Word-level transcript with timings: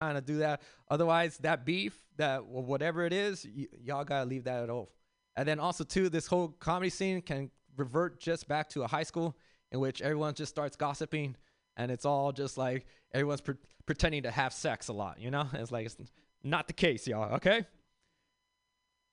kind 0.00 0.16
of 0.16 0.24
do 0.24 0.38
that. 0.38 0.62
Otherwise, 0.90 1.38
that 1.38 1.64
beef, 1.64 1.96
that 2.16 2.44
whatever 2.46 3.04
it 3.04 3.12
is, 3.12 3.46
y- 3.56 3.68
y'all 3.84 4.04
gotta 4.04 4.28
leave 4.28 4.44
that 4.44 4.62
at 4.62 4.70
all. 4.70 4.90
And 5.36 5.46
then 5.46 5.60
also 5.60 5.84
too, 5.84 6.08
this 6.08 6.26
whole 6.26 6.48
comedy 6.48 6.90
scene 6.90 7.20
can 7.22 7.50
revert 7.76 8.18
just 8.20 8.48
back 8.48 8.68
to 8.70 8.82
a 8.82 8.86
high 8.88 9.02
school 9.02 9.36
in 9.70 9.80
which 9.80 10.02
everyone 10.02 10.34
just 10.34 10.50
starts 10.50 10.76
gossiping, 10.76 11.36
and 11.76 11.90
it's 11.90 12.04
all 12.04 12.32
just 12.32 12.58
like 12.58 12.86
everyone's 13.12 13.40
pre- 13.40 13.54
pretending 13.86 14.24
to 14.24 14.30
have 14.30 14.52
sex 14.52 14.88
a 14.88 14.92
lot. 14.92 15.20
You 15.20 15.30
know, 15.30 15.46
it's 15.52 15.70
like 15.70 15.86
it's 15.86 15.96
not 16.42 16.66
the 16.66 16.72
case, 16.72 17.06
y'all. 17.06 17.34
Okay. 17.34 17.64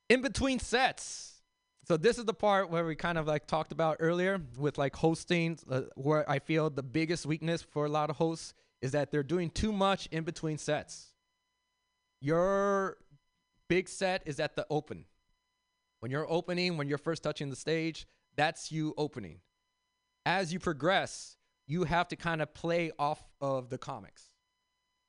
In 0.10 0.22
between 0.22 0.60
sets. 0.60 1.34
So 1.86 1.96
this 1.96 2.18
is 2.18 2.26
the 2.26 2.34
part 2.34 2.70
where 2.70 2.86
we 2.86 2.96
kind 2.96 3.18
of 3.18 3.28
like 3.28 3.48
talked 3.48 3.72
about 3.72 3.98
earlier 4.00 4.42
with 4.58 4.78
like 4.78 4.96
hosting, 4.96 5.58
uh, 5.70 5.84
where 5.96 6.30
I 6.30 6.40
feel 6.40 6.70
the 6.70 6.84
biggest 6.84 7.26
weakness 7.26 7.62
for 7.62 7.86
a 7.86 7.90
lot 7.90 8.10
of 8.10 8.18
hosts 8.18 8.54
is 8.82 8.92
that 8.92 9.12
they're 9.12 9.24
doing 9.24 9.50
too 9.50 9.72
much 9.72 10.08
in 10.12 10.24
between 10.24 10.58
sets. 10.58 11.12
Your 12.22 12.98
big 13.68 13.90
set 13.90 14.24
is 14.26 14.40
at 14.40 14.56
the 14.56 14.66
open. 14.70 15.06
When 16.00 16.12
you're 16.12 16.30
opening, 16.30 16.78
when 16.78 16.88
you're 16.88 16.98
first 16.98 17.24
touching 17.24 17.50
the 17.50 17.56
stage, 17.56 18.08
that's 18.36 18.72
you 18.72 18.94
opening. 18.98 19.40
As 20.26 20.54
you 20.54 20.60
progress, 20.60 21.38
you 21.66 21.84
have 21.84 22.08
to 22.10 22.16
kind 22.16 22.42
of 22.42 22.54
play 22.54 22.92
off 23.00 23.24
of 23.42 23.70
the 23.70 23.78
comics. 23.78 24.30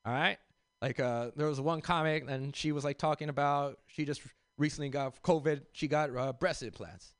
All 0.04 0.12
right? 0.12 0.38
Like 0.80 1.00
uh, 1.00 1.30
there 1.36 1.48
was 1.48 1.60
one 1.60 1.80
comic 1.80 2.24
and 2.28 2.54
she 2.54 2.72
was 2.72 2.84
like 2.84 2.98
talking 2.98 3.28
about 3.28 3.78
she 3.86 4.04
just 4.04 4.22
recently 4.56 4.88
got 4.88 5.20
COVID. 5.22 5.62
She 5.72 5.88
got 5.88 6.14
uh, 6.16 6.32
breast 6.32 6.62
implants. 6.62 7.14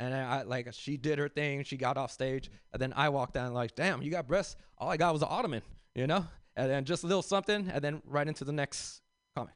And 0.00 0.12
I 0.12 0.42
like 0.42 0.68
she 0.72 0.96
did 0.96 1.18
her 1.18 1.28
thing. 1.28 1.62
She 1.64 1.76
got 1.76 1.96
off 1.96 2.10
stage, 2.10 2.50
and 2.72 2.82
then 2.82 2.92
I 2.96 3.08
walked 3.10 3.34
down 3.34 3.54
like, 3.54 3.74
"Damn, 3.74 4.02
you 4.02 4.10
got 4.10 4.26
breasts? 4.26 4.56
All 4.76 4.90
I 4.90 4.96
got 4.96 5.12
was 5.12 5.22
an 5.22 5.28
ottoman, 5.30 5.62
you 5.94 6.06
know." 6.06 6.26
And 6.56 6.70
then 6.70 6.84
just 6.84 7.04
a 7.04 7.06
little 7.06 7.22
something, 7.22 7.68
and 7.70 7.82
then 7.82 8.02
right 8.04 8.26
into 8.26 8.44
the 8.44 8.52
next 8.52 9.02
comic. 9.36 9.54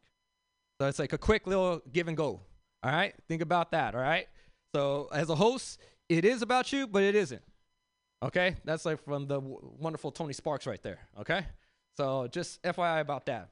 So 0.81 0.87
it's 0.87 0.99
like 0.99 1.13
a 1.13 1.19
quick 1.19 1.47
little 1.47 1.83
give 1.93 2.09
and 2.09 2.17
go. 2.17 2.41
All 2.83 2.93
right, 2.93 3.15
think 3.27 3.43
about 3.43 3.73
that. 3.73 3.95
All 3.95 4.01
right. 4.01 4.29
So 4.75 5.09
as 5.13 5.29
a 5.29 5.35
host, 5.35 5.81
it 6.09 6.25
is 6.25 6.43
about 6.43 6.73
you, 6.73 6.87
but 6.87 7.03
it 7.03 7.15
isn't. 7.15 7.43
Okay, 8.23 8.57
that's 8.65 8.85
like 8.85 9.03
from 9.05 9.27
the 9.27 9.41
w- 9.41 9.59
wonderful 9.79 10.11
Tony 10.11 10.33
Sparks 10.33 10.67
right 10.67 10.83
there. 10.83 11.01
Okay, 11.21 11.45
so 11.97 12.29
just 12.29 12.63
FYI 12.63 13.01
about 13.01 13.27
that. 13.27 13.49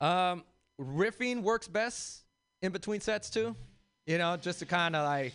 Um, 0.00 0.44
riffing 0.80 1.42
works 1.42 1.66
best 1.66 2.22
in 2.62 2.72
between 2.72 3.00
sets 3.00 3.30
too. 3.30 3.56
You 4.08 4.16
know, 4.16 4.38
just 4.38 4.58
to 4.60 4.66
kind 4.66 4.96
of 4.96 5.04
like 5.04 5.34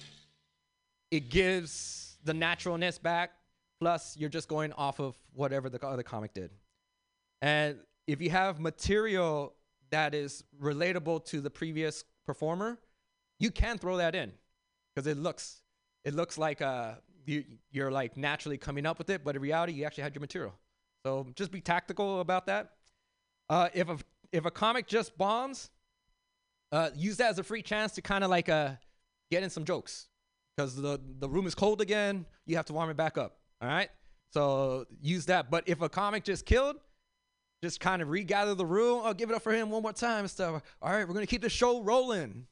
it 1.11 1.29
gives 1.29 2.17
the 2.23 2.33
naturalness 2.33 2.97
back. 2.97 3.31
Plus, 3.79 4.17
you're 4.17 4.31
just 4.31 4.47
going 4.47 4.73
off 4.73 4.99
of 4.99 5.15
whatever 5.33 5.69
the 5.69 5.85
other 5.85 6.01
comic 6.01 6.33
did. 6.33 6.49
And 7.43 7.77
if 8.07 8.19
you 8.19 8.31
have 8.31 8.59
material 8.59 9.53
that 9.91 10.15
is 10.15 10.43
relatable 10.59 11.23
to 11.25 11.39
the 11.39 11.51
previous 11.51 12.03
performer, 12.25 12.79
you 13.39 13.51
can 13.51 13.77
throw 13.77 13.97
that 13.97 14.15
in 14.15 14.31
because 14.95 15.05
it 15.05 15.17
looks 15.17 15.61
it 16.03 16.15
looks 16.15 16.39
like 16.39 16.63
uh 16.63 16.93
you 17.27 17.43
you're 17.69 17.91
like 17.91 18.17
naturally 18.17 18.57
coming 18.57 18.87
up 18.87 18.97
with 18.97 19.11
it, 19.11 19.23
but 19.23 19.35
in 19.35 19.41
reality, 19.43 19.73
you 19.73 19.83
actually 19.85 20.03
had 20.03 20.15
your 20.15 20.21
material. 20.21 20.53
So 21.05 21.27
just 21.35 21.51
be 21.51 21.61
tactical 21.61 22.21
about 22.21 22.47
that. 22.47 22.71
Uh, 23.51 23.69
if 23.75 23.87
a 23.87 23.99
if 24.31 24.45
a 24.45 24.51
comic 24.51 24.87
just 24.87 25.15
bombs, 25.15 25.69
uh, 26.73 26.89
use 26.95 27.17
that 27.17 27.29
as 27.29 27.37
a 27.37 27.43
free 27.43 27.61
chance 27.61 27.93
to 27.93 28.01
kind 28.01 28.23
of 28.23 28.31
like 28.31 28.49
uh, 28.49 28.71
get 29.29 29.43
in 29.43 29.49
some 29.51 29.63
jokes 29.63 30.07
because 30.57 30.75
the 30.75 30.99
the 31.19 31.29
room 31.29 31.45
is 31.45 31.53
cold 31.53 31.81
again. 31.81 32.25
You 32.47 32.55
have 32.55 32.65
to 32.65 32.73
warm 32.73 32.89
it 32.89 32.97
back 32.97 33.15
up. 33.15 33.37
All 33.61 33.69
right, 33.69 33.89
so 34.31 34.85
use 34.99 35.27
that. 35.27 35.51
But 35.51 35.65
if 35.67 35.81
a 35.81 35.87
comic 35.87 36.23
just 36.23 36.47
killed, 36.47 36.77
just 37.61 37.79
kind 37.79 38.01
of 38.01 38.09
regather 38.09 38.55
the 38.55 38.65
room. 38.65 39.01
Oh, 39.03 39.13
give 39.13 39.29
it 39.29 39.35
up 39.35 39.43
for 39.43 39.53
him 39.53 39.69
one 39.69 39.83
more 39.83 39.93
time 39.93 40.21
and 40.21 40.29
stuff. 40.31 40.63
All 40.81 40.91
right, 40.91 41.07
we're 41.07 41.13
gonna 41.13 41.27
keep 41.27 41.43
the 41.43 41.49
show 41.49 41.83
rolling 41.83 42.47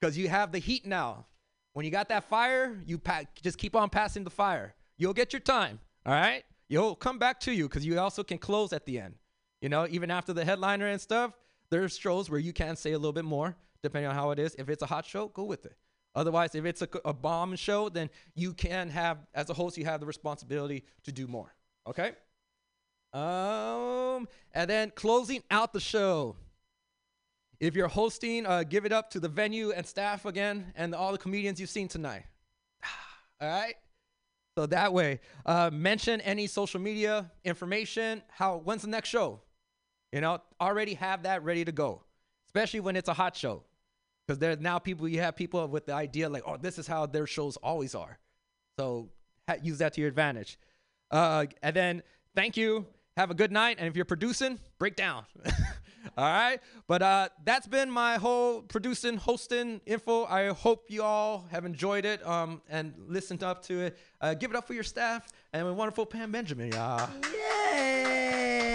because 0.00 0.16
you 0.16 0.30
have 0.30 0.52
the 0.52 0.58
heat 0.58 0.86
now. 0.86 1.26
When 1.74 1.84
you 1.84 1.90
got 1.90 2.08
that 2.08 2.24
fire, 2.24 2.80
you 2.86 2.96
pa- 2.96 3.24
just 3.42 3.58
keep 3.58 3.76
on 3.76 3.90
passing 3.90 4.24
the 4.24 4.30
fire. 4.30 4.74
You'll 4.96 5.12
get 5.12 5.34
your 5.34 5.40
time. 5.40 5.80
All 6.06 6.14
right, 6.14 6.44
you'll 6.70 6.94
come 6.94 7.18
back 7.18 7.40
to 7.40 7.52
you 7.52 7.68
because 7.68 7.84
you 7.84 7.98
also 8.00 8.24
can 8.24 8.38
close 8.38 8.72
at 8.72 8.86
the 8.86 8.98
end. 8.98 9.16
You 9.60 9.68
know, 9.68 9.86
even 9.90 10.10
after 10.10 10.32
the 10.32 10.46
headliner 10.46 10.86
and 10.86 10.98
stuff, 10.98 11.32
there's 11.68 11.98
shows 11.98 12.30
where 12.30 12.40
you 12.40 12.54
can 12.54 12.76
say 12.76 12.92
a 12.92 12.98
little 12.98 13.12
bit 13.12 13.26
more 13.26 13.54
depending 13.86 14.08
on 14.08 14.14
how 14.14 14.30
it 14.30 14.38
is. 14.38 14.54
If 14.58 14.68
it's 14.68 14.82
a 14.82 14.86
hot 14.86 15.06
show, 15.06 15.28
go 15.28 15.44
with 15.44 15.64
it. 15.64 15.76
Otherwise, 16.14 16.54
if 16.54 16.64
it's 16.64 16.82
a, 16.82 16.88
a 17.04 17.12
bomb 17.12 17.54
show, 17.56 17.88
then 17.88 18.08
you 18.34 18.54
can 18.54 18.88
have, 18.88 19.18
as 19.34 19.50
a 19.50 19.54
host, 19.54 19.76
you 19.76 19.84
have 19.84 20.00
the 20.00 20.06
responsibility 20.06 20.82
to 21.04 21.12
do 21.12 21.26
more. 21.26 21.54
Okay. 21.86 22.12
Um, 23.12 24.26
and 24.52 24.68
then 24.68 24.92
closing 24.94 25.42
out 25.50 25.72
the 25.72 25.80
show. 25.80 26.36
If 27.60 27.74
you're 27.74 27.88
hosting, 27.88 28.46
uh, 28.46 28.64
give 28.64 28.84
it 28.84 28.92
up 28.92 29.10
to 29.10 29.20
the 29.20 29.28
venue 29.28 29.72
and 29.72 29.86
staff 29.86 30.26
again, 30.26 30.72
and 30.74 30.94
all 30.94 31.12
the 31.12 31.18
comedians 31.18 31.60
you've 31.60 31.70
seen 31.70 31.88
tonight. 31.88 32.24
all 33.40 33.48
right. 33.48 33.74
So 34.56 34.66
that 34.66 34.92
way, 34.92 35.20
uh, 35.44 35.70
mention 35.70 36.22
any 36.22 36.46
social 36.46 36.80
media 36.80 37.30
information. 37.44 38.22
How? 38.28 38.58
When's 38.58 38.82
the 38.82 38.88
next 38.88 39.10
show? 39.10 39.40
You 40.12 40.22
know, 40.22 40.40
already 40.60 40.94
have 40.94 41.24
that 41.24 41.44
ready 41.44 41.64
to 41.64 41.72
go, 41.72 42.02
especially 42.46 42.80
when 42.80 42.96
it's 42.96 43.08
a 43.08 43.14
hot 43.14 43.36
show, 43.36 43.64
because 44.26 44.38
there's 44.38 44.58
now 44.60 44.78
people. 44.78 45.08
You 45.08 45.20
have 45.20 45.36
people 45.36 45.66
with 45.68 45.86
the 45.86 45.94
idea 45.94 46.28
like, 46.28 46.42
oh, 46.46 46.56
this 46.56 46.78
is 46.78 46.86
how 46.86 47.06
their 47.06 47.26
shows 47.26 47.56
always 47.58 47.94
are. 47.94 48.18
So 48.78 49.08
ha- 49.48 49.56
use 49.62 49.78
that 49.78 49.94
to 49.94 50.00
your 50.00 50.08
advantage. 50.08 50.58
Uh, 51.10 51.46
and 51.62 51.74
then 51.76 52.02
thank 52.34 52.56
you. 52.56 52.86
Have 53.16 53.30
a 53.30 53.34
good 53.34 53.52
night. 53.52 53.76
And 53.78 53.88
if 53.88 53.96
you're 53.96 54.04
producing, 54.04 54.58
break 54.78 54.94
down. 54.96 55.24
All 56.16 56.24
right. 56.24 56.60
But 56.86 57.02
uh, 57.02 57.28
that's 57.44 57.66
been 57.66 57.90
my 57.90 58.16
whole 58.16 58.60
producing, 58.62 59.16
hosting 59.16 59.80
info. 59.86 60.24
I 60.26 60.48
hope 60.48 60.84
you 60.88 61.02
all 61.02 61.46
have 61.50 61.64
enjoyed 61.64 62.04
it 62.04 62.24
um, 62.26 62.60
and 62.68 62.94
listened 63.08 63.42
up 63.42 63.62
to 63.64 63.86
it. 63.86 63.98
Uh, 64.20 64.34
give 64.34 64.50
it 64.50 64.56
up 64.56 64.66
for 64.66 64.74
your 64.74 64.84
staff 64.84 65.26
and 65.52 65.66
my 65.66 65.72
wonderful 65.72 66.06
Pam 66.06 66.30
Benjamin. 66.30 66.72
y'all. 66.72 67.08
Yay! 67.32 68.66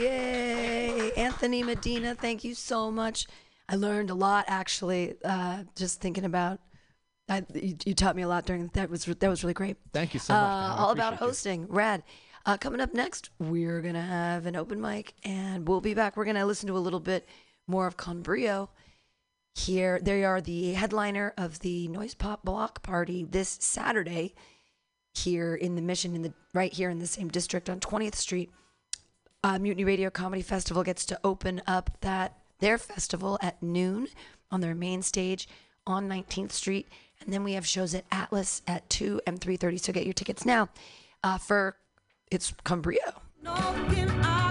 Yay! 0.00 1.12
Anthony 1.16 1.62
Medina, 1.62 2.14
thank 2.14 2.44
you 2.44 2.54
so 2.54 2.90
much. 2.90 3.26
I 3.68 3.76
learned 3.76 4.10
a 4.10 4.14
lot 4.14 4.46
actually, 4.48 5.14
uh, 5.24 5.64
just 5.76 6.00
thinking 6.00 6.24
about. 6.24 6.60
I, 7.30 7.44
you, 7.54 7.76
you 7.84 7.94
taught 7.94 8.16
me 8.16 8.22
a 8.22 8.28
lot 8.28 8.46
during 8.46 8.70
that 8.72 8.88
was 8.88 9.04
that 9.04 9.28
was 9.28 9.44
really 9.44 9.54
great. 9.54 9.76
Thank 9.92 10.14
you 10.14 10.20
so 10.20 10.32
much. 10.32 10.42
Uh, 10.42 10.82
all 10.82 10.90
about 10.90 11.14
appreciate 11.14 11.26
you. 11.26 11.28
hosting, 11.28 11.66
rad. 11.68 12.02
Uh, 12.46 12.56
coming 12.56 12.80
up 12.80 12.94
next, 12.94 13.28
we're 13.38 13.82
gonna 13.82 14.00
have 14.00 14.46
an 14.46 14.56
open 14.56 14.80
mic, 14.80 15.12
and 15.24 15.68
we'll 15.68 15.82
be 15.82 15.92
back. 15.92 16.16
We're 16.16 16.24
gonna 16.24 16.46
listen 16.46 16.66
to 16.68 16.76
a 16.76 16.80
little 16.80 17.00
bit 17.00 17.28
more 17.66 17.86
of 17.86 17.98
Con 17.98 18.22
Brio. 18.22 18.70
Here, 19.54 19.98
they 20.00 20.24
are 20.24 20.40
the 20.40 20.72
headliner 20.72 21.34
of 21.36 21.58
the 21.58 21.88
Noise 21.88 22.14
Pop 22.14 22.44
Block 22.44 22.82
Party 22.82 23.24
this 23.28 23.58
Saturday 23.60 24.34
here 25.14 25.54
in 25.54 25.74
the 25.74 25.82
Mission, 25.82 26.14
in 26.14 26.22
the 26.22 26.32
right 26.54 26.72
here 26.72 26.88
in 26.88 27.00
the 27.00 27.06
same 27.06 27.28
district 27.28 27.68
on 27.68 27.80
20th 27.80 28.14
Street. 28.14 28.50
Uh, 29.44 29.58
Mutiny 29.58 29.84
Radio 29.84 30.08
Comedy 30.10 30.42
Festival 30.42 30.82
gets 30.82 31.04
to 31.06 31.20
open 31.22 31.60
up 31.66 31.90
that 32.00 32.38
their 32.60 32.78
festival 32.78 33.38
at 33.42 33.62
noon 33.62 34.08
on 34.50 34.60
their 34.60 34.74
main 34.74 35.02
stage 35.02 35.48
on 35.86 36.08
19th 36.08 36.52
Street, 36.52 36.88
and 37.20 37.32
then 37.32 37.44
we 37.44 37.52
have 37.52 37.66
shows 37.66 37.94
at 37.94 38.04
Atlas 38.12 38.62
at 38.66 38.88
2 38.90 39.20
and 39.26 39.40
3:30. 39.40 39.78
So 39.78 39.92
get 39.92 40.04
your 40.04 40.14
tickets 40.14 40.44
now. 40.44 40.68
Uh, 41.22 41.38
for 41.38 41.76
it's 42.30 42.52
Con 42.64 42.80
Brio. 42.80 43.22
Knowing 43.42 44.47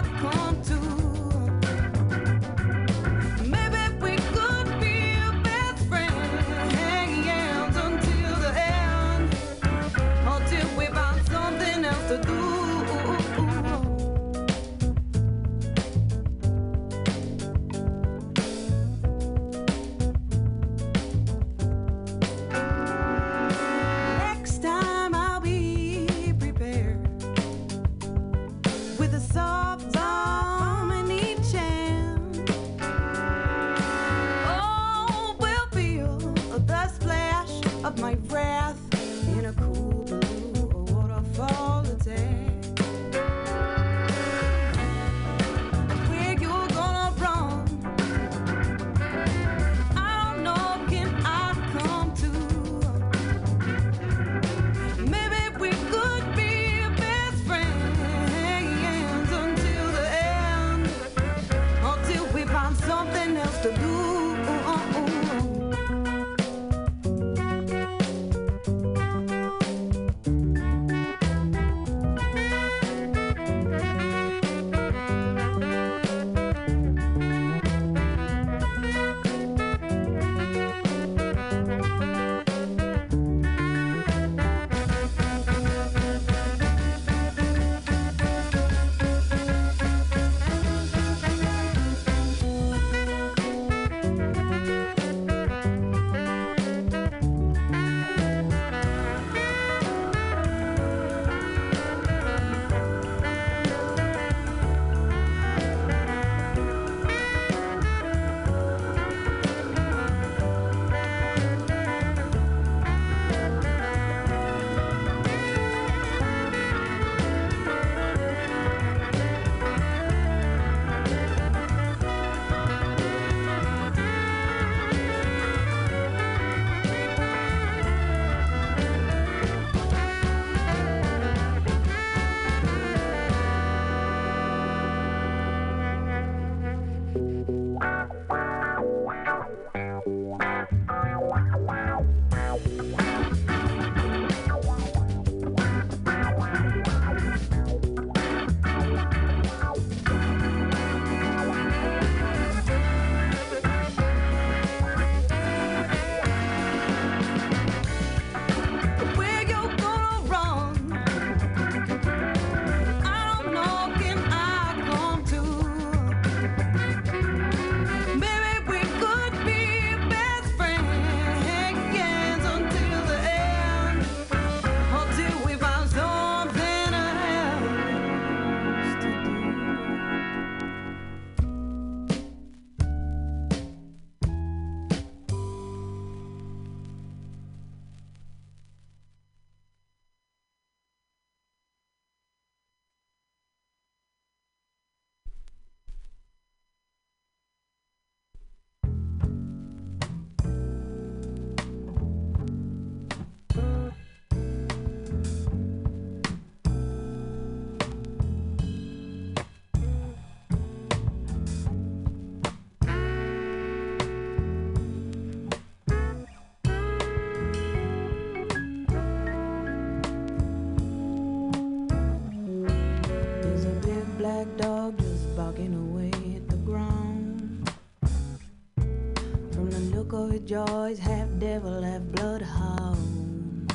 joys, 230.48 230.98
half 230.98 231.28
devil, 231.40 231.82
half 231.82 232.02
bloodhound. 232.14 233.70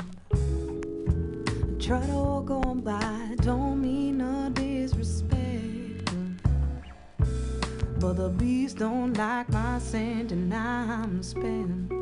Try 1.78 2.00
to 2.06 2.12
walk 2.12 2.50
on 2.50 2.80
by, 2.80 3.36
don't 3.42 3.82
mean 3.82 4.18
no 4.18 4.48
disrespect. 4.48 6.10
But 7.98 8.14
the 8.14 8.30
beast 8.30 8.78
don't 8.78 9.12
like 9.18 9.50
my 9.50 9.78
scent, 9.80 10.32
and 10.32 10.54
I'm 10.54 11.22
spent. 11.22 11.92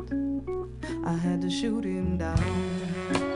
I 1.05 1.17
had 1.17 1.41
to 1.41 1.49
shoot 1.49 1.83
him 1.83 2.17
down. 2.17 3.30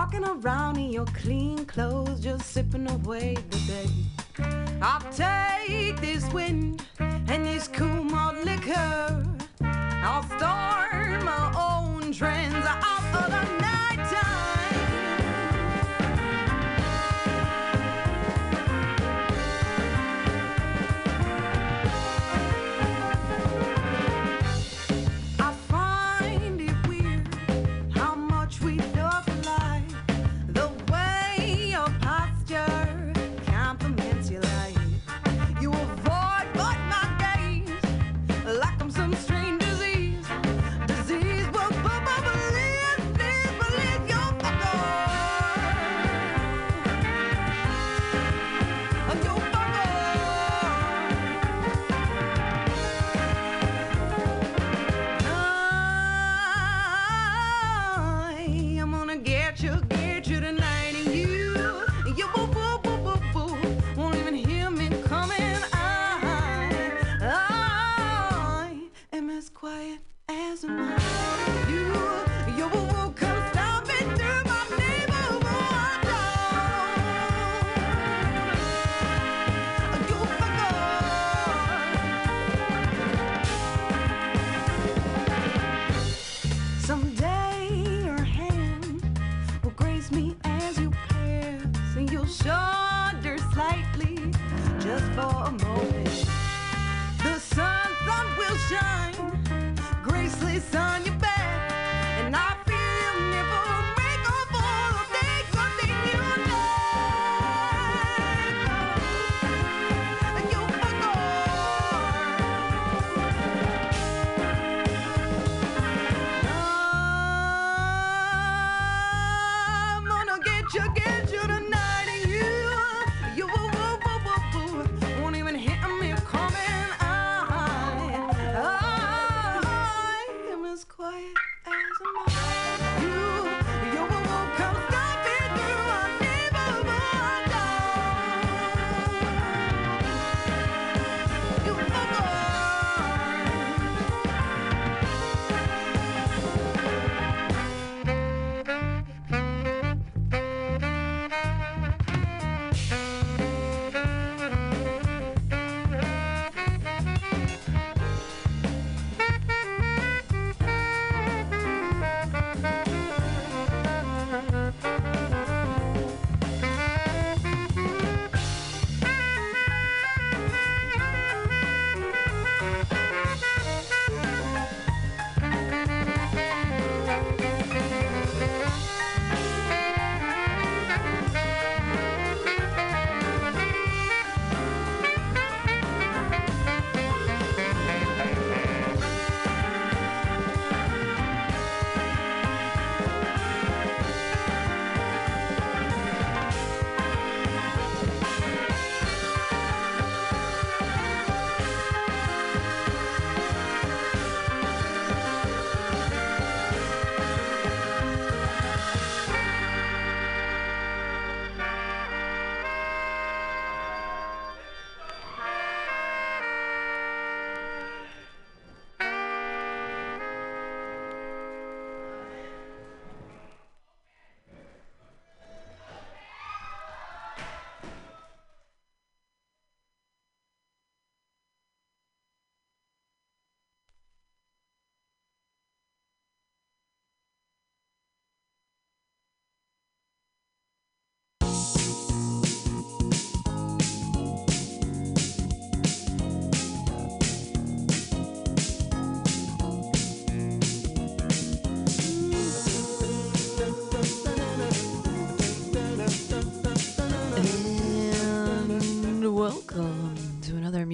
Walking 0.00 0.24
around 0.24 0.78
in 0.78 0.90
your 0.90 1.04
clean 1.04 1.66
clothes, 1.66 2.20
just 2.20 2.46
sipping 2.52 2.88
away 2.90 3.36
the 3.50 3.58
day. 3.66 3.90
I'll 4.80 4.98
take 5.12 6.00
this 6.00 6.24
wind 6.32 6.82
and 6.98 7.44
this 7.44 7.68
cool 7.68 8.04
malt 8.04 8.36
liquor. 8.42 9.26
I'll 9.60 10.22
start 10.38 11.22
my 11.22 11.52
own 11.54 12.12
trends. 12.12 12.66
I'll 12.66 12.99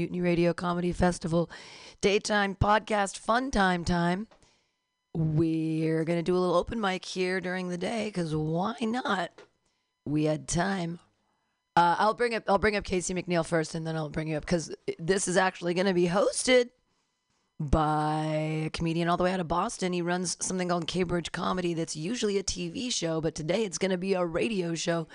Mutiny 0.06 0.20
Radio 0.20 0.54
Comedy 0.54 0.92
Festival 0.92 1.50
daytime 2.00 2.54
podcast 2.54 3.18
fun 3.18 3.50
time 3.50 3.84
time. 3.84 4.28
We're 5.12 6.04
going 6.04 6.20
to 6.20 6.22
do 6.22 6.36
a 6.36 6.38
little 6.38 6.54
open 6.54 6.80
mic 6.80 7.04
here 7.04 7.40
during 7.40 7.70
the 7.70 7.76
day 7.76 8.04
because 8.04 8.36
why 8.36 8.76
not? 8.82 9.32
We 10.04 10.26
had 10.26 10.46
time. 10.46 11.00
Uh, 11.74 11.96
I'll 11.98 12.14
bring 12.14 12.36
up 12.36 12.44
I'll 12.46 12.58
bring 12.58 12.76
up 12.76 12.84
Casey 12.84 13.14
McNeil 13.14 13.44
first, 13.44 13.74
and 13.74 13.84
then 13.84 13.96
I'll 13.96 14.08
bring 14.08 14.28
you 14.28 14.36
up 14.36 14.44
because 14.44 14.72
this 15.00 15.26
is 15.26 15.36
actually 15.36 15.74
going 15.74 15.88
to 15.88 15.92
be 15.94 16.06
hosted 16.06 16.68
by 17.58 18.26
a 18.66 18.70
comedian 18.70 19.08
all 19.08 19.16
the 19.16 19.24
way 19.24 19.32
out 19.32 19.40
of 19.40 19.48
Boston. 19.48 19.92
He 19.92 20.02
runs 20.02 20.36
something 20.40 20.68
called 20.68 20.86
Cambridge 20.86 21.32
Comedy 21.32 21.74
that's 21.74 21.96
usually 21.96 22.38
a 22.38 22.44
TV 22.44 22.94
show, 22.94 23.20
but 23.20 23.34
today 23.34 23.64
it's 23.64 23.78
going 23.78 23.90
to 23.90 23.98
be 23.98 24.14
a 24.14 24.24
radio 24.24 24.76
show. 24.76 25.08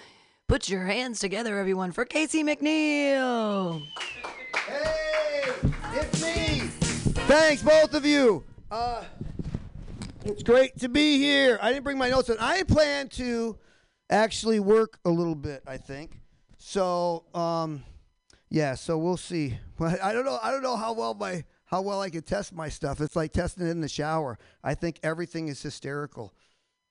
Put 0.52 0.68
your 0.68 0.84
hands 0.84 1.20
together, 1.20 1.58
everyone, 1.58 1.94
for 1.94 2.04
Casey 2.04 2.44
McNeil. 2.44 3.82
Hey, 4.68 5.50
it's 5.94 6.22
me. 6.22 6.60
Thanks, 7.24 7.64
both 7.64 7.94
of 7.94 8.06
you. 8.06 8.44
Uh, 8.70 9.06
it's 10.26 10.44
great 10.44 10.78
to 10.80 10.90
be 10.90 11.18
here. 11.20 11.58
I 11.62 11.72
didn't 11.72 11.86
bring 11.86 11.98
my 11.98 12.10
notes, 12.10 12.28
and 12.28 12.38
I 12.38 12.64
plan 12.64 13.08
to 13.12 13.58
actually 14.10 14.60
work 14.60 15.00
a 15.06 15.10
little 15.10 15.36
bit. 15.36 15.64
I 15.66 15.78
think 15.78 16.20
so. 16.58 17.24
Um, 17.34 17.86
yeah. 18.50 18.76
So 18.76 18.98
we'll 18.98 19.16
see. 19.16 19.58
I 19.80 20.12
don't 20.12 20.26
know. 20.26 20.38
I 20.44 20.52
don't 20.52 20.64
know 20.64 20.76
how 20.76 20.92
well 20.92 21.14
my 21.14 21.46
how 21.64 21.82
well 21.82 22.02
I 22.02 22.10
can 22.10 22.24
test 22.24 22.54
my 22.54 22.68
stuff. 22.68 23.00
It's 23.00 23.16
like 23.16 23.32
testing 23.32 23.68
it 23.68 23.70
in 23.70 23.80
the 23.80 23.88
shower. 23.88 24.38
I 24.66 24.74
think 24.74 25.00
everything 25.02 25.48
is 25.48 25.62
hysterical. 25.62 26.34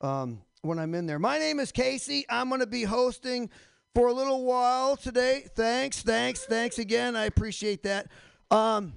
Um, 0.00 0.40
when 0.62 0.78
I'm 0.78 0.94
in 0.94 1.06
there. 1.06 1.18
My 1.18 1.38
name 1.38 1.58
is 1.58 1.72
Casey. 1.72 2.26
I'm 2.28 2.48
going 2.48 2.60
to 2.60 2.66
be 2.66 2.82
hosting 2.82 3.50
for 3.94 4.08
a 4.08 4.12
little 4.12 4.44
while 4.44 4.96
today. 4.96 5.46
Thanks, 5.54 6.02
thanks, 6.02 6.44
thanks 6.44 6.78
again. 6.78 7.16
I 7.16 7.24
appreciate 7.24 7.82
that. 7.84 8.08
Um, 8.50 8.92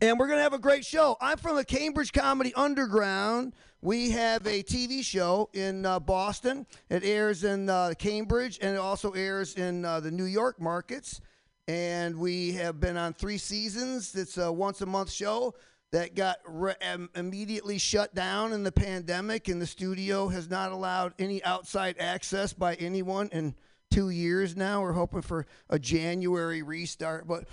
and 0.00 0.18
we're 0.18 0.28
going 0.28 0.38
to 0.38 0.42
have 0.42 0.54
a 0.54 0.58
great 0.58 0.84
show. 0.84 1.16
I'm 1.20 1.38
from 1.38 1.56
the 1.56 1.64
Cambridge 1.64 2.12
Comedy 2.12 2.54
Underground. 2.54 3.54
We 3.80 4.10
have 4.10 4.46
a 4.46 4.62
TV 4.62 5.04
show 5.04 5.50
in 5.52 5.84
uh, 5.84 6.00
Boston. 6.00 6.66
It 6.88 7.04
airs 7.04 7.44
in 7.44 7.68
uh, 7.68 7.92
Cambridge 7.98 8.58
and 8.62 8.74
it 8.74 8.78
also 8.78 9.12
airs 9.12 9.54
in 9.54 9.84
uh, 9.84 10.00
the 10.00 10.10
New 10.10 10.24
York 10.24 10.60
markets. 10.60 11.20
And 11.68 12.16
we 12.16 12.52
have 12.54 12.80
been 12.80 12.96
on 12.96 13.12
three 13.12 13.38
seasons. 13.38 14.14
It's 14.14 14.38
a 14.38 14.50
once 14.50 14.80
a 14.80 14.86
month 14.86 15.12
show 15.12 15.54
that 15.90 16.14
got 16.14 16.36
re- 16.46 16.74
immediately 17.14 17.78
shut 17.78 18.14
down 18.14 18.52
in 18.52 18.62
the 18.62 18.72
pandemic, 18.72 19.48
and 19.48 19.60
the 19.60 19.66
studio 19.66 20.28
has 20.28 20.50
not 20.50 20.72
allowed 20.72 21.14
any 21.18 21.42
outside 21.44 21.96
access 21.98 22.52
by 22.52 22.74
anyone 22.74 23.28
in 23.32 23.54
two 23.90 24.10
years 24.10 24.56
now. 24.56 24.82
We're 24.82 24.92
hoping 24.92 25.22
for 25.22 25.46
a 25.70 25.78
January 25.78 26.62
restart. 26.62 27.26
But 27.26 27.48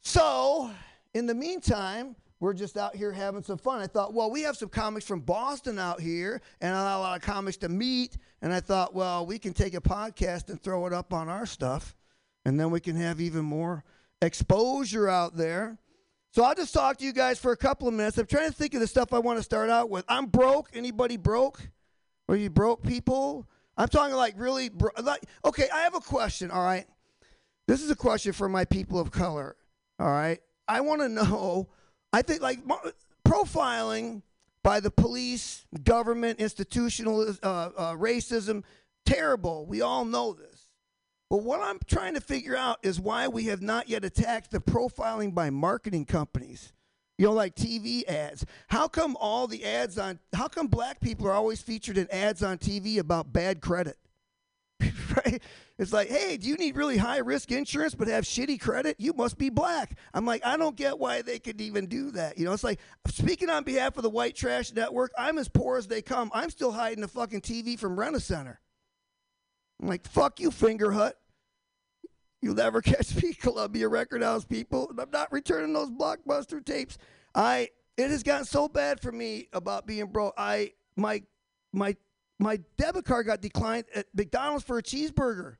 so, 0.00 0.70
in 1.14 1.26
the 1.26 1.34
meantime, 1.34 2.16
we're 2.40 2.54
just 2.54 2.76
out 2.76 2.94
here 2.94 3.12
having 3.12 3.42
some 3.42 3.56
fun. 3.58 3.80
I 3.80 3.86
thought, 3.86 4.12
well, 4.12 4.30
we 4.30 4.42
have 4.42 4.56
some 4.56 4.68
comics 4.68 5.06
from 5.06 5.20
Boston 5.20 5.78
out 5.78 6.00
here, 6.00 6.42
and 6.60 6.72
a 6.72 6.76
lot 6.76 7.16
of 7.16 7.22
comics 7.22 7.56
to 7.58 7.68
meet. 7.68 8.16
And 8.42 8.52
I 8.52 8.60
thought, 8.60 8.94
well, 8.94 9.24
we 9.24 9.38
can 9.38 9.52
take 9.52 9.74
a 9.74 9.80
podcast 9.80 10.50
and 10.50 10.60
throw 10.60 10.86
it 10.86 10.92
up 10.92 11.12
on 11.12 11.28
our 11.28 11.46
stuff, 11.46 11.94
and 12.44 12.58
then 12.58 12.70
we 12.70 12.80
can 12.80 12.96
have 12.96 13.20
even 13.20 13.44
more 13.44 13.84
exposure 14.20 15.08
out 15.08 15.36
there. 15.36 15.78
So 16.36 16.44
I'll 16.44 16.54
just 16.54 16.74
talk 16.74 16.98
to 16.98 17.04
you 17.06 17.14
guys 17.14 17.38
for 17.38 17.52
a 17.52 17.56
couple 17.56 17.88
of 17.88 17.94
minutes. 17.94 18.18
I'm 18.18 18.26
trying 18.26 18.50
to 18.50 18.52
think 18.52 18.74
of 18.74 18.80
the 18.80 18.86
stuff 18.86 19.14
I 19.14 19.18
want 19.20 19.38
to 19.38 19.42
start 19.42 19.70
out 19.70 19.88
with. 19.88 20.04
I'm 20.06 20.26
broke. 20.26 20.68
Anybody 20.74 21.16
broke? 21.16 21.66
Are 22.28 22.36
you 22.36 22.50
broke 22.50 22.82
people? 22.82 23.48
I'm 23.74 23.88
talking 23.88 24.14
like 24.14 24.34
really 24.36 24.68
bro- 24.68 24.90
like 25.02 25.22
okay, 25.46 25.66
I 25.72 25.78
have 25.78 25.94
a 25.94 26.00
question, 26.00 26.50
all 26.50 26.62
right? 26.62 26.84
This 27.66 27.80
is 27.80 27.90
a 27.90 27.96
question 27.96 28.34
for 28.34 28.50
my 28.50 28.66
people 28.66 29.00
of 29.00 29.10
color, 29.10 29.56
all 29.98 30.10
right? 30.10 30.38
I 30.68 30.82
want 30.82 31.00
to 31.00 31.08
know 31.08 31.70
I 32.12 32.20
think 32.20 32.42
like 32.42 32.60
profiling 33.26 34.20
by 34.62 34.80
the 34.80 34.90
police, 34.90 35.64
government, 35.84 36.38
institutional 36.38 37.34
uh, 37.42 37.46
uh, 37.46 37.92
racism, 37.94 38.62
terrible. 39.06 39.64
We 39.64 39.80
all 39.80 40.04
know 40.04 40.34
this. 40.34 40.55
But 41.28 41.42
what 41.42 41.60
I'm 41.60 41.78
trying 41.86 42.14
to 42.14 42.20
figure 42.20 42.56
out 42.56 42.78
is 42.82 43.00
why 43.00 43.28
we 43.28 43.44
have 43.44 43.60
not 43.60 43.88
yet 43.88 44.04
attacked 44.04 44.52
the 44.52 44.60
profiling 44.60 45.34
by 45.34 45.50
marketing 45.50 46.04
companies. 46.04 46.72
You 47.18 47.26
know, 47.26 47.32
like 47.32 47.56
TV 47.56 48.06
ads. 48.06 48.44
How 48.68 48.88
come 48.88 49.16
all 49.18 49.46
the 49.46 49.64
ads 49.64 49.98
on, 49.98 50.20
how 50.34 50.48
come 50.48 50.66
black 50.68 51.00
people 51.00 51.26
are 51.26 51.32
always 51.32 51.62
featured 51.62 51.96
in 51.96 52.08
ads 52.10 52.42
on 52.42 52.58
TV 52.58 52.98
about 52.98 53.32
bad 53.32 53.60
credit? 53.60 53.96
right? 54.80 55.42
It's 55.78 55.92
like, 55.92 56.08
hey, 56.08 56.36
do 56.36 56.48
you 56.48 56.56
need 56.56 56.76
really 56.76 56.98
high 56.98 57.18
risk 57.18 57.50
insurance 57.50 57.94
but 57.94 58.08
have 58.08 58.24
shitty 58.24 58.60
credit? 58.60 58.96
You 58.98 59.12
must 59.14 59.38
be 59.38 59.48
black. 59.50 59.98
I'm 60.14 60.26
like, 60.26 60.44
I 60.44 60.56
don't 60.56 60.76
get 60.76 60.98
why 60.98 61.22
they 61.22 61.38
could 61.38 61.60
even 61.60 61.86
do 61.86 62.10
that. 62.12 62.38
You 62.38 62.44
know, 62.44 62.52
it's 62.52 62.64
like 62.64 62.80
speaking 63.08 63.50
on 63.50 63.64
behalf 63.64 63.96
of 63.96 64.02
the 64.02 64.10
white 64.10 64.36
trash 64.36 64.72
network, 64.72 65.12
I'm 65.18 65.38
as 65.38 65.48
poor 65.48 65.78
as 65.78 65.86
they 65.86 66.02
come. 66.02 66.30
I'm 66.34 66.50
still 66.50 66.72
hiding 66.72 67.00
the 67.00 67.08
fucking 67.08 67.40
TV 67.40 67.78
from 67.78 67.98
Rent 67.98 68.16
a 68.16 68.20
Center. 68.20 68.60
I'm 69.80 69.88
like, 69.88 70.06
fuck 70.06 70.40
you, 70.40 70.50
Fingerhut. 70.50 71.12
You'll 72.42 72.54
never 72.54 72.80
catch 72.82 73.20
me, 73.22 73.34
Columbia 73.34 73.88
Record 73.88 74.22
House 74.22 74.44
people. 74.44 74.90
I'm 74.98 75.10
not 75.10 75.32
returning 75.32 75.72
those 75.72 75.90
blockbuster 75.90 76.64
tapes. 76.64 76.98
I 77.34 77.70
it 77.96 78.10
has 78.10 78.22
gotten 78.22 78.44
so 78.44 78.68
bad 78.68 79.00
for 79.00 79.12
me 79.12 79.48
about 79.52 79.86
being 79.86 80.06
broke. 80.06 80.34
I 80.36 80.72
my 80.96 81.22
my 81.72 81.96
my 82.38 82.60
debit 82.76 83.04
card 83.04 83.26
got 83.26 83.40
declined 83.40 83.86
at 83.94 84.06
McDonald's 84.14 84.64
for 84.64 84.78
a 84.78 84.82
cheeseburger. 84.82 85.56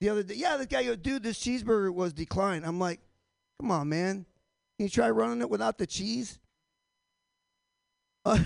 The 0.00 0.08
other 0.10 0.22
day, 0.22 0.34
yeah, 0.34 0.56
this 0.56 0.66
guy 0.66 0.84
goes, 0.84 0.98
dude, 0.98 1.24
this 1.24 1.40
cheeseburger 1.40 1.92
was 1.92 2.12
declined. 2.12 2.64
I'm 2.64 2.78
like, 2.78 3.00
come 3.60 3.72
on, 3.72 3.88
man. 3.88 4.26
Can 4.76 4.86
you 4.86 4.88
try 4.88 5.10
running 5.10 5.40
it 5.40 5.50
without 5.50 5.78
the 5.78 5.86
cheese? 5.86 6.38
Uh, 8.24 8.36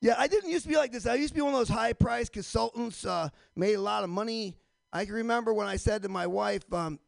yeah, 0.00 0.14
I 0.16 0.28
didn't 0.28 0.50
used 0.50 0.64
to 0.64 0.68
be 0.68 0.76
like 0.76 0.92
this. 0.92 1.06
I 1.06 1.14
used 1.14 1.30
to 1.30 1.34
be 1.34 1.40
one 1.40 1.54
of 1.54 1.58
those 1.58 1.68
high 1.68 1.92
priced 1.92 2.32
consultants, 2.32 3.04
uh, 3.04 3.28
made 3.56 3.74
a 3.74 3.80
lot 3.80 4.04
of 4.04 4.10
money. 4.10 4.56
I 4.92 5.04
can 5.04 5.14
remember 5.14 5.52
when 5.52 5.66
I 5.66 5.76
said 5.76 6.02
to 6.02 6.08
my 6.08 6.26
wife, 6.26 6.72
um, 6.72 6.98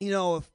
you 0.00 0.10
know, 0.10 0.36
if 0.36 0.50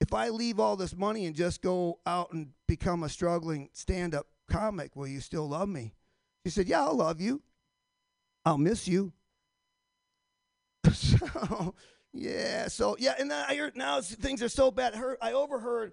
if 0.00 0.14
I 0.14 0.28
leave 0.28 0.60
all 0.60 0.76
this 0.76 0.94
money 0.94 1.26
and 1.26 1.34
just 1.34 1.60
go 1.60 1.98
out 2.06 2.32
and 2.32 2.50
become 2.66 3.02
a 3.02 3.08
struggling 3.08 3.68
stand 3.72 4.14
up 4.14 4.26
comic, 4.48 4.94
will 4.94 5.08
you 5.08 5.20
still 5.20 5.48
love 5.48 5.68
me? 5.68 5.92
She 6.44 6.50
said, 6.50 6.68
Yeah, 6.68 6.84
I'll 6.84 6.96
love 6.96 7.20
you. 7.20 7.42
I'll 8.44 8.58
miss 8.58 8.86
you. 8.86 9.12
so, 10.92 11.74
yeah, 12.12 12.68
so, 12.68 12.96
yeah, 12.98 13.14
and 13.18 13.32
I 13.32 13.56
heard 13.56 13.76
now 13.76 14.00
things 14.00 14.42
are 14.42 14.48
so 14.48 14.70
bad. 14.70 14.94
Her, 14.94 15.18
I 15.20 15.32
overheard 15.32 15.92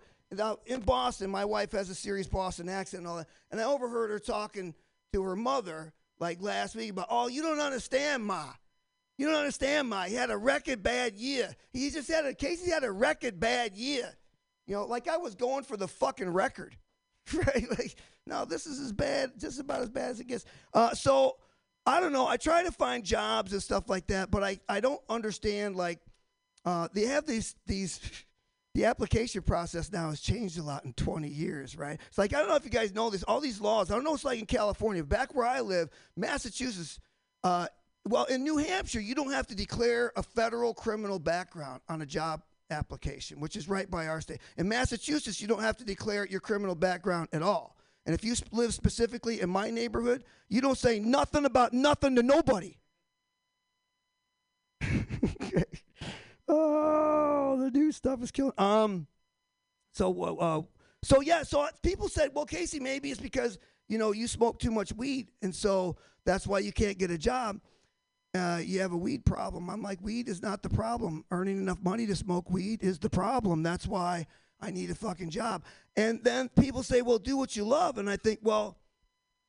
in 0.66 0.82
Boston, 0.82 1.30
my 1.30 1.46
wife 1.46 1.72
has 1.72 1.90
a 1.90 1.96
serious 1.96 2.28
Boston 2.28 2.70
accent 2.70 3.02
and 3.02 3.08
all 3.08 3.18
that, 3.18 3.28
and 3.52 3.60
I 3.60 3.64
overheard 3.64 4.12
her 4.12 4.20
talking 4.20 4.74
to 5.16 5.24
her 5.24 5.36
mother 5.36 5.94
like 6.20 6.42
last 6.42 6.76
week 6.76 6.92
about, 6.92 7.08
Oh, 7.10 7.28
you 7.28 7.42
don't 7.42 7.60
understand, 7.60 8.24
Ma. 8.24 8.46
You 9.18 9.28
don't 9.28 9.38
understand, 9.38 9.90
Ma. 9.90 10.04
He 10.04 10.16
had 10.16 10.30
a 10.30 10.38
record 10.38 10.84
bad 10.84 11.16
year. 11.16 11.56
He 11.72 11.90
just 11.90 12.10
had 12.10 12.26
a 12.26 12.34
Casey 12.34 12.70
had 12.70 12.84
a 12.84 12.92
record 12.92 13.40
bad 13.40 13.76
year. 13.76 14.14
You 14.68 14.76
know, 14.76 14.86
like 14.86 15.08
I 15.08 15.18
was 15.18 15.36
going 15.36 15.64
for 15.64 15.78
the 15.78 15.88
fucking 15.88 16.30
record. 16.30 16.76
Right? 17.34 17.66
Like, 17.72 17.96
no, 18.28 18.46
this 18.46 18.68
is 18.68 18.80
as 18.80 18.94
bad, 18.94 19.32
just 19.40 19.60
about 19.60 19.82
as 19.82 19.90
bad 19.90 20.12
as 20.12 20.20
it 20.20 20.28
gets. 20.28 20.46
Uh, 20.76 20.94
so 20.94 21.38
I 21.84 22.00
don't 22.00 22.14
know. 22.14 22.28
I 22.28 22.38
try 22.38 22.62
to 22.62 22.72
find 22.72 23.04
jobs 23.04 23.52
and 23.52 23.64
stuff 23.64 23.90
like 23.90 24.06
that, 24.08 24.30
but 24.30 24.44
I, 24.44 24.60
I 24.70 24.80
don't 24.80 25.02
understand 25.10 25.76
like 25.76 26.02
uh, 26.66 26.88
they 26.94 27.06
have 27.08 27.26
these 27.26 27.56
these 27.66 28.00
the 28.76 28.84
application 28.84 29.42
process 29.42 29.90
now 29.90 30.10
has 30.10 30.20
changed 30.20 30.60
a 30.60 30.62
lot 30.62 30.84
in 30.84 30.92
20 30.92 31.30
years, 31.30 31.78
right? 31.78 31.98
It's 32.10 32.18
like 32.18 32.34
I 32.34 32.40
don't 32.40 32.50
know 32.50 32.56
if 32.56 32.66
you 32.66 32.70
guys 32.70 32.94
know 32.94 33.10
this. 33.10 33.24
All 33.24 33.40
these 33.40 33.62
laws, 33.62 33.90
I 33.90 33.96
don't 33.96 34.04
know 34.04 34.12
what 34.12 34.18
it's 34.18 34.26
like 34.26 34.38
in 34.38 34.46
California. 34.46 35.02
Back 35.02 35.34
where 35.34 35.48
I 35.48 35.62
live, 35.62 35.90
Massachusetts, 36.18 37.00
uh, 37.46 37.68
well, 38.04 38.26
in 38.26 38.44
New 38.44 38.58
Hampshire, 38.58 39.00
you 39.00 39.16
don't 39.16 39.32
have 39.32 39.48
to 39.48 39.56
declare 39.56 40.12
a 40.18 40.22
federal 40.22 40.74
criminal 40.74 41.20
background 41.20 41.80
on 41.88 42.02
a 42.02 42.06
job 42.06 42.42
application, 42.70 43.40
which 43.40 43.56
is 43.56 43.70
right 43.70 43.90
by 43.90 44.08
our 44.08 44.20
state. 44.20 44.40
In 44.58 44.68
Massachusetts, 44.68 45.40
you 45.40 45.48
don't 45.48 45.62
have 45.62 45.78
to 45.78 45.86
declare 45.86 46.28
your 46.28 46.42
criminal 46.42 46.76
background 46.76 47.30
at 47.32 47.42
all. 47.42 47.78
And 48.06 48.14
if 48.14 48.26
you 48.26 48.36
live 48.52 48.74
specifically 48.74 49.40
in 49.40 49.50
my 49.50 49.70
neighborhood, 49.72 50.26
you 50.50 50.60
don't 50.60 50.78
say 50.78 51.00
nothing 51.00 51.46
about 51.46 51.72
nothing 51.72 52.18
to 52.18 52.24
nobody. 52.24 52.78
oh, 56.48 57.58
the 57.60 57.72
new 57.72 57.92
stuff 57.92 58.22
is 58.24 58.32
killing. 58.32 58.54
Um, 58.58 59.08
so 59.92 60.24
uh, 60.24 60.34
uh, 60.34 60.62
so 61.04 61.22
yeah, 61.22 61.44
so 61.44 61.68
people 61.84 62.10
said, 62.10 62.32
well, 62.34 62.46
Casey, 62.46 62.80
maybe 62.80 63.12
it's 63.12 63.22
because 63.22 63.58
you 63.88 63.98
know 63.98 64.12
you 64.12 64.28
smoke 64.28 64.60
too 64.60 64.72
much 64.72 64.94
weed, 64.94 65.30
and 65.42 65.54
so 65.54 65.98
that's 66.26 66.48
why 66.48 66.60
you 66.60 66.72
can't 66.72 66.98
get 66.98 67.12
a 67.12 67.18
job 67.18 67.60
uh, 68.36 68.60
you 68.64 68.82
have 68.82 68.92
a 68.92 68.98
weed 68.98 69.26
problem. 69.26 69.70
I'm 69.70 69.82
like, 69.82 70.00
weed 70.02 70.28
is 70.28 70.42
not 70.42 70.62
the 70.62 70.70
problem. 70.70 71.24
Earning 71.32 71.58
enough 71.58 71.82
money 71.82 72.06
to 72.08 72.16
smoke 72.16 72.50
weed 72.50 72.84
is 72.84 73.00
the 73.00 73.10
problem. 73.10 73.64
That's 73.64 73.88
why 73.88 74.28
I 74.60 74.72
need 74.72 74.90
a 74.90 74.96
fucking 74.96 75.30
job. 75.30 75.64
And 75.96 76.24
then 76.24 76.50
people 76.50 76.84
say, 76.84 77.02
well, 77.02 77.18
do 77.18 77.38
what 77.38 77.56
you 77.56 77.64
love. 77.64 77.98
And 77.98 78.10
I 78.10 78.18
think, 78.18 78.40
well, 78.42 78.78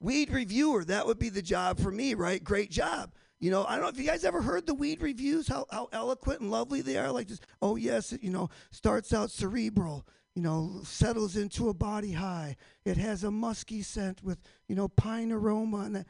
weed 0.00 0.30
reviewer, 0.30 0.84
that 0.84 1.06
would 1.06 1.18
be 1.18 1.30
the 1.30 1.42
job 1.42 1.80
for 1.80 1.90
me, 1.90 2.14
right? 2.14 2.42
Great 2.42 2.70
job. 2.70 3.12
You 3.40 3.50
know, 3.50 3.64
I 3.64 3.74
don't 3.74 3.82
know 3.82 3.88
if 3.88 3.98
you 3.98 4.06
guys 4.06 4.24
ever 4.24 4.40
heard 4.40 4.66
the 4.66 4.74
weed 4.74 5.02
reviews, 5.02 5.46
how, 5.48 5.66
how 5.70 5.88
eloquent 5.92 6.40
and 6.40 6.50
lovely 6.50 6.80
they 6.80 6.96
are. 6.96 7.12
Like, 7.12 7.28
just, 7.28 7.44
oh, 7.60 7.76
yes, 7.76 8.12
it, 8.12 8.22
you 8.22 8.30
know, 8.30 8.48
starts 8.70 9.12
out 9.12 9.30
cerebral, 9.30 10.06
you 10.34 10.42
know, 10.42 10.80
settles 10.84 11.36
into 11.36 11.68
a 11.68 11.74
body 11.74 12.12
high. 12.12 12.56
It 12.84 12.96
has 12.96 13.24
a 13.24 13.30
musky 13.30 13.82
scent 13.82 14.22
with, 14.22 14.38
you 14.68 14.74
know, 14.74 14.88
pine 14.88 15.32
aroma. 15.32 15.78
And 15.78 15.96
that. 15.96 16.06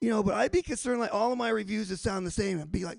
You 0.00 0.10
know, 0.10 0.22
but 0.22 0.34
I'd 0.34 0.52
be 0.52 0.60
concerned 0.60 1.00
like 1.00 1.14
all 1.14 1.32
of 1.32 1.38
my 1.38 1.48
reviews 1.48 1.88
would 1.88 1.98
sound 1.98 2.26
the 2.26 2.30
same 2.30 2.58
and 2.60 2.70
be 2.70 2.84
like 2.84 2.98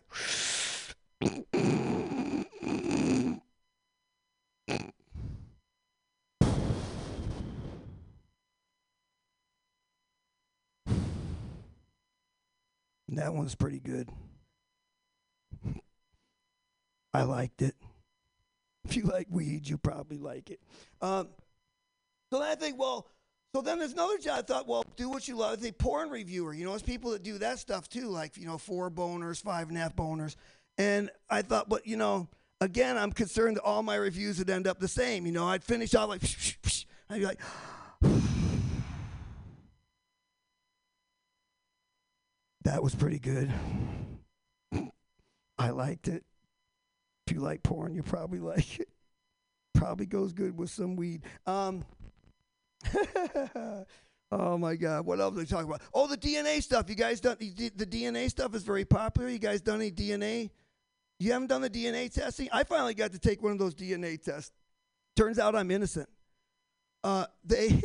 That 13.16 13.34
one's 13.34 13.56
pretty 13.56 13.80
good. 13.80 14.10
I 17.14 17.24
liked 17.24 17.62
it. 17.62 17.76
If 18.84 18.98
you 18.98 19.04
like 19.04 19.28
weed, 19.30 19.68
you 19.68 19.78
probably 19.78 20.18
like 20.18 20.50
it. 20.50 20.60
Um, 21.02 21.30
so 22.32 22.40
then 22.40 22.50
I 22.50 22.56
think, 22.56 22.78
well, 22.78 23.08
so 23.54 23.62
then 23.62 23.80
there's 23.80 23.94
another 23.94 24.18
job. 24.18 24.40
I 24.40 24.42
thought, 24.42 24.68
well, 24.68 24.84
do 24.98 25.10
what 25.10 25.30
you 25.30 25.38
love. 25.38 25.62
The 25.62 25.72
porn 25.72 26.10
reviewer, 26.10 26.54
you 26.54 26.66
know, 26.66 26.74
it's 26.74 26.84
people 26.84 27.12
that 27.12 27.24
do 27.24 27.38
that 27.38 27.58
stuff 27.58 27.88
too, 27.88 28.10
like 28.10 28.36
you 28.36 28.46
know, 28.46 28.58
four 28.58 28.92
boners, 28.92 29.42
five 29.42 29.70
and 29.70 29.78
a 29.78 29.80
half 29.80 29.96
boners. 29.96 30.36
And 30.78 31.10
I 31.30 31.42
thought, 31.42 31.70
but 31.70 31.88
you 31.88 31.96
know, 31.96 32.28
again, 32.60 32.98
I'm 32.98 33.14
concerned 33.14 33.56
that 33.56 33.64
all 33.64 33.82
my 33.82 33.96
reviews 33.96 34.40
would 34.40 34.50
end 34.50 34.68
up 34.68 34.80
the 34.80 34.90
same. 34.90 35.26
You 35.26 35.32
know, 35.32 35.48
I'd 35.48 35.64
finish 35.64 35.96
out 35.96 36.10
like, 36.10 36.22
I'd 37.10 37.20
be 37.20 37.26
like, 37.26 37.40
that 42.66 42.82
was 42.82 42.94
pretty 42.94 43.20
good. 43.20 43.52
I 45.58 45.70
liked 45.70 46.08
it. 46.08 46.24
If 47.26 47.34
you 47.34 47.40
like 47.40 47.64
porn, 47.64 47.96
you 47.96 48.04
probably 48.04 48.40
like 48.42 48.80
it. 48.80 48.90
Probably 49.74 50.06
goes 50.06 50.34
good 50.34 50.58
with 50.58 50.70
some 50.70 50.96
weed. 50.96 51.24
Um, 51.46 51.86
oh 54.32 54.58
my 54.58 54.76
God! 54.76 55.06
What 55.06 55.20
else 55.20 55.36
are 55.36 55.40
they 55.40 55.46
talking 55.46 55.68
about? 55.68 55.82
Oh, 55.94 56.08
the 56.08 56.18
DNA 56.18 56.62
stuff. 56.62 56.90
You 56.90 56.96
guys 56.96 57.20
done 57.20 57.38
the, 57.40 57.72
the 57.76 57.86
DNA 57.86 58.30
stuff 58.30 58.56
is 58.56 58.64
very 58.64 58.86
popular. 58.86 59.30
You 59.30 59.40
guys 59.40 59.62
done 59.62 59.82
any 59.82 59.92
DNA? 59.92 60.50
You 61.20 61.34
haven't 61.34 61.48
done 61.48 61.62
the 61.62 61.70
DNA 61.70 62.12
testing. 62.12 62.50
I 62.52 62.64
finally 62.64 62.94
got 62.94 63.12
to 63.12 63.20
take 63.20 63.42
one 63.42 63.52
of 63.52 63.60
those 63.60 63.76
DNA 63.76 64.22
tests. 64.22 64.52
Turns 65.16 65.40
out 65.40 65.56
I'm 65.56 65.72
innocent. 65.72 66.10
Uh, 67.04 67.26
they, 67.44 67.82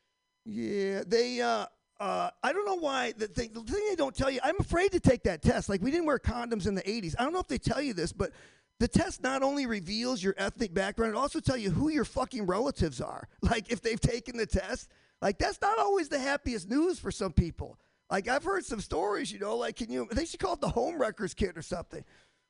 yeah, 0.44 1.02
they. 1.06 1.40
Uh, 1.40 1.66
uh, 2.00 2.30
I 2.42 2.52
don't 2.52 2.66
know 2.66 2.78
why 2.78 3.12
the 3.16 3.28
thing, 3.28 3.50
the 3.52 3.60
thing 3.60 3.86
they 3.88 3.96
don't 3.96 4.14
tell 4.14 4.30
you. 4.30 4.40
I'm 4.42 4.58
afraid 4.58 4.92
to 4.92 5.00
take 5.00 5.22
that 5.24 5.42
test. 5.42 5.68
Like 5.68 5.82
we 5.82 5.90
didn't 5.90 6.06
wear 6.06 6.18
condoms 6.18 6.66
in 6.66 6.74
the 6.74 6.82
80s. 6.82 7.14
I 7.18 7.24
don't 7.24 7.32
know 7.32 7.40
if 7.40 7.48
they 7.48 7.58
tell 7.58 7.80
you 7.80 7.94
this, 7.94 8.12
but 8.12 8.32
the 8.80 8.88
test 8.88 9.22
not 9.22 9.42
only 9.42 9.66
reveals 9.66 10.22
your 10.22 10.34
ethnic 10.36 10.74
background, 10.74 11.14
it 11.14 11.16
also 11.16 11.38
tell 11.38 11.56
you 11.56 11.70
who 11.70 11.88
your 11.88 12.04
fucking 12.04 12.46
relatives 12.46 13.00
are. 13.00 13.28
Like 13.42 13.70
if 13.70 13.82
they've 13.82 14.00
taken 14.00 14.36
the 14.36 14.46
test, 14.46 14.88
like 15.20 15.38
that's 15.38 15.60
not 15.60 15.78
always 15.78 16.08
the 16.08 16.18
happiest 16.18 16.68
news 16.68 16.98
for 16.98 17.10
some 17.10 17.32
people. 17.32 17.78
Like 18.10 18.28
I've 18.28 18.44
heard 18.44 18.64
some 18.64 18.80
stories, 18.80 19.30
you 19.30 19.38
know, 19.38 19.56
like 19.56 19.76
can 19.76 19.90
you 19.90 20.08
they 20.10 20.24
should 20.24 20.40
call 20.40 20.54
it 20.54 20.60
the 20.60 20.68
home 20.68 21.00
wreckers 21.00 21.34
kit 21.34 21.56
or 21.56 21.62
something. 21.62 22.04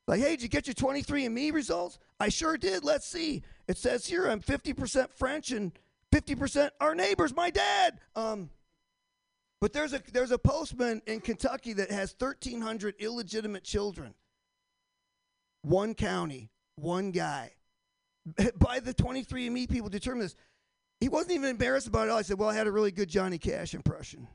Like, 0.06 0.20
hey, 0.20 0.30
did 0.30 0.42
you 0.42 0.48
get 0.48 0.66
your 0.66 0.74
23andMe 0.74 1.52
results? 1.52 1.98
I 2.18 2.28
sure 2.28 2.56
did. 2.56 2.84
Let's 2.84 3.06
see. 3.06 3.42
It 3.68 3.76
says 3.76 4.06
here 4.06 4.26
I'm 4.26 4.40
50% 4.40 5.10
French 5.12 5.52
and 5.52 5.72
50% 6.12 6.70
our 6.80 6.94
neighbors, 6.94 7.34
my 7.34 7.50
dad. 7.50 8.00
Um, 8.16 8.50
but 9.62 9.72
there's 9.72 9.92
a 9.92 10.02
there's 10.12 10.32
a 10.32 10.38
postman 10.38 11.00
in 11.06 11.20
Kentucky 11.20 11.72
that 11.74 11.92
has 11.92 12.16
1,300 12.18 12.96
illegitimate 12.98 13.62
children 13.62 14.12
one 15.62 15.94
county, 15.94 16.50
one 16.74 17.12
guy. 17.12 17.52
By 18.58 18.80
the 18.80 18.92
23andMe 18.92 19.70
people 19.70 19.88
determined 19.88 20.24
this. 20.24 20.36
He 20.98 21.08
wasn't 21.08 21.34
even 21.34 21.48
embarrassed 21.48 21.86
about 21.86 22.08
it 22.08 22.10
all. 22.10 22.18
I 22.18 22.22
said, 22.22 22.40
Well, 22.40 22.48
I 22.48 22.56
had 22.56 22.66
a 22.66 22.72
really 22.72 22.90
good 22.90 23.08
Johnny 23.08 23.38
Cash 23.38 23.72
impression. 23.72 24.26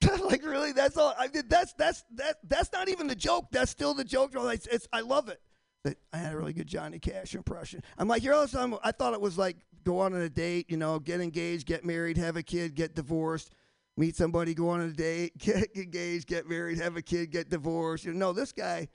like 0.20 0.44
really, 0.44 0.70
that's 0.70 0.96
all 0.96 1.16
I 1.18 1.26
did. 1.26 1.50
That's 1.50 1.72
that's 1.72 2.04
that 2.14 2.36
that's 2.44 2.72
not 2.72 2.88
even 2.88 3.08
the 3.08 3.16
joke. 3.16 3.46
That's 3.50 3.72
still 3.72 3.92
the 3.92 4.04
joke. 4.04 4.30
It's, 4.34 4.68
it's, 4.68 4.86
I 4.92 5.00
love 5.00 5.28
it. 5.28 5.40
That 5.84 5.96
I 6.12 6.18
had 6.18 6.32
a 6.32 6.36
really 6.36 6.52
good 6.52 6.66
Johnny 6.66 6.98
Cash 6.98 7.34
impression. 7.34 7.82
I'm 7.96 8.08
like, 8.08 8.22
here 8.22 8.34
all 8.34 8.46
time. 8.46 8.74
I 8.82 8.92
thought 8.92 9.14
it 9.14 9.20
was 9.20 9.38
like 9.38 9.56
go 9.84 10.00
on 10.00 10.14
a 10.14 10.28
date, 10.28 10.70
you 10.70 10.76
know, 10.76 10.98
get 10.98 11.20
engaged, 11.20 11.66
get 11.66 11.84
married, 11.84 12.16
have 12.16 12.36
a 12.36 12.42
kid, 12.42 12.74
get 12.74 12.94
divorced, 12.94 13.50
meet 13.96 14.16
somebody, 14.16 14.54
go 14.54 14.68
on 14.70 14.80
a 14.80 14.90
date, 14.90 15.32
get 15.38 15.74
engaged, 15.76 16.26
get 16.26 16.48
married, 16.48 16.78
have 16.78 16.96
a 16.96 17.02
kid, 17.02 17.30
get 17.30 17.48
divorced. 17.48 18.04
You 18.04 18.12
know, 18.12 18.28
no, 18.28 18.32
this 18.32 18.52
guy 18.52 18.88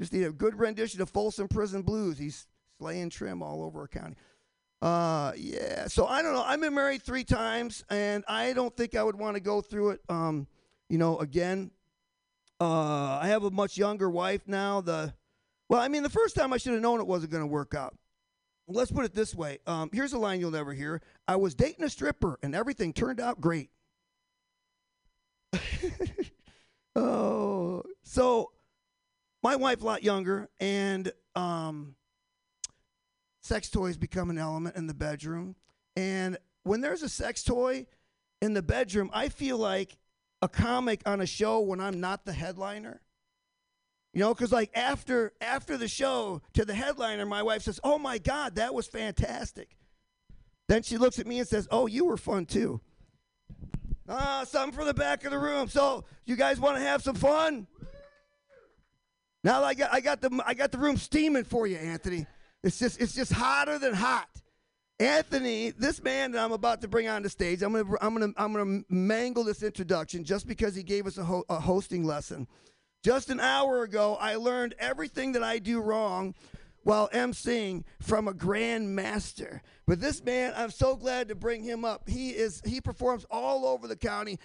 just 0.00 0.12
need 0.12 0.24
a 0.24 0.32
good 0.32 0.58
rendition 0.58 1.00
of 1.02 1.10
Folsom 1.10 1.46
Prison 1.46 1.82
Blues. 1.82 2.18
He's 2.18 2.46
slaying 2.78 3.10
trim 3.10 3.42
all 3.42 3.62
over 3.62 3.82
our 3.82 3.88
county. 3.88 4.16
Uh, 4.80 5.32
yeah. 5.36 5.86
So 5.88 6.06
I 6.06 6.22
don't 6.22 6.32
know. 6.32 6.42
I've 6.42 6.60
been 6.60 6.74
married 6.74 7.02
three 7.02 7.24
times, 7.24 7.84
and 7.90 8.24
I 8.26 8.54
don't 8.54 8.74
think 8.74 8.96
I 8.96 9.02
would 9.02 9.16
want 9.16 9.34
to 9.36 9.40
go 9.40 9.60
through 9.60 9.90
it. 9.90 10.00
Um, 10.08 10.46
you 10.88 10.98
know, 10.98 11.18
again. 11.18 11.70
Uh, 12.62 13.18
I 13.22 13.28
have 13.28 13.42
a 13.44 13.50
much 13.50 13.78
younger 13.78 14.10
wife 14.10 14.42
now. 14.46 14.82
The 14.82 15.14
well, 15.70 15.80
I 15.80 15.86
mean, 15.86 16.02
the 16.02 16.10
first 16.10 16.34
time 16.34 16.52
I 16.52 16.56
should 16.56 16.72
have 16.72 16.82
known 16.82 16.98
it 16.98 17.06
wasn't 17.06 17.30
going 17.30 17.44
to 17.44 17.46
work 17.46 17.74
out. 17.74 17.96
Let's 18.66 18.90
put 18.90 19.04
it 19.04 19.14
this 19.14 19.36
way. 19.36 19.58
Um, 19.68 19.88
here's 19.92 20.12
a 20.12 20.18
line 20.18 20.40
you'll 20.40 20.50
never 20.50 20.74
hear. 20.74 21.00
I 21.28 21.36
was 21.36 21.54
dating 21.54 21.84
a 21.84 21.88
stripper, 21.88 22.40
and 22.42 22.56
everything 22.56 22.92
turned 22.92 23.20
out 23.20 23.40
great. 23.40 23.70
oh, 26.96 27.84
so 28.02 28.50
my 29.44 29.54
wife 29.54 29.80
a 29.80 29.84
lot 29.84 30.02
younger, 30.02 30.48
and 30.58 31.12
um, 31.36 31.94
sex 33.40 33.70
toys 33.70 33.96
become 33.96 34.28
an 34.28 34.38
element 34.38 34.74
in 34.74 34.88
the 34.88 34.94
bedroom. 34.94 35.54
And 35.94 36.36
when 36.64 36.80
there's 36.80 37.02
a 37.02 37.08
sex 37.08 37.44
toy 37.44 37.86
in 38.42 38.54
the 38.54 38.62
bedroom, 38.62 39.08
I 39.12 39.28
feel 39.28 39.56
like 39.56 39.98
a 40.42 40.48
comic 40.48 41.02
on 41.06 41.20
a 41.20 41.26
show 41.26 41.60
when 41.60 41.80
I'm 41.80 42.00
not 42.00 42.24
the 42.24 42.32
headliner. 42.32 43.02
You 44.12 44.20
know, 44.20 44.34
because 44.34 44.50
like 44.50 44.70
after 44.74 45.32
after 45.40 45.76
the 45.76 45.86
show 45.86 46.42
to 46.54 46.64
the 46.64 46.74
headliner, 46.74 47.26
my 47.26 47.42
wife 47.42 47.62
says, 47.62 47.78
"Oh 47.84 47.98
my 47.98 48.18
God, 48.18 48.56
that 48.56 48.74
was 48.74 48.88
fantastic." 48.88 49.76
Then 50.68 50.82
she 50.82 50.98
looks 50.98 51.18
at 51.18 51.26
me 51.26 51.38
and 51.38 51.46
says, 51.46 51.68
"Oh, 51.70 51.86
you 51.86 52.04
were 52.04 52.16
fun 52.16 52.46
too." 52.46 52.80
Ah, 54.08 54.44
something 54.44 54.76
for 54.76 54.84
the 54.84 54.94
back 54.94 55.24
of 55.24 55.30
the 55.30 55.38
room. 55.38 55.68
So 55.68 56.04
you 56.24 56.34
guys 56.34 56.58
want 56.58 56.76
to 56.76 56.82
have 56.82 57.02
some 57.02 57.14
fun? 57.14 57.68
Now 59.44 59.62
I 59.62 59.74
got 59.74 59.92
I 59.92 60.00
got 60.00 60.20
the 60.20 60.42
I 60.44 60.54
got 60.54 60.72
the 60.72 60.78
room 60.78 60.96
steaming 60.96 61.44
for 61.44 61.66
you, 61.66 61.76
Anthony. 61.76 62.26
It's 62.64 62.78
just 62.78 63.00
it's 63.00 63.14
just 63.14 63.32
hotter 63.32 63.78
than 63.78 63.94
hot. 63.94 64.28
Anthony, 64.98 65.70
this 65.70 66.02
man 66.02 66.32
that 66.32 66.44
I'm 66.44 66.52
about 66.52 66.82
to 66.82 66.88
bring 66.88 67.08
on 67.08 67.22
the 67.22 67.30
stage, 67.30 67.62
I'm 67.62 67.72
gonna 67.72 67.96
I'm 68.02 68.12
gonna 68.12 68.32
I'm 68.36 68.52
gonna 68.52 68.82
mangle 68.90 69.44
this 69.44 69.62
introduction 69.62 70.24
just 70.24 70.46
because 70.46 70.74
he 70.74 70.82
gave 70.82 71.06
us 71.06 71.16
a, 71.16 71.24
ho- 71.24 71.44
a 71.48 71.58
hosting 71.58 72.04
lesson. 72.04 72.46
Just 73.02 73.30
an 73.30 73.40
hour 73.40 73.82
ago, 73.82 74.18
I 74.20 74.34
learned 74.34 74.74
everything 74.78 75.32
that 75.32 75.42
I 75.42 75.58
do 75.58 75.80
wrong 75.80 76.34
while 76.82 77.08
emceeing 77.14 77.84
from 77.98 78.28
a 78.28 78.34
grand 78.34 78.94
master. 78.94 79.62
But 79.86 80.00
this 80.00 80.22
man, 80.22 80.52
I'm 80.54 80.70
so 80.70 80.96
glad 80.96 81.28
to 81.28 81.34
bring 81.34 81.62
him 81.62 81.82
up. 81.84 82.08
He 82.08 82.30
is 82.30 82.60
he 82.64 82.80
performs 82.80 83.24
all 83.30 83.64
over 83.64 83.88
the 83.88 83.96
county. 83.96 84.38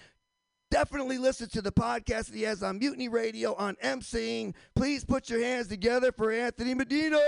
Definitely 0.72 1.18
listen 1.18 1.50
to 1.50 1.62
the 1.62 1.72
podcast 1.72 2.28
that 2.28 2.36
he 2.36 2.44
has 2.44 2.63
on 2.63 2.80
Mutiny 2.80 3.10
Radio 3.10 3.56
on 3.56 3.76
emceeing. 3.84 4.54
Please 4.74 5.04
put 5.04 5.30
your 5.30 5.41
hands 5.41 5.68
together 5.68 6.13
for 6.13 6.32
Anthony 6.32 6.74
Medina. 6.74 7.20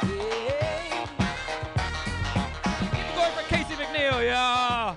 Keep 0.00 0.10
going 3.14 3.32
for 3.32 3.42
Casey 3.48 3.74
McNeil, 3.74 4.22
yeah. 4.24 4.96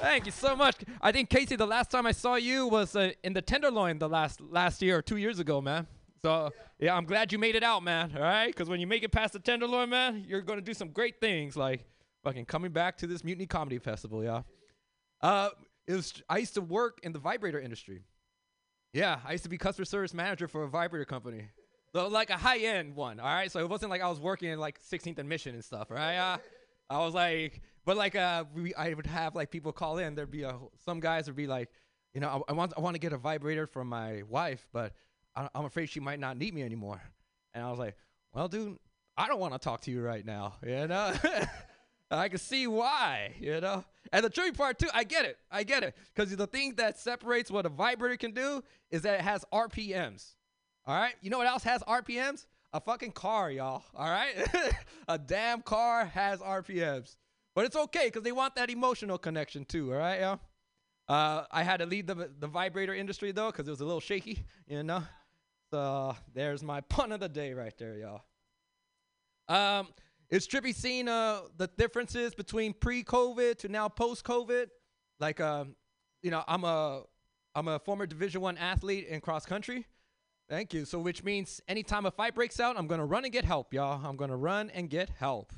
Thank 0.00 0.26
you 0.26 0.32
so 0.32 0.54
much. 0.54 0.76
I 1.02 1.10
think 1.10 1.28
Casey, 1.28 1.56
the 1.56 1.66
last 1.66 1.90
time 1.90 2.06
I 2.06 2.12
saw 2.12 2.36
you 2.36 2.68
was 2.68 2.94
uh, 2.94 3.10
in 3.24 3.32
the 3.32 3.42
Tenderloin 3.42 3.98
the 3.98 4.08
last 4.08 4.40
last 4.40 4.80
year 4.80 4.98
or 4.98 5.02
two 5.02 5.16
years 5.16 5.40
ago, 5.40 5.60
man. 5.60 5.86
So 6.22 6.50
yeah, 6.78 6.94
I'm 6.94 7.04
glad 7.04 7.32
you 7.32 7.38
made 7.38 7.56
it 7.56 7.64
out, 7.64 7.82
man. 7.82 8.12
All 8.14 8.22
right, 8.22 8.46
because 8.46 8.68
when 8.68 8.80
you 8.80 8.86
make 8.86 9.02
it 9.02 9.10
past 9.10 9.32
the 9.32 9.40
Tenderloin, 9.40 9.90
man, 9.90 10.24
you're 10.26 10.40
gonna 10.40 10.60
do 10.60 10.72
some 10.74 10.90
great 10.90 11.20
things, 11.20 11.56
like 11.56 11.84
fucking 12.22 12.44
coming 12.44 12.70
back 12.70 12.96
to 12.98 13.06
this 13.06 13.24
Mutiny 13.24 13.46
Comedy 13.46 13.78
Festival, 13.78 14.22
yeah. 14.22 14.42
Uh, 15.20 15.50
it 15.86 15.94
was 15.94 16.22
I 16.28 16.38
used 16.38 16.54
to 16.54 16.60
work 16.60 17.00
in 17.02 17.12
the 17.12 17.18
vibrator 17.18 17.60
industry. 17.60 18.04
Yeah, 18.92 19.18
I 19.26 19.32
used 19.32 19.44
to 19.44 19.50
be 19.50 19.58
customer 19.58 19.84
service 19.84 20.14
manager 20.14 20.46
for 20.46 20.62
a 20.62 20.68
vibrator 20.68 21.04
company. 21.04 21.48
So 21.92 22.06
like 22.08 22.30
a 22.30 22.36
high 22.36 22.58
end 22.58 22.94
one, 22.94 23.18
all 23.18 23.26
right. 23.26 23.50
So 23.50 23.58
it 23.58 23.68
wasn't 23.68 23.90
like 23.90 24.02
I 24.02 24.08
was 24.08 24.20
working 24.20 24.50
in 24.50 24.60
like 24.60 24.80
16th 24.80 25.18
and 25.18 25.28
Mission 25.28 25.54
and 25.54 25.64
stuff, 25.64 25.90
right? 25.90 26.16
Uh, 26.16 26.38
I 26.90 26.98
was 26.98 27.14
like, 27.14 27.60
but 27.84 27.96
like 27.96 28.16
uh, 28.16 28.44
we, 28.54 28.74
I 28.74 28.94
would 28.94 29.06
have 29.06 29.34
like 29.34 29.50
people 29.50 29.72
call 29.72 29.98
in. 29.98 30.14
There'd 30.14 30.30
be 30.30 30.42
a, 30.42 30.56
some 30.84 31.00
guys 31.00 31.26
would 31.26 31.36
be 31.36 31.46
like, 31.46 31.68
you 32.14 32.20
know, 32.20 32.44
I, 32.48 32.52
I 32.52 32.54
want 32.54 32.72
I 32.76 32.80
want 32.80 32.94
to 32.94 33.00
get 33.00 33.12
a 33.12 33.18
vibrator 33.18 33.66
from 33.66 33.88
my 33.88 34.22
wife, 34.28 34.66
but 34.72 34.92
I, 35.36 35.48
I'm 35.54 35.64
afraid 35.64 35.86
she 35.86 36.00
might 36.00 36.20
not 36.20 36.36
need 36.36 36.54
me 36.54 36.62
anymore. 36.62 37.00
And 37.54 37.64
I 37.64 37.70
was 37.70 37.78
like, 37.78 37.96
well, 38.32 38.48
dude, 38.48 38.78
I 39.16 39.28
don't 39.28 39.40
want 39.40 39.52
to 39.52 39.58
talk 39.58 39.82
to 39.82 39.90
you 39.90 40.02
right 40.02 40.24
now. 40.24 40.54
You 40.66 40.86
know, 40.86 41.14
I 42.10 42.28
can 42.28 42.38
see 42.38 42.66
why. 42.66 43.34
You 43.38 43.60
know, 43.60 43.84
and 44.12 44.24
the 44.24 44.30
tricky 44.30 44.52
part 44.52 44.78
too, 44.78 44.88
I 44.94 45.04
get 45.04 45.26
it, 45.26 45.38
I 45.50 45.62
get 45.64 45.82
it, 45.82 45.94
because 46.14 46.34
the 46.34 46.46
thing 46.46 46.74
that 46.76 46.98
separates 46.98 47.50
what 47.50 47.66
a 47.66 47.70
vibrator 47.70 48.16
can 48.16 48.32
do 48.32 48.62
is 48.90 49.02
that 49.02 49.20
it 49.20 49.22
has 49.22 49.44
RPMs. 49.52 50.34
All 50.86 50.98
right, 50.98 51.14
you 51.20 51.28
know 51.28 51.38
what 51.38 51.46
else 51.46 51.64
has 51.64 51.82
RPMs? 51.82 52.46
A 52.72 52.80
fucking 52.80 53.12
car, 53.12 53.50
y'all. 53.50 53.82
All 53.96 54.10
right, 54.10 54.34
a 55.08 55.18
damn 55.18 55.62
car 55.62 56.04
has 56.04 56.40
RPMs, 56.40 57.16
but 57.54 57.64
it's 57.64 57.76
okay 57.76 58.06
because 58.06 58.22
they 58.22 58.32
want 58.32 58.56
that 58.56 58.68
emotional 58.68 59.16
connection 59.16 59.64
too. 59.64 59.92
All 59.92 59.98
right, 59.98 60.20
y'all. 60.20 60.40
Uh, 61.08 61.44
I 61.50 61.62
had 61.62 61.78
to 61.78 61.86
leave 61.86 62.06
the 62.06 62.30
the 62.38 62.46
vibrator 62.46 62.94
industry 62.94 63.32
though 63.32 63.50
because 63.50 63.66
it 63.66 63.70
was 63.70 63.80
a 63.80 63.86
little 63.86 64.00
shaky, 64.00 64.44
you 64.66 64.82
know. 64.82 65.02
So 65.70 66.14
there's 66.34 66.62
my 66.62 66.80
pun 66.88 67.12
of 67.12 67.20
the 67.20 67.28
day 67.28 67.54
right 67.54 67.76
there, 67.78 67.96
y'all. 67.96 68.22
Um, 69.48 69.88
it's 70.28 70.46
trippy 70.46 70.74
seeing 70.74 71.08
uh 71.08 71.40
the 71.56 71.68
differences 71.78 72.34
between 72.34 72.74
pre-COVID 72.74 73.56
to 73.60 73.68
now 73.68 73.88
post-COVID. 73.88 74.66
Like, 75.20 75.40
um, 75.40 75.74
you 76.22 76.30
know, 76.30 76.44
I'm 76.46 76.64
a 76.64 77.04
I'm 77.54 77.68
a 77.68 77.78
former 77.78 78.06
Division 78.06 78.42
One 78.42 78.58
athlete 78.58 79.06
in 79.08 79.22
cross 79.22 79.46
country. 79.46 79.86
Thank 80.48 80.72
you. 80.72 80.84
So, 80.84 80.98
which 80.98 81.22
means 81.22 81.60
anytime 81.68 82.06
a 82.06 82.10
fight 82.10 82.34
breaks 82.34 82.58
out, 82.58 82.78
I'm 82.78 82.86
gonna 82.86 83.04
run 83.04 83.24
and 83.24 83.32
get 83.32 83.44
help, 83.44 83.74
y'all. 83.74 84.04
I'm 84.04 84.16
gonna 84.16 84.36
run 84.36 84.70
and 84.70 84.88
get 84.88 85.10
help. 85.10 85.52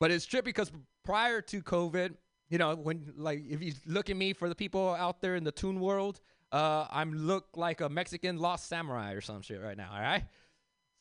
But 0.00 0.10
it's 0.10 0.26
trippy 0.26 0.44
because 0.44 0.72
prior 1.04 1.40
to 1.42 1.62
COVID, 1.62 2.14
you 2.48 2.58
know, 2.58 2.74
when 2.74 3.12
like 3.16 3.42
if 3.48 3.62
you 3.62 3.72
look 3.86 4.08
at 4.10 4.16
me 4.16 4.32
for 4.32 4.48
the 4.48 4.54
people 4.54 4.90
out 4.94 5.20
there 5.20 5.36
in 5.36 5.44
the 5.44 5.52
tune 5.52 5.78
world, 5.78 6.20
uh, 6.52 6.86
I'm 6.90 7.12
look 7.12 7.46
like 7.54 7.80
a 7.80 7.88
Mexican 7.88 8.38
lost 8.38 8.68
samurai 8.68 9.12
or 9.12 9.20
some 9.20 9.42
shit 9.42 9.60
right 9.60 9.76
now. 9.76 9.90
All 9.92 10.00
right. 10.00 10.24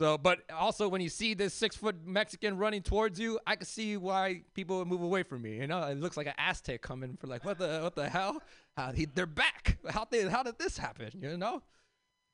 So, 0.02 0.18
but 0.18 0.40
also 0.52 0.90
when 0.90 1.00
you 1.00 1.10
see 1.10 1.34
this 1.34 1.54
six 1.54 1.76
foot 1.76 1.96
Mexican 2.06 2.58
running 2.58 2.82
towards 2.82 3.20
you, 3.20 3.40
I 3.46 3.56
can 3.56 3.68
see 3.68 3.98
why 3.98 4.42
people 4.56 4.84
move 4.84 5.04
away 5.04 5.24
from 5.24 5.44
me. 5.44 5.58
You 5.58 5.68
know, 5.68 5.84
it 5.84 6.00
looks 6.00 6.18
like 6.18 6.28
an 6.28 6.34
Aztec 6.38 6.82
coming 6.82 7.18
for 7.18 7.28
like 7.28 7.46
what 7.46 7.58
the 7.60 7.80
what 7.84 7.96
the 7.96 8.10
hell? 8.10 8.42
How 8.76 8.92
he, 8.92 9.06
they're 9.06 9.26
back? 9.26 9.78
How 9.90 10.06
did 10.06 10.30
how 10.30 10.44
did 10.44 10.58
this 10.58 10.78
happen? 10.78 11.12
You 11.22 11.38
know. 11.38 11.62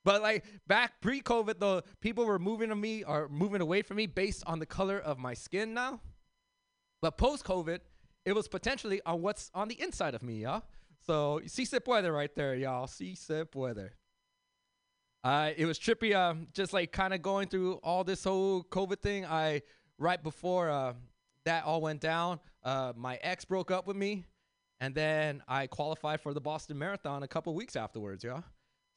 But 0.07 0.21
like 0.21 0.45
back 0.67 1.01
pre-COVID, 1.01 1.59
though, 1.59 1.81
people 1.99 2.25
were 2.25 2.39
moving 2.39 2.69
to 2.69 2.77
me 2.77 3.03
or 3.03 3.27
moving 3.27 3.59
away 3.59 3.81
from 3.81 3.97
me 3.97 4.05
based 4.05 4.41
on 4.47 4.57
the 4.57 4.65
color 4.65 4.97
of 4.97 5.19
my 5.19 5.33
skin 5.33 5.73
now. 5.73 5.99
But 7.01 7.17
post-COVID, 7.17 7.79
it 8.23 8.33
was 8.33 8.47
potentially 8.47 9.01
on 9.05 9.21
what's 9.21 9.51
on 9.53 9.67
the 9.67 9.81
inside 9.81 10.15
of 10.15 10.23
me, 10.23 10.43
y'all. 10.43 10.63
So 11.05 11.41
sí 11.45 11.67
se 11.67 11.79
puede 11.79 12.09
right 12.09 12.33
there, 12.35 12.55
y'all. 12.55 12.87
Sí 12.87 13.17
se 13.17 13.43
puede. 13.43 13.89
Uh, 15.25 15.51
it 15.57 15.65
was 15.65 15.77
trippy, 15.77 16.15
um, 16.15 16.47
just 16.53 16.71
like 16.71 16.93
kind 16.93 17.13
of 17.13 17.21
going 17.21 17.49
through 17.49 17.73
all 17.83 18.05
this 18.05 18.23
whole 18.23 18.63
COVID 18.63 19.01
thing. 19.01 19.25
I 19.25 19.61
right 19.99 20.23
before 20.23 20.69
uh, 20.69 20.93
that 21.43 21.65
all 21.65 21.81
went 21.81 21.99
down, 21.99 22.39
uh, 22.63 22.93
my 22.95 23.17
ex 23.21 23.43
broke 23.43 23.71
up 23.71 23.85
with 23.85 23.97
me, 23.97 24.23
and 24.79 24.95
then 24.95 25.43
I 25.49 25.67
qualified 25.67 26.21
for 26.21 26.33
the 26.33 26.39
Boston 26.39 26.77
Marathon 26.77 27.23
a 27.23 27.27
couple 27.27 27.53
weeks 27.53 27.75
afterwards, 27.75 28.23
y'all. 28.23 28.45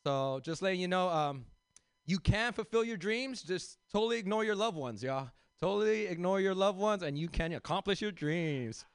So 0.05 0.41
just 0.43 0.63
letting 0.63 0.81
you 0.81 0.89
know, 0.89 1.09
um, 1.09 1.45
you 2.07 2.19
can 2.19 2.53
fulfill 2.53 2.85
your 2.85 2.97
dreams. 2.97 3.43
Just 3.43 3.79
totally 3.93 4.19
ignore 4.19 4.45
your 4.45 4.57
loved 4.57 4.77
ones, 4.77 5.03
y'all. 5.03 5.31
Totally 5.61 6.07
ignore 6.07 6.41
your 6.41 6.55
loved 6.55 6.79
ones, 6.79 7.03
and 7.03 7.19
you 7.19 7.29
can 7.29 7.53
accomplish 7.53 8.01
your 8.01 8.13
dreams. 8.13 8.87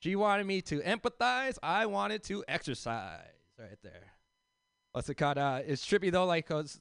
She 0.00 0.16
wanted 0.16 0.46
me 0.46 0.60
to 0.62 0.80
empathize. 0.80 1.58
I 1.62 1.86
wanted 1.86 2.22
to 2.24 2.44
exercise. 2.48 3.20
Right 3.58 3.78
there. 3.82 4.12
What's 4.92 5.08
it 5.08 5.14
called? 5.14 5.38
Uh, 5.38 5.60
it's 5.66 5.84
trippy 5.84 6.10
though, 6.10 6.24
like, 6.24 6.46
cause 6.46 6.80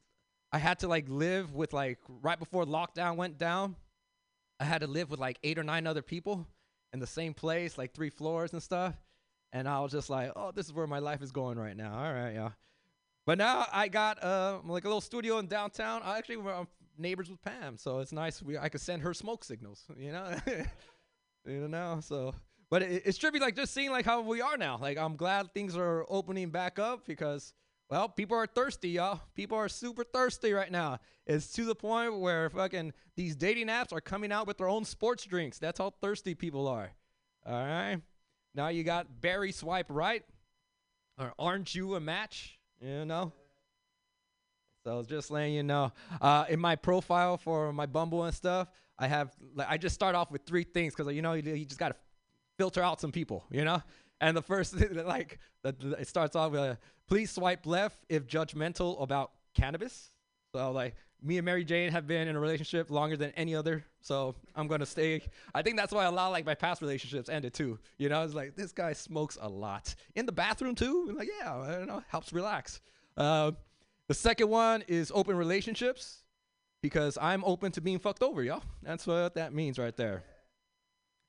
I 0.52 0.60
had 0.60 0.80
to 0.80 0.88
like 0.88 1.10
live 1.10 1.54
with 1.54 1.74
like 1.74 2.00
right 2.22 2.40
before 2.40 2.66
lockdown 2.66 3.16
went 3.16 3.38
down. 3.38 3.76
I 4.60 4.66
had 4.66 4.82
to 4.82 4.88
live 4.88 5.12
with 5.12 5.20
like 5.20 5.38
eight 5.44 5.60
or 5.60 5.64
nine 5.64 5.86
other 5.86 6.02
people 6.02 6.48
in 6.94 7.00
the 7.00 7.08
same 7.08 7.34
place, 7.34 7.78
like 7.78 7.94
three 7.94 8.10
floors 8.10 8.54
and 8.54 8.64
stuff. 8.64 8.96
And 9.54 9.68
I 9.68 9.80
was 9.82 9.92
just 9.92 10.10
like, 10.10 10.32
oh, 10.36 10.52
this 10.52 10.66
is 10.66 10.74
where 10.74 10.88
my 10.88 11.00
life 11.00 11.22
is 11.22 11.32
going 11.32 11.58
right 11.58 11.76
now. 11.76 11.94
All 11.94 12.14
right, 12.14 12.34
yeah. 12.34 12.50
But 13.28 13.38
now 13.38 13.68
I 13.72 13.90
got 13.90 14.24
uh 14.24 14.60
like 14.66 14.86
a 14.86 14.88
little 14.88 15.02
studio 15.02 15.38
in 15.40 15.48
downtown. 15.48 16.02
I 16.04 16.18
actually 16.18 16.38
we're 16.38 16.56
um, 16.56 16.68
neighbors 16.98 17.30
with 17.30 17.44
Pam, 17.44 17.78
so 17.78 18.00
it's 18.00 18.14
nice. 18.14 18.42
We 18.42 18.58
I 18.58 18.70
could 18.70 18.82
send 18.82 19.04
her 19.04 19.14
smoke 19.14 19.44
signals, 19.44 19.84
you 19.98 20.14
know, 20.14 20.36
you 21.46 21.68
know. 21.68 22.00
So, 22.02 22.34
but 22.72 22.82
it, 22.84 23.04
it's 23.06 23.20
trippy, 23.20 23.40
like 23.42 23.56
just 23.56 23.74
seeing 23.74 23.92
like 23.92 24.06
how 24.06 24.22
we 24.22 24.42
are 24.42 24.58
now. 24.58 24.80
Like 24.82 24.98
I'm 24.98 25.16
glad 25.18 25.54
things 25.54 25.78
are 25.78 26.06
opening 26.10 26.50
back 26.52 26.80
up 26.80 27.06
because 27.06 27.54
Well, 27.90 28.10
people 28.10 28.38
are 28.38 28.48
thirsty, 28.48 28.90
y'all. 28.90 29.22
People 29.36 29.58
are 29.58 29.70
super 29.70 30.04
thirsty 30.06 30.54
right 30.54 30.72
now. 30.72 31.00
It's 31.26 31.52
to 31.54 31.66
the 31.66 31.76
point 31.76 32.20
where 32.20 32.50
fucking 32.50 32.94
these 33.18 33.36
dating 33.36 33.68
apps 33.68 33.94
are 33.94 34.02
coming 34.02 34.32
out 34.32 34.48
with 34.48 34.58
their 34.58 34.70
own 34.70 34.86
sports 34.86 35.26
drinks. 35.26 35.60
That's 35.60 35.80
how 35.80 35.92
thirsty 36.02 36.36
people 36.36 36.68
are. 36.68 36.92
All 37.46 37.54
right. 37.66 38.02
Now 38.56 38.70
you 38.70 38.84
got 38.84 39.22
Barry 39.22 39.52
Swipe 39.52 39.88
Right 39.90 40.24
or 41.20 41.34
Aren't 41.40 41.76
You 41.76 41.96
a 41.96 42.00
Match? 42.00 42.57
You 42.82 43.06
know? 43.06 43.34
So 44.84 44.94
I 44.94 44.98
was 44.98 45.08
just 45.08 45.32
letting 45.32 45.54
you 45.54 45.64
know. 45.64 45.92
Uh, 46.22 46.46
in 46.48 46.60
my 46.60 46.76
profile 46.76 47.38
for 47.38 47.74
my 47.74 47.86
Bumble 47.86 48.24
and 48.24 48.34
stuff, 48.34 48.70
I 48.98 49.08
have 49.08 49.36
like 49.54 49.68
I 49.70 49.78
just 49.78 49.94
start 49.94 50.16
off 50.16 50.32
with 50.32 50.44
three 50.46 50.64
things 50.64 50.96
because 50.96 51.14
you 51.14 51.22
know 51.22 51.34
you, 51.34 51.54
you 51.54 51.66
just 51.66 51.80
got 51.80 51.90
to 51.90 51.96
filter 52.58 52.82
out 52.82 53.02
some 53.02 53.12
people, 53.12 53.46
you 53.52 53.66
know. 53.66 53.82
And 54.22 54.36
the 54.36 54.42
first 54.42 54.76
like 54.92 55.40
it 55.64 56.08
starts 56.08 56.36
off 56.36 56.52
with 56.52 56.62
uh, 56.62 56.76
please 57.08 57.32
swipe 57.32 57.66
left 57.66 58.00
if 58.10 58.28
judgmental 58.28 59.02
about 59.02 59.32
cannabis. 59.54 60.12
So 60.54 60.72
like 60.72 60.96
me 61.22 61.38
and 61.38 61.46
Mary 61.46 61.64
Jane 61.64 61.92
have 61.92 62.08
been 62.08 62.28
in 62.28 62.36
a 62.36 62.40
relationship 62.40 62.92
longer 62.92 63.18
than 63.18 63.32
any 63.32 63.56
other, 63.56 63.84
so 64.02 64.36
I'm 64.56 64.68
gonna 64.68 64.86
stay. 64.86 65.22
I 65.54 65.62
think 65.62 65.78
that's 65.78 65.94
why 65.94 66.06
a 66.06 66.12
lot 66.12 66.28
of 66.28 66.32
like 66.32 66.46
my 66.46 66.56
past 66.56 66.82
relationships 66.82 67.30
ended 67.30 67.54
too. 67.54 67.80
You 67.98 68.10
know, 68.10 68.24
it's 68.24 68.34
like 68.34 68.56
this 68.56 68.72
guy 68.72 68.94
smokes 68.94 69.38
a 69.42 69.50
lot 69.50 69.96
in 70.16 70.26
the 70.26 70.32
bathroom 70.32 70.76
too. 70.76 71.12
Like 71.18 71.30
yeah, 71.40 71.56
I 71.56 71.72
don't 71.72 71.88
know, 71.88 72.04
helps 72.08 72.32
relax. 72.32 72.82
Uh, 73.16 73.52
the 74.08 74.14
second 74.14 74.50
one 74.50 74.84
is 74.88 75.12
open 75.14 75.36
relationships 75.36 76.24
because 76.82 77.18
I'm 77.20 77.44
open 77.44 77.72
to 77.74 77.82
being 77.82 78.00
fucked 78.00 78.24
over, 78.24 78.44
y'all. 78.44 78.64
That's 78.84 79.06
what 79.08 79.36
that 79.36 79.54
means 79.54 79.80
right 79.80 79.96
there. 79.98 80.24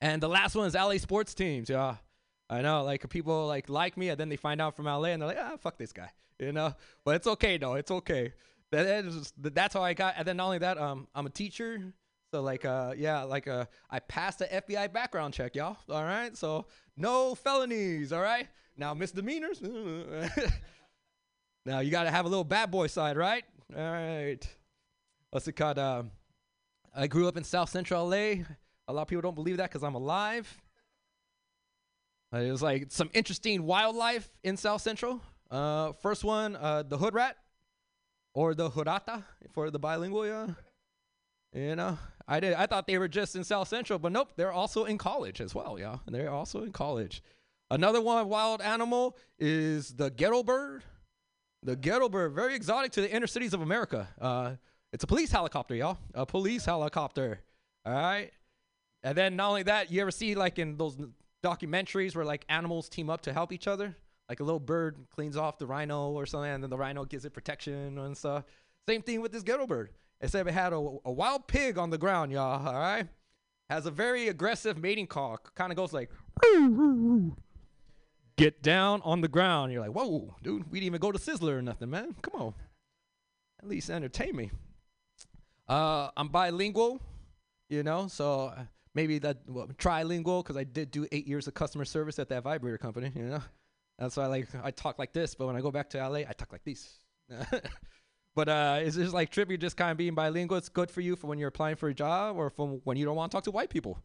And 0.01 0.23
the 0.23 0.29
last 0.29 0.55
one 0.55 0.67
is 0.67 0.75
LA 0.75 0.99
sports 0.99 1.35
teams, 1.35 1.69
yeah. 1.69 1.97
I 2.51 2.63
know, 2.63 2.83
like 2.85 3.09
people 3.11 3.47
like 3.47 3.69
like 3.69 3.97
me, 3.97 4.09
and 4.09 4.19
then 4.19 4.29
they 4.29 4.37
find 4.37 4.61
out 4.61 4.75
from 4.77 4.87
LA, 4.87 5.07
and 5.07 5.21
they're 5.21 5.29
like, 5.29 5.39
ah, 5.41 5.57
fuck 5.61 5.77
this 5.77 5.93
guy, 5.93 6.11
you 6.39 6.53
know. 6.53 6.75
But 7.05 7.17
it's 7.17 7.27
okay, 7.27 7.59
though. 7.59 7.75
It's 7.75 7.91
okay. 7.91 8.33
That, 8.71 9.07
is, 9.07 9.33
that's 9.39 9.75
how 9.75 9.83
I 9.83 9.95
got. 9.95 10.15
And 10.19 10.27
then 10.27 10.37
not 10.37 10.47
only 10.47 10.59
that, 10.59 10.79
um, 10.79 11.09
I'm 11.15 11.27
a 11.27 11.31
teacher, 11.31 11.93
so 12.31 12.43
like, 12.43 12.65
uh, 12.65 12.95
yeah, 12.97 13.23
like, 13.23 13.49
uh, 13.49 13.65
I 13.91 14.01
passed 14.01 14.41
the 14.41 14.47
FBI 14.47 14.93
background 14.93 15.35
check, 15.35 15.57
y'all. 15.57 15.79
All 15.89 16.05
right, 16.05 16.37
so 16.37 16.67
no 16.97 17.35
felonies. 17.35 18.13
All 18.13 18.21
right, 18.21 18.47
now 18.77 18.93
misdemeanors. 18.93 19.63
now 21.67 21.81
you 21.81 21.91
gotta 21.91 22.11
have 22.11 22.27
a 22.27 22.29
little 22.29 22.45
bad 22.45 22.71
boy 22.71 22.89
side, 22.89 23.17
right? 23.17 23.45
All 23.75 23.83
right. 23.83 24.47
What's 25.31 25.47
it 25.47 25.53
called? 25.53 25.79
Um, 25.79 26.11
I 26.95 27.07
grew 27.07 27.29
up 27.29 27.37
in 27.37 27.45
South 27.45 27.69
Central 27.69 28.09
LA. 28.09 28.45
A 28.87 28.93
lot 28.93 29.03
of 29.03 29.09
people 29.09 29.23
don't 29.23 29.35
believe 29.35 29.59
that 29.59 29.71
because 29.71 29.83
I'm 29.83 29.95
alive. 29.95 30.57
Uh, 32.33 32.39
it 32.39 32.51
was 32.51 32.63
like 32.63 32.87
some 32.91 33.11
interesting 33.13 33.65
wildlife 33.65 34.29
in 34.43 34.57
South 34.57 34.83
Central. 34.83 35.21
Uh, 35.51 35.93
first 35.93 36.25
one, 36.25 36.57
uh, 36.57 36.83
the 36.83 36.97
hood 36.97 37.15
rat, 37.15 37.37
or 38.39 38.55
the 38.55 38.71
hoodata 38.71 39.25
for 39.51 39.69
the 39.69 39.81
bilingual. 39.81 40.25
Yeah, 40.25 40.47
you 41.53 41.75
know, 41.75 41.99
I 42.29 42.39
did. 42.39 42.55
I 42.55 42.67
thought 42.67 42.87
they 42.87 42.97
were 42.97 43.09
just 43.09 43.35
in 43.35 43.43
South 43.43 43.67
Central, 43.67 43.99
but 43.99 44.13
nope, 44.13 44.31
they're 44.37 44.53
also 44.53 44.85
in 44.85 44.97
college 44.97 45.41
as 45.41 45.57
well. 45.57 45.77
Yeah, 45.77 45.97
they're 46.07 46.31
also 46.31 46.63
in 46.63 46.71
college. 46.71 47.21
Another 47.69 48.01
one, 48.01 48.29
wild 48.29 48.63
animal, 48.63 49.17
is 49.41 49.93
the 49.95 50.11
ghetto 50.11 50.45
bird. 50.45 50.85
The 51.65 51.75
ghetto 51.75 52.09
bird, 52.09 52.33
very 52.33 52.55
exotic 52.55 52.93
to 52.93 53.01
the 53.01 53.11
inner 53.11 53.27
cities 53.27 53.55
of 53.55 53.61
America. 53.61 54.09
Uh, 54.21 54.53
it's 54.93 55.03
a 55.03 55.09
police 55.09 55.33
helicopter, 55.33 55.75
y'all. 55.75 55.99
A 56.15 56.25
police 56.25 56.65
helicopter. 56.65 57.41
All 57.85 57.93
right. 57.93 58.31
And 59.03 59.19
then 59.19 59.35
not 59.35 59.49
only 59.49 59.65
that, 59.65 59.91
you 59.91 60.01
ever 60.01 60.13
see 60.13 60.37
like 60.37 60.61
in 60.61 60.77
those 60.77 60.97
documentaries 61.43 62.15
where 62.15 62.25
like 62.25 62.45
animals 62.49 62.89
team 62.89 63.11
up 63.11 63.23
to 63.23 63.33
help 63.33 63.53
each 63.53 63.67
other? 63.67 63.97
Like 64.29 64.41
a 64.41 64.45
little 64.45 64.61
bird 64.61 64.97
cleans 65.15 65.37
off 65.37 65.59
the 65.59 65.67
rhino 65.67 66.11
or 66.11 66.27
something, 66.27 66.51
and 66.51 66.63
then 66.63 66.71
the 66.71 66.77
rhino 66.77 67.05
gives 67.05 67.25
it 67.25 67.31
protection 67.31 67.99
and 67.99 68.17
stuff. 68.17 68.45
Same 68.87 69.03
thing 69.03 69.21
with 69.21 69.33
this 69.33 69.43
ghetto 69.43 69.67
bird. 69.67 69.91
Except 70.21 70.49
it 70.49 70.53
had 70.53 70.73
a, 70.73 70.77
a 70.77 71.13
wild 71.13 71.47
pig 71.47 71.79
on 71.79 71.91
the 71.91 71.99
ground, 71.99 72.33
y'all. 72.33 72.67
All 72.67 72.75
right. 72.75 73.07
Has 73.71 73.87
a 73.87 73.91
very 73.91 74.29
aggressive 74.29 74.79
mating 74.79 75.07
call. 75.07 75.39
Kind 75.55 75.71
of 75.71 75.77
goes 75.77 75.93
like, 75.93 76.11
get 78.37 78.63
down 78.63 79.03
on 79.05 79.21
the 79.21 79.29
ground. 79.29 79.73
You're 79.73 79.83
like, 79.83 79.95
whoa, 79.95 80.35
dude, 80.43 80.71
we 80.71 80.81
didn't 80.81 80.87
even 80.87 81.01
go 81.01 81.13
to 81.13 81.19
Sizzler 81.19 81.59
or 81.59 81.63
nothing, 81.63 81.91
man. 81.91 82.15
Come 82.23 82.41
on. 82.41 82.55
At 83.63 83.69
least 83.69 83.91
entertain 83.91 84.35
me. 84.35 84.51
Uh, 85.69 86.09
I'm 86.17 86.29
bilingual, 86.29 87.01
you 87.69 87.83
know, 87.83 88.09
so 88.09 88.53
uh, 88.57 88.63
maybe 88.95 89.19
that 89.19 89.39
well, 89.47 89.67
trilingual 89.77 90.43
because 90.43 90.57
I 90.57 90.65
did 90.65 90.91
do 90.91 91.07
eight 91.13 91.27
years 91.27 91.47
of 91.47 91.55
customer 91.55 91.85
service 91.85 92.19
at 92.19 92.31
that 92.31 92.43
vibrator 92.43 92.79
company, 92.79 93.13
you 93.15 93.25
know. 93.25 93.43
That's 93.99 94.17
why 94.17 94.27
like 94.27 94.49
I 94.63 94.71
talk 94.71 94.99
like 94.99 95.13
this, 95.13 95.35
but 95.35 95.47
when 95.47 95.57
I 95.57 95.61
go 95.61 95.71
back 95.71 95.91
to 95.91 95.99
LA, 95.99 96.19
I 96.19 96.33
talk 96.37 96.53
like 96.53 96.65
this. 96.65 96.99
but 98.37 98.49
uh, 98.49 98.79
it's 98.81 98.97
just 98.97 99.13
like 99.13 99.33
trippy, 99.33 99.59
just 99.59 99.77
kind 99.77 99.91
of 99.91 99.97
being 99.97 100.15
bilingual. 100.15 100.57
It's 100.57 100.69
good 100.69 100.91
for 100.91 101.01
you 101.01 101.17
for 101.17 101.27
when 101.27 101.39
you're 101.39 101.49
applying 101.49 101.77
for 101.77 101.89
a 101.89 101.95
job 101.95 102.37
or 102.37 102.51
for 102.51 102.81
when 102.85 102.97
you 102.97 103.05
don't 103.05 103.17
want 103.17 103.33
to 103.33 103.37
talk 103.37 103.45
to 103.45 103.51
white 103.51 103.71
people, 103.71 103.99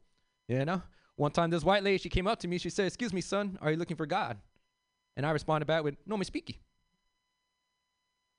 you 0.48 0.66
know. 0.66 0.82
One 1.16 1.32
time, 1.32 1.52
this 1.52 1.64
white 1.64 1.84
lady 1.84 2.00
she 2.00 2.10
came 2.10 2.26
up 2.26 2.40
to 2.40 2.48
me. 2.48 2.58
She 2.58 2.72
said, 2.72 2.88
"Excuse 2.88 3.14
me, 3.14 3.22
son, 3.22 3.60
are 3.62 3.70
you 3.70 3.78
looking 3.78 3.98
for 3.98 4.08
God?" 4.08 4.38
And 5.16 5.28
I 5.28 5.32
responded 5.32 5.68
back 5.68 5.84
with, 5.84 5.96
"No 6.08 6.18
me 6.18 6.26
speaky." 6.26 6.58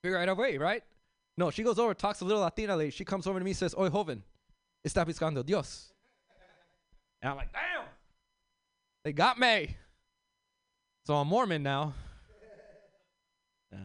Figure 0.03 0.19
right 0.19 0.29
away, 0.29 0.59
right? 0.59 0.83
No, 1.37 1.51
she 1.51 1.63
goes 1.63 1.79
over, 1.79 1.95
talks 1.95 2.19
to 2.19 2.25
a 2.25 2.27
little 2.27 2.43
Latina 2.43 2.77
lady. 2.77 2.91
She 2.91 3.05
comes 3.05 3.29
over 3.29 3.39
to 3.39 3.45
me, 3.45 3.53
says, 3.53 3.77
"Oye, 3.79 3.91
joven, 3.91 4.25
está 4.85 5.07
buscando 5.07 5.47
Dios." 5.47 5.93
And 7.23 7.31
I'm 7.31 7.37
like, 7.37 7.53
"Damn, 7.53 7.85
they 9.05 9.13
got 9.13 9.39
me." 9.39 9.77
So 11.07 11.15
I'm 11.17 11.29
Mormon 11.29 11.63
now. 11.63 11.93
Uh, 13.71 13.77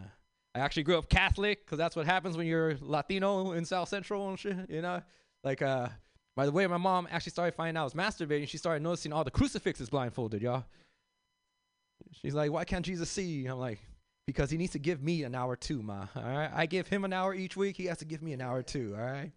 I 0.56 0.60
actually 0.60 0.84
grew 0.84 0.98
up 0.98 1.10
Catholic 1.10 1.66
because 1.66 1.78
that's 1.78 1.94
what 1.94 2.06
happens 2.06 2.38
when 2.38 2.48
you're 2.48 2.78
Latino 2.80 3.52
in 3.52 3.66
South 3.66 3.90
Central 3.90 4.30
and 4.30 4.40
shit. 4.40 4.56
You 4.70 4.82
know, 4.82 5.02
like 5.44 5.62
uh, 5.62 5.90
by 6.38 6.46
the 6.46 6.54
way, 6.54 6.66
my 6.68 6.78
mom 6.78 7.10
actually 7.12 7.32
started 7.32 7.56
finding 7.56 7.76
out 7.76 7.82
I 7.82 7.84
was 7.84 7.94
masturbating. 7.94 8.48
She 8.48 8.58
started 8.58 8.82
noticing 8.84 9.12
all 9.12 9.26
the 9.26 9.32
crucifixes 9.32 9.90
blindfolded, 9.90 10.42
y'all. 10.42 10.64
She's 12.14 12.34
like, 12.34 12.54
"Why 12.54 12.64
can't 12.64 12.86
Jesus 12.86 13.10
see?" 13.10 13.48
I'm 13.48 13.60
like, 13.60 13.80
"Because 14.26 14.50
he 14.50 14.58
needs 14.58 14.72
to 14.72 14.80
give 14.80 15.04
me 15.04 15.24
an 15.24 15.36
hour 15.36 15.58
too, 15.58 15.84
ma. 15.84 16.06
All 16.16 16.24
right, 16.24 16.50
I 16.54 16.68
give 16.68 16.88
him 16.88 17.04
an 17.04 17.12
hour 17.12 17.34
each 17.34 17.58
week. 17.58 17.76
He 17.76 17.86
has 17.88 17.98
to 17.98 18.06
give 18.06 18.22
me 18.22 18.32
an 18.32 18.40
hour 18.40 18.64
too. 18.64 18.96
All 18.98 19.06
right." 19.06 19.34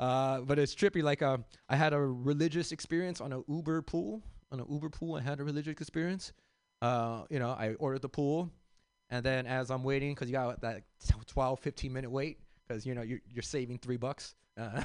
Uh, 0.00 0.40
but 0.40 0.58
it's 0.58 0.74
trippy. 0.74 1.04
Like, 1.04 1.22
uh, 1.22 1.38
I 1.68 1.76
had 1.76 1.92
a 1.92 2.00
religious 2.00 2.72
experience 2.72 3.20
on 3.20 3.32
a 3.32 3.42
Uber 3.46 3.82
pool. 3.82 4.20
On 4.50 4.58
an 4.58 4.66
Uber 4.68 4.90
pool, 4.90 5.14
I 5.14 5.20
had 5.20 5.38
a 5.38 5.44
religious 5.44 5.72
experience. 5.72 6.32
Uh, 6.86 7.24
you 7.30 7.38
know, 7.38 7.50
I 7.50 7.74
ordered 7.78 8.02
the 8.02 8.08
pool, 8.08 8.50
and 9.10 9.24
then 9.24 9.46
as 9.46 9.70
I'm 9.70 9.82
waiting, 9.82 10.14
because 10.14 10.28
you 10.28 10.34
got 10.34 10.60
that 10.60 10.82
12, 11.26 11.58
15 11.60 11.92
minute 11.92 12.10
wait, 12.10 12.38
because 12.66 12.86
you 12.86 12.94
know 12.94 13.02
you're 13.02 13.20
you're 13.28 13.42
saving 13.42 13.78
three 13.78 13.96
bucks. 13.96 14.34
Uh, 14.56 14.82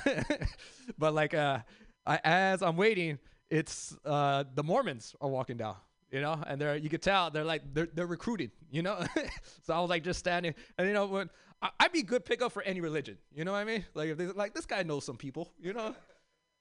but 0.98 1.14
like, 1.14 1.34
uh, 1.34 1.60
I, 2.06 2.20
as 2.24 2.62
I'm 2.62 2.76
waiting, 2.76 3.20
it's 3.50 3.96
uh 4.06 4.44
the 4.56 4.64
Mormons 4.64 5.16
are 5.22 5.30
walking 5.30 5.58
down. 5.58 5.76
You 6.12 6.22
know, 6.22 6.42
and 6.48 6.60
they're 6.60 6.76
you 6.76 6.90
could 6.90 7.02
tell 7.02 7.30
they're 7.30 7.46
like 7.46 7.62
they're 7.74 7.88
they're 7.94 8.08
recruited. 8.08 8.52
You 8.72 8.82
know, 8.82 9.06
so 9.64 9.74
I 9.74 9.80
was 9.80 9.90
like 9.90 10.04
just 10.04 10.20
standing, 10.20 10.56
and 10.78 10.88
you 10.88 10.94
know 10.94 11.06
when 11.06 11.30
I, 11.62 11.70
I'd 11.80 11.92
be 11.92 12.04
good 12.04 12.26
pickup 12.26 12.52
for 12.52 12.64
any 12.64 12.82
religion. 12.82 13.18
You 13.34 13.46
know 13.46 13.52
what 13.52 13.60
I 13.60 13.64
mean? 13.64 13.86
Like 13.94 14.10
if 14.10 14.18
they 14.18 14.26
like 14.28 14.54
this 14.54 14.66
guy 14.66 14.84
knows 14.84 15.06
some 15.06 15.18
people. 15.18 15.54
You 15.62 15.74
know, 15.74 15.96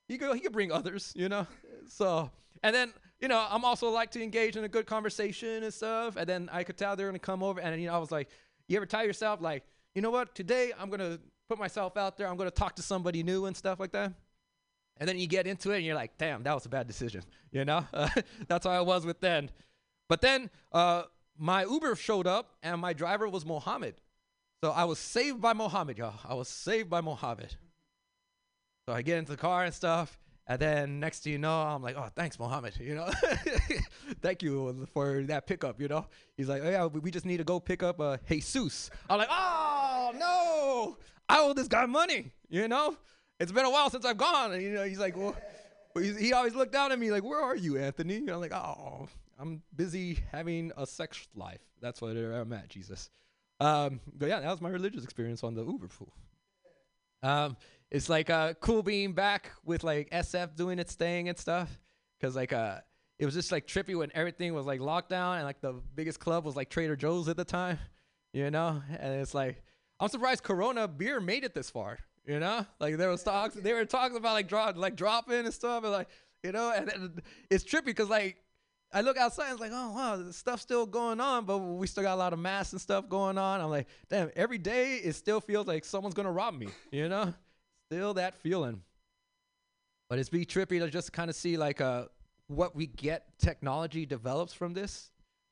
he 0.06 0.18
could 0.18 0.34
he 0.34 0.40
could 0.40 0.52
bring 0.52 0.70
others. 0.70 1.12
You 1.16 1.28
know, 1.28 1.46
so 1.88 2.30
and 2.62 2.74
then 2.74 2.92
you 3.20 3.28
know 3.28 3.46
I'm 3.48 3.64
also 3.64 3.90
like 3.90 4.10
to 4.12 4.22
engage 4.22 4.56
in 4.56 4.64
a 4.64 4.68
good 4.68 4.86
conversation 4.86 5.62
and 5.62 5.72
stuff. 5.72 6.16
And 6.16 6.28
then 6.28 6.48
I 6.52 6.64
could 6.64 6.76
tell 6.76 6.96
they're 6.96 7.08
gonna 7.08 7.18
come 7.18 7.42
over, 7.42 7.60
and 7.60 7.80
you 7.80 7.88
know 7.88 7.94
I 7.94 7.98
was 7.98 8.10
like, 8.10 8.28
you 8.68 8.76
ever 8.76 8.86
tell 8.86 9.04
yourself 9.04 9.40
like, 9.40 9.64
you 9.94 10.02
know 10.02 10.10
what? 10.10 10.34
Today 10.34 10.72
I'm 10.78 10.90
gonna 10.90 11.18
put 11.48 11.58
myself 11.58 11.96
out 11.96 12.16
there. 12.16 12.28
I'm 12.28 12.36
gonna 12.36 12.50
talk 12.50 12.76
to 12.76 12.82
somebody 12.82 13.22
new 13.22 13.46
and 13.46 13.56
stuff 13.56 13.80
like 13.80 13.92
that. 13.92 14.12
And 14.98 15.08
then 15.08 15.18
you 15.18 15.26
get 15.26 15.46
into 15.46 15.70
it 15.72 15.78
and 15.78 15.84
you're 15.84 15.94
like, 15.94 16.16
damn, 16.18 16.42
that 16.42 16.54
was 16.54 16.66
a 16.66 16.68
bad 16.68 16.86
decision. 16.86 17.22
You 17.52 17.64
know? 17.64 17.84
that's 18.46 18.64
how 18.64 18.70
I 18.70 18.80
was 18.80 19.04
with 19.04 19.18
then. 19.18 19.50
But 20.08 20.20
then 20.20 20.50
uh, 20.70 21.02
my 21.36 21.64
Uber 21.64 21.96
showed 21.96 22.28
up 22.28 22.54
and 22.62 22.80
my 22.80 22.92
driver 22.92 23.28
was 23.28 23.44
Mohammed. 23.44 23.96
So 24.62 24.70
I 24.70 24.84
was 24.84 25.00
saved 25.00 25.40
by 25.40 25.52
Mohammed, 25.52 25.98
y'all. 25.98 26.14
I 26.24 26.34
was 26.34 26.46
saved 26.46 26.88
by 26.88 27.00
Mohammed. 27.00 27.56
So 28.86 28.94
I 28.94 29.02
get 29.02 29.18
into 29.18 29.32
the 29.32 29.36
car 29.36 29.64
and 29.64 29.74
stuff. 29.74 30.16
And 30.50 30.58
then 30.58 30.98
next 30.98 31.22
thing 31.22 31.34
you 31.34 31.38
know, 31.38 31.62
I'm 31.62 31.80
like, 31.80 31.94
oh, 31.96 32.08
thanks, 32.16 32.36
Mohammed. 32.36 32.76
You 32.80 32.96
know, 32.96 33.08
thank 34.20 34.42
you 34.42 34.84
for 34.92 35.22
that 35.22 35.46
pickup. 35.46 35.80
You 35.80 35.86
know, 35.86 36.06
he's 36.36 36.48
like, 36.48 36.62
oh 36.64 36.68
yeah, 36.68 36.86
we 36.86 37.12
just 37.12 37.24
need 37.24 37.36
to 37.36 37.44
go 37.44 37.60
pick 37.60 37.84
up 37.84 38.00
uh, 38.00 38.16
Jesus. 38.28 38.90
I'm 39.08 39.18
like, 39.18 39.28
oh 39.30 40.10
no, 40.18 40.96
I 41.28 41.38
owe 41.38 41.52
this 41.52 41.68
guy 41.68 41.86
money. 41.86 42.32
You 42.48 42.66
know, 42.66 42.96
it's 43.38 43.52
been 43.52 43.64
a 43.64 43.70
while 43.70 43.90
since 43.90 44.04
I've 44.04 44.16
gone. 44.16 44.50
And 44.50 44.60
you 44.60 44.70
know, 44.70 44.82
he's 44.82 44.98
like, 44.98 45.16
well, 45.16 45.36
he 45.96 46.32
always 46.32 46.56
looked 46.56 46.72
down 46.72 46.90
at 46.90 46.98
me 46.98 47.12
like, 47.12 47.22
where 47.22 47.40
are 47.40 47.54
you, 47.54 47.78
Anthony? 47.78 48.16
And 48.16 48.30
I'm 48.30 48.40
like, 48.40 48.52
oh, 48.52 49.06
I'm 49.38 49.62
busy 49.76 50.18
having 50.32 50.72
a 50.76 50.84
sex 50.84 51.28
life. 51.36 51.60
That's 51.80 52.02
what 52.02 52.16
I'm 52.16 52.52
at, 52.54 52.68
Jesus. 52.68 53.08
Um, 53.60 54.00
but 54.18 54.28
yeah, 54.28 54.40
that 54.40 54.50
was 54.50 54.60
my 54.60 54.70
religious 54.70 55.04
experience 55.04 55.44
on 55.44 55.54
the 55.54 55.64
Uber 55.64 55.86
pool. 55.86 56.12
Um, 57.22 57.56
it's 57.90 58.08
like 58.08 58.30
uh 58.30 58.54
cool 58.54 58.82
being 58.82 59.12
back 59.12 59.50
with 59.64 59.82
like 59.84 60.10
SF 60.10 60.56
doing 60.56 60.78
its 60.78 60.94
thing 60.94 61.28
and 61.28 61.38
stuff. 61.38 61.78
Cause 62.20 62.36
like 62.36 62.52
uh 62.52 62.78
it 63.18 63.24
was 63.24 63.34
just 63.34 63.52
like 63.52 63.66
trippy 63.66 63.96
when 63.96 64.10
everything 64.14 64.54
was 64.54 64.66
like 64.66 64.80
locked 64.80 65.10
down 65.10 65.36
and 65.36 65.44
like 65.44 65.60
the 65.60 65.74
biggest 65.94 66.20
club 66.20 66.44
was 66.44 66.56
like 66.56 66.70
Trader 66.70 66.96
Joe's 66.96 67.28
at 67.28 67.36
the 67.36 67.44
time. 67.44 67.78
you 68.32 68.50
know. 68.50 68.82
And 68.98 69.14
it's 69.20 69.34
like 69.34 69.62
I'm 69.98 70.08
surprised 70.08 70.42
Corona 70.42 70.88
beer 70.88 71.20
made 71.20 71.44
it 71.44 71.54
this 71.54 71.68
far, 71.68 71.98
you 72.26 72.40
know. 72.40 72.64
Like 72.78 72.96
there 72.96 73.10
was 73.10 73.22
talks, 73.22 73.54
they 73.54 73.72
were 73.74 73.84
talking 73.84 74.16
about 74.16 74.32
like 74.32 74.48
draw, 74.48 74.72
like 74.74 74.96
dropping 74.96 75.44
and 75.44 75.52
stuff, 75.52 75.82
and 75.84 75.92
like 75.92 76.08
you 76.42 76.52
know, 76.52 76.72
and, 76.74 76.88
and 76.88 77.22
it's 77.50 77.64
trippy 77.64 77.86
because 77.86 78.08
like 78.08 78.36
I 78.92 79.02
look 79.02 79.18
outside 79.18 79.50
and 79.50 79.52
it's 79.52 79.60
like, 79.60 79.72
oh 79.74 79.92
wow, 79.92 80.30
stuff's 80.30 80.62
still 80.62 80.86
going 80.86 81.20
on, 81.20 81.44
but 81.44 81.58
we 81.58 81.86
still 81.86 82.02
got 82.02 82.14
a 82.14 82.16
lot 82.16 82.32
of 82.32 82.38
masks 82.38 82.72
and 82.72 82.80
stuff 82.80 83.08
going 83.08 83.36
on. 83.36 83.60
I'm 83.60 83.68
like, 83.70 83.88
damn, 84.08 84.30
every 84.34 84.58
day 84.58 84.96
it 84.96 85.12
still 85.14 85.40
feels 85.40 85.66
like 85.66 85.84
someone's 85.84 86.14
gonna 86.14 86.32
rob 86.32 86.54
me, 86.54 86.68
you 86.90 87.08
know? 87.08 87.34
Still 87.90 88.14
that 88.14 88.34
feeling. 88.36 88.82
But 90.08 90.18
it's 90.18 90.28
be 90.28 90.46
trippy 90.46 90.78
to 90.78 90.88
just 90.88 91.12
kind 91.12 91.28
of 91.28 91.36
see 91.36 91.56
like 91.56 91.80
uh 91.80 92.04
what 92.46 92.74
we 92.74 92.86
get 92.86 93.26
technology 93.38 94.06
develops 94.06 94.52
from 94.52 94.74
this. 94.74 95.10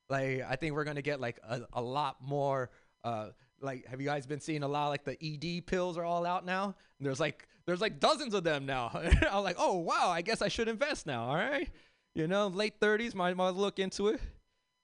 Like 0.09 0.43
I 0.49 0.57
think 0.57 0.74
we're 0.74 0.84
gonna 0.84 1.03
get 1.03 1.20
like 1.20 1.41
a, 1.49 1.62
a 1.72 1.82
lot 1.82 2.16
more 2.20 2.70
uh 3.05 3.28
like 3.61 3.86
have 3.86 4.01
you 4.01 4.07
guys 4.07 4.26
been 4.26 4.41
seeing 4.41 4.62
a 4.62 4.68
lot 4.68 4.89
like 4.89 5.05
the 5.05 5.18
ED 5.20 5.66
pills 5.66 5.99
are 5.99 6.05
all 6.05 6.24
out 6.24 6.45
now? 6.47 6.74
And 6.99 7.07
there's 7.07 7.20
like 7.20 7.49
there's 7.66 7.80
like 7.80 8.01
dozens 8.01 8.34
of 8.34 8.45
them 8.45 8.66
now. 8.66 8.91
I'm 9.30 9.43
like, 9.43 9.57
oh 9.59 9.78
wow, 9.78 10.09
I 10.09 10.22
guess 10.22 10.41
I 10.41 10.49
should 10.49 10.68
invest 10.68 11.07
now, 11.07 11.24
all 11.24 11.34
right? 11.34 11.68
You 12.14 12.26
know, 12.26 12.49
late 12.49 12.80
30s, 12.80 13.14
might, 13.14 13.36
might 13.36 13.51
look 13.51 13.78
into 13.78 14.09
it. 14.09 14.20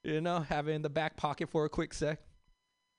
You 0.04 0.20
know, 0.20 0.40
have 0.40 0.68
it 0.68 0.72
in 0.72 0.82
the 0.82 0.90
back 0.90 1.16
pocket 1.16 1.48
for 1.48 1.64
a 1.64 1.68
quick 1.68 1.94
sec. 1.94 2.20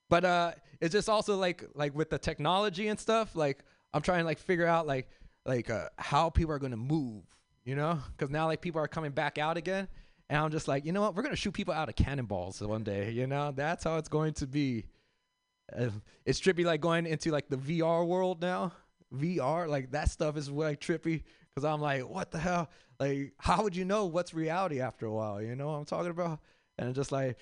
But 0.09 0.25
uh, 0.25 0.51
it's 0.81 0.91
just 0.91 1.07
also 1.07 1.37
like 1.37 1.63
like 1.75 1.95
with 1.95 2.09
the 2.09 2.17
technology 2.17 2.87
and 2.87 2.99
stuff. 2.99 3.35
Like 3.35 3.63
I'm 3.95 4.01
trying 4.01 4.19
to 4.19 4.25
like 4.25 4.39
figure 4.39 4.67
out 4.67 4.85
like 4.85 5.07
like 5.45 5.69
uh, 5.69 5.87
how 5.97 6.29
people 6.29 6.53
are 6.53 6.59
gonna 6.59 6.75
move. 6.75 7.23
You 7.63 7.75
know, 7.75 7.99
because 8.15 8.29
now 8.29 8.45
like 8.45 8.61
people 8.61 8.79
are 8.81 8.87
coming 8.87 9.11
back 9.11 9.39
out 9.39 9.57
again, 9.57 9.87
and 10.29 10.37
I'm 10.37 10.51
just 10.51 10.67
like, 10.67 10.85
you 10.85 10.91
know 10.91 11.01
what? 11.01 11.15
We're 11.15 11.23
gonna 11.23 11.37
shoot 11.37 11.53
people 11.53 11.73
out 11.73 11.87
of 11.87 11.95
cannonballs 11.95 12.61
one 12.61 12.83
day. 12.83 13.11
You 13.11 13.25
know, 13.25 13.53
that's 13.55 13.85
how 13.85 13.97
it's 13.97 14.09
going 14.09 14.33
to 14.33 14.47
be. 14.47 14.85
Uh, 15.75 15.89
it's 16.25 16.39
trippy 16.39 16.65
like 16.65 16.81
going 16.81 17.07
into 17.07 17.31
like 17.31 17.47
the 17.49 17.57
VR 17.57 18.05
world 18.05 18.41
now. 18.41 18.73
VR, 19.13 19.67
like 19.67 19.91
that 19.91 20.11
stuff 20.11 20.35
is 20.35 20.49
like 20.51 20.81
trippy 20.81 21.23
because 21.55 21.63
I'm 21.65 21.79
like, 21.79 22.07
what 22.07 22.31
the 22.31 22.37
hell? 22.37 22.69
Like, 22.99 23.33
how 23.39 23.63
would 23.63 23.75
you 23.75 23.85
know 23.85 24.05
what's 24.05 24.33
reality 24.33 24.81
after 24.81 25.05
a 25.05 25.11
while? 25.11 25.41
You 25.41 25.55
know 25.55 25.67
what 25.67 25.75
I'm 25.75 25.85
talking 25.85 26.11
about? 26.11 26.39
And 26.77 26.93
just 26.93 27.13
like, 27.13 27.37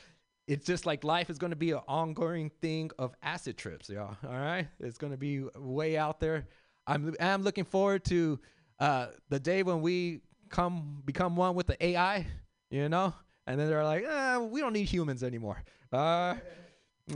it's 0.47 0.65
just 0.65 0.85
like 0.85 1.03
life 1.03 1.29
is 1.29 1.37
going 1.37 1.51
to 1.51 1.57
be 1.57 1.71
an 1.71 1.81
ongoing 1.87 2.51
thing 2.61 2.91
of 2.99 3.13
acid 3.21 3.57
trips, 3.57 3.89
y'all. 3.89 4.17
All 4.27 4.33
right, 4.33 4.67
it's 4.79 4.97
going 4.97 5.11
to 5.11 5.17
be 5.17 5.43
way 5.55 5.97
out 5.97 6.19
there. 6.19 6.47
I'm 6.85 7.15
I'm 7.19 7.43
looking 7.43 7.63
forward 7.65 8.03
to 8.05 8.39
uh, 8.79 9.07
the 9.29 9.39
day 9.39 9.63
when 9.63 9.81
we 9.81 10.21
come 10.49 11.01
become 11.05 11.35
one 11.35 11.55
with 11.55 11.67
the 11.67 11.85
AI, 11.85 12.27
you 12.69 12.89
know, 12.89 13.13
and 13.47 13.59
then 13.59 13.69
they're 13.69 13.83
like, 13.83 14.03
eh, 14.03 14.37
we 14.37 14.59
don't 14.59 14.73
need 14.73 14.85
humans 14.85 15.23
anymore. 15.23 15.63
Uh, 15.91 16.35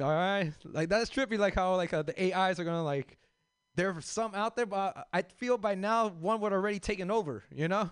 all 0.02 0.10
right, 0.10 0.52
like 0.64 0.90
that's 0.90 1.10
trippy. 1.10 1.38
Like 1.38 1.56
how 1.56 1.76
like 1.76 1.94
uh, 1.94 2.04
the 2.04 2.34
AIs 2.34 2.60
are 2.60 2.64
gonna 2.64 2.84
like 2.84 3.18
there's 3.76 4.06
some 4.06 4.34
out 4.36 4.56
there, 4.56 4.66
but 4.66 5.08
I 5.14 5.22
feel 5.22 5.58
by 5.58 5.76
now 5.76 6.10
one 6.10 6.42
would 6.42 6.54
already 6.54 6.80
taken 6.80 7.12
over, 7.12 7.44
you 7.54 7.68
know, 7.68 7.92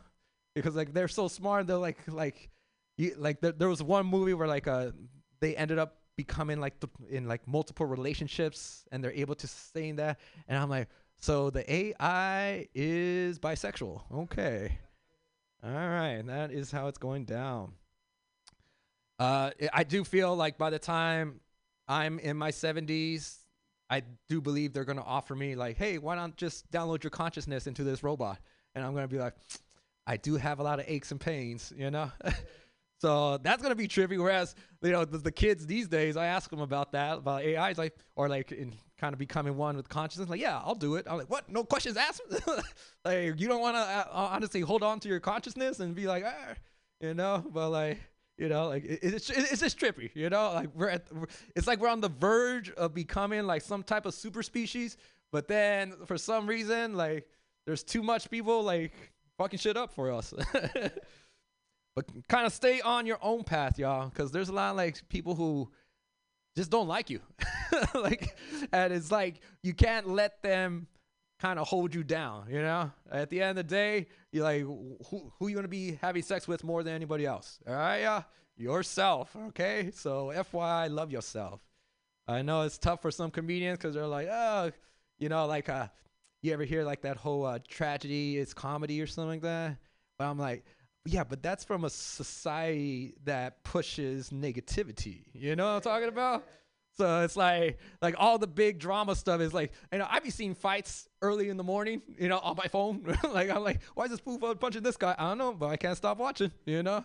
because 0.54 0.76
like 0.76 0.94
they're 0.94 1.08
so 1.08 1.28
smart. 1.28 1.68
They're 1.68 1.78
like 1.78 2.00
like 2.08 2.50
you, 2.98 3.16
like 3.18 3.42
there, 3.42 3.52
there 3.52 3.70
was 3.70 3.84
one 3.84 4.06
movie 4.06 4.34
where 4.34 4.48
like 4.48 4.68
uh 4.68 4.92
they 5.46 5.56
ended 5.56 5.78
up 5.78 5.98
becoming 6.18 6.60
like 6.60 6.80
the, 6.80 6.88
in 7.08 7.28
like 7.28 7.48
multiple 7.48 7.86
relationships 7.86 8.84
and 8.92 9.04
they're 9.04 9.12
able 9.12 9.36
to 9.36 9.46
sustain 9.46 9.98
that, 9.98 10.20
and 10.48 10.58
I'm 10.58 10.70
like, 10.70 10.88
so 11.22 11.52
the 11.52 11.72
AI 11.72 12.68
is 12.74 13.38
bisexual. 13.38 14.02
Okay, 14.12 14.80
all 15.64 15.70
right, 15.72 16.24
that 16.26 16.52
is 16.52 16.72
how 16.72 16.88
it's 16.88 16.98
going 16.98 17.26
down. 17.26 17.74
Uh, 19.20 19.52
I 19.72 19.84
do 19.84 20.04
feel 20.04 20.36
like 20.36 20.58
by 20.58 20.72
the 20.72 20.80
time 20.80 21.42
I'm 21.88 22.18
in 22.18 22.38
my 22.38 22.50
70s, 22.50 23.38
I 23.88 24.02
do 24.28 24.42
believe 24.42 24.74
they're 24.74 24.84
going 24.84 24.98
to 24.98 25.04
offer 25.04 25.36
me 25.36 25.56
like, 25.56 25.78
hey, 25.78 26.00
why 26.00 26.16
not 26.16 26.38
just 26.38 26.70
download 26.72 27.04
your 27.04 27.12
consciousness 27.12 27.68
into 27.68 27.84
this 27.84 28.02
robot? 28.02 28.40
And 28.74 28.84
I'm 28.84 28.94
going 28.94 29.08
to 29.08 29.14
be 29.14 29.20
like, 29.20 29.36
I 30.08 30.18
do 30.18 30.38
have 30.38 30.60
a 30.60 30.64
lot 30.64 30.80
of 30.80 30.86
aches 30.88 31.12
and 31.12 31.20
pains, 31.20 31.72
you 31.78 31.92
know. 31.92 32.12
so 33.00 33.38
that's 33.38 33.62
to 33.62 33.76
be 33.76 33.88
trippy. 33.88 34.18
Whereas 34.18 34.56
you 34.82 34.92
know 34.92 35.06
the, 35.06 35.18
the, 35.18 35.32
kids 35.32 35.66
these 35.66 35.88
days, 35.88 36.18
I 36.18 36.28
ask 36.28 36.50
them 36.50 36.62
about 36.62 36.92
that 36.94 37.18
about 37.18 37.42
AI, 37.42 37.74
like 37.78 37.96
or 38.16 38.30
like 38.30 38.52
in 38.52 38.74
kind 38.98 39.14
of 39.14 39.20
becoming 39.20 39.58
one 39.58 39.76
with 39.76 39.90
consciousness. 39.90 40.30
Like, 40.30 40.42
yeah, 40.42 40.62
I'll 40.64 40.76
do 40.76 40.96
it. 40.96 41.06
I'm 41.10 41.18
like, 41.18 41.30
what? 41.30 41.50
No 41.50 41.64
questions 41.64 41.98
asked. 41.98 42.22
like, 43.06 43.40
you 43.40 43.48
don't 43.48 43.62
want 43.62 43.76
to 43.76 43.82
uh, 43.82 44.06
honestly 44.12 44.62
hold 44.62 44.84
on 44.84 45.00
to 45.02 45.10
your 45.10 45.20
consciousness 45.20 45.80
and 45.80 45.94
be 45.94 46.08
like, 46.08 46.24
ah, 46.26 46.54
you 47.02 47.14
know. 47.14 47.44
But 47.54 47.70
like 47.70 48.00
you 48.38 48.50
know, 48.50 48.68
like 48.68 48.86
it, 48.86 49.00
it's 49.02 49.30
it's 49.30 49.62
just 49.62 49.80
trippy. 49.80 50.10
You 50.14 50.30
know, 50.30 50.54
like 50.54 50.70
we're 50.74 50.90
at 50.90 51.08
it's 51.56 51.68
like 51.68 51.80
we're 51.80 51.90
on 51.90 52.02
the 52.02 52.10
verge 52.10 52.72
of 52.72 52.94
becoming 52.94 53.46
like 53.46 53.62
some 53.62 53.84
type 53.84 54.06
of 54.06 54.14
super 54.14 54.44
species, 54.44 54.98
but 55.32 55.48
then 55.48 55.94
for 56.06 56.18
some 56.18 56.48
reason, 56.48 56.96
like 56.96 57.28
there's 57.66 57.84
too 57.84 58.04
much 58.04 58.30
people 58.30 58.64
like 58.64 58.94
fucking 59.38 59.60
shit 59.60 59.78
up 59.78 59.94
for 59.94 60.12
us. 60.12 60.34
but 61.96 62.06
kind 62.28 62.46
of 62.46 62.54
stay 62.54 62.82
on 62.82 63.06
your 63.06 63.20
own 63.22 63.44
path, 63.44 63.80
y'all, 63.80 64.10
because 64.10 64.32
there's 64.32 64.50
a 64.50 64.54
lot 64.54 64.72
of 64.72 64.78
like 64.78 65.08
people 65.10 65.36
who 65.36 65.72
just 66.56 66.70
don't 66.70 66.88
like 66.88 67.10
you, 67.10 67.22
like, 67.94 68.38
and 68.72 68.94
it's 68.94 69.12
like 69.12 69.42
you 69.64 69.74
can't 69.74 70.08
let 70.08 70.42
them 70.42 70.88
kind 71.40 71.60
of 71.60 71.68
hold 71.68 71.96
you 71.96 72.04
down. 72.04 72.48
You 72.50 72.62
know, 72.62 72.92
at 73.12 73.30
the 73.30 73.42
end 73.42 73.52
of 73.52 73.68
the 73.68 73.76
day, 73.76 74.08
you're 74.32 74.44
like, 74.44 74.62
who 74.62 75.32
who 75.40 75.48
you 75.48 75.56
gonna 75.56 75.68
be 75.68 75.98
having 76.02 76.22
sex 76.22 76.48
with 76.48 76.64
more 76.64 76.84
than 76.84 76.94
anybody 76.94 77.26
else? 77.26 77.60
All 77.68 77.74
right, 77.74 78.00
yeah, 78.00 78.24
yourself. 78.58 79.36
Okay, 79.50 79.92
so 79.94 80.32
FYI, 80.36 80.92
love 80.92 81.12
yourself. 81.12 81.62
I 82.28 82.42
know 82.42 82.64
it's 82.64 82.78
tough 82.78 83.02
for 83.02 83.12
some 83.12 83.32
comedians 83.32 83.78
because 83.78 83.94
they're 83.94 84.08
like, 84.08 84.28
oh, 84.30 84.72
you 85.20 85.30
know, 85.30 85.46
like 85.46 85.70
uh, 85.70 85.88
you 86.42 86.52
ever 86.54 86.64
hear 86.64 86.84
like 86.84 87.02
that 87.04 87.18
whole 87.18 87.46
uh, 87.46 87.60
tragedy 87.68 88.38
is 88.38 88.54
comedy 88.54 89.02
or 89.02 89.08
something 89.08 89.30
like 89.30 89.42
that? 89.42 89.78
But 90.18 90.26
I'm 90.26 90.40
like, 90.40 90.66
yeah, 91.06 91.24
but 91.24 91.44
that's 91.44 91.64
from 91.64 91.84
a 91.84 91.90
society 91.90 93.14
that 93.26 93.64
pushes 93.64 94.32
negativity. 94.32 95.26
You 95.34 95.56
know 95.56 95.66
what 95.66 95.76
I'm 95.76 95.82
talking 95.82 96.10
about? 96.10 96.44
So 96.98 97.24
it's 97.24 97.36
like 97.36 97.78
like 98.02 98.16
all 98.18 98.38
the 98.38 98.48
big 98.48 98.80
drama 98.80 99.16
stuff 99.16 99.42
is 99.42 99.54
like 99.54 99.74
you 99.92 100.00
know 100.00 100.08
I 100.10 100.20
be 100.20 100.30
seeing 100.30 100.56
fights 100.56 101.10
early 101.22 101.50
in 101.50 101.58
the 101.58 101.64
morning 101.64 102.02
you 102.18 102.30
know 102.30 102.40
on 102.40 102.56
my 102.56 102.68
phone 102.68 103.04
like 103.34 103.50
I'm 103.50 103.64
like 103.64 103.82
why 103.96 104.06
is 104.06 104.12
this 104.12 104.22
fool 104.22 104.38
punching 104.38 104.82
this 104.82 104.96
guy 104.96 105.14
I 105.18 105.30
don't 105.30 105.38
know 105.38 105.52
but 105.54 105.68
I 105.68 105.76
can't 105.76 105.98
stop 105.98 106.18
watching 106.18 106.52
you 106.66 106.84
know 106.84 107.04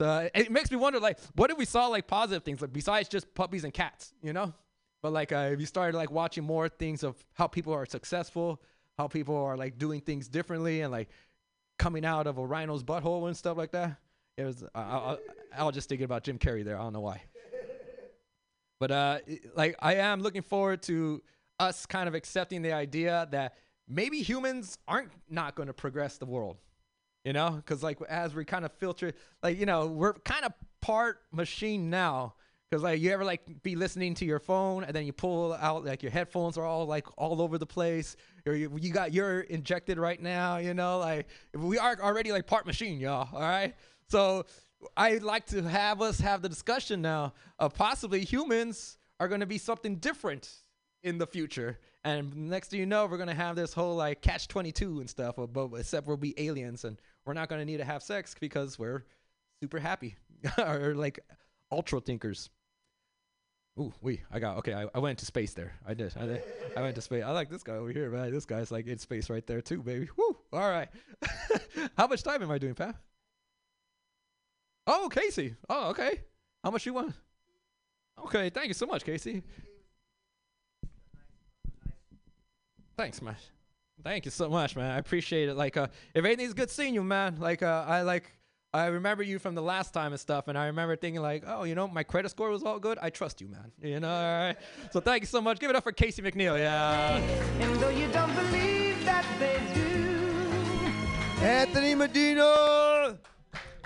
so 0.00 0.30
it 0.34 0.50
makes 0.50 0.70
me 0.70 0.78
wonder 0.78 1.00
like 1.00 1.18
what 1.36 1.50
if 1.50 1.58
we 1.58 1.66
saw 1.66 1.88
like 1.88 2.06
positive 2.06 2.44
things 2.44 2.62
like 2.62 2.72
besides 2.72 3.10
just 3.10 3.34
puppies 3.34 3.64
and 3.64 3.74
cats 3.74 4.14
you 4.22 4.32
know 4.32 4.54
but 5.02 5.12
like 5.12 5.32
uh, 5.32 5.50
if 5.52 5.60
you 5.60 5.66
started 5.66 5.98
like 5.98 6.10
watching 6.10 6.42
more 6.42 6.70
things 6.70 7.02
of 7.02 7.22
how 7.34 7.46
people 7.46 7.74
are 7.74 7.84
successful 7.84 8.62
how 8.96 9.06
people 9.06 9.36
are 9.36 9.56
like 9.56 9.76
doing 9.76 10.00
things 10.00 10.28
differently 10.28 10.80
and 10.80 10.90
like 10.90 11.10
coming 11.78 12.04
out 12.04 12.26
of 12.26 12.38
a 12.38 12.46
rhino's 12.46 12.82
butthole 12.82 13.26
and 13.26 13.36
stuff 13.36 13.56
like 13.56 13.72
that 13.72 13.96
it 14.36 14.44
was 14.44 14.64
I, 14.74 14.80
I, 14.80 15.16
I 15.58 15.64
was 15.64 15.74
just 15.74 15.88
thinking 15.88 16.04
about 16.04 16.24
Jim 16.24 16.38
Carrey 16.38 16.64
there 16.64 16.78
I 16.78 16.82
don't 16.82 16.92
know 16.92 17.00
why. 17.00 17.22
But 18.80 18.90
uh, 18.90 19.18
like 19.54 19.76
I 19.78 19.94
am 19.94 20.20
looking 20.20 20.42
forward 20.42 20.82
to 20.82 21.22
us 21.60 21.86
kind 21.86 22.08
of 22.08 22.14
accepting 22.14 22.60
the 22.60 22.72
idea 22.72 23.28
that 23.30 23.54
maybe 23.88 24.18
humans 24.20 24.78
aren't 24.88 25.10
not 25.30 25.54
going 25.54 25.68
to 25.68 25.72
progress 25.72 26.18
the 26.18 26.26
world. 26.26 26.58
You 27.24 27.32
know, 27.32 27.52
because 27.52 27.82
like 27.82 27.98
as 28.10 28.34
we 28.34 28.44
kind 28.44 28.64
of 28.64 28.72
filter, 28.72 29.12
like 29.42 29.58
you 29.58 29.64
know, 29.64 29.86
we're 29.86 30.12
kind 30.14 30.44
of 30.44 30.52
part 30.82 31.22
machine 31.32 31.88
now. 31.88 32.34
Because 32.74 32.82
like 32.82 33.00
you 33.00 33.12
ever 33.12 33.24
like 33.24 33.62
be 33.62 33.76
listening 33.76 34.14
to 34.14 34.24
your 34.24 34.40
phone 34.40 34.82
and 34.82 34.92
then 34.92 35.06
you 35.06 35.12
pull 35.12 35.52
out 35.52 35.84
like 35.84 36.02
your 36.02 36.10
headphones 36.10 36.58
are 36.58 36.64
all 36.64 36.86
like 36.86 37.06
all 37.16 37.40
over 37.40 37.56
the 37.56 37.66
place, 37.66 38.16
or 38.46 38.54
you, 38.56 38.68
you 38.80 38.92
got 38.92 39.12
you're 39.12 39.42
injected 39.42 39.96
right 39.96 40.20
now. 40.20 40.56
You 40.56 40.74
know, 40.74 40.98
like 40.98 41.28
we 41.54 41.78
are 41.78 41.96
already 42.02 42.32
like 42.32 42.48
part 42.48 42.66
machine, 42.66 42.98
y'all. 42.98 43.28
All 43.32 43.40
right, 43.40 43.76
so 44.08 44.46
I'd 44.96 45.22
like 45.22 45.46
to 45.46 45.62
have 45.62 46.02
us 46.02 46.18
have 46.18 46.42
the 46.42 46.48
discussion 46.48 47.00
now 47.00 47.34
of 47.60 47.74
possibly 47.74 48.24
humans 48.24 48.98
are 49.20 49.28
going 49.28 49.38
to 49.38 49.46
be 49.46 49.58
something 49.58 49.94
different 49.94 50.50
in 51.04 51.18
the 51.18 51.28
future. 51.28 51.78
And 52.02 52.50
next 52.50 52.72
thing 52.72 52.80
you 52.80 52.86
know, 52.86 53.06
we're 53.06 53.18
going 53.18 53.28
to 53.28 53.34
have 53.34 53.54
this 53.54 53.72
whole 53.72 53.94
like 53.94 54.20
catch 54.20 54.48
22 54.48 54.98
and 54.98 55.08
stuff, 55.08 55.38
uh, 55.38 55.46
but 55.46 55.68
except 55.74 56.08
we'll 56.08 56.16
be 56.16 56.34
aliens 56.44 56.82
and 56.82 57.00
we're 57.24 57.34
not 57.34 57.48
going 57.48 57.60
to 57.60 57.64
need 57.64 57.76
to 57.76 57.84
have 57.84 58.02
sex 58.02 58.34
because 58.40 58.80
we're 58.80 59.04
super 59.62 59.78
happy 59.78 60.16
or 60.58 60.96
like 60.96 61.20
ultra 61.70 62.00
thinkers. 62.00 62.50
Ooh, 63.78 63.92
we, 64.00 64.20
I 64.30 64.38
got, 64.38 64.58
okay, 64.58 64.72
I, 64.72 64.86
I 64.94 64.98
went 65.00 65.18
to 65.18 65.26
space 65.26 65.52
there. 65.52 65.72
I 65.86 65.94
did. 65.94 66.14
I 66.16 66.26
did. 66.26 66.42
I 66.76 66.82
went 66.82 66.94
to 66.94 67.00
space. 67.00 67.24
I 67.24 67.32
like 67.32 67.50
this 67.50 67.64
guy 67.64 67.72
over 67.72 67.90
here, 67.90 68.08
man. 68.08 68.30
This 68.30 68.46
guy's 68.46 68.70
like 68.70 68.86
in 68.86 68.98
space 68.98 69.28
right 69.28 69.44
there 69.46 69.60
too, 69.60 69.82
baby. 69.82 70.08
Woo. 70.16 70.36
All 70.52 70.70
right. 70.70 70.88
How 71.96 72.06
much 72.06 72.22
time 72.22 72.42
am 72.42 72.52
I 72.52 72.58
doing, 72.58 72.74
Pat? 72.74 72.94
Oh, 74.86 75.08
Casey. 75.10 75.56
Oh, 75.68 75.90
okay. 75.90 76.20
How 76.62 76.70
much 76.70 76.86
you 76.86 76.94
want? 76.94 77.14
Okay, 78.26 78.48
thank 78.50 78.68
you 78.68 78.74
so 78.74 78.86
much, 78.86 79.04
Casey. 79.04 79.42
Thanks, 82.96 83.20
man. 83.20 83.36
Thank 84.04 84.24
you 84.24 84.30
so 84.30 84.48
much, 84.48 84.76
man. 84.76 84.90
I 84.90 84.98
appreciate 84.98 85.48
it. 85.48 85.54
Like, 85.54 85.76
uh, 85.76 85.88
if 86.14 86.24
anything's 86.24 86.54
good 86.54 86.70
seeing 86.70 86.94
you, 86.94 87.02
man. 87.02 87.38
Like, 87.40 87.62
uh, 87.62 87.84
I 87.88 88.02
like, 88.02 88.30
I 88.74 88.86
remember 88.86 89.22
you 89.22 89.38
from 89.38 89.54
the 89.54 89.62
last 89.62 89.94
time 89.94 90.10
and 90.10 90.20
stuff, 90.20 90.48
and 90.48 90.58
I 90.58 90.66
remember 90.66 90.96
thinking 90.96 91.22
like, 91.22 91.44
oh, 91.46 91.62
you 91.62 91.76
know, 91.76 91.86
my 91.86 92.02
credit 92.02 92.30
score 92.30 92.50
was 92.50 92.64
all 92.64 92.80
good. 92.80 92.98
I 93.00 93.08
trust 93.08 93.40
you, 93.40 93.46
man. 93.46 93.70
You 93.80 94.00
know, 94.00 94.10
all 94.10 94.22
right. 94.22 94.56
So 94.90 94.98
thank 94.98 95.22
you 95.22 95.28
so 95.28 95.40
much. 95.40 95.60
Give 95.60 95.70
it 95.70 95.76
up 95.76 95.84
for 95.84 95.92
Casey 95.92 96.22
McNeil. 96.22 96.58
Yeah. 96.58 97.18
And 97.18 97.76
though 97.76 97.88
you 97.88 98.08
don't 98.08 98.34
believe 98.34 99.04
that 99.04 99.24
they 99.38 99.60
do, 99.74 99.84
Anthony 101.44 101.94
Medina. 101.94 103.16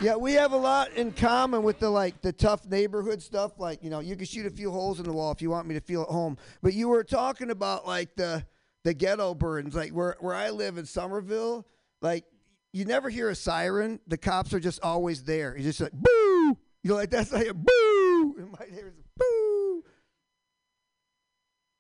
Yeah, 0.01 0.17
we 0.17 0.33
have 0.35 0.53
a 0.53 0.57
lot 0.57 0.93
in 0.93 1.13
common 1.13 1.65
with 1.65 1.81
the 1.81 1.91
like 1.91 2.23
the 2.23 2.33
tough 2.33 2.65
neighborhood 2.67 3.21
stuff. 3.21 3.59
Like 3.59 3.85
you 3.85 3.91
know, 3.91 4.01
you 4.01 4.17
can 4.17 4.25
shoot 4.25 4.47
a 4.47 4.51
few 4.51 4.71
holes 4.71 5.01
in 5.01 5.05
the 5.05 5.13
wall 5.13 5.33
if 5.33 5.43
you 5.43 5.51
want 5.51 5.67
me 5.67 5.75
to 5.75 5.83
feel 5.83 6.03
at 6.03 6.09
home. 6.09 6.39
But 6.63 6.73
you 6.73 6.89
were 6.89 7.05
talking 7.05 7.51
about 7.51 7.87
like 7.87 8.17
the 8.17 8.47
the 8.85 8.95
ghetto 8.95 9.35
burdens. 9.35 9.75
Like 9.75 9.91
where 9.91 10.17
where 10.21 10.35
I 10.35 10.49
live 10.49 10.79
in 10.79 10.87
Somerville, 10.87 11.67
like 12.01 12.25
you 12.73 12.85
never 12.85 13.09
hear 13.09 13.31
a 13.31 13.35
siren. 13.35 14.01
The 14.07 14.19
cops 14.19 14.53
are 14.55 14.61
just 14.61 14.81
always 14.83 15.25
there. 15.25 15.55
It's 15.55 15.65
just 15.65 15.81
like 15.81 15.93
boo. 15.93 16.57
You're 16.83 16.97
like 16.97 17.11
that's 17.11 17.33
like 17.33 17.49
a 17.49 17.55
boo. 17.55 18.35
And 18.39 18.53
my 18.53 18.67
neighborhood, 18.67 19.05
boo. 19.17 19.85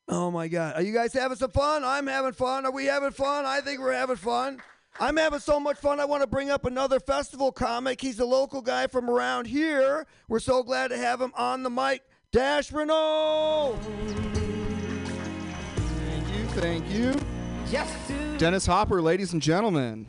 Oh 0.08 0.30
my 0.30 0.48
God. 0.48 0.74
Are 0.76 0.82
you 0.82 0.92
guys 0.92 1.12
having 1.12 1.36
some 1.36 1.50
fun? 1.50 1.84
I'm 1.84 2.06
having 2.06 2.32
fun. 2.32 2.64
Are 2.64 2.72
we 2.72 2.86
having 2.86 3.10
fun? 3.10 3.44
I 3.44 3.60
think 3.60 3.80
we're 3.80 3.92
having 3.92 4.16
fun. 4.16 4.60
I'm 4.98 5.16
having 5.16 5.38
so 5.38 5.60
much 5.60 5.76
fun. 5.78 6.00
I 6.00 6.06
want 6.06 6.22
to 6.22 6.26
bring 6.26 6.50
up 6.50 6.64
another 6.64 6.98
festival 6.98 7.52
comic. 7.52 8.00
He's 8.00 8.18
a 8.18 8.24
local 8.24 8.62
guy 8.62 8.86
from 8.86 9.08
around 9.08 9.46
here. 9.46 10.06
We're 10.28 10.40
so 10.40 10.62
glad 10.62 10.88
to 10.88 10.96
have 10.96 11.20
him 11.20 11.32
on 11.36 11.62
the 11.62 11.70
mic. 11.70 12.02
Dash 12.32 12.72
Renault. 12.72 13.76
Thank 16.06 16.28
you, 16.36 16.46
thank 16.60 16.90
you. 16.90 17.14
just 17.70 18.08
to 18.08 18.38
Dennis 18.38 18.66
Hopper, 18.66 19.00
ladies 19.00 19.32
and 19.34 19.40
gentlemen. 19.42 20.06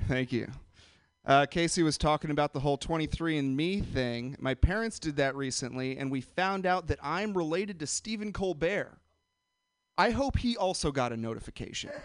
Thank 0.08 0.32
you. 0.32 0.48
Uh, 1.24 1.46
Casey 1.46 1.82
was 1.82 1.96
talking 1.96 2.30
about 2.30 2.52
the 2.52 2.60
whole 2.60 2.76
23andMe 2.76 3.84
thing. 3.84 4.36
My 4.40 4.54
parents 4.54 4.98
did 4.98 5.16
that 5.16 5.36
recently, 5.36 5.96
and 5.96 6.10
we 6.10 6.20
found 6.20 6.66
out 6.66 6.88
that 6.88 6.98
I'm 7.02 7.32
related 7.36 7.78
to 7.80 7.86
Stephen 7.86 8.32
Colbert. 8.32 8.98
I 9.96 10.10
hope 10.10 10.38
he 10.38 10.56
also 10.56 10.90
got 10.90 11.12
a 11.12 11.16
notification. 11.16 11.90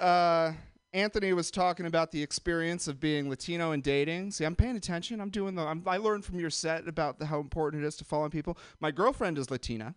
Uh, 0.00 0.52
Anthony 0.92 1.32
was 1.32 1.50
talking 1.50 1.86
about 1.86 2.12
the 2.12 2.22
experience 2.22 2.88
of 2.88 3.00
being 3.00 3.28
Latino 3.28 3.72
and 3.72 3.82
dating. 3.82 4.30
See, 4.30 4.44
I'm 4.44 4.56
paying 4.56 4.76
attention. 4.76 5.20
I'm 5.20 5.30
doing 5.30 5.54
the. 5.54 5.62
I'm, 5.62 5.82
I 5.86 5.96
learned 5.96 6.24
from 6.24 6.38
your 6.40 6.50
set 6.50 6.86
about 6.88 7.18
the, 7.18 7.26
how 7.26 7.40
important 7.40 7.82
it 7.82 7.86
is 7.86 7.96
to 7.96 8.04
follow 8.04 8.28
people. 8.28 8.56
My 8.80 8.90
girlfriend 8.90 9.38
is 9.38 9.50
Latina, 9.50 9.94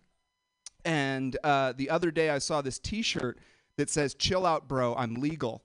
and 0.84 1.36
uh, 1.44 1.72
the 1.76 1.88
other 1.88 2.10
day 2.10 2.30
I 2.30 2.38
saw 2.38 2.62
this 2.62 2.78
T-shirt 2.78 3.38
that 3.76 3.90
says 3.90 4.14
"Chill 4.14 4.46
out, 4.46 4.68
bro. 4.68 4.94
I'm 4.94 5.14
legal." 5.14 5.62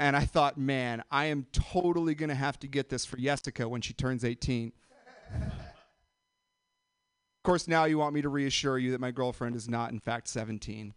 And 0.00 0.16
I 0.16 0.24
thought, 0.24 0.58
man, 0.58 1.04
I 1.10 1.26
am 1.26 1.46
totally 1.52 2.14
gonna 2.14 2.34
have 2.34 2.58
to 2.60 2.66
get 2.66 2.88
this 2.88 3.04
for 3.04 3.16
Jessica 3.16 3.68
when 3.68 3.80
she 3.80 3.92
turns 3.92 4.24
18. 4.24 4.72
of 5.32 5.52
course, 7.44 7.68
now 7.68 7.84
you 7.84 7.98
want 7.98 8.14
me 8.14 8.22
to 8.22 8.28
reassure 8.28 8.76
you 8.76 8.90
that 8.90 9.00
my 9.00 9.12
girlfriend 9.12 9.54
is 9.54 9.68
not, 9.68 9.92
in 9.92 10.00
fact, 10.00 10.28
17. 10.28 10.94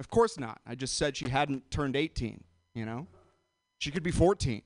Of 0.00 0.08
course 0.08 0.38
not. 0.38 0.60
I 0.66 0.74
just 0.74 0.96
said 0.96 1.16
she 1.16 1.28
hadn't 1.28 1.70
turned 1.70 1.94
18, 1.94 2.42
you 2.74 2.84
know? 2.84 3.06
She 3.78 3.92
could 3.92 4.02
be 4.02 4.10
14. 4.10 4.62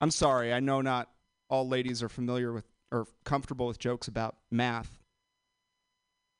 I'm 0.00 0.10
sorry, 0.10 0.52
I 0.52 0.60
know 0.60 0.80
not 0.80 1.10
all 1.48 1.68
ladies 1.68 2.02
are 2.02 2.08
familiar 2.08 2.52
with 2.52 2.64
or 2.92 3.06
comfortable 3.24 3.66
with 3.66 3.78
jokes 3.78 4.06
about 4.06 4.36
math. 4.50 4.98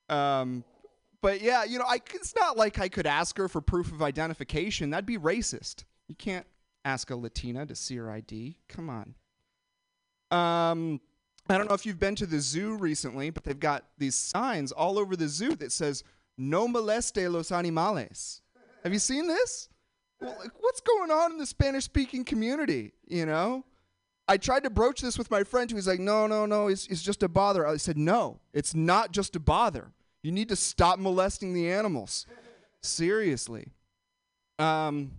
Um, 0.08 0.64
but 1.24 1.40
yeah, 1.40 1.64
you 1.64 1.78
know, 1.78 1.86
I, 1.88 2.02
it's 2.12 2.34
not 2.38 2.58
like 2.58 2.78
I 2.78 2.90
could 2.90 3.06
ask 3.06 3.38
her 3.38 3.48
for 3.48 3.62
proof 3.62 3.90
of 3.90 4.02
identification. 4.02 4.90
That'd 4.90 5.06
be 5.06 5.16
racist. 5.16 5.84
You 6.06 6.14
can't 6.14 6.46
ask 6.84 7.08
a 7.08 7.16
Latina 7.16 7.64
to 7.64 7.74
see 7.74 7.96
her 7.96 8.10
ID. 8.10 8.58
Come 8.68 8.90
on. 8.90 9.14
Um, 10.30 11.00
I 11.48 11.56
don't 11.56 11.66
know 11.66 11.74
if 11.74 11.86
you've 11.86 11.98
been 11.98 12.14
to 12.16 12.26
the 12.26 12.40
zoo 12.40 12.76
recently, 12.76 13.30
but 13.30 13.42
they've 13.42 13.58
got 13.58 13.86
these 13.96 14.14
signs 14.14 14.70
all 14.70 14.98
over 14.98 15.16
the 15.16 15.26
zoo 15.26 15.56
that 15.56 15.72
says 15.72 16.04
"No 16.36 16.68
moleste 16.68 17.32
los 17.32 17.50
animales." 17.50 18.42
Have 18.82 18.92
you 18.92 18.98
seen 18.98 19.26
this? 19.26 19.70
Well, 20.20 20.36
like, 20.38 20.52
what's 20.60 20.82
going 20.82 21.10
on 21.10 21.32
in 21.32 21.38
the 21.38 21.46
Spanish-speaking 21.46 22.26
community? 22.26 22.92
You 23.06 23.24
know, 23.24 23.64
I 24.28 24.36
tried 24.36 24.64
to 24.64 24.70
broach 24.70 25.00
this 25.00 25.16
with 25.16 25.30
my 25.30 25.42
friend 25.42 25.70
who 25.70 25.76
was 25.76 25.86
like, 25.86 26.00
"No, 26.00 26.26
no, 26.26 26.44
no, 26.44 26.68
it's, 26.68 26.86
it's 26.88 27.02
just 27.02 27.22
a 27.22 27.28
bother." 27.28 27.66
I 27.66 27.78
said, 27.78 27.96
"No, 27.96 28.40
it's 28.52 28.74
not 28.74 29.10
just 29.10 29.34
a 29.36 29.40
bother. 29.40 29.94
You 30.24 30.32
need 30.32 30.48
to 30.48 30.56
stop 30.56 30.98
molesting 30.98 31.54
the 31.54 31.70
animals. 31.70 32.26
Seriously." 32.82 33.68
Um, 34.58 35.12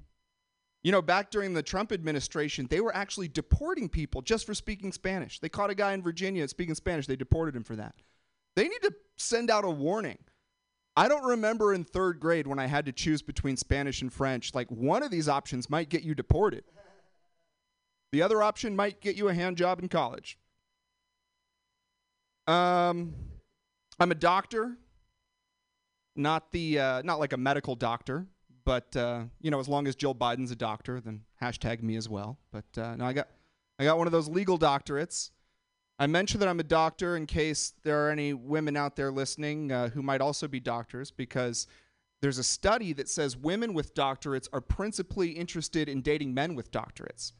you 0.83 0.91
know, 0.91 1.01
back 1.01 1.31
during 1.31 1.53
the 1.53 1.63
Trump 1.63 1.91
administration, 1.91 2.67
they 2.69 2.79
were 2.79 2.95
actually 2.95 3.27
deporting 3.27 3.89
people 3.89 4.21
just 4.21 4.45
for 4.45 4.53
speaking 4.53 4.91
Spanish. 4.91 5.39
They 5.39 5.49
caught 5.49 5.71
a 5.71 5.75
guy 5.75 5.93
in 5.93 6.03
Virginia 6.03 6.47
speaking 6.47 6.75
Spanish. 6.75 7.07
They 7.07 7.15
deported 7.15 7.55
him 7.55 7.63
for 7.63 7.75
that. 7.75 7.95
They 8.55 8.67
need 8.67 8.81
to 8.83 8.93
send 9.17 9.49
out 9.49 9.65
a 9.65 9.69
warning. 9.69 10.19
I 10.95 11.07
don't 11.07 11.25
remember 11.25 11.73
in 11.73 11.83
third 11.83 12.19
grade 12.19 12.47
when 12.47 12.59
I 12.59 12.67
had 12.67 12.85
to 12.85 12.91
choose 12.91 13.21
between 13.21 13.57
Spanish 13.57 14.01
and 14.01 14.13
French. 14.13 14.53
Like, 14.53 14.69
one 14.69 15.03
of 15.03 15.11
these 15.11 15.27
options 15.27 15.69
might 15.69 15.89
get 15.89 16.03
you 16.03 16.15
deported, 16.15 16.63
the 18.11 18.21
other 18.21 18.41
option 18.41 18.75
might 18.75 19.01
get 19.01 19.15
you 19.15 19.27
a 19.27 19.33
hand 19.33 19.57
job 19.57 19.79
in 19.81 19.89
college. 19.89 20.37
Um, 22.47 23.15
I'm 23.99 24.11
a 24.11 24.15
doctor, 24.15 24.77
not 26.15 26.51
the 26.51 26.79
uh, 26.79 27.01
not 27.03 27.19
like 27.19 27.33
a 27.33 27.37
medical 27.37 27.75
doctor, 27.75 28.27
but 28.63 28.95
uh, 28.95 29.23
you 29.41 29.51
know, 29.51 29.59
as 29.59 29.67
long 29.67 29.87
as 29.87 29.95
Jill 29.95 30.15
Biden's 30.15 30.51
a 30.51 30.55
doctor, 30.55 30.99
then 30.99 31.21
hashtag 31.41 31.81
me 31.81 31.95
as 31.95 32.09
well. 32.09 32.37
But 32.51 32.65
uh, 32.77 32.95
no, 32.95 33.05
I 33.05 33.13
got 33.13 33.27
I 33.79 33.83
got 33.83 33.97
one 33.97 34.07
of 34.07 34.13
those 34.13 34.27
legal 34.27 34.57
doctorates. 34.57 35.31
I 35.97 36.07
mentioned 36.07 36.41
that 36.41 36.49
I'm 36.49 36.59
a 36.59 36.63
doctor 36.63 37.15
in 37.15 37.25
case 37.25 37.73
there 37.83 38.05
are 38.05 38.09
any 38.09 38.33
women 38.33 38.75
out 38.75 38.97
there 38.97 39.11
listening 39.11 39.71
uh, 39.71 39.89
who 39.89 40.01
might 40.01 40.19
also 40.19 40.47
be 40.47 40.59
doctors, 40.59 41.09
because 41.09 41.67
there's 42.21 42.37
a 42.37 42.43
study 42.43 42.91
that 42.93 43.07
says 43.07 43.37
women 43.37 43.73
with 43.73 43.93
doctorates 43.93 44.49
are 44.51 44.61
principally 44.61 45.29
interested 45.29 45.87
in 45.87 46.01
dating 46.01 46.33
men 46.33 46.55
with 46.55 46.71
doctorates. 46.71 47.31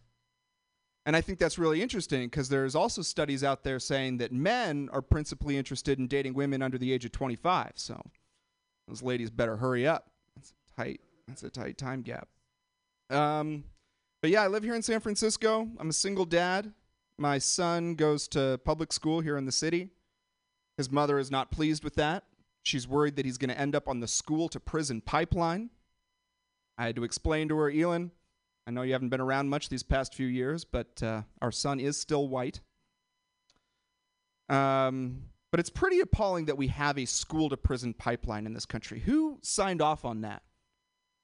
And 1.06 1.16
I 1.16 1.22
think 1.22 1.38
that's 1.38 1.60
really 1.60 1.82
interesting 1.82 2.30
because 2.30 2.50
there's 2.50 2.76
also 2.76 3.02
studies 3.02 3.44
out 3.44 3.64
there 3.64 3.80
saying 3.80 4.18
that 4.18 4.32
men 4.32 4.90
are 4.92 5.02
principally 5.02 5.58
interested 5.58 6.00
in 6.00 6.08
dating 6.08 6.34
women 6.34 6.62
under 6.62 6.78
the 6.78 6.92
age 6.92 7.06
of 7.06 7.12
25. 7.12 7.74
So 7.76 8.02
those 8.88 9.02
ladies 9.02 9.30
better 9.30 9.58
hurry 9.58 9.88
up. 9.88 10.10
That's 10.36 10.52
a 10.52 10.82
tight, 10.82 11.02
that's 11.28 11.44
a 11.44 11.50
tight 11.50 11.78
time 11.78 12.02
gap. 12.02 12.28
Um, 13.10 13.66
but 14.22 14.32
yeah, 14.32 14.44
I 14.44 14.48
live 14.48 14.64
here 14.64 14.76
in 14.76 14.82
San 14.82 15.00
Francisco. 15.00 15.68
I'm 15.80 15.90
a 15.90 15.94
single 15.94 16.26
dad. 16.26 16.74
My 17.18 17.38
son 17.38 17.96
goes 17.96 18.28
to 18.30 18.60
public 18.66 18.92
school 18.92 19.22
here 19.22 19.38
in 19.38 19.46
the 19.46 19.52
city. 19.52 19.90
His 20.78 20.92
mother 20.92 21.20
is 21.20 21.32
not 21.32 21.52
pleased 21.52 21.84
with 21.84 21.96
that. 21.96 22.24
She's 22.64 22.88
worried 22.88 23.16
that 23.16 23.26
he's 23.26 23.38
going 23.38 23.52
to 23.52 23.60
end 23.60 23.76
up 23.76 23.88
on 23.88 24.00
the 24.00 24.08
school 24.08 24.50
to 24.50 24.60
prison 24.60 25.00
pipeline. 25.00 25.70
I 26.78 26.88
had 26.88 26.96
to 26.96 27.04
explain 27.04 27.48
to 27.50 27.58
her, 27.58 27.72
Elon, 27.72 28.12
I 28.68 28.72
know 28.72 28.82
you 28.82 28.94
haven't 28.94 29.10
been 29.10 29.22
around 29.22 29.50
much 29.50 29.70
these 29.70 29.84
past 29.84 30.16
few 30.16 30.26
years, 30.26 30.66
but 30.66 31.02
uh, 31.04 31.22
our 31.42 31.52
son 31.52 31.80
is 31.80 31.98
still 31.98 32.28
white. 32.28 32.62
Um, 34.50 35.26
but 35.56 35.62
it's 35.62 35.70
pretty 35.70 36.02
appalling 36.02 36.44
that 36.48 36.58
we 36.58 36.68
have 36.68 36.98
a 36.98 37.06
school 37.06 37.48
to 37.48 37.56
prison 37.56 37.94
pipeline 37.94 38.46
in 38.46 38.52
this 38.52 38.66
country. 38.66 39.00
Who 39.00 39.40
signed 39.42 39.82
off 39.82 40.04
on 40.04 40.20
that? 40.20 40.44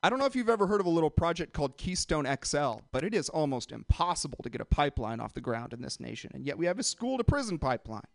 I 0.04 0.10
don't 0.10 0.20
know 0.20 0.26
if 0.26 0.38
you've 0.38 0.48
ever 0.48 0.68
heard 0.68 0.80
of 0.80 0.86
a 0.86 0.90
little 0.90 1.10
project 1.10 1.52
called 1.52 1.78
Keystone 1.78 2.26
XL, 2.42 2.76
but 2.94 3.04
it 3.04 3.14
is 3.14 3.28
almost 3.28 3.74
impossible 3.74 4.38
to 4.42 4.50
get 4.50 4.62
a 4.62 4.66
pipeline 4.66 5.20
off 5.20 5.34
the 5.34 5.42
ground 5.42 5.74
in 5.74 5.82
this 5.82 6.00
nation, 6.00 6.32
and 6.34 6.46
yet 6.46 6.58
we 6.58 6.66
have 6.66 6.80
a 6.80 6.84
school 6.84 7.18
to 7.18 7.26
prison 7.26 7.60
pipeline. 7.60 8.08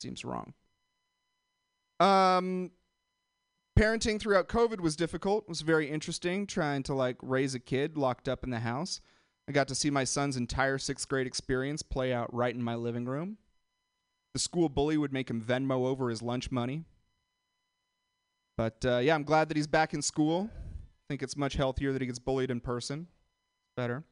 Seems 0.00 0.24
wrong. 0.24 0.54
Um, 2.00 2.70
parenting 3.78 4.18
throughout 4.18 4.48
COVID 4.48 4.80
was 4.80 4.96
difficult. 4.96 5.42
It 5.42 5.50
was 5.50 5.60
very 5.60 5.90
interesting 5.90 6.46
trying 6.46 6.82
to 6.84 6.94
like 6.94 7.18
raise 7.20 7.54
a 7.54 7.60
kid 7.60 7.98
locked 7.98 8.26
up 8.26 8.42
in 8.42 8.48
the 8.48 8.60
house. 8.60 9.02
I 9.46 9.52
got 9.52 9.68
to 9.68 9.74
see 9.74 9.90
my 9.90 10.04
son's 10.04 10.38
entire 10.38 10.78
sixth 10.78 11.06
grade 11.10 11.26
experience 11.26 11.82
play 11.82 12.14
out 12.14 12.32
right 12.32 12.54
in 12.54 12.62
my 12.62 12.74
living 12.74 13.04
room. 13.04 13.36
The 14.38 14.42
school 14.42 14.68
bully 14.68 14.96
would 14.96 15.12
make 15.12 15.28
him 15.28 15.42
Venmo 15.42 15.84
over 15.84 16.08
his 16.08 16.22
lunch 16.22 16.52
money. 16.52 16.84
But 18.56 18.76
uh, 18.84 18.98
yeah, 18.98 19.16
I'm 19.16 19.24
glad 19.24 19.48
that 19.48 19.56
he's 19.56 19.66
back 19.66 19.94
in 19.94 20.00
school. 20.00 20.48
I 20.54 21.04
think 21.08 21.24
it's 21.24 21.36
much 21.36 21.54
healthier 21.54 21.92
that 21.92 22.00
he 22.00 22.06
gets 22.06 22.20
bullied 22.20 22.52
in 22.52 22.60
person. 22.60 23.08
Better. 23.76 24.04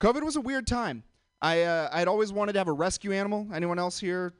COVID 0.00 0.22
was 0.22 0.36
a 0.36 0.40
weird 0.40 0.68
time. 0.68 1.02
I 1.42 1.62
uh, 1.62 1.88
I'd 1.90 2.06
always 2.06 2.32
wanted 2.32 2.52
to 2.52 2.60
have 2.60 2.68
a 2.68 2.72
rescue 2.72 3.12
animal. 3.12 3.48
Anyone 3.52 3.80
else 3.80 3.98
here 3.98 4.32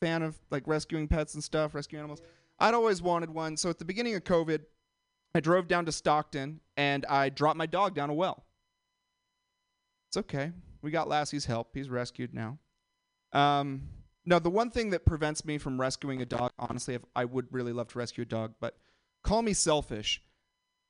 fan 0.00 0.22
of 0.22 0.36
like 0.50 0.64
rescuing 0.66 1.06
pets 1.06 1.34
and 1.34 1.44
stuff, 1.44 1.72
rescue 1.72 2.00
animals? 2.00 2.20
I'd 2.58 2.74
always 2.74 3.00
wanted 3.00 3.30
one. 3.30 3.56
So 3.56 3.70
at 3.70 3.78
the 3.78 3.84
beginning 3.84 4.16
of 4.16 4.24
COVID, 4.24 4.58
I 5.36 5.38
drove 5.38 5.68
down 5.68 5.84
to 5.84 5.92
Stockton 5.92 6.58
and 6.76 7.06
I 7.06 7.28
dropped 7.28 7.58
my 7.58 7.66
dog 7.66 7.94
down 7.94 8.10
a 8.10 8.14
well. 8.14 8.42
It's 10.08 10.16
okay. 10.16 10.50
We 10.82 10.90
got 10.90 11.06
Lassie's 11.06 11.44
help. 11.44 11.68
He's 11.74 11.88
rescued 11.88 12.34
now. 12.34 12.58
Um, 13.32 13.82
no, 14.24 14.38
the 14.38 14.50
one 14.50 14.70
thing 14.70 14.90
that 14.90 15.04
prevents 15.04 15.44
me 15.44 15.58
from 15.58 15.80
rescuing 15.80 16.22
a 16.22 16.26
dog, 16.26 16.50
honestly, 16.58 16.94
if 16.94 17.02
I 17.16 17.24
would 17.24 17.46
really 17.50 17.72
love 17.72 17.88
to 17.88 17.98
rescue 17.98 18.22
a 18.22 18.26
dog, 18.26 18.54
but 18.60 18.76
call 19.22 19.42
me 19.42 19.52
selfish. 19.52 20.22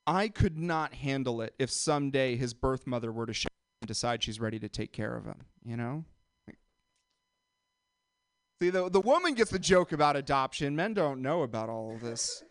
I 0.07 0.29
could 0.29 0.59
not 0.59 0.95
handle 0.95 1.41
it 1.41 1.55
if 1.59 1.71
someday 1.71 2.37
his 2.37 2.55
birth 2.55 2.87
mother 2.87 3.13
were 3.13 3.27
to 3.27 3.33
show 3.33 3.49
and 3.81 3.89
decide 3.89 4.23
she's 4.23 4.41
ready 4.41 4.59
to 4.59 4.69
take 4.69 4.93
care 4.93 5.17
of 5.17 5.25
him, 5.25 5.47
you 5.65 5.77
know? 5.77 6.05
See, 8.61 8.71
the, 8.71 8.89
the 8.89 9.01
woman 9.01 9.35
gets 9.35 9.51
the 9.51 9.59
joke 9.59 9.93
about 9.93 10.17
adoption. 10.17 10.77
Men 10.77 10.95
don't 10.95 11.21
know 11.21 11.43
about 11.43 11.69
all 11.69 11.95
of 11.95 12.01
this. 12.01 12.45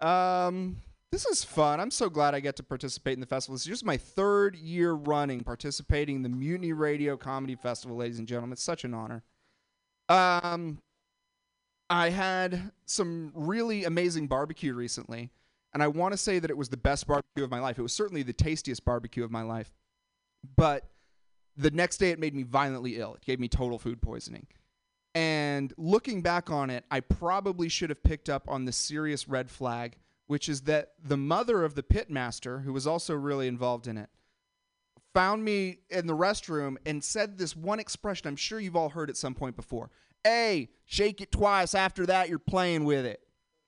Um, 0.00 0.78
this 1.10 1.24
is 1.24 1.42
fun. 1.42 1.80
I'm 1.80 1.90
so 1.90 2.10
glad 2.10 2.34
I 2.34 2.40
get 2.40 2.56
to 2.56 2.62
participate 2.62 3.14
in 3.14 3.20
the 3.20 3.26
festival. 3.26 3.54
This 3.54 3.62
is 3.62 3.68
just 3.68 3.84
my 3.84 3.96
third 3.96 4.56
year 4.56 4.92
running 4.92 5.40
participating 5.40 6.16
in 6.16 6.22
the 6.22 6.28
Mutiny 6.28 6.74
Radio 6.74 7.16
Comedy 7.16 7.54
Festival, 7.54 7.96
ladies 7.96 8.18
and 8.18 8.28
gentlemen. 8.28 8.52
It's 8.52 8.62
such 8.62 8.84
an 8.84 8.92
honor. 8.92 9.22
Um, 10.08 10.80
I 11.90 12.10
had 12.10 12.72
some 12.86 13.32
really 13.34 13.84
amazing 13.84 14.26
barbecue 14.26 14.74
recently, 14.74 15.30
and 15.72 15.82
I 15.82 15.88
want 15.88 16.12
to 16.12 16.18
say 16.18 16.38
that 16.38 16.50
it 16.50 16.56
was 16.56 16.68
the 16.68 16.76
best 16.76 17.06
barbecue 17.06 17.44
of 17.44 17.50
my 17.50 17.60
life. 17.60 17.78
It 17.78 17.82
was 17.82 17.92
certainly 17.92 18.22
the 18.22 18.32
tastiest 18.32 18.84
barbecue 18.84 19.24
of 19.24 19.30
my 19.30 19.42
life. 19.42 19.72
But 20.56 20.84
the 21.56 21.70
next 21.70 21.98
day, 21.98 22.10
it 22.10 22.18
made 22.18 22.34
me 22.34 22.42
violently 22.42 22.96
ill. 22.96 23.14
It 23.14 23.24
gave 23.24 23.40
me 23.40 23.48
total 23.48 23.78
food 23.78 24.00
poisoning. 24.00 24.46
And 25.14 25.72
looking 25.76 26.22
back 26.22 26.50
on 26.50 26.70
it, 26.70 26.84
I 26.90 27.00
probably 27.00 27.68
should 27.68 27.90
have 27.90 28.02
picked 28.02 28.28
up 28.28 28.48
on 28.48 28.64
the 28.64 28.72
serious 28.72 29.28
red 29.28 29.50
flag, 29.50 29.96
which 30.26 30.48
is 30.48 30.62
that 30.62 30.92
the 31.02 31.16
mother 31.16 31.64
of 31.64 31.74
the 31.74 31.82
pitmaster, 31.82 32.62
who 32.62 32.72
was 32.72 32.86
also 32.86 33.14
really 33.14 33.48
involved 33.48 33.88
in 33.88 33.96
it, 33.96 34.10
found 35.18 35.44
me 35.44 35.78
in 35.90 36.06
the 36.06 36.16
restroom 36.16 36.76
and 36.86 37.02
said 37.02 37.36
this 37.36 37.56
one 37.56 37.80
expression 37.80 38.28
I'm 38.28 38.36
sure 38.36 38.60
you've 38.60 38.76
all 38.76 38.88
heard 38.88 39.10
at 39.10 39.16
some 39.16 39.34
point 39.34 39.56
before. 39.56 39.90
Hey, 40.22 40.68
shake 40.84 41.20
it 41.20 41.32
twice. 41.32 41.74
After 41.74 42.06
that, 42.06 42.28
you're 42.28 42.38
playing 42.38 42.84
with 42.84 43.04
it. 43.04 43.20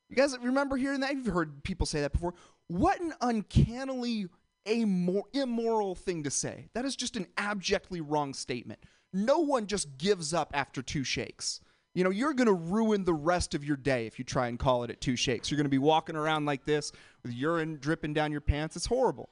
You 0.09 0.15
guys 0.15 0.39
remember 0.41 0.77
hearing 0.77 1.01
that? 1.01 1.13
You've 1.13 1.27
heard 1.27 1.65
people 1.65 1.87
say 1.87 2.03
that 2.03 2.13
before. 2.13 2.35
What 2.69 3.01
an 3.01 3.15
uncannily 3.21 4.29
amor- 4.65 5.25
immoral 5.33 5.97
thing 5.97 6.23
to 6.23 6.31
say. 6.31 6.69
That 6.75 6.85
is 6.85 6.95
just 6.95 7.17
an 7.17 7.27
abjectly 7.37 8.01
wrong 8.01 8.33
statement. 8.33 8.79
No 9.13 9.41
one 9.41 9.67
just 9.67 9.99
gives 9.99 10.33
up 10.33 10.53
after 10.55 10.83
two 10.83 11.03
shakes. 11.03 11.61
You 11.97 12.05
know, 12.05 12.11
you're 12.11 12.33
going 12.35 12.47
to 12.47 12.53
ruin 12.53 13.03
the 13.03 13.13
rest 13.13 13.57
of 13.57 13.65
your 13.65 13.77
day 13.77 14.07
if 14.07 14.21
you 14.21 14.25
try 14.25 14.47
and 14.47 14.57
call 14.57 14.85
it 14.85 14.91
at 14.91 15.01
two 15.01 15.17
shakes. 15.17 15.51
You're 15.51 15.57
going 15.57 15.65
to 15.65 15.69
be 15.69 15.79
walking 15.79 16.15
around 16.15 16.45
like 16.45 16.65
this 16.65 16.93
with 17.25 17.33
urine 17.33 17.79
dripping 17.81 18.15
down 18.15 18.31
your 18.31 18.41
pants. 18.41 18.77
It's 18.77 18.87
horrible. 18.87 19.31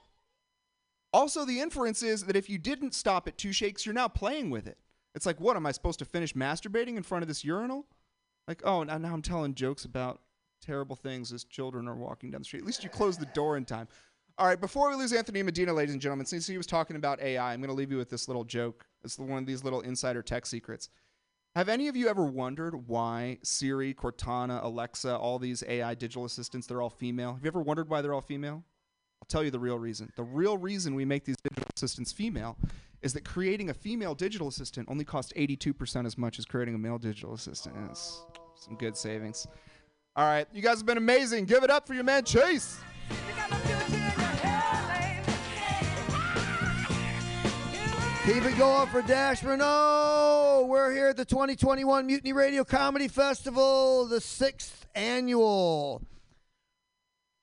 Also, 1.18 1.44
the 1.44 1.58
inference 1.58 2.00
is 2.04 2.26
that 2.26 2.36
if 2.36 2.48
you 2.48 2.58
didn't 2.58 2.94
stop 2.94 3.26
at 3.26 3.36
two 3.36 3.50
shakes, 3.50 3.84
you're 3.84 3.92
now 3.92 4.06
playing 4.06 4.50
with 4.50 4.68
it. 4.68 4.78
It's 5.16 5.26
like, 5.26 5.40
what 5.40 5.56
am 5.56 5.66
I 5.66 5.72
supposed 5.72 5.98
to 5.98 6.04
finish 6.04 6.32
masturbating 6.32 6.96
in 6.96 7.02
front 7.02 7.22
of 7.22 7.28
this 7.28 7.44
urinal? 7.44 7.86
Like, 8.46 8.62
oh, 8.64 8.84
now 8.84 8.98
now 8.98 9.14
I'm 9.14 9.22
telling 9.22 9.56
jokes 9.56 9.84
about 9.84 10.20
terrible 10.64 10.94
things 10.94 11.32
as 11.32 11.42
children 11.42 11.88
are 11.88 11.96
walking 11.96 12.30
down 12.30 12.42
the 12.42 12.44
street. 12.44 12.60
At 12.60 12.66
least 12.66 12.84
you 12.84 12.88
close 12.88 13.18
the 13.18 13.26
door 13.26 13.56
in 13.56 13.64
time. 13.64 13.88
All 14.38 14.46
right, 14.46 14.60
before 14.60 14.90
we 14.90 14.94
lose 14.94 15.12
Anthony 15.12 15.42
Medina, 15.42 15.72
ladies 15.72 15.92
and 15.92 16.00
gentlemen, 16.00 16.24
since 16.24 16.46
he 16.46 16.56
was 16.56 16.68
talking 16.68 16.94
about 16.94 17.20
AI, 17.20 17.52
I'm 17.52 17.58
going 17.58 17.68
to 17.68 17.74
leave 17.74 17.90
you 17.90 17.98
with 17.98 18.10
this 18.10 18.28
little 18.28 18.44
joke. 18.44 18.86
It's 19.02 19.18
one 19.18 19.38
of 19.38 19.46
these 19.46 19.64
little 19.64 19.80
insider 19.80 20.22
tech 20.22 20.46
secrets. 20.46 20.88
Have 21.56 21.68
any 21.68 21.88
of 21.88 21.96
you 21.96 22.06
ever 22.06 22.26
wondered 22.26 22.86
why 22.86 23.38
Siri, 23.42 23.92
Cortana, 23.92 24.62
Alexa, 24.62 25.16
all 25.16 25.40
these 25.40 25.64
AI 25.66 25.94
digital 25.94 26.26
assistants, 26.26 26.68
they're 26.68 26.80
all 26.80 26.90
female? 26.90 27.34
Have 27.34 27.42
you 27.42 27.48
ever 27.48 27.60
wondered 27.60 27.88
why 27.88 28.02
they're 28.02 28.14
all 28.14 28.20
female? 28.20 28.62
I'll 29.22 29.26
tell 29.28 29.42
you 29.44 29.50
the 29.50 29.58
real 29.58 29.78
reason. 29.78 30.10
The 30.16 30.22
real 30.22 30.56
reason 30.56 30.94
we 30.94 31.04
make 31.04 31.24
these 31.24 31.36
digital 31.42 31.68
assistants 31.76 32.12
female 32.12 32.56
is 33.02 33.12
that 33.12 33.24
creating 33.24 33.70
a 33.70 33.74
female 33.74 34.14
digital 34.14 34.48
assistant 34.48 34.88
only 34.90 35.04
costs 35.04 35.32
82% 35.36 36.06
as 36.06 36.18
much 36.18 36.38
as 36.38 36.44
creating 36.44 36.74
a 36.74 36.78
male 36.78 36.98
digital 36.98 37.34
assistant. 37.34 37.76
It's 37.90 38.24
some 38.56 38.76
good 38.76 38.96
savings. 38.96 39.46
All 40.16 40.26
right, 40.26 40.46
you 40.52 40.62
guys 40.62 40.78
have 40.78 40.86
been 40.86 40.98
amazing. 40.98 41.44
Give 41.44 41.62
it 41.62 41.70
up 41.70 41.86
for 41.86 41.94
your 41.94 42.04
man 42.04 42.24
Chase. 42.24 42.80
Keep 48.24 48.44
it 48.44 48.58
going 48.58 48.88
for 48.88 49.00
Dash 49.00 49.42
Renault. 49.42 50.66
We're 50.68 50.92
here 50.92 51.08
at 51.08 51.16
the 51.16 51.24
2021 51.24 52.04
Mutiny 52.04 52.32
Radio 52.34 52.62
Comedy 52.62 53.08
Festival, 53.08 54.06
the 54.06 54.20
sixth 54.20 54.86
annual. 54.94 56.02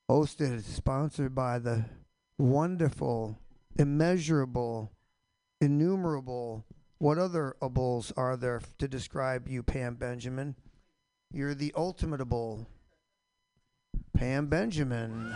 Hosted, 0.09 0.63
sponsored 0.63 1.33
by 1.33 1.57
the 1.57 1.85
wonderful, 2.37 3.39
immeasurable, 3.79 4.91
innumerable. 5.59 6.63
What 6.99 7.17
other 7.17 7.55
ables 7.59 8.13
are 8.15 8.37
there 8.37 8.61
to 8.77 8.87
describe 8.87 9.47
you, 9.47 9.63
Pam 9.63 9.95
Benjamin? 9.95 10.55
You're 11.33 11.55
the 11.55 11.73
ultimatable 11.75 12.67
Pam 14.15 14.45
Benjamin. 14.45 15.33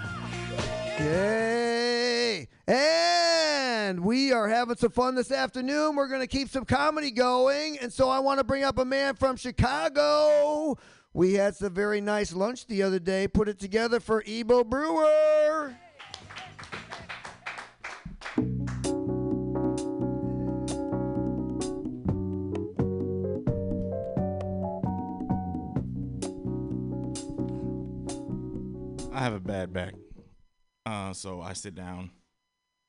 Yay! 0.99 2.47
And 2.67 4.01
we 4.01 4.31
are 4.31 4.47
having 4.47 4.75
some 4.75 4.91
fun 4.91 5.15
this 5.15 5.31
afternoon. 5.31 5.95
We're 5.95 6.07
going 6.07 6.21
to 6.21 6.27
keep 6.27 6.47
some 6.47 6.65
comedy 6.65 7.09
going. 7.09 7.79
And 7.79 7.91
so 7.91 8.07
I 8.07 8.19
want 8.19 8.37
to 8.37 8.43
bring 8.43 8.63
up 8.63 8.77
a 8.77 8.85
man 8.85 9.15
from 9.15 9.35
Chicago. 9.35 10.77
We 11.13 11.33
had 11.33 11.55
some 11.55 11.73
very 11.73 12.01
nice 12.01 12.33
lunch 12.33 12.67
the 12.67 12.83
other 12.83 12.99
day. 12.99 13.27
Put 13.27 13.49
it 13.49 13.59
together 13.59 13.99
for 13.99 14.23
Ebo 14.27 14.63
Brewer. 14.63 15.75
I 29.11 29.23
have 29.23 29.33
a 29.33 29.39
bad 29.39 29.73
back. 29.73 29.95
Uh, 30.85 31.11
so 31.13 31.41
I 31.41 31.53
sit 31.53 31.75
down. 31.75 32.11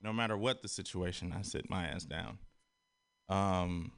No 0.03 0.13
matter 0.13 0.37
what 0.37 0.63
the 0.63 0.69
situation, 0.69 1.35
I 1.37 1.43
sit 1.43 1.69
my 1.69 1.87
ass 1.87 2.05
down. 2.05 2.39
Um, 3.29 3.93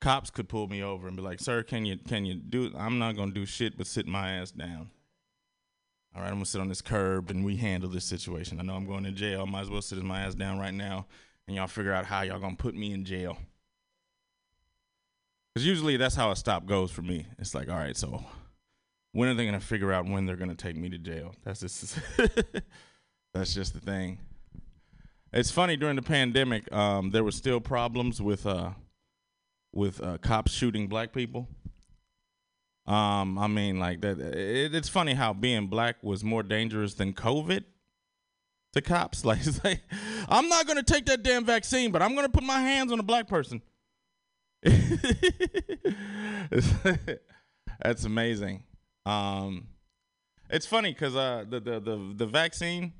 cops 0.00 0.30
could 0.30 0.48
pull 0.48 0.66
me 0.68 0.82
over 0.82 1.06
and 1.06 1.16
be 1.16 1.22
like, 1.22 1.40
"Sir, 1.40 1.62
can 1.62 1.84
you 1.84 1.96
can 1.96 2.24
you 2.24 2.34
do?" 2.34 2.72
I'm 2.76 2.98
not 2.98 3.16
gonna 3.16 3.32
do 3.32 3.46
shit 3.46 3.76
but 3.76 3.86
sit 3.86 4.06
my 4.06 4.32
ass 4.32 4.50
down. 4.50 4.90
All 6.14 6.22
right, 6.22 6.28
I'm 6.28 6.34
gonna 6.34 6.46
sit 6.46 6.60
on 6.60 6.68
this 6.68 6.82
curb 6.82 7.30
and 7.30 7.44
we 7.44 7.56
handle 7.56 7.88
this 7.88 8.04
situation. 8.04 8.58
I 8.58 8.62
know 8.62 8.74
I'm 8.74 8.86
going 8.86 9.04
to 9.04 9.12
jail. 9.12 9.42
I 9.46 9.50
might 9.50 9.62
as 9.62 9.70
well 9.70 9.82
sit 9.82 10.02
my 10.02 10.22
ass 10.22 10.34
down 10.34 10.58
right 10.58 10.74
now, 10.74 11.06
and 11.46 11.56
y'all 11.56 11.68
figure 11.68 11.92
out 11.92 12.06
how 12.06 12.22
y'all 12.22 12.40
gonna 12.40 12.56
put 12.56 12.74
me 12.74 12.92
in 12.92 13.04
jail. 13.04 13.38
Because 15.54 15.66
usually 15.66 15.96
that's 15.96 16.14
how 16.14 16.30
a 16.30 16.36
stop 16.36 16.66
goes 16.66 16.90
for 16.90 17.02
me. 17.02 17.26
It's 17.38 17.54
like, 17.54 17.68
all 17.68 17.76
right, 17.76 17.96
so 17.96 18.24
when 19.12 19.28
are 19.28 19.34
they 19.34 19.44
gonna 19.44 19.60
figure 19.60 19.92
out 19.92 20.06
when 20.06 20.26
they're 20.26 20.36
gonna 20.36 20.54
take 20.54 20.76
me 20.76 20.88
to 20.88 20.98
jail? 20.98 21.34
That's 21.44 21.60
just 21.60 21.98
that's 23.34 23.54
just 23.54 23.74
the 23.74 23.80
thing. 23.80 24.18
It's 25.32 25.50
funny 25.52 25.76
during 25.76 25.94
the 25.94 26.02
pandemic, 26.02 26.70
um, 26.72 27.10
there 27.10 27.22
were 27.22 27.30
still 27.30 27.60
problems 27.60 28.20
with 28.20 28.46
uh, 28.46 28.70
with 29.72 30.02
uh, 30.02 30.18
cops 30.18 30.52
shooting 30.52 30.88
black 30.88 31.12
people. 31.12 31.48
Um, 32.86 33.38
I 33.38 33.46
mean, 33.46 33.78
like 33.78 34.00
that. 34.00 34.18
It, 34.18 34.74
it's 34.74 34.88
funny 34.88 35.14
how 35.14 35.32
being 35.32 35.68
black 35.68 36.02
was 36.02 36.24
more 36.24 36.42
dangerous 36.42 36.94
than 36.94 37.12
COVID 37.12 37.64
to 38.72 38.80
cops. 38.80 39.24
Like, 39.30 39.40
like, 39.64 39.82
I'm 40.28 40.48
not 40.48 40.66
gonna 40.66 40.82
take 40.82 41.06
that 41.06 41.22
damn 41.22 41.44
vaccine, 41.44 41.92
but 41.92 42.02
I'm 42.02 42.14
gonna 42.14 42.28
put 42.28 42.42
my 42.42 42.60
hands 42.60 42.90
on 42.92 42.98
a 42.98 43.04
black 43.04 43.28
person. 43.28 43.62
That's 47.82 48.04
amazing. 48.04 48.64
Um, 49.06 49.68
it's 50.50 50.66
funny 50.66 50.92
because 50.92 51.16
uh, 51.16 51.44
the, 51.48 51.60
the 51.60 51.80
the 51.80 52.14
the 52.16 52.26
vaccine 52.26 52.92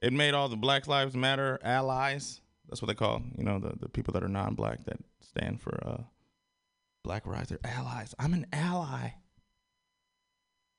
it 0.00 0.12
made 0.12 0.34
all 0.34 0.48
the 0.48 0.56
Black 0.56 0.86
Lives 0.86 1.14
Matter 1.16 1.58
allies. 1.62 2.40
That's 2.68 2.82
what 2.82 2.88
they 2.88 2.94
call 2.94 3.22
you 3.36 3.44
know 3.44 3.58
the 3.58 3.74
the 3.78 3.88
people 3.88 4.12
that 4.14 4.22
are 4.22 4.28
non-black 4.28 4.84
that 4.84 4.98
stand 5.20 5.60
for 5.60 5.78
uh, 5.86 6.02
Black 7.04 7.26
rights. 7.26 7.50
They're 7.50 7.58
allies. 7.62 8.14
I'm 8.18 8.34
an 8.34 8.46
ally. 8.52 9.10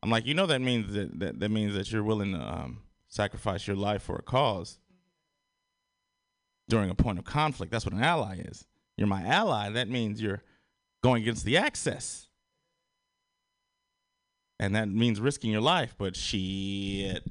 I'm 0.04 0.10
like 0.10 0.26
you 0.26 0.34
know 0.34 0.48
that 0.48 0.62
means 0.62 0.94
that 0.94 1.20
that, 1.20 1.40
that 1.40 1.50
means 1.50 1.76
that 1.76 1.92
you're 1.92 2.04
willing 2.04 2.34
to 2.34 2.40
um, 2.40 2.82
sacrifice 3.08 3.66
your 3.68 3.78
life 3.78 4.04
for 4.04 4.18
a 4.18 4.22
cause 4.22 4.80
during 6.68 6.90
a 6.90 6.96
point 6.96 7.20
of 7.20 7.26
conflict. 7.26 7.72
That's 7.72 7.86
what 7.86 7.94
an 7.94 8.04
ally 8.04 8.40
is. 8.40 8.66
You're 8.98 9.08
my 9.08 9.26
ally. 9.26 9.70
That 9.70 9.90
means 9.90 10.22
you're 10.22 10.44
going 11.04 11.22
against 11.22 11.46
the 11.46 11.58
access 11.58 12.28
and 14.60 14.76
that 14.76 14.90
means 14.90 15.20
risking 15.20 15.52
your 15.52 15.62
life. 15.62 15.96
But 15.98 16.16
shit, 16.16 17.24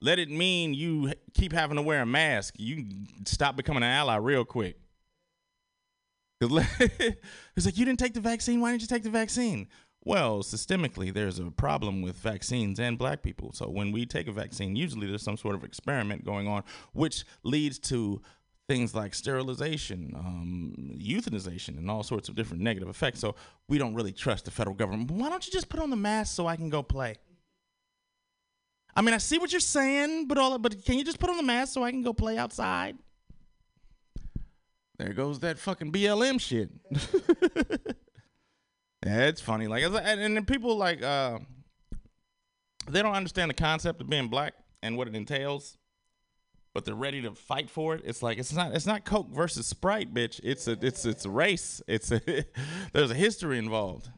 let 0.00 0.18
it 0.18 0.30
mean 0.30 0.74
you 0.74 1.12
keep 1.34 1.52
having 1.52 1.76
to 1.76 1.82
wear 1.82 2.02
a 2.02 2.06
mask. 2.06 2.54
You 2.58 2.84
stop 3.24 3.56
becoming 3.56 3.82
an 3.82 3.90
ally 3.90 4.16
real 4.16 4.44
quick. 4.44 4.78
It's 7.56 7.66
like 7.66 7.76
you 7.76 7.84
didn't 7.84 7.98
take 7.98 8.14
the 8.14 8.20
vaccine. 8.20 8.60
Why 8.60 8.70
didn't 8.70 8.82
you 8.82 8.88
take 8.88 9.02
the 9.02 9.10
vaccine? 9.10 9.68
Well, 10.04 10.42
systemically, 10.42 11.12
there's 11.12 11.38
a 11.38 11.50
problem 11.50 12.02
with 12.02 12.16
vaccines 12.16 12.80
and 12.80 12.98
black 12.98 13.22
people. 13.22 13.52
So 13.52 13.68
when 13.68 13.92
we 13.92 14.04
take 14.04 14.26
a 14.26 14.32
vaccine, 14.32 14.74
usually 14.74 15.06
there's 15.06 15.22
some 15.22 15.36
sort 15.36 15.54
of 15.54 15.62
experiment 15.62 16.24
going 16.24 16.48
on, 16.48 16.64
which 16.92 17.24
leads 17.44 17.78
to 17.80 18.20
things 18.68 18.94
like 18.94 19.14
sterilization, 19.14 20.12
um, 20.16 20.96
euthanization, 20.98 21.78
and 21.78 21.90
all 21.90 22.02
sorts 22.02 22.28
of 22.28 22.34
different 22.34 22.62
negative 22.62 22.88
effects. 22.88 23.20
So 23.20 23.34
we 23.68 23.78
don't 23.78 23.94
really 23.94 24.12
trust 24.12 24.46
the 24.46 24.50
federal 24.50 24.74
government. 24.74 25.10
Why 25.10 25.28
don't 25.28 25.46
you 25.46 25.52
just 25.52 25.68
put 25.68 25.78
on 25.78 25.90
the 25.90 25.96
mask 25.96 26.34
so 26.34 26.46
I 26.46 26.56
can 26.56 26.68
go 26.68 26.82
play? 26.82 27.16
I 28.94 29.02
mean, 29.02 29.14
I 29.14 29.18
see 29.18 29.38
what 29.38 29.52
you're 29.52 29.60
saying, 29.60 30.26
but 30.26 30.36
all 30.36 30.58
but 30.58 30.84
can 30.84 30.98
you 30.98 31.04
just 31.04 31.18
put 31.18 31.30
on 31.30 31.36
the 31.36 31.42
mask 31.42 31.74
so 31.74 31.84
I 31.84 31.90
can 31.90 32.02
go 32.02 32.12
play 32.12 32.38
outside? 32.38 32.98
There 35.02 35.14
goes 35.14 35.40
that 35.40 35.58
fucking 35.58 35.90
BLM 35.90 36.40
shit. 36.40 36.70
yeah, 39.04 39.26
it's 39.26 39.40
funny. 39.40 39.66
Like, 39.66 39.82
and, 39.82 40.36
then 40.36 40.44
people 40.44 40.76
like 40.76 41.02
uh, 41.02 41.40
they 42.88 43.02
don't 43.02 43.14
understand 43.14 43.50
the 43.50 43.54
concept 43.54 44.00
of 44.00 44.08
being 44.08 44.28
black 44.28 44.54
and 44.80 44.96
what 44.96 45.08
it 45.08 45.16
entails, 45.16 45.76
but 46.72 46.84
they're 46.84 46.94
ready 46.94 47.20
to 47.22 47.34
fight 47.34 47.68
for 47.68 47.96
it. 47.96 48.02
It's 48.04 48.22
like 48.22 48.38
it's 48.38 48.52
not 48.52 48.76
it's 48.76 48.86
not 48.86 49.04
Coke 49.04 49.30
versus 49.32 49.66
Sprite, 49.66 50.14
bitch. 50.14 50.40
It's 50.44 50.68
a 50.68 50.78
it's 50.80 51.04
it's 51.04 51.24
a 51.24 51.30
race. 51.30 51.82
It's 51.88 52.12
a 52.12 52.20
there's 52.92 53.10
a 53.10 53.14
history 53.14 53.58
involved, 53.58 54.08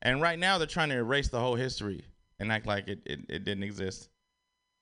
and 0.00 0.22
right 0.22 0.38
now 0.38 0.56
they're 0.56 0.66
trying 0.66 0.88
to 0.88 0.96
erase 0.96 1.28
the 1.28 1.40
whole 1.40 1.56
history 1.56 2.06
and 2.40 2.50
act 2.50 2.66
like 2.66 2.88
it 2.88 3.02
it, 3.04 3.20
it 3.28 3.44
didn't 3.44 3.64
exist. 3.64 4.08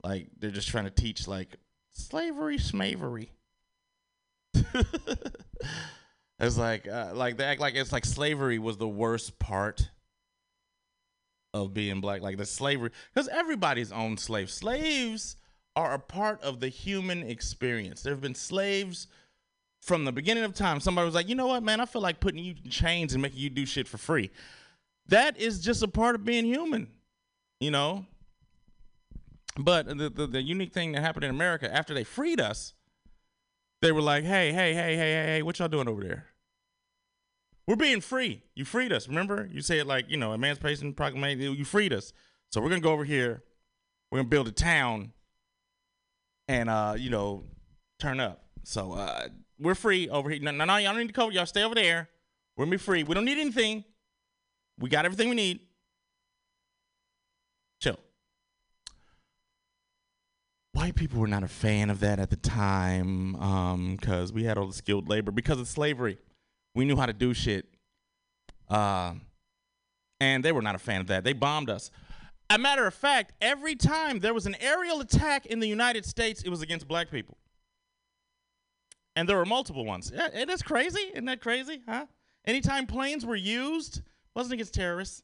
Like 0.04 0.28
they're 0.38 0.52
just 0.52 0.68
trying 0.68 0.84
to 0.84 0.90
teach 0.90 1.26
like 1.26 1.56
slavery, 1.92 2.58
smavery. 2.58 3.30
it's 6.38 6.58
like 6.58 6.88
uh, 6.88 7.12
like 7.14 7.36
they 7.36 7.44
act 7.44 7.60
like 7.60 7.74
it's 7.74 7.92
like 7.92 8.04
slavery 8.04 8.58
was 8.58 8.76
the 8.76 8.88
worst 8.88 9.38
part 9.38 9.90
of 11.54 11.72
being 11.72 12.00
black, 12.00 12.20
like 12.20 12.36
the 12.36 12.44
slavery, 12.44 12.90
because 13.12 13.28
everybody's 13.28 13.92
owned 13.92 14.18
slaves. 14.18 14.52
Slaves 14.52 15.36
are 15.76 15.94
a 15.94 15.98
part 15.98 16.42
of 16.42 16.60
the 16.60 16.68
human 16.68 17.22
experience. 17.22 18.02
There 18.02 18.12
have 18.12 18.20
been 18.20 18.34
slaves 18.34 19.06
from 19.80 20.04
the 20.04 20.12
beginning 20.12 20.44
of 20.44 20.54
time. 20.54 20.80
Somebody 20.80 21.06
was 21.06 21.14
like, 21.14 21.28
you 21.28 21.34
know 21.34 21.46
what, 21.46 21.62
man, 21.62 21.80
I 21.80 21.86
feel 21.86 22.02
like 22.02 22.18
putting 22.20 22.42
you 22.42 22.54
in 22.62 22.70
chains 22.70 23.12
and 23.12 23.22
making 23.22 23.38
you 23.38 23.50
do 23.50 23.66
shit 23.66 23.86
for 23.86 23.98
free. 23.98 24.30
That 25.08 25.38
is 25.38 25.60
just 25.60 25.82
a 25.82 25.88
part 25.88 26.14
of 26.14 26.24
being 26.24 26.44
human, 26.44 26.88
you 27.60 27.70
know. 27.70 28.06
But 29.56 29.86
the, 29.86 30.10
the, 30.10 30.26
the 30.26 30.42
unique 30.42 30.72
thing 30.72 30.92
that 30.92 31.02
happened 31.02 31.24
in 31.24 31.30
America 31.30 31.72
after 31.72 31.94
they 31.94 32.02
freed 32.02 32.40
us, 32.40 32.74
they 33.84 33.92
were 33.92 34.00
like, 34.00 34.24
hey, 34.24 34.50
hey, 34.50 34.72
hey, 34.72 34.96
hey, 34.96 35.12
hey, 35.12 35.26
hey, 35.26 35.42
what 35.42 35.58
y'all 35.58 35.68
doing 35.68 35.88
over 35.88 36.02
there? 36.02 36.24
We're 37.66 37.76
being 37.76 38.00
free. 38.00 38.42
You 38.54 38.64
freed 38.64 38.92
us. 38.92 39.08
Remember? 39.08 39.46
You 39.52 39.60
said 39.60 39.86
like, 39.86 40.06
you 40.08 40.16
know, 40.16 40.32
Emancipation 40.32 40.94
Proclamation. 40.94 41.54
You 41.54 41.64
freed 41.66 41.92
us. 41.92 42.14
So 42.50 42.62
we're 42.62 42.70
to 42.70 42.80
go 42.80 42.92
over 42.92 43.04
here. 43.04 43.42
We're 44.10 44.20
to 44.20 44.24
build 44.24 44.48
a 44.48 44.52
town 44.52 45.12
and, 46.48 46.70
uh, 46.70 46.94
you 46.96 47.10
know, 47.10 47.44
turn 47.98 48.20
up. 48.20 48.44
So 48.62 48.92
uh, 48.92 49.28
we're 49.58 49.74
free 49.74 50.08
over 50.08 50.30
here. 50.30 50.40
No, 50.40 50.50
no, 50.50 50.64
no, 50.64 50.76
y'all 50.76 50.92
don't 50.92 51.00
need 51.00 51.08
to 51.08 51.12
cover. 51.12 51.32
Y'all 51.32 51.44
stay 51.44 51.62
over 51.62 51.74
there. 51.74 52.08
We're 52.56 52.64
to 52.64 52.70
be 52.70 52.76
free. 52.78 53.02
We 53.02 53.14
don't 53.14 53.26
need 53.26 53.38
anything. 53.38 53.84
We 54.78 54.88
got 54.88 55.04
everything 55.04 55.28
we 55.28 55.34
need. 55.34 55.60
Chill. 57.82 57.98
White 60.74 60.96
people 60.96 61.20
were 61.20 61.28
not 61.28 61.44
a 61.44 61.48
fan 61.48 61.88
of 61.88 62.00
that 62.00 62.18
at 62.18 62.30
the 62.30 62.36
time 62.36 63.32
because 63.96 64.30
um, 64.30 64.34
we 64.34 64.42
had 64.42 64.58
all 64.58 64.66
the 64.66 64.72
skilled 64.72 65.08
labor 65.08 65.30
because 65.30 65.60
of 65.60 65.68
slavery. 65.68 66.18
We 66.74 66.84
knew 66.84 66.96
how 66.96 67.06
to 67.06 67.12
do 67.12 67.32
shit. 67.32 67.66
Uh, 68.68 69.14
and 70.18 70.44
they 70.44 70.50
were 70.50 70.62
not 70.62 70.74
a 70.74 70.78
fan 70.78 71.00
of 71.00 71.06
that. 71.06 71.22
They 71.22 71.32
bombed 71.32 71.70
us. 71.70 71.92
A 72.50 72.58
matter 72.58 72.88
of 72.88 72.94
fact, 72.94 73.34
every 73.40 73.76
time 73.76 74.18
there 74.18 74.34
was 74.34 74.46
an 74.46 74.56
aerial 74.58 75.00
attack 75.00 75.46
in 75.46 75.60
the 75.60 75.68
United 75.68 76.04
States, 76.04 76.42
it 76.42 76.48
was 76.48 76.60
against 76.60 76.88
black 76.88 77.08
people. 77.08 77.38
And 79.14 79.28
there 79.28 79.36
were 79.36 79.46
multiple 79.46 79.84
ones. 79.84 80.10
It 80.12 80.50
is 80.50 80.60
crazy. 80.60 81.10
Isn't 81.12 81.26
that 81.26 81.40
crazy? 81.40 81.82
Huh? 81.88 82.06
Anytime 82.44 82.88
planes 82.88 83.24
were 83.24 83.36
used, 83.36 84.02
wasn't 84.34 84.54
against 84.54 84.74
terrorists. 84.74 85.22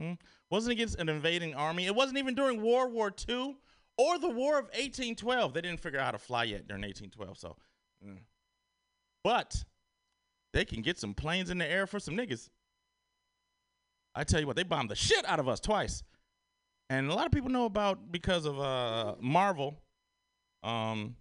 Hmm? 0.00 0.14
Wasn't 0.50 0.72
against 0.72 0.98
an 0.98 1.08
invading 1.08 1.54
army. 1.54 1.86
It 1.86 1.94
wasn't 1.94 2.18
even 2.18 2.34
during 2.34 2.60
World 2.60 2.92
War 2.92 3.14
II 3.28 3.56
or 3.96 4.18
the 4.18 4.28
War 4.28 4.58
of 4.58 4.66
1812. 4.66 5.54
They 5.54 5.60
didn't 5.60 5.80
figure 5.80 5.98
out 5.98 6.06
how 6.06 6.10
to 6.12 6.18
fly 6.18 6.44
yet 6.44 6.66
during 6.66 6.82
1812. 6.82 7.38
So, 7.38 7.56
mm. 8.06 8.18
but 9.22 9.64
they 10.52 10.64
can 10.64 10.82
get 10.82 10.98
some 10.98 11.14
planes 11.14 11.50
in 11.50 11.58
the 11.58 11.70
air 11.70 11.86
for 11.86 11.98
some 11.98 12.16
niggas. 12.16 12.48
I 14.14 14.24
tell 14.24 14.40
you 14.40 14.46
what, 14.46 14.56
they 14.56 14.62
bombed 14.62 14.90
the 14.90 14.94
shit 14.94 15.24
out 15.26 15.40
of 15.40 15.48
us 15.48 15.60
twice. 15.60 16.02
And 16.90 17.10
a 17.10 17.14
lot 17.14 17.26
of 17.26 17.32
people 17.32 17.50
know 17.50 17.64
about 17.64 18.12
because 18.12 18.46
of 18.46 18.60
uh, 18.60 19.14
Marvel. 19.20 19.80
Um, 20.62 21.16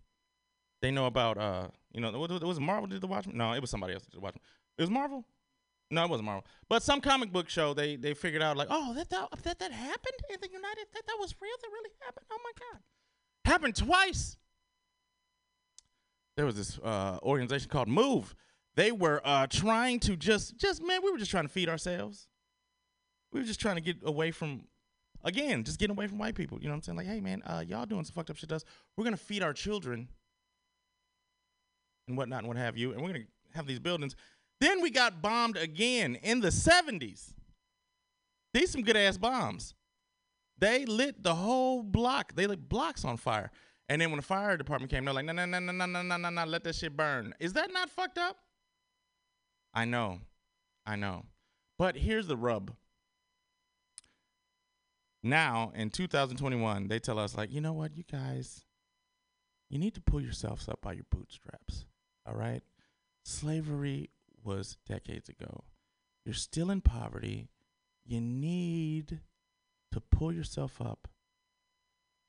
they 0.82 0.92
know 0.92 1.06
about 1.06 1.38
uh, 1.38 1.68
you 1.94 2.02
know, 2.02 2.24
it 2.24 2.44
was 2.44 2.60
Marvel 2.60 2.88
did 2.88 3.02
the 3.02 3.08
Watchmen? 3.08 3.38
No, 3.38 3.54
it 3.54 3.62
was 3.62 3.70
somebody 3.70 3.94
else 3.94 4.04
did 4.04 4.16
the 4.16 4.20
Watchmen. 4.20 4.42
It 4.78 4.82
was 4.82 4.90
Marvel. 4.90 5.24
No, 5.92 6.04
it 6.06 6.10
wasn't 6.10 6.26
Marvel. 6.26 6.46
But 6.70 6.82
some 6.82 7.02
comic 7.02 7.32
book 7.32 7.50
show 7.50 7.74
they 7.74 7.96
they 7.96 8.14
figured 8.14 8.42
out 8.42 8.58
like, 8.58 8.68
oh, 8.72 8.94
that 8.96 9.10
that 9.10 9.30
that, 9.44 9.60
that 9.60 9.72
happened 9.72 10.20
in 10.30 10.38
the 10.42 10.48
United 10.48 10.88
that 10.94 11.06
that 11.06 11.18
was 11.20 11.36
real. 11.42 11.52
That 11.62 11.70
really 11.72 11.92
happened. 12.02 12.26
Oh 12.32 12.40
my 12.44 12.52
god, 12.60 12.82
happened 13.46 13.76
twice. 13.76 14.38
There 16.36 16.46
was 16.46 16.56
this 16.56 16.80
uh, 16.80 17.20
organization 17.22 17.70
called 17.70 17.88
Move. 17.88 18.34
They 18.76 18.92
were 18.92 19.22
uh, 19.24 19.46
trying 19.48 20.00
to 20.02 20.16
just 20.16 20.58
just 20.58 20.82
man, 20.82 21.02
we 21.04 21.12
were 21.12 21.20
just 21.20 21.32
trying 21.32 21.46
to 21.46 21.50
feed 21.50 21.70
ourselves. 21.70 22.28
We 23.32 23.40
were 23.40 23.46
just 23.46 23.60
trying 23.60 23.76
to 23.76 23.82
get 23.82 23.98
away 24.04 24.30
from, 24.32 24.66
again, 25.24 25.64
just 25.64 25.80
getting 25.80 25.96
away 25.96 26.06
from 26.06 26.20
white 26.20 26.36
people. 26.36 26.60
You 26.60 26.66
know 26.66 26.74
what 26.74 26.78
I'm 26.78 26.82
saying? 26.84 26.98
Like, 26.98 27.08
hey 27.08 27.20
man, 27.20 27.44
uh, 27.46 27.64
y'all 27.68 27.86
doing 27.86 28.04
some 28.04 28.14
fucked 28.14 28.30
up 28.30 28.38
shit 28.38 28.50
to 28.50 28.56
us. 28.56 28.66
We're 28.98 29.04
gonna 29.04 29.18
feed 29.18 29.44
our 29.44 29.54
children 29.54 30.08
and 32.08 32.18
whatnot 32.18 32.40
and 32.40 32.48
what 32.48 32.58
have 32.58 32.78
you, 32.78 32.94
and 32.94 33.02
we're 33.02 33.10
gonna 33.10 33.26
have 33.54 33.68
these 33.68 33.80
buildings. 33.80 34.16
Then 34.64 34.82
we 34.82 34.92
got 34.92 35.22
bombed 35.22 35.58
again 35.58 36.16
in 36.24 36.40
the 36.40 36.48
70s. 36.48 37.34
These 38.54 38.72
some 38.72 38.82
good 38.82 38.96
ass 38.96 39.18
bombs. 39.18 39.76
They 40.58 40.86
lit 40.86 41.22
the 41.22 41.36
whole 41.36 41.84
block. 41.84 42.34
They 42.36 42.48
lit 42.48 42.70
blocks 42.70 43.04
on 43.04 43.18
fire. 43.18 43.52
And 43.90 44.02
then 44.02 44.10
when 44.10 44.20
the 44.20 44.26
fire 44.26 44.56
department 44.56 44.90
came, 44.90 45.04
they're 45.04 45.14
like, 45.14 45.26
no, 45.26 45.34
no, 45.34 45.44
no, 45.44 45.60
no, 45.60 45.74
no, 45.74 45.86
no, 45.86 46.02
no, 46.02 46.16
no, 46.16 46.30
no, 46.30 46.46
let 46.46 46.64
that 46.64 46.76
shit 46.76 46.96
burn. 46.96 47.34
Is 47.42 47.52
that 47.54 47.74
not 47.74 47.90
fucked 47.90 48.18
up? 48.18 48.38
I 49.74 49.84
know. 49.84 50.20
I 50.86 50.96
know. 50.96 51.26
But 51.78 51.98
here's 51.98 52.28
the 52.28 52.38
rub. 52.38 52.72
Now, 55.22 55.74
in 55.76 55.90
2021, 55.90 56.88
they 56.88 57.00
tell 57.00 57.20
us, 57.20 57.36
like, 57.36 57.52
you 57.52 57.60
know 57.60 57.74
what, 57.74 57.98
you 57.98 58.06
guys, 58.10 58.64
you 59.70 59.78
need 59.78 59.96
to 59.96 60.02
pull 60.02 60.22
yourselves 60.22 60.70
up 60.70 60.80
by 60.82 60.94
your 60.94 61.06
bootstraps. 61.12 61.84
All 62.26 62.36
right? 62.36 62.64
Slavery 63.26 64.10
was 64.44 64.78
decades 64.88 65.30
ago. 65.30 65.64
You're 66.26 66.34
still 66.34 66.72
in 66.72 66.82
poverty. 66.82 67.50
You 68.06 68.22
need 68.22 69.20
to 69.92 70.02
pull 70.02 70.34
yourself 70.34 70.82
up 70.82 71.08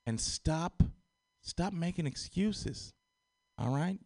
and 0.06 0.20
stop 0.20 0.82
stop 1.42 1.72
making 1.72 2.06
excuses. 2.06 2.92
All 3.58 3.74
right? 3.74 3.98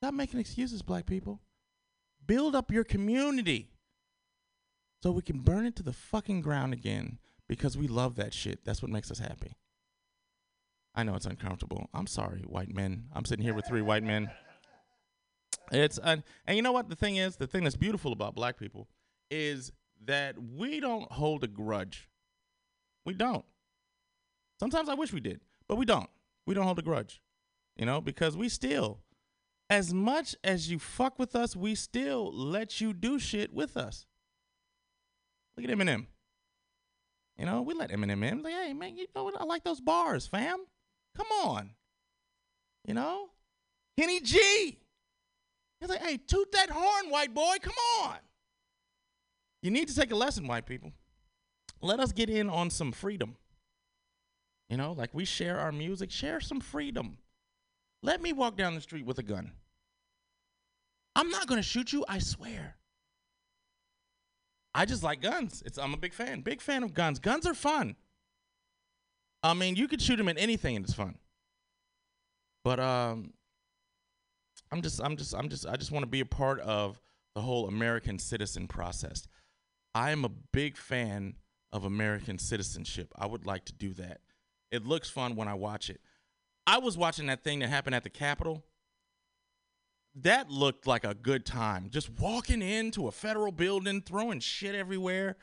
Stop 0.00 0.14
making 0.14 0.40
excuses, 0.40 0.82
black 0.82 1.06
people. 1.06 1.40
Build 2.24 2.54
up 2.54 2.70
your 2.70 2.84
community 2.84 3.70
so 5.02 5.10
we 5.10 5.22
can 5.22 5.40
burn 5.40 5.66
it 5.66 5.76
to 5.76 5.82
the 5.82 5.92
fucking 5.92 6.40
ground 6.40 6.72
again 6.72 7.18
because 7.48 7.76
we 7.76 7.88
love 7.88 8.16
that 8.16 8.34
shit. 8.34 8.64
That's 8.64 8.82
what 8.82 8.90
makes 8.90 9.10
us 9.10 9.18
happy. 9.18 9.56
I 10.94 11.02
know 11.04 11.14
it's 11.14 11.26
uncomfortable. 11.26 11.88
I'm 11.94 12.06
sorry, 12.06 12.42
white 12.46 12.74
men. 12.74 13.04
I'm 13.12 13.24
sitting 13.24 13.44
here 13.44 13.54
with 13.54 13.66
three 13.66 13.82
white 13.82 14.02
men. 14.02 14.30
It's 15.70 15.98
uh, 15.98 16.16
and 16.46 16.56
you 16.56 16.62
know 16.62 16.72
what 16.72 16.88
the 16.88 16.96
thing 16.96 17.16
is, 17.16 17.36
the 17.36 17.46
thing 17.46 17.64
that's 17.64 17.76
beautiful 17.76 18.12
about 18.12 18.34
black 18.34 18.58
people 18.58 18.88
is 19.30 19.72
that 20.04 20.36
we 20.38 20.80
don't 20.80 21.10
hold 21.12 21.44
a 21.44 21.48
grudge. 21.48 22.08
We 23.04 23.14
don't. 23.14 23.44
Sometimes 24.58 24.88
I 24.88 24.94
wish 24.94 25.12
we 25.12 25.20
did, 25.20 25.40
but 25.68 25.76
we 25.76 25.84
don't. 25.84 26.08
We 26.46 26.54
don't 26.54 26.64
hold 26.64 26.78
a 26.78 26.82
grudge. 26.82 27.20
You 27.76 27.86
know, 27.86 28.00
because 28.00 28.36
we 28.36 28.48
still 28.48 29.00
as 29.70 29.92
much 29.92 30.34
as 30.42 30.70
you 30.70 30.78
fuck 30.78 31.18
with 31.18 31.36
us, 31.36 31.54
we 31.54 31.74
still 31.74 32.32
let 32.32 32.80
you 32.80 32.92
do 32.92 33.18
shit 33.18 33.52
with 33.52 33.76
us. 33.76 34.06
Look 35.56 35.68
at 35.68 35.76
Eminem. 35.76 36.06
You 37.36 37.46
know, 37.46 37.62
we 37.62 37.74
let 37.74 37.90
Eminem 37.90 38.24
in. 38.24 38.42
Like, 38.42 38.54
hey 38.54 38.72
man, 38.72 38.96
you 38.96 39.06
know 39.14 39.24
what? 39.24 39.40
I 39.40 39.44
like 39.44 39.64
those 39.64 39.80
bars, 39.80 40.26
fam. 40.26 40.64
Come 41.16 41.26
on. 41.44 41.70
You 42.86 42.94
know? 42.94 43.28
Kenny 43.98 44.20
G. 44.20 44.78
He's 45.80 45.90
like, 45.90 46.02
hey, 46.02 46.16
toot 46.16 46.50
that 46.52 46.70
horn, 46.70 47.10
white 47.10 47.34
boy. 47.34 47.56
Come 47.62 47.74
on. 48.02 48.16
You 49.62 49.70
need 49.70 49.88
to 49.88 49.94
take 49.94 50.10
a 50.10 50.16
lesson, 50.16 50.46
white 50.46 50.66
people. 50.66 50.92
Let 51.80 52.00
us 52.00 52.12
get 52.12 52.30
in 52.30 52.48
on 52.50 52.70
some 52.70 52.92
freedom. 52.92 53.36
You 54.68 54.76
know, 54.76 54.92
like 54.92 55.10
we 55.12 55.24
share 55.24 55.58
our 55.58 55.72
music, 55.72 56.10
share 56.10 56.40
some 56.40 56.60
freedom. 56.60 57.18
Let 58.02 58.20
me 58.20 58.32
walk 58.32 58.56
down 58.56 58.74
the 58.74 58.80
street 58.80 59.06
with 59.06 59.18
a 59.18 59.22
gun. 59.22 59.52
I'm 61.16 61.30
not 61.30 61.46
going 61.46 61.58
to 61.58 61.66
shoot 61.66 61.92
you, 61.92 62.04
I 62.08 62.18
swear. 62.18 62.76
I 64.74 64.84
just 64.84 65.02
like 65.02 65.20
guns. 65.20 65.62
It's 65.66 65.78
I'm 65.78 65.94
a 65.94 65.96
big 65.96 66.12
fan. 66.12 66.42
Big 66.42 66.60
fan 66.60 66.82
of 66.82 66.94
guns. 66.94 67.18
Guns 67.18 67.46
are 67.46 67.54
fun. 67.54 67.96
I 69.42 69.54
mean, 69.54 69.76
you 69.76 69.88
could 69.88 70.02
shoot 70.02 70.16
them 70.16 70.28
at 70.28 70.38
anything 70.38 70.76
and 70.76 70.84
it's 70.84 70.94
fun. 70.94 71.16
But 72.62 72.78
um 72.78 73.32
I'm 74.70 74.82
just 74.82 75.00
I'm 75.02 75.16
just 75.16 75.34
I'm 75.34 75.48
just 75.48 75.66
I 75.66 75.76
just 75.76 75.90
want 75.90 76.02
to 76.02 76.10
be 76.10 76.20
a 76.20 76.26
part 76.26 76.60
of 76.60 77.00
the 77.34 77.40
whole 77.40 77.68
American 77.68 78.18
citizen 78.18 78.66
process. 78.66 79.26
I 79.94 80.10
am 80.10 80.24
a 80.24 80.28
big 80.28 80.76
fan 80.76 81.34
of 81.72 81.84
American 81.84 82.38
citizenship. 82.38 83.12
I 83.16 83.26
would 83.26 83.46
like 83.46 83.64
to 83.66 83.72
do 83.72 83.94
that. 83.94 84.20
It 84.70 84.86
looks 84.86 85.08
fun 85.08 85.36
when 85.36 85.48
I 85.48 85.54
watch 85.54 85.90
it. 85.90 86.00
I 86.66 86.78
was 86.78 86.98
watching 86.98 87.26
that 87.26 87.42
thing 87.42 87.60
that 87.60 87.68
happened 87.68 87.94
at 87.94 88.04
the 88.04 88.10
Capitol. 88.10 88.64
That 90.14 90.50
looked 90.50 90.86
like 90.86 91.04
a 91.04 91.14
good 91.14 91.46
time. 91.46 91.88
Just 91.90 92.10
walking 92.18 92.60
into 92.60 93.08
a 93.08 93.12
federal 93.12 93.52
building, 93.52 94.02
throwing 94.02 94.40
shit 94.40 94.74
everywhere. 94.74 95.36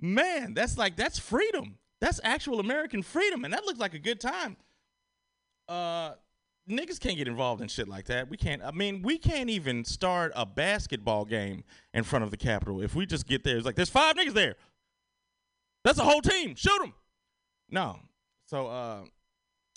Man, 0.00 0.54
that's 0.54 0.76
like 0.76 0.96
that's 0.96 1.18
freedom. 1.18 1.78
That's 2.00 2.20
actual 2.24 2.60
American 2.60 3.02
freedom, 3.02 3.44
and 3.44 3.52
that 3.52 3.64
looked 3.64 3.78
like 3.78 3.94
a 3.94 3.98
good 3.98 4.20
time. 4.20 4.56
Uh, 5.68 6.12
niggas 6.70 7.00
can't 7.00 7.16
get 7.16 7.28
involved 7.28 7.60
in 7.60 7.68
shit 7.68 7.88
like 7.88 8.06
that. 8.06 8.30
We 8.30 8.36
can't. 8.36 8.62
I 8.62 8.70
mean, 8.70 9.02
we 9.02 9.18
can't 9.18 9.50
even 9.50 9.84
start 9.84 10.32
a 10.34 10.46
basketball 10.46 11.24
game 11.24 11.64
in 11.92 12.04
front 12.04 12.24
of 12.24 12.30
the 12.30 12.36
Capitol. 12.36 12.80
If 12.80 12.94
we 12.94 13.06
just 13.06 13.26
get 13.26 13.44
there, 13.44 13.56
it's 13.56 13.66
like 13.66 13.74
there's 13.74 13.90
five 13.90 14.16
niggas 14.16 14.34
there. 14.34 14.56
That's 15.84 15.98
a 15.98 16.04
whole 16.04 16.20
team. 16.20 16.54
Shoot 16.54 16.78
them. 16.78 16.94
No. 17.70 17.98
So 18.46 18.68
uh, 18.68 19.02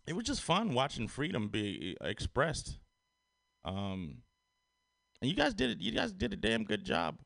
it 0.08 0.14
was 0.14 0.26
just 0.26 0.42
fun 0.42 0.74
watching 0.74 1.08
freedom 1.08 1.48
be 1.48 1.98
expressed. 2.02 2.80
Um, 3.66 4.18
and 5.22 5.30
you 5.30 5.36
guys 5.36 5.54
did 5.54 5.70
it. 5.70 5.80
You 5.80 5.92
guys 5.92 6.12
did 6.12 6.34
a 6.34 6.36
damn 6.36 6.64
good 6.64 6.84
job. 6.84 7.18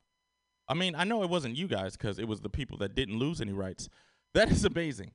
I 0.70 0.74
mean, 0.74 0.96
I 0.96 1.04
know 1.04 1.24
it 1.24 1.30
wasn't 1.30 1.56
you 1.56 1.68
guys 1.68 1.96
because 1.96 2.20
it 2.20 2.28
was 2.28 2.42
the 2.42 2.50
people 2.50 2.78
that 2.80 2.94
didn't 2.94 3.18
lose 3.18 3.42
any 3.42 3.54
rights. 3.54 3.90
That 4.34 4.52
is 4.52 4.66
amazing. 4.66 5.12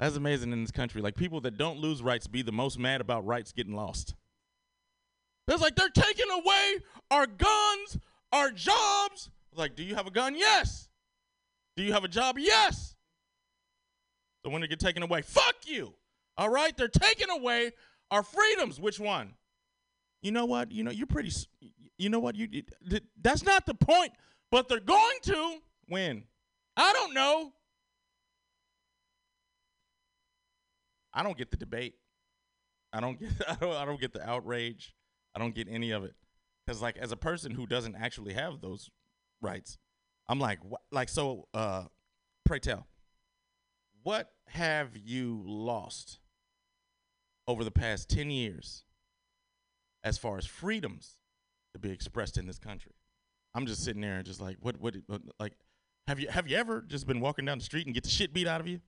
That's 0.00 0.16
amazing 0.16 0.52
in 0.54 0.62
this 0.62 0.70
country. 0.70 1.02
Like 1.02 1.14
people 1.14 1.42
that 1.42 1.58
don't 1.58 1.78
lose 1.78 2.02
rights 2.02 2.26
be 2.26 2.40
the 2.40 2.50
most 2.50 2.78
mad 2.78 3.02
about 3.02 3.26
rights 3.26 3.52
getting 3.52 3.74
lost. 3.74 4.14
It's 5.46 5.60
like 5.60 5.76
they're 5.76 5.90
taking 5.90 6.30
away 6.30 6.76
our 7.10 7.26
guns, 7.26 7.98
our 8.32 8.50
jobs. 8.50 9.28
Like, 9.54 9.76
do 9.76 9.82
you 9.82 9.94
have 9.96 10.06
a 10.06 10.10
gun? 10.10 10.34
Yes. 10.34 10.88
Do 11.76 11.82
you 11.82 11.92
have 11.92 12.04
a 12.04 12.08
job? 12.08 12.38
Yes. 12.38 12.96
So 14.42 14.50
when 14.50 14.62
they 14.62 14.68
get 14.68 14.80
taken 14.80 15.02
away, 15.02 15.20
fuck 15.20 15.56
you. 15.66 15.92
All 16.38 16.48
right, 16.48 16.74
they're 16.74 16.88
taking 16.88 17.28
away 17.28 17.72
our 18.10 18.22
freedoms. 18.22 18.80
Which 18.80 18.98
one? 18.98 19.34
You 20.22 20.32
know 20.32 20.46
what? 20.46 20.72
You 20.72 20.82
know 20.82 20.90
you're 20.90 21.06
pretty. 21.06 21.30
You 21.98 22.08
know 22.08 22.20
what? 22.20 22.36
You 22.36 22.62
that's 23.20 23.42
not 23.42 23.66
the 23.66 23.74
point. 23.74 24.12
But 24.50 24.68
they're 24.68 24.80
going 24.80 25.18
to 25.24 25.58
win. 25.90 26.24
I 26.76 26.92
don't 26.94 27.12
know. 27.12 27.52
I 31.12 31.22
don't 31.22 31.36
get 31.36 31.50
the 31.50 31.56
debate. 31.56 31.94
I 32.92 33.00
don't 33.00 33.18
get. 33.18 33.30
I 33.48 33.54
don't. 33.54 33.76
I 33.76 33.84
don't 33.84 34.00
get 34.00 34.12
the 34.12 34.28
outrage. 34.28 34.94
I 35.34 35.38
don't 35.38 35.54
get 35.54 35.68
any 35.68 35.90
of 35.90 36.04
it. 36.04 36.14
Because 36.66 36.82
like 36.82 36.96
as 36.98 37.12
a 37.12 37.16
person 37.16 37.52
who 37.52 37.66
doesn't 37.66 37.96
actually 37.96 38.34
have 38.34 38.60
those 38.60 38.90
rights, 39.40 39.78
I'm 40.28 40.38
like, 40.38 40.60
like 40.90 41.08
so. 41.08 41.48
Uh, 41.54 41.84
pray 42.44 42.58
tell, 42.58 42.86
what 44.02 44.30
have 44.48 44.96
you 44.96 45.42
lost 45.46 46.18
over 47.46 47.64
the 47.64 47.70
past 47.70 48.08
ten 48.08 48.30
years, 48.30 48.84
as 50.04 50.18
far 50.18 50.38
as 50.38 50.46
freedoms 50.46 51.18
to 51.74 51.78
be 51.78 51.90
expressed 51.90 52.38
in 52.38 52.46
this 52.46 52.58
country? 52.58 52.92
I'm 53.54 53.66
just 53.66 53.84
sitting 53.84 54.02
there 54.02 54.16
and 54.16 54.24
just 54.24 54.40
like, 54.40 54.56
what, 54.60 54.80
what, 54.80 54.96
what, 55.06 55.22
like, 55.38 55.54
have 56.06 56.20
you 56.20 56.28
have 56.28 56.48
you 56.48 56.56
ever 56.56 56.82
just 56.82 57.06
been 57.06 57.20
walking 57.20 57.44
down 57.44 57.58
the 57.58 57.64
street 57.64 57.86
and 57.86 57.94
get 57.94 58.04
the 58.04 58.10
shit 58.10 58.32
beat 58.32 58.46
out 58.46 58.60
of 58.60 58.66
you? 58.66 58.80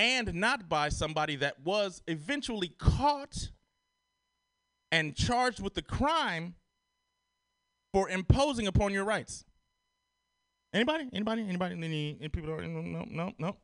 And 0.00 0.32
not 0.32 0.66
by 0.66 0.88
somebody 0.88 1.36
that 1.36 1.60
was 1.62 2.00
eventually 2.06 2.68
caught 2.78 3.50
and 4.90 5.14
charged 5.14 5.60
with 5.60 5.74
the 5.74 5.82
crime 5.82 6.54
for 7.92 8.08
imposing 8.08 8.66
upon 8.66 8.94
your 8.94 9.04
rights. 9.04 9.44
Anybody? 10.72 11.10
Anybody? 11.12 11.46
Anybody? 11.46 11.74
Any, 11.74 12.16
any 12.18 12.28
people? 12.30 12.48
No, 12.62 12.80
no, 12.80 13.04
no, 13.10 13.32
no. 13.38 13.56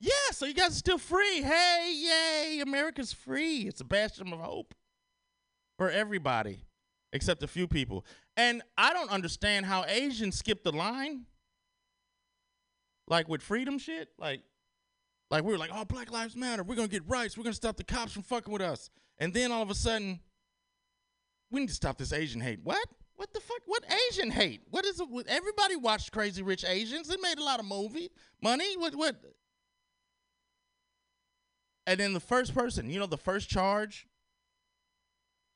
Yeah, 0.00 0.30
so 0.30 0.46
you 0.46 0.54
guys 0.54 0.70
are 0.70 0.74
still 0.74 0.96
free. 0.96 1.42
Hey, 1.42 1.92
yay, 1.94 2.60
America's 2.60 3.12
free. 3.12 3.66
It's 3.68 3.82
a 3.82 3.84
bastion 3.84 4.32
of 4.32 4.38
hope 4.40 4.74
for 5.76 5.90
everybody 5.90 6.64
except 7.12 7.42
a 7.42 7.46
few 7.46 7.68
people. 7.68 8.06
And 8.38 8.62
I 8.78 8.94
don't 8.94 9.10
understand 9.10 9.66
how 9.66 9.84
Asians 9.86 10.38
skip 10.38 10.64
the 10.64 10.72
line. 10.72 11.26
Like 13.08 13.28
with 13.28 13.42
freedom 13.42 13.78
shit, 13.78 14.08
like 14.18 14.42
like 15.30 15.44
we 15.44 15.52
were 15.52 15.58
like, 15.58 15.70
"Oh, 15.72 15.84
Black 15.84 16.10
Lives 16.10 16.36
Matter. 16.36 16.62
We're 16.62 16.76
to 16.76 16.88
get 16.88 17.08
rights. 17.08 17.36
We're 17.36 17.44
to 17.52 17.56
stop 17.56 17.76
the 17.76 17.84
cops 17.84 18.12
from 18.12 18.22
fucking 18.22 18.52
with 18.52 18.62
us." 18.62 18.90
And 19.18 19.32
then 19.32 19.52
all 19.52 19.62
of 19.62 19.70
a 19.70 19.74
sudden, 19.74 20.20
we 21.50 21.60
need 21.60 21.68
to 21.68 21.74
stop 21.74 21.98
this 21.98 22.12
Asian 22.12 22.40
hate. 22.40 22.60
What? 22.62 22.86
What 23.14 23.32
the 23.32 23.40
fuck? 23.40 23.62
What 23.66 23.84
Asian 24.10 24.30
hate? 24.30 24.62
What 24.70 24.84
is 24.84 25.00
it? 25.00 25.08
Everybody 25.28 25.76
watched 25.76 26.12
Crazy 26.12 26.42
Rich 26.42 26.64
Asians. 26.66 27.08
They 27.08 27.16
made 27.16 27.38
a 27.38 27.44
lot 27.44 27.60
of 27.60 27.66
movie 27.66 28.10
money. 28.42 28.76
What? 28.76 28.94
What? 28.94 29.16
And 31.86 32.00
then 32.00 32.12
the 32.12 32.20
first 32.20 32.52
person, 32.54 32.90
you 32.90 32.98
know, 32.98 33.06
the 33.06 33.16
first 33.16 33.48
charge 33.48 34.06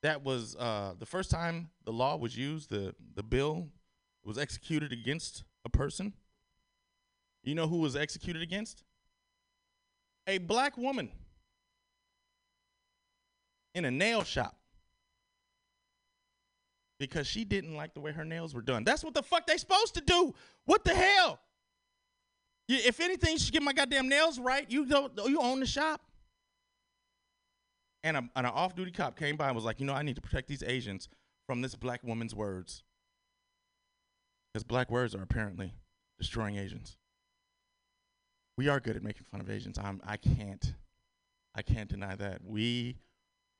that 0.02 0.24
was 0.24 0.56
uh, 0.56 0.94
the 0.98 1.06
first 1.06 1.30
time 1.30 1.70
the 1.84 1.92
law 1.92 2.16
was 2.16 2.36
used, 2.36 2.70
the 2.70 2.94
the 3.14 3.22
bill 3.22 3.68
was 4.24 4.38
executed 4.38 4.92
against 4.92 5.44
a 5.64 5.68
person. 5.68 6.14
You 7.42 7.54
know 7.54 7.66
who 7.66 7.78
was 7.78 7.96
executed 7.96 8.42
against? 8.42 8.84
A 10.26 10.38
black 10.38 10.76
woman 10.76 11.10
in 13.74 13.84
a 13.84 13.90
nail 13.90 14.22
shop 14.22 14.56
because 16.98 17.26
she 17.26 17.44
didn't 17.44 17.74
like 17.74 17.94
the 17.94 18.00
way 18.00 18.12
her 18.12 18.24
nails 18.24 18.54
were 18.54 18.60
done. 18.60 18.84
That's 18.84 19.02
what 19.02 19.14
the 19.14 19.22
fuck 19.22 19.46
they 19.46 19.56
supposed 19.56 19.94
to 19.94 20.02
do. 20.02 20.34
What 20.66 20.84
the 20.84 20.94
hell? 20.94 21.40
If 22.68 23.00
anything, 23.00 23.32
you 23.32 23.38
should 23.38 23.52
get 23.52 23.62
my 23.62 23.72
goddamn 23.72 24.08
nails 24.08 24.38
right. 24.38 24.70
You 24.70 24.86
don't. 24.86 25.12
You 25.26 25.40
own 25.40 25.60
the 25.60 25.66
shop. 25.66 26.02
And, 28.04 28.16
a, 28.16 28.20
and 28.20 28.46
an 28.46 28.52
off-duty 28.52 28.92
cop 28.92 29.18
came 29.18 29.36
by 29.36 29.46
and 29.48 29.56
was 29.56 29.64
like, 29.64 29.80
you 29.80 29.86
know, 29.86 29.92
I 29.92 30.02
need 30.02 30.16
to 30.16 30.22
protect 30.22 30.48
these 30.48 30.62
Asians 30.62 31.08
from 31.46 31.62
this 31.62 31.74
black 31.74 32.02
woman's 32.04 32.34
words, 32.34 32.82
because 34.52 34.62
black 34.62 34.90
words 34.90 35.14
are 35.14 35.22
apparently 35.22 35.74
destroying 36.18 36.56
Asians. 36.56 36.96
We 38.60 38.68
are 38.68 38.78
good 38.78 38.94
at 38.94 39.02
making 39.02 39.24
fun 39.30 39.40
of 39.40 39.48
Asians. 39.48 39.78
I'm. 39.78 40.02
I 40.06 40.18
can't. 40.18 40.74
I 41.54 41.62
can't 41.62 41.88
deny 41.88 42.14
that. 42.16 42.44
We 42.44 42.98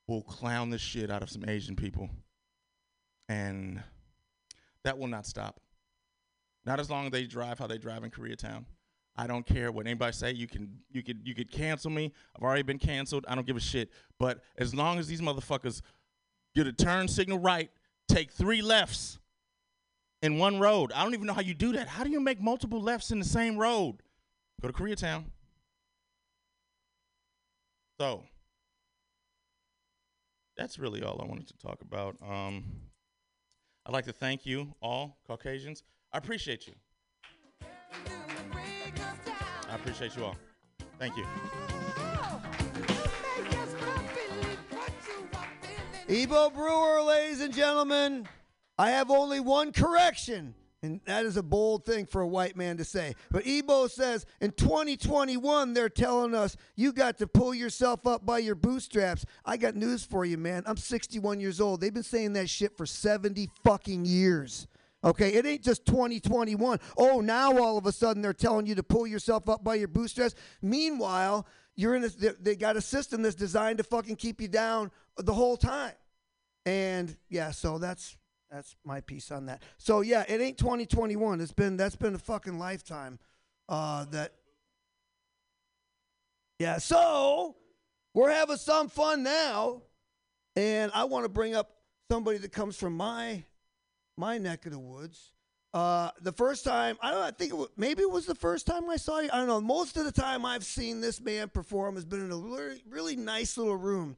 will 0.07 0.21
clown 0.21 0.69
the 0.69 0.77
shit 0.77 1.11
out 1.11 1.23
of 1.23 1.31
some 1.31 1.43
Asian 1.49 1.75
people, 1.75 2.11
and 3.27 3.83
that 4.85 4.99
will 4.99 5.07
not 5.07 5.25
stop. 5.25 5.59
Not 6.67 6.81
as 6.81 6.91
long 6.91 7.07
as 7.07 7.13
they 7.13 7.25
drive 7.25 7.59
how 7.59 7.67
they 7.67 7.79
drive 7.79 8.05
in 8.05 8.11
Koreatown. 8.11 8.67
I 9.17 9.27
don't 9.27 9.47
care 9.47 9.73
what 9.73 9.87
anybody 9.87 10.13
say. 10.13 10.33
You 10.33 10.47
can 10.47 10.71
you 10.93 11.03
could 11.03 11.23
you 11.25 11.35
could 11.35 11.51
cancel 11.51 11.91
me. 11.91 12.13
I've 12.37 12.43
already 12.43 12.61
been 12.61 12.79
canceled. 12.79 13.25
I 13.27 13.35
don't 13.35 13.47
give 13.47 13.57
a 13.57 13.61
shit. 13.61 13.91
But 14.19 14.43
as 14.59 14.75
long 14.75 14.99
as 14.99 15.09
these 15.09 15.23
motherfuckers 15.23 15.81
get 16.55 16.67
a 16.67 16.75
turn 16.75 17.09
signal 17.09 17.39
right, 17.39 17.71
take 18.07 18.33
three 18.33 18.61
lefts 18.61 19.19
in 20.21 20.37
one 20.37 20.61
road. 20.61 20.93
I 20.93 21.03
don't 21.03 21.15
even 21.15 21.27
know 21.27 21.33
how 21.33 21.41
you 21.41 21.55
do 21.55 21.73
that. 21.73 21.89
How 21.89 22.05
do 22.05 22.11
you 22.11 22.21
make 22.21 22.39
multiple 22.39 22.83
lefts 22.83 23.11
in 23.11 23.19
the 23.19 23.25
same 23.25 23.57
road? 23.57 24.03
Go 24.61 24.69
to 24.69 24.75
Koreatown. 24.75 25.25
So 27.99 28.23
that's 30.57 30.79
really 30.79 31.03
all 31.03 31.21
I 31.23 31.27
wanted 31.27 31.49
to 31.49 31.57
talk 31.59 31.81
about. 31.81 32.17
Um, 32.23 32.65
I'd 33.87 33.93
like 33.93 34.05
to 34.05 34.13
thank 34.13 34.45
you 34.45 34.75
all, 34.83 35.19
Caucasians. 35.27 35.83
I 36.13 36.19
appreciate 36.19 36.67
you. 36.67 36.75
I 39.71 39.75
appreciate 39.75 40.17
you 40.17 40.25
all. 40.25 40.37
Thank 40.99 41.17
you. 41.17 41.25
Ebo 46.09 46.51
Brewer, 46.51 47.03
ladies 47.03 47.41
and 47.41 47.55
gentlemen, 47.55 48.29
I 48.77 48.91
have 48.91 49.11
only 49.11 49.41
one 49.41 49.73
correction, 49.73 50.55
and 50.83 51.01
that 51.05 51.27
is 51.27 51.37
a 51.37 51.43
bold 51.43 51.85
thing 51.85 52.07
for 52.07 52.23
a 52.23 52.27
white 52.27 52.57
man 52.57 52.79
to 52.79 52.85
say. 52.85 53.15
But 53.31 53.47
Ebo 53.47 53.87
says 53.87 54.25
in 54.41 54.53
2021, 54.53 55.75
they're 55.75 55.91
telling 55.91 56.35
us 56.35 56.57
you 56.75 56.93
got 56.93 57.19
to 57.19 57.27
pull 57.27 57.55
yourself 57.55 58.07
up 58.07 58.25
by 58.25 58.39
your 58.39 58.55
bootstraps. 58.55 59.27
I 59.45 59.59
got 59.59 59.75
news 59.75 60.05
for 60.05 60.25
you, 60.25 60.39
man. 60.39 60.63
I'm 60.67 60.79
61 60.79 61.41
years 61.41 61.61
old. 61.61 61.81
They've 61.81 61.93
been 61.93 62.03
saying 62.03 62.33
that 62.35 62.49
shit 62.49 62.77
for 62.77 62.87
70 62.87 63.51
fucking 63.63 64.07
years. 64.07 64.67
Okay, 65.03 65.35
it 65.35 65.47
ain't 65.47 65.63
just 65.63 65.87
2021. 65.87 66.79
Oh, 66.97 67.21
now 67.21 67.59
all 67.59 67.79
of 67.79 67.87
a 67.87 67.93
sudden 67.93 68.23
they're 68.23 68.33
telling 68.33 68.67
you 68.67 68.75
to 68.75 68.83
pull 68.83 69.07
yourself 69.07 69.49
up 69.49 69.65
by 69.65 69.75
your 69.77 69.89
bootstraps. 69.89 70.35
Meanwhile, 70.61 71.47
you're 71.75 71.95
in 71.95 72.05
a, 72.05 72.09
they, 72.09 72.33
they 72.41 72.57
got 72.57 72.77
a 72.77 72.83
system 72.83 73.23
that's 73.23 73.35
designed 73.35 73.79
to 73.79 73.85
fucking 73.85 74.17
keep 74.17 74.41
you 74.41 74.49
down 74.49 74.91
the 75.17 75.33
whole 75.33 75.57
time. 75.57 75.93
And 76.67 77.17
yeah, 77.31 77.51
so 77.51 77.79
that's 77.79 78.17
that's 78.51 78.75
my 78.85 79.01
piece 79.01 79.31
on 79.31 79.47
that. 79.47 79.63
So 79.79 80.01
yeah, 80.01 80.25
it 80.29 80.41
ain't 80.41 80.59
2021. 80.59 81.41
It's 81.41 81.53
been 81.53 81.77
that's 81.77 81.97
been 81.97 82.15
a 82.15 82.19
fucking 82.19 82.59
lifetime. 82.59 83.19
Uh, 83.69 84.05
that 84.07 84.33
yeah. 86.59 86.79
So 86.79 87.57
we're 88.15 88.31
having 88.31 88.57
some 88.57 88.89
fun 88.89 89.23
now, 89.23 89.83
and 90.57 90.91
I 90.95 91.05
want 91.05 91.25
to 91.25 91.29
bring 91.29 91.55
up 91.55 91.71
somebody 92.11 92.39
that 92.39 92.53
comes 92.53 92.77
from 92.77 92.97
my 92.97 93.45
my 94.17 94.39
neck 94.39 94.67
of 94.67 94.73
the 94.73 94.79
woods. 94.79 95.33
Uh, 95.73 96.11
the 96.21 96.33
first 96.33 96.65
time, 96.65 96.99
I 97.01 97.13
don't 97.13 97.21
know, 97.21 97.27
I 97.27 97.31
think 97.31 97.53
it 97.53 97.57
was, 97.57 97.69
maybe 97.77 98.03
it 98.03 98.11
was 98.11 98.27
the 98.27 98.35
first 98.35 98.67
time 98.67 98.91
I 98.91 98.97
saw 98.97 99.21
you. 99.21 99.31
I 99.33 99.37
don't 99.37 99.47
know. 99.47 99.61
Most 99.61 99.97
of 99.97 100.05
the 100.05 100.11
time 100.11 100.45
I've 100.45 100.65
seen 100.65 101.01
this 101.01 101.21
man 101.21 101.49
perform 101.49 101.95
has 101.95 102.05
been 102.05 102.25
in 102.25 102.33
a 102.33 102.37
really, 102.37 102.83
really 102.89 103.15
nice 103.15 103.57
little 103.57 103.77
room 103.77 104.17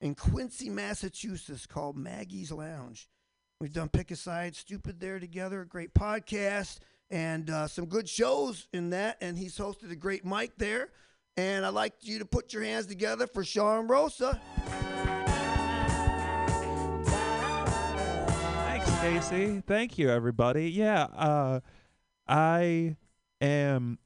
in 0.00 0.14
Quincy, 0.14 0.70
Massachusetts 0.70 1.66
called 1.66 1.96
Maggie's 1.96 2.52
Lounge. 2.52 3.08
We've 3.62 3.72
done 3.72 3.90
Pick 3.90 4.10
a 4.10 4.16
Side, 4.16 4.56
Stupid 4.56 4.98
there 4.98 5.20
together, 5.20 5.60
a 5.60 5.64
great 5.64 5.94
podcast, 5.94 6.80
and 7.10 7.48
uh, 7.48 7.68
some 7.68 7.86
good 7.86 8.08
shows 8.08 8.66
in 8.72 8.90
that. 8.90 9.18
And 9.20 9.38
he's 9.38 9.56
hosted 9.56 9.92
a 9.92 9.94
great 9.94 10.24
mic 10.24 10.58
there. 10.58 10.88
And 11.36 11.64
I'd 11.64 11.72
like 11.72 11.92
you 12.00 12.18
to 12.18 12.24
put 12.24 12.52
your 12.52 12.64
hands 12.64 12.86
together 12.86 13.28
for 13.28 13.44
Sean 13.44 13.86
Rosa. 13.86 14.40
Thanks, 18.66 18.90
Casey. 18.98 19.62
Thank 19.64 19.96
you, 19.96 20.10
everybody. 20.10 20.68
Yeah, 20.68 21.04
uh, 21.14 21.60
I 22.26 22.96
am. 23.40 24.00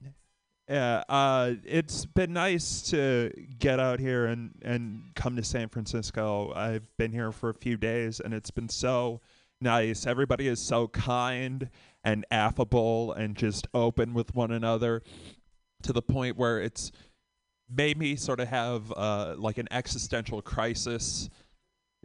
Yeah, 0.68 1.02
uh, 1.08 1.54
it's 1.64 2.04
been 2.04 2.34
nice 2.34 2.82
to 2.90 3.32
get 3.58 3.80
out 3.80 4.00
here 4.00 4.26
and, 4.26 4.50
and 4.60 5.12
come 5.14 5.34
to 5.36 5.42
San 5.42 5.70
Francisco. 5.70 6.52
I've 6.54 6.94
been 6.98 7.12
here 7.12 7.32
for 7.32 7.48
a 7.48 7.54
few 7.54 7.78
days, 7.78 8.20
and 8.20 8.34
it's 8.34 8.50
been 8.50 8.68
so 8.68 9.22
nice. 9.60 10.06
Everybody 10.06 10.48
is 10.48 10.60
so 10.60 10.88
kind 10.88 11.70
and 12.04 12.24
affable 12.30 13.12
and 13.12 13.36
just 13.36 13.66
open 13.74 14.14
with 14.14 14.34
one 14.34 14.50
another 14.50 15.02
to 15.82 15.92
the 15.92 16.02
point 16.02 16.36
where 16.36 16.60
it's 16.60 16.92
made 17.68 17.98
me 17.98 18.16
sort 18.16 18.40
of 18.40 18.48
have 18.48 18.92
uh, 18.96 19.34
like 19.36 19.58
an 19.58 19.68
existential 19.70 20.40
crisis 20.40 21.28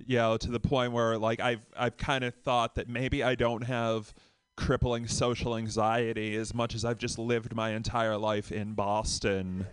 you 0.05 0.17
know, 0.17 0.37
to 0.37 0.49
the 0.49 0.59
point 0.59 0.91
where 0.91 1.17
like 1.17 1.39
I've 1.39 1.61
I've 1.77 1.97
kind 1.97 2.23
of 2.23 2.33
thought 2.33 2.75
that 2.75 2.87
maybe 2.87 3.23
I 3.23 3.35
don't 3.35 3.63
have 3.63 4.13
crippling 4.57 5.07
social 5.07 5.55
anxiety 5.55 6.35
as 6.35 6.53
much 6.53 6.75
as 6.75 6.85
I've 6.85 6.97
just 6.97 7.17
lived 7.17 7.55
my 7.55 7.71
entire 7.71 8.17
life 8.17 8.51
in 8.51 8.73
Boston. 8.73 9.65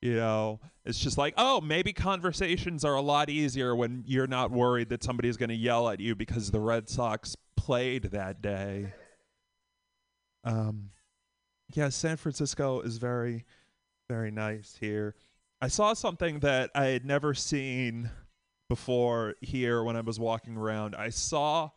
You 0.00 0.14
know, 0.14 0.60
it's 0.84 0.98
just 0.98 1.18
like, 1.18 1.34
oh, 1.36 1.60
maybe 1.60 1.92
conversations 1.92 2.84
are 2.84 2.94
a 2.94 3.00
lot 3.00 3.28
easier 3.28 3.74
when 3.74 4.04
you're 4.06 4.28
not 4.28 4.52
worried 4.52 4.90
that 4.90 5.02
somebody's 5.02 5.36
going 5.36 5.48
to 5.48 5.56
yell 5.56 5.88
at 5.88 5.98
you 5.98 6.14
because 6.14 6.50
the 6.50 6.60
Red 6.60 6.88
Sox 6.88 7.36
played 7.56 8.04
that 8.04 8.40
day. 8.40 8.92
Um, 10.44 10.90
yeah, 11.74 11.88
San 11.88 12.16
Francisco 12.16 12.80
is 12.80 12.98
very, 12.98 13.44
very 14.08 14.30
nice 14.30 14.76
here. 14.78 15.16
I 15.60 15.68
saw 15.68 15.92
something 15.94 16.38
that 16.40 16.70
I 16.74 16.86
had 16.86 17.04
never 17.04 17.34
seen 17.34 18.10
before 18.68 19.34
here 19.40 19.82
when 19.82 19.96
I 19.96 20.00
was 20.02 20.20
walking 20.20 20.56
around. 20.56 20.94
I 20.94 21.08
saw 21.08 21.70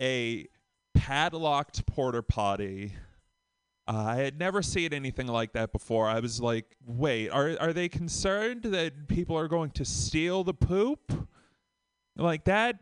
a 0.00 0.46
padlocked 0.94 1.86
porta 1.86 2.22
potty. 2.22 2.92
I 3.88 4.16
had 4.16 4.38
never 4.38 4.60
seen 4.60 4.92
anything 4.92 5.28
like 5.28 5.52
that 5.54 5.72
before. 5.72 6.06
I 6.08 6.20
was 6.20 6.42
like, 6.42 6.76
wait, 6.86 7.30
are 7.30 7.56
are 7.58 7.72
they 7.72 7.88
concerned 7.88 8.64
that 8.64 9.08
people 9.08 9.36
are 9.36 9.48
going 9.48 9.70
to 9.72 9.84
steal 9.86 10.44
the 10.44 10.52
poop? 10.52 11.26
Like 12.14 12.44
that 12.44 12.80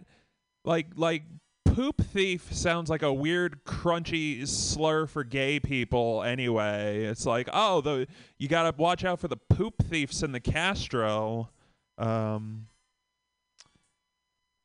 like 0.65 0.89
like 0.97 1.23
poop 1.65 2.03
thief 2.03 2.53
sounds 2.53 2.91
like 2.91 3.03
a 3.03 3.13
weird 3.13 3.65
crunchy 3.65 4.49
slur 4.49 5.07
for 5.07 5.23
gay 5.23 5.61
people 5.61 6.25
anyway. 6.25 7.05
It's 7.05 7.25
like, 7.25 7.49
oh, 7.53 7.81
the 7.81 8.09
you 8.39 8.49
got 8.49 8.69
to 8.69 8.77
watch 8.77 9.05
out 9.05 9.21
for 9.21 9.29
the 9.29 9.37
poop 9.37 9.75
thieves 9.85 10.25
in 10.25 10.33
the 10.33 10.41
Castro. 10.41 11.51
Um 11.99 12.67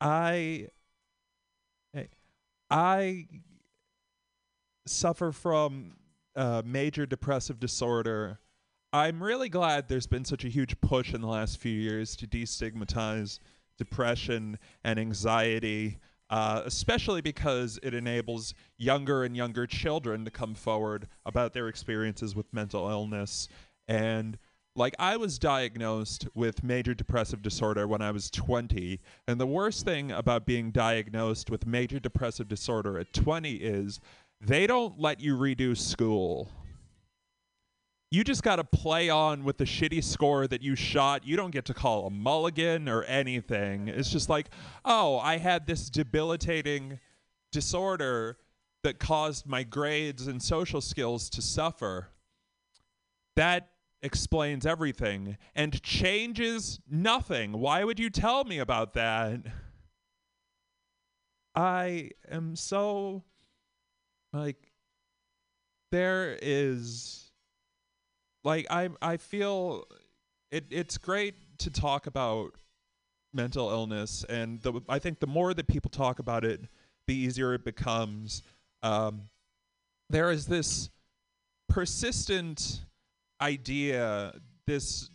I 0.00 0.66
I 2.68 3.28
suffer 4.86 5.30
from 5.30 5.94
uh, 6.36 6.62
major 6.64 7.06
depressive 7.06 7.60
disorder. 7.60 8.38
I'm 8.92 9.22
really 9.22 9.48
glad 9.48 9.88
there's 9.88 10.06
been 10.06 10.24
such 10.24 10.44
a 10.44 10.48
huge 10.48 10.80
push 10.80 11.14
in 11.14 11.20
the 11.20 11.26
last 11.26 11.58
few 11.58 11.72
years 11.72 12.14
to 12.16 12.26
destigmatize 12.26 13.38
depression 13.78 14.58
and 14.84 14.98
anxiety, 14.98 15.98
uh, 16.30 16.62
especially 16.64 17.20
because 17.20 17.78
it 17.82 17.94
enables 17.94 18.54
younger 18.76 19.24
and 19.24 19.36
younger 19.36 19.66
children 19.66 20.24
to 20.24 20.30
come 20.30 20.54
forward 20.54 21.08
about 21.24 21.52
their 21.52 21.68
experiences 21.68 22.34
with 22.34 22.52
mental 22.52 22.88
illness. 22.88 23.48
And 23.88 24.38
like 24.74 24.94
I 24.98 25.16
was 25.16 25.38
diagnosed 25.38 26.26
with 26.34 26.64
major 26.64 26.94
depressive 26.94 27.42
disorder 27.42 27.86
when 27.86 28.00
I 28.00 28.10
was 28.10 28.30
20, 28.30 29.00
and 29.28 29.38
the 29.38 29.46
worst 29.46 29.84
thing 29.84 30.10
about 30.10 30.46
being 30.46 30.70
diagnosed 30.70 31.50
with 31.50 31.66
major 31.66 32.00
depressive 32.00 32.48
disorder 32.48 32.98
at 32.98 33.12
20 33.12 33.52
is 33.54 34.00
they 34.44 34.66
don't 34.66 34.98
let 34.98 35.20
you 35.20 35.36
redo 35.36 35.76
school. 35.76 36.50
You 38.10 38.24
just 38.24 38.42
got 38.42 38.56
to 38.56 38.64
play 38.64 39.08
on 39.08 39.42
with 39.44 39.56
the 39.56 39.64
shitty 39.64 40.04
score 40.04 40.46
that 40.46 40.60
you 40.60 40.74
shot. 40.74 41.26
You 41.26 41.36
don't 41.36 41.50
get 41.50 41.64
to 41.66 41.74
call 41.74 42.06
a 42.06 42.10
mulligan 42.10 42.88
or 42.88 43.04
anything. 43.04 43.88
It's 43.88 44.10
just 44.10 44.28
like, 44.28 44.50
oh, 44.84 45.18
I 45.18 45.38
had 45.38 45.66
this 45.66 45.88
debilitating 45.88 46.98
disorder 47.52 48.36
that 48.82 48.98
caused 48.98 49.46
my 49.46 49.62
grades 49.62 50.26
and 50.26 50.42
social 50.42 50.80
skills 50.80 51.30
to 51.30 51.40
suffer. 51.40 52.08
That 53.36 53.68
explains 54.02 54.66
everything 54.66 55.38
and 55.54 55.80
changes 55.82 56.80
nothing. 56.90 57.52
Why 57.52 57.84
would 57.84 57.98
you 57.98 58.10
tell 58.10 58.44
me 58.44 58.58
about 58.58 58.92
that? 58.94 59.40
I 61.54 62.10
am 62.30 62.56
so 62.56 63.22
like 64.32 64.72
there 65.90 66.38
is 66.40 67.30
like 68.44 68.66
I 68.70 68.90
I 69.00 69.16
feel 69.16 69.84
it 70.50 70.64
it's 70.70 70.98
great 70.98 71.34
to 71.58 71.70
talk 71.70 72.06
about 72.06 72.52
mental 73.34 73.70
illness 73.70 74.24
and 74.28 74.60
the 74.60 74.80
I 74.88 74.98
think 74.98 75.20
the 75.20 75.26
more 75.26 75.54
that 75.54 75.66
people 75.68 75.90
talk 75.90 76.18
about 76.18 76.44
it 76.44 76.60
the 77.06 77.14
easier 77.14 77.54
it 77.54 77.64
becomes 77.64 78.42
um 78.82 79.28
there 80.10 80.30
is 80.30 80.46
this 80.46 80.90
persistent 81.68 82.84
idea, 83.40 84.32
this 84.66 85.10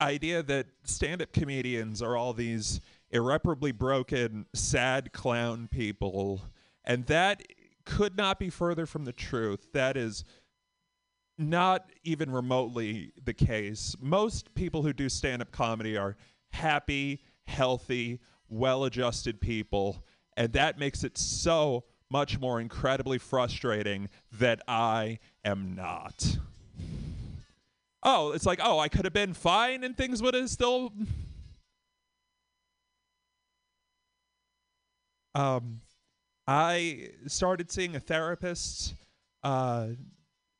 idea 0.00 0.42
that 0.42 0.66
stand 0.84 1.22
up 1.22 1.32
comedians 1.32 2.02
are 2.02 2.16
all 2.16 2.32
these 2.32 2.80
irreparably 3.10 3.72
broken, 3.72 4.46
sad 4.54 5.12
clown 5.12 5.68
people. 5.70 6.42
And 6.84 7.06
that 7.06 7.42
could 7.90 8.16
not 8.16 8.38
be 8.38 8.50
further 8.50 8.86
from 8.86 9.04
the 9.04 9.12
truth. 9.12 9.66
That 9.72 9.96
is 9.96 10.24
not 11.38 11.90
even 12.04 12.30
remotely 12.30 13.12
the 13.22 13.34
case. 13.34 13.96
Most 14.00 14.54
people 14.54 14.82
who 14.82 14.92
do 14.92 15.08
stand 15.08 15.42
up 15.42 15.50
comedy 15.52 15.96
are 15.96 16.16
happy, 16.52 17.22
healthy, 17.46 18.20
well 18.48 18.84
adjusted 18.84 19.40
people. 19.40 20.04
And 20.36 20.52
that 20.52 20.78
makes 20.78 21.04
it 21.04 21.18
so 21.18 21.84
much 22.10 22.38
more 22.40 22.60
incredibly 22.60 23.18
frustrating 23.18 24.08
that 24.32 24.60
I 24.66 25.18
am 25.44 25.74
not 25.74 26.38
oh, 28.02 28.32
it's 28.32 28.46
like, 28.46 28.60
oh, 28.62 28.78
I 28.78 28.88
could 28.88 29.04
have 29.04 29.12
been 29.12 29.34
fine 29.34 29.84
and 29.84 29.96
things 29.96 30.22
would 30.22 30.34
have 30.34 30.50
still. 30.50 30.92
Um, 35.34 35.80
I 36.46 37.10
started 37.26 37.70
seeing 37.70 37.94
a 37.94 38.00
therapist 38.00 38.94
uh, 39.42 39.88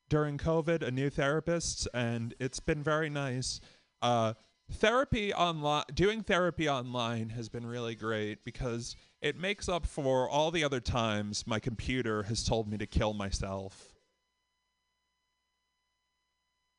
during 0.09 0.37
COVID, 0.37 0.83
a 0.83 0.91
new 0.91 1.09
therapist, 1.09 1.87
and 1.93 2.33
it's 2.39 2.59
been 2.59 2.83
very 2.83 3.09
nice. 3.09 3.59
Uh, 4.01 4.33
therapy 4.71 5.33
online, 5.33 5.83
doing 5.93 6.21
therapy 6.23 6.69
online 6.69 7.29
has 7.29 7.49
been 7.49 7.65
really 7.65 7.95
great 7.95 8.43
because 8.43 8.95
it 9.21 9.37
makes 9.37 9.67
up 9.69 9.85
for 9.85 10.29
all 10.29 10.51
the 10.51 10.63
other 10.63 10.79
times 10.79 11.45
my 11.45 11.59
computer 11.59 12.23
has 12.23 12.43
told 12.43 12.69
me 12.69 12.77
to 12.77 12.85
kill 12.85 13.13
myself. 13.13 13.93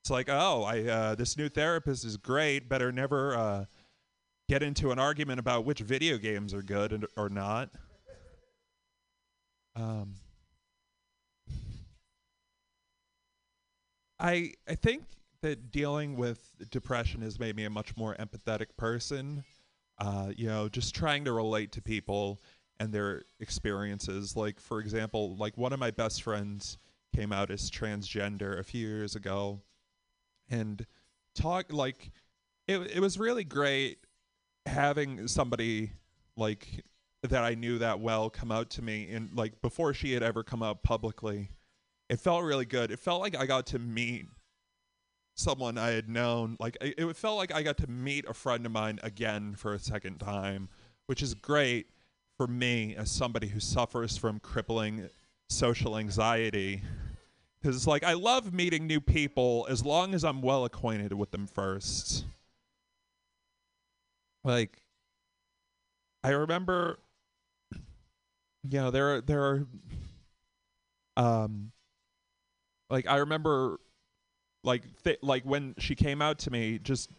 It's 0.03 0.11
like, 0.11 0.28
oh, 0.28 0.64
I 0.64 0.82
uh, 0.82 1.14
this 1.14 1.36
new 1.36 1.48
therapist 1.48 2.05
is 2.05 2.16
great. 2.16 2.68
Better 2.68 2.90
never 2.90 3.36
uh, 3.36 3.64
get 4.48 4.62
into 4.62 4.90
an 4.90 4.98
argument 4.98 5.38
about 5.38 5.64
which 5.64 5.78
video 5.80 6.18
games 6.18 6.53
are 6.53 6.62
good 6.62 6.92
and, 6.92 7.07
or 7.16 7.28
not. 7.28 7.70
Um, 9.77 10.14
I 14.18 14.53
I 14.68 14.75
think 14.75 15.05
that 15.43 15.70
dealing 15.70 16.16
with 16.16 16.53
depression 16.70 17.23
has 17.23 17.39
made 17.39 17.57
me 17.57 17.64
a 17.64 17.70
much 17.70 17.97
more 17.97 18.14
empathetic 18.16 18.77
person. 18.77 19.45
Uh, 19.99 20.33
you 20.37 20.47
know, 20.47 20.68
just 20.68 20.95
trying 20.95 21.25
to 21.25 21.33
relate 21.33 21.73
to 21.73 21.83
people 21.83 22.41
and 22.81 22.93
their 22.93 23.23
experiences. 23.41 24.37
Like, 24.37 24.59
for 24.61 24.81
example, 24.81 25.37
like 25.37 25.57
one 25.57 25.73
of 25.73 25.79
my 25.79 25.91
best 25.91 26.23
friends 26.23 26.79
came 27.14 27.33
out 27.33 27.51
as 27.51 27.70
transgender 27.70 28.59
a 28.59 28.64
few 28.64 28.87
years 28.89 29.14
ago 29.16 29.61
and 30.51 30.87
talk 31.35 31.73
like 31.73 32.11
it 32.68 32.79
it 32.79 33.01
was 33.01 33.18
really 33.18 33.45
great 33.45 33.99
having 34.66 35.29
somebody 35.29 35.93
like 36.37 36.85
that 37.23 37.45
I 37.45 37.55
knew 37.55 37.79
that 37.79 38.01
well 38.01 38.31
come 38.31 38.51
out 38.51 38.70
to 38.70 38.83
me 38.83 39.09
and 39.11 39.31
like 39.37 39.61
before 39.62 39.95
she 39.95 40.12
had 40.12 40.23
ever 40.23 40.43
come 40.43 40.62
out 40.62 40.83
publicly. 40.83 41.51
It 42.09 42.20
felt 42.20 42.45
really 42.45 42.66
good. 42.66 42.91
It 42.91 42.99
felt 42.99 43.20
like 43.20 43.37
I 43.37 43.47
got 43.47 43.66
to 43.68 43.79
meet 43.79 44.27
someone 45.35 45.79
I 45.79 45.91
had 45.91 46.09
known. 46.09 46.57
Like 46.59 46.77
it, 46.81 46.99
it 46.99 47.16
felt 47.16 47.37
like 47.37 47.55
I 47.55 47.62
got 47.62 47.79
to 47.79 47.87
meet 47.87 48.29
a 48.29 48.35
friend 48.35 48.66
of 48.66 48.73
mine 48.73 48.99
again 49.03 49.55
for 49.55 49.73
a 49.73 49.79
second 49.79 50.18
time, 50.18 50.68
which 51.07 51.23
is 51.23 51.35
great 51.35 51.87
for 52.37 52.47
me 52.47 52.97
as 52.97 53.11
somebody 53.11 53.49
who 53.49 53.61
suffers 53.61 54.16
from 54.16 54.41
crippling 54.41 55.09
social 55.49 55.97
anxiety. 55.97 56.83
Because 57.61 57.77
it's 57.77 57.87
like 57.87 58.03
I 58.03 58.14
love 58.14 58.53
meeting 58.53 58.87
new 58.87 59.01
people 59.01 59.66
as 59.70 59.85
long 59.85 60.14
as 60.14 60.25
I'm 60.25 60.43
well 60.43 60.64
acquainted 60.64 61.12
with 61.12 61.31
them 61.31 61.47
first. 61.47 62.25
Like 64.43 64.83
I 66.25 66.31
remember 66.31 66.99
know, 68.70 68.90
there 68.90 69.14
are 69.14 69.20
there 69.20 69.42
are 69.42 69.66
um 71.16 71.72
like 72.90 73.06
I 73.06 73.16
remember 73.16 73.78
like 74.64 74.82
th- 75.02 75.18
like 75.22 75.44
when 75.44 75.74
she 75.78 75.94
came 75.94 76.22
out 76.22 76.38
to 76.40 76.50
me 76.50 76.78
just 76.78 77.10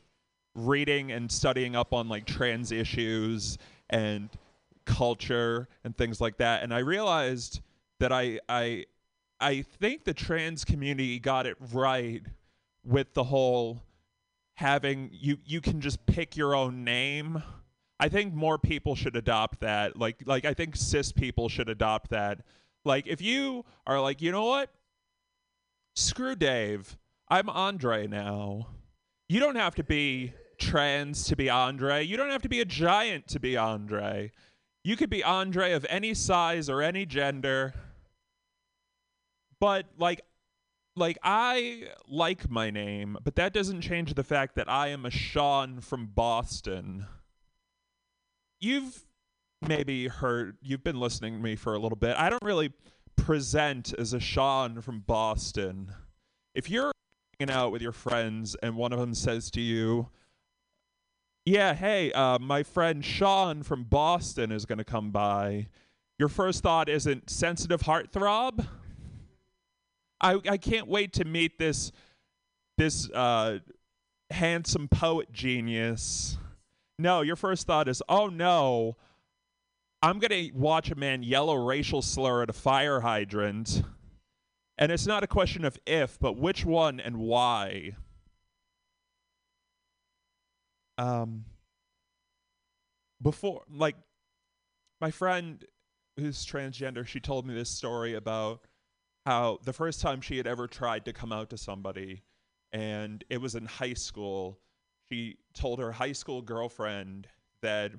reading 0.55 1.11
and 1.11 1.31
studying 1.31 1.75
up 1.75 1.93
on 1.93 2.07
like 2.07 2.25
trans 2.25 2.71
issues 2.71 3.57
and 3.89 4.29
culture 4.85 5.67
and 5.83 5.95
things 5.97 6.21
like 6.21 6.37
that 6.37 6.63
and 6.63 6.73
I 6.73 6.79
realized 6.79 7.61
that 7.99 8.11
I 8.11 8.39
I 8.47 8.85
I 9.39 9.61
think 9.61 10.03
the 10.03 10.13
trans 10.13 10.63
community 10.63 11.19
got 11.19 11.45
it 11.45 11.57
right 11.71 12.21
with 12.85 13.13
the 13.13 13.23
whole 13.23 13.81
having 14.55 15.09
you 15.11 15.37
you 15.45 15.61
can 15.61 15.81
just 15.81 16.05
pick 16.05 16.37
your 16.37 16.55
own 16.55 16.83
name. 16.83 17.41
I 17.99 18.09
think 18.09 18.33
more 18.33 18.57
people 18.57 18.95
should 18.95 19.15
adopt 19.15 19.61
that. 19.61 19.97
Like 19.97 20.23
like 20.25 20.45
I 20.45 20.53
think 20.53 20.75
cis 20.75 21.11
people 21.11 21.49
should 21.49 21.69
adopt 21.69 22.09
that. 22.09 22.39
Like 22.85 23.07
if 23.07 23.21
you 23.21 23.65
are 23.87 24.01
like, 24.01 24.21
you 24.21 24.31
know 24.31 24.45
what? 24.45 24.69
Screw 25.95 26.35
Dave. 26.35 26.97
I'm 27.29 27.49
Andre 27.49 28.07
now. 28.07 28.67
You 29.29 29.39
don't 29.39 29.55
have 29.55 29.75
to 29.75 29.83
be 29.83 30.33
trans 30.57 31.23
to 31.25 31.35
be 31.35 31.49
Andre. 31.49 32.03
You 32.03 32.17
don't 32.17 32.29
have 32.29 32.41
to 32.43 32.49
be 32.49 32.61
a 32.61 32.65
giant 32.65 33.27
to 33.29 33.39
be 33.39 33.55
Andre. 33.55 34.31
You 34.83 34.97
could 34.97 35.09
be 35.09 35.23
Andre 35.23 35.71
of 35.71 35.85
any 35.89 36.13
size 36.13 36.69
or 36.69 36.81
any 36.81 37.05
gender. 37.05 37.73
But 39.59 39.85
like 39.97 40.21
like 40.95 41.17
I 41.23 41.89
like 42.07 42.49
my 42.49 42.69
name, 42.69 43.17
but 43.23 43.35
that 43.35 43.53
doesn't 43.53 43.81
change 43.81 44.13
the 44.13 44.23
fact 44.23 44.55
that 44.55 44.69
I 44.69 44.89
am 44.89 45.05
a 45.05 45.09
Sean 45.09 45.79
from 45.81 46.07
Boston. 46.07 47.07
You've 48.64 49.03
maybe 49.68 50.07
heard 50.07 50.55
you've 50.61 50.86
been 50.86 50.97
listening 50.97 51.34
to 51.34 51.43
me 51.43 51.57
for 51.57 51.74
a 51.74 51.80
little 51.80 51.97
bit. 51.97 52.16
I 52.18 52.30
don't 52.30 52.45
really 52.45 52.72
present 53.18 53.93
as 53.99 54.14
a 54.14 54.22
Sean 54.22 54.80
from 54.80 55.01
Boston. 55.01 55.91
If 56.55 56.70
you're 56.70 56.93
hanging 57.38 57.53
out 57.53 57.74
with 57.74 57.82
your 57.82 57.91
friends 57.91 58.55
and 58.64 58.78
one 58.78 58.93
of 58.93 58.99
them 58.99 59.16
says 59.16 59.51
to 59.51 59.59
you, 59.59 60.07
"Yeah, 61.45 61.74
hey, 61.74 62.14
uh, 62.14 62.39
my 62.39 62.64
friend 62.64 63.03
Sean 63.03 63.64
from 63.64 63.84
Boston 63.84 64.49
is 64.49 64.64
going 64.64 64.78
to 64.78 64.86
come 64.86 65.11
by," 65.11 65.68
your 66.18 66.30
first 66.30 66.64
thought 66.64 66.88
isn't 66.88 67.30
sensitive 67.30 67.82
heartthrob. 67.82 68.66
I 70.22 70.39
I 70.47 70.55
can't 70.55 70.88
wait 70.88 71.11
to 71.14 71.26
meet 71.26 71.59
this 71.59 71.91
this 72.78 73.09
uh, 73.09 73.59
handsome 74.30 74.88
poet 74.88 75.34
genius. 75.34 76.38
No, 76.99 77.21
your 77.21 77.35
first 77.35 77.67
thought 77.67 77.87
is, 77.87 78.01
"Oh 78.07 78.27
no." 78.27 78.97
I'm 80.01 80.19
going 80.19 80.49
to 80.49 80.51
watch 80.53 80.91
a 80.91 80.95
man 80.95 81.23
yell 81.23 81.49
a 81.49 81.57
racial 81.57 82.01
slur 82.01 82.43
at 82.43 82.49
a 82.49 82.53
fire 82.53 82.99
hydrant. 82.99 83.83
And 84.77 84.91
it's 84.91 85.07
not 85.07 85.23
a 85.23 85.27
question 85.27 85.63
of 85.63 85.79
if, 85.85 86.19
but 86.19 86.35
which 86.35 86.65
one 86.65 86.99
and 86.99 87.19
why. 87.19 87.95
Um, 90.97 91.45
before, 93.21 93.63
like, 93.71 93.95
my 94.99 95.09
friend 95.09 95.63
who's 96.17 96.45
transgender, 96.45 97.07
she 97.07 97.21
told 97.21 97.47
me 97.47 97.53
this 97.53 97.69
story 97.69 98.13
about 98.13 98.67
how 99.25 99.59
the 99.63 99.73
first 99.73 100.01
time 100.01 100.19
she 100.19 100.35
had 100.35 100.47
ever 100.47 100.67
tried 100.67 101.05
to 101.05 101.13
come 101.13 101.31
out 101.31 101.49
to 101.51 101.57
somebody, 101.57 102.23
and 102.73 103.23
it 103.29 103.39
was 103.39 103.55
in 103.55 103.65
high 103.67 103.93
school. 103.93 104.59
She 105.12 105.38
told 105.54 105.80
her 105.80 105.91
high 105.91 106.12
school 106.12 106.41
girlfriend 106.41 107.28
that 107.62 107.91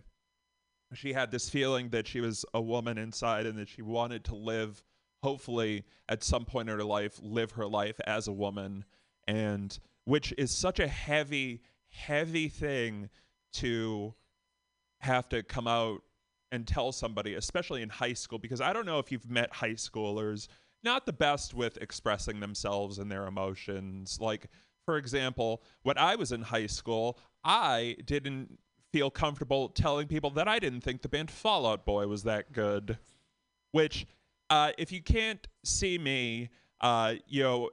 she 0.92 1.12
had 1.12 1.30
this 1.30 1.48
feeling 1.48 1.90
that 1.90 2.06
she 2.06 2.20
was 2.20 2.44
a 2.54 2.60
woman 2.60 2.98
inside 2.98 3.46
and 3.46 3.58
that 3.58 3.68
she 3.68 3.82
wanted 3.82 4.24
to 4.24 4.34
live 4.34 4.82
hopefully 5.22 5.84
at 6.08 6.22
some 6.22 6.44
point 6.44 6.68
in 6.68 6.76
her 6.76 6.84
life 6.84 7.18
live 7.22 7.52
her 7.52 7.66
life 7.66 7.98
as 8.06 8.28
a 8.28 8.32
woman. 8.32 8.84
And 9.26 9.76
which 10.04 10.34
is 10.36 10.50
such 10.50 10.80
a 10.80 10.88
heavy 10.88 11.62
heavy 11.88 12.48
thing 12.48 13.08
to 13.52 14.14
have 15.00 15.28
to 15.28 15.42
come 15.42 15.68
out 15.68 16.02
and 16.50 16.66
tell 16.66 16.90
somebody 16.92 17.34
especially 17.34 17.82
in 17.82 17.88
high 17.88 18.12
school 18.12 18.38
because 18.38 18.60
I 18.60 18.72
don't 18.72 18.86
know 18.86 18.98
if 18.98 19.12
you've 19.12 19.30
met 19.30 19.52
high 19.52 19.74
schoolers 19.74 20.48
not 20.84 21.06
the 21.06 21.12
best 21.12 21.54
with 21.54 21.78
expressing 21.78 22.40
themselves 22.40 22.98
and 22.98 23.10
their 23.10 23.26
emotions. 23.26 24.18
Like 24.20 24.48
for 24.84 24.96
example 24.96 25.62
when 25.82 25.98
I 25.98 26.16
was 26.16 26.32
in 26.32 26.42
high 26.42 26.66
school 26.66 27.18
I 27.44 27.96
didn't 28.06 28.58
feel 28.94 29.10
comfortable 29.10 29.70
telling 29.70 30.06
people 30.06 30.30
that 30.30 30.46
I 30.46 30.60
didn't 30.60 30.82
think 30.82 31.02
the 31.02 31.08
band 31.08 31.28
Fall 31.28 31.66
Out 31.66 31.84
Boy 31.84 32.06
was 32.06 32.22
that 32.22 32.52
good. 32.52 32.96
Which, 33.72 34.06
uh, 34.50 34.70
if 34.78 34.92
you 34.92 35.02
can't 35.02 35.44
see 35.64 35.98
me, 35.98 36.50
uh, 36.80 37.14
you 37.26 37.42
know, 37.42 37.70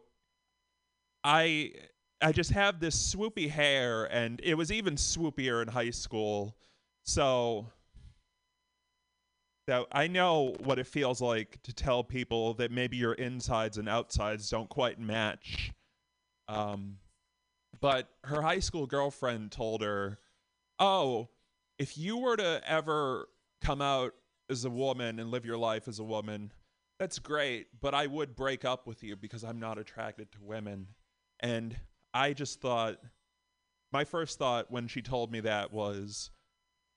I 1.23 1.73
I 2.23 2.31
just 2.31 2.49
have 2.51 2.79
this 2.79 3.13
swoopy 3.13 3.51
hair, 3.51 4.05
and 4.05 4.41
it 4.43 4.55
was 4.55 4.71
even 4.71 4.95
swoopier 4.95 5.61
in 5.61 5.67
high 5.67 5.91
school. 5.91 6.55
So 7.05 7.67
that 9.67 9.85
I 9.91 10.07
know 10.07 10.55
what 10.63 10.79
it 10.79 10.87
feels 10.87 11.21
like 11.21 11.61
to 11.61 11.71
tell 11.71 12.03
people 12.03 12.55
that 12.55 12.71
maybe 12.71 12.97
your 12.97 13.13
insides 13.13 13.77
and 13.77 13.87
outsides 13.87 14.49
don't 14.49 14.69
quite 14.69 14.99
match. 14.99 15.71
Um, 16.47 16.97
but 17.81 18.09
her 18.23 18.41
high 18.41 18.59
school 18.59 18.85
girlfriend 18.85 19.51
told 19.51 19.81
her 19.81 20.19
oh, 20.79 21.29
if 21.77 21.97
you 21.97 22.17
were 22.17 22.35
to 22.35 22.61
ever 22.65 23.27
come 23.61 23.81
out 23.81 24.13
as 24.49 24.65
a 24.65 24.69
woman 24.69 25.19
and 25.19 25.29
live 25.29 25.45
your 25.45 25.57
life 25.57 25.87
as 25.87 25.99
a 25.99 26.03
woman, 26.03 26.51
that's 26.99 27.19
great, 27.19 27.67
but 27.81 27.93
I 27.93 28.07
would 28.07 28.35
break 28.35 28.65
up 28.65 28.87
with 28.87 29.03
you 29.03 29.15
because 29.15 29.43
I'm 29.43 29.59
not 29.59 29.77
attracted 29.77 30.31
to 30.33 30.39
women. 30.41 30.87
And 31.39 31.75
I 32.13 32.33
just 32.33 32.61
thought, 32.61 32.97
my 33.91 34.03
first 34.03 34.39
thought 34.39 34.71
when 34.71 34.87
she 34.87 35.01
told 35.01 35.31
me 35.31 35.39
that 35.41 35.71
was, 35.71 36.31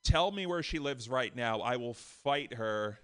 tell 0.05 0.31
me 0.31 0.47
where 0.47 0.63
she 0.63 0.79
lives 0.79 1.09
right 1.09 1.35
now. 1.35 1.61
I 1.61 1.77
will 1.77 1.95
fight 1.95 2.55
her. 2.55 2.99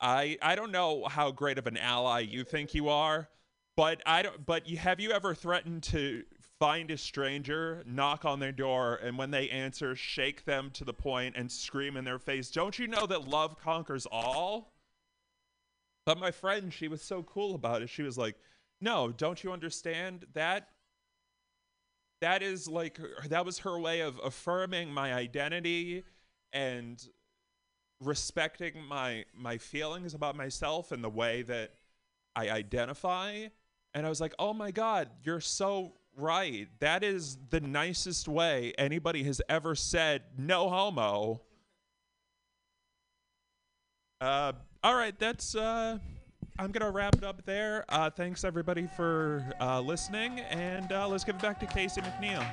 I 0.00 0.38
I 0.42 0.56
don't 0.56 0.72
know 0.72 1.04
how 1.04 1.30
great 1.30 1.58
of 1.58 1.66
an 1.66 1.76
ally 1.76 2.20
you 2.20 2.44
think 2.44 2.74
you 2.74 2.88
are, 2.88 3.28
but 3.76 4.02
I 4.04 4.22
don't. 4.22 4.44
But 4.44 4.68
you 4.68 4.76
have 4.78 4.98
you 5.00 5.12
ever 5.12 5.34
threatened 5.34 5.84
to 5.84 6.24
find 6.62 6.92
a 6.92 6.96
stranger, 6.96 7.82
knock 7.84 8.24
on 8.24 8.38
their 8.38 8.52
door, 8.52 8.94
and 9.02 9.18
when 9.18 9.32
they 9.32 9.50
answer, 9.50 9.96
shake 9.96 10.44
them 10.44 10.70
to 10.72 10.84
the 10.84 10.94
point 10.94 11.34
and 11.36 11.50
scream 11.50 11.96
in 11.96 12.04
their 12.04 12.20
face, 12.20 12.52
Don't 12.52 12.78
you 12.78 12.86
know 12.86 13.04
that 13.04 13.26
love 13.26 13.58
conquers 13.58 14.06
all? 14.12 14.72
But 16.06 16.20
my 16.20 16.30
friend, 16.30 16.72
she 16.72 16.86
was 16.86 17.02
so 17.02 17.24
cool 17.24 17.56
about 17.56 17.82
it. 17.82 17.88
She 17.88 18.04
was 18.04 18.16
like, 18.16 18.36
No, 18.80 19.10
don't 19.10 19.42
you 19.42 19.50
understand 19.50 20.24
that? 20.34 20.68
That 22.20 22.44
is 22.44 22.68
like, 22.68 23.00
that 23.28 23.44
was 23.44 23.58
her 23.58 23.76
way 23.76 23.98
of 23.98 24.20
affirming 24.22 24.92
my 24.92 25.12
identity 25.12 26.04
and 26.52 27.04
respecting 28.00 28.80
my 28.84 29.24
my 29.34 29.58
feelings 29.58 30.14
about 30.14 30.36
myself 30.36 30.92
and 30.92 31.02
the 31.02 31.10
way 31.10 31.42
that 31.42 31.74
I 32.36 32.50
identify. 32.50 33.48
And 33.94 34.06
I 34.06 34.08
was 34.08 34.20
like, 34.20 34.34
"Oh 34.38 34.54
my 34.54 34.70
god, 34.70 35.10
you're 35.24 35.40
so 35.40 35.94
right. 36.16 36.68
That 36.80 37.02
is 37.02 37.38
the 37.50 37.60
nicest 37.60 38.28
way 38.28 38.72
anybody 38.78 39.24
has 39.24 39.40
ever 39.48 39.74
said 39.74 40.22
no 40.38 40.68
homo. 40.68 41.42
Uh, 44.20 44.52
all 44.84 44.94
right, 44.94 45.18
that's. 45.18 45.54
Uh, 45.54 45.98
I'm 46.58 46.70
gonna 46.70 46.90
wrap 46.90 47.16
it 47.16 47.24
up 47.24 47.44
there. 47.44 47.84
Uh, 47.88 48.10
thanks 48.10 48.44
everybody 48.44 48.88
for 48.96 49.44
uh, 49.60 49.80
listening, 49.80 50.40
and 50.40 50.92
uh, 50.92 51.08
let's 51.08 51.24
give 51.24 51.36
it 51.36 51.42
back 51.42 51.58
to 51.60 51.66
Casey 51.66 52.02
McNeil. 52.02 52.44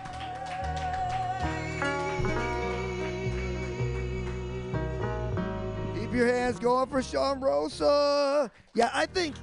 Keep 5.99 6.13
your 6.13 6.27
hands 6.27 6.59
going 6.59 6.87
for 6.87 7.03
Sean 7.03 7.39
Rosa. 7.39 8.49
Yeah, 8.73 8.89
I 8.93 9.05
think 9.05 9.35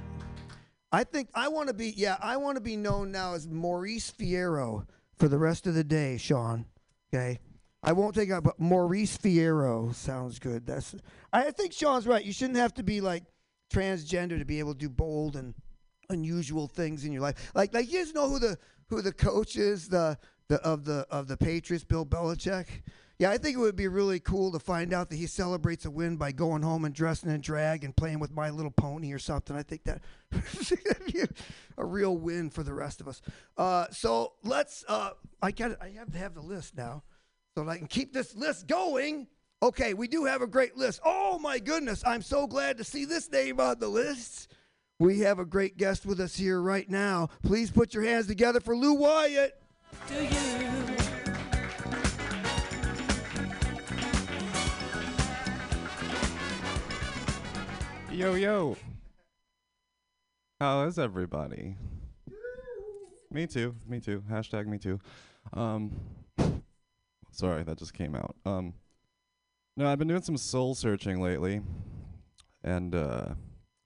I 0.91 1.03
think 1.03 1.29
I 1.33 1.49
want 1.49 1.67
to 1.67 1.73
be 1.73 1.93
yeah, 1.95 2.17
I 2.21 2.37
want 2.37 2.55
to 2.55 2.61
be 2.61 2.77
known 2.77 3.11
now 3.11 3.33
as 3.33 3.47
Maurice 3.47 4.11
Fierro 4.11 4.85
for 5.17 5.27
the 5.27 5.37
rest 5.37 5.67
of 5.67 5.73
the 5.73 5.83
day, 5.83 6.17
Sean. 6.17 6.65
Okay? 7.13 7.39
I 7.83 7.93
won't 7.93 8.15
take 8.15 8.31
out, 8.31 8.43
but 8.43 8.59
Maurice 8.59 9.17
Fierro 9.17 9.93
sounds 9.93 10.39
good. 10.39 10.65
That's. 10.65 10.95
I 11.31 11.51
think 11.51 11.73
Sean's 11.73 12.07
right. 12.07 12.23
You 12.23 12.33
shouldn't 12.33 12.57
have 12.57 12.73
to 12.75 12.83
be 12.83 13.01
like 13.01 13.23
transgender 13.73 14.39
to 14.39 14.45
be 14.45 14.59
able 14.59 14.73
to 14.73 14.79
do 14.79 14.89
bold 14.89 15.35
and 15.35 15.53
unusual 16.09 16.67
things 16.67 17.05
in 17.05 17.11
your 17.11 17.21
life. 17.21 17.51
Like, 17.53 17.73
like 17.73 17.91
you 17.91 17.99
guys 17.99 18.13
know 18.13 18.29
who 18.29 18.39
the 18.39 18.57
who 18.89 19.01
the 19.01 19.13
coach 19.13 19.55
is 19.57 19.89
the 19.89 20.17
the 20.47 20.57
of 20.63 20.85
the 20.85 21.05
of 21.09 21.27
the 21.27 21.37
Patriots, 21.37 21.83
Bill 21.83 22.05
Belichick. 22.05 22.67
Yeah, 23.19 23.31
I 23.31 23.39
think 23.39 23.57
it 23.57 23.59
would 23.59 23.75
be 23.75 23.87
really 23.87 24.19
cool 24.19 24.51
to 24.51 24.59
find 24.59 24.93
out 24.93 25.09
that 25.09 25.15
he 25.15 25.25
celebrates 25.25 25.85
a 25.85 25.91
win 25.91 26.17
by 26.17 26.31
going 26.31 26.61
home 26.61 26.85
and 26.85 26.93
dressing 26.93 27.31
in 27.31 27.41
drag 27.41 27.83
and 27.83 27.95
playing 27.95 28.19
with 28.19 28.31
My 28.31 28.51
Little 28.51 28.71
Pony 28.71 29.11
or 29.11 29.17
something. 29.17 29.55
I 29.55 29.63
think 29.63 29.85
that 29.85 30.01
a 31.77 31.85
real 31.85 32.15
win 32.15 32.51
for 32.51 32.61
the 32.61 32.75
rest 32.75 33.01
of 33.01 33.07
us. 33.07 33.21
Uh, 33.57 33.87
so 33.89 34.33
let's. 34.43 34.85
Uh, 34.87 35.11
I 35.41 35.49
got. 35.49 35.81
I 35.81 35.89
have 35.97 36.11
to 36.11 36.17
have 36.19 36.35
the 36.35 36.41
list 36.41 36.77
now, 36.77 37.01
so 37.55 37.63
that 37.63 37.71
I 37.71 37.77
can 37.79 37.87
keep 37.87 38.13
this 38.13 38.35
list 38.35 38.67
going. 38.67 39.27
Okay, 39.63 39.95
we 39.95 40.07
do 40.07 40.25
have 40.25 40.43
a 40.43 40.47
great 40.47 40.77
list. 40.77 41.01
Oh 41.03 41.39
my 41.39 41.57
goodness, 41.57 42.03
I'm 42.05 42.21
so 42.21 42.45
glad 42.45 42.77
to 42.77 42.83
see 42.83 43.05
this 43.05 43.31
name 43.31 43.59
on 43.59 43.79
the 43.79 43.87
list. 43.87 44.51
We 44.99 45.21
have 45.21 45.39
a 45.39 45.45
great 45.45 45.77
guest 45.77 46.05
with 46.05 46.19
us 46.19 46.35
here 46.35 46.61
right 46.61 46.87
now. 46.87 47.29
Please 47.43 47.71
put 47.71 47.95
your 47.95 48.03
hands 48.03 48.27
together 48.27 48.59
for 48.59 48.77
Lou 48.77 48.93
Wyatt. 48.93 49.59
Do 50.07 50.23
you? 50.23 50.86
Yo, 58.17 58.33
yo. 58.33 58.75
How 60.59 60.85
is 60.85 60.97
everybody? 60.97 61.75
Me 63.29 63.45
too. 63.45 63.75
Me 63.87 63.99
too. 63.99 64.23
Hashtag 64.27 64.65
me 64.65 64.79
too. 64.79 64.99
Um, 65.53 65.91
sorry, 67.29 67.61
that 67.61 67.77
just 67.77 67.93
came 67.93 68.15
out. 68.15 68.35
Um, 68.43 68.73
no, 69.75 69.87
I've 69.87 69.99
been 69.99 70.07
doing 70.07 70.23
some 70.23 70.35
soul 70.35 70.73
searching 70.73 71.21
lately, 71.21 71.61
and 72.63 72.95
uh, 72.95 73.25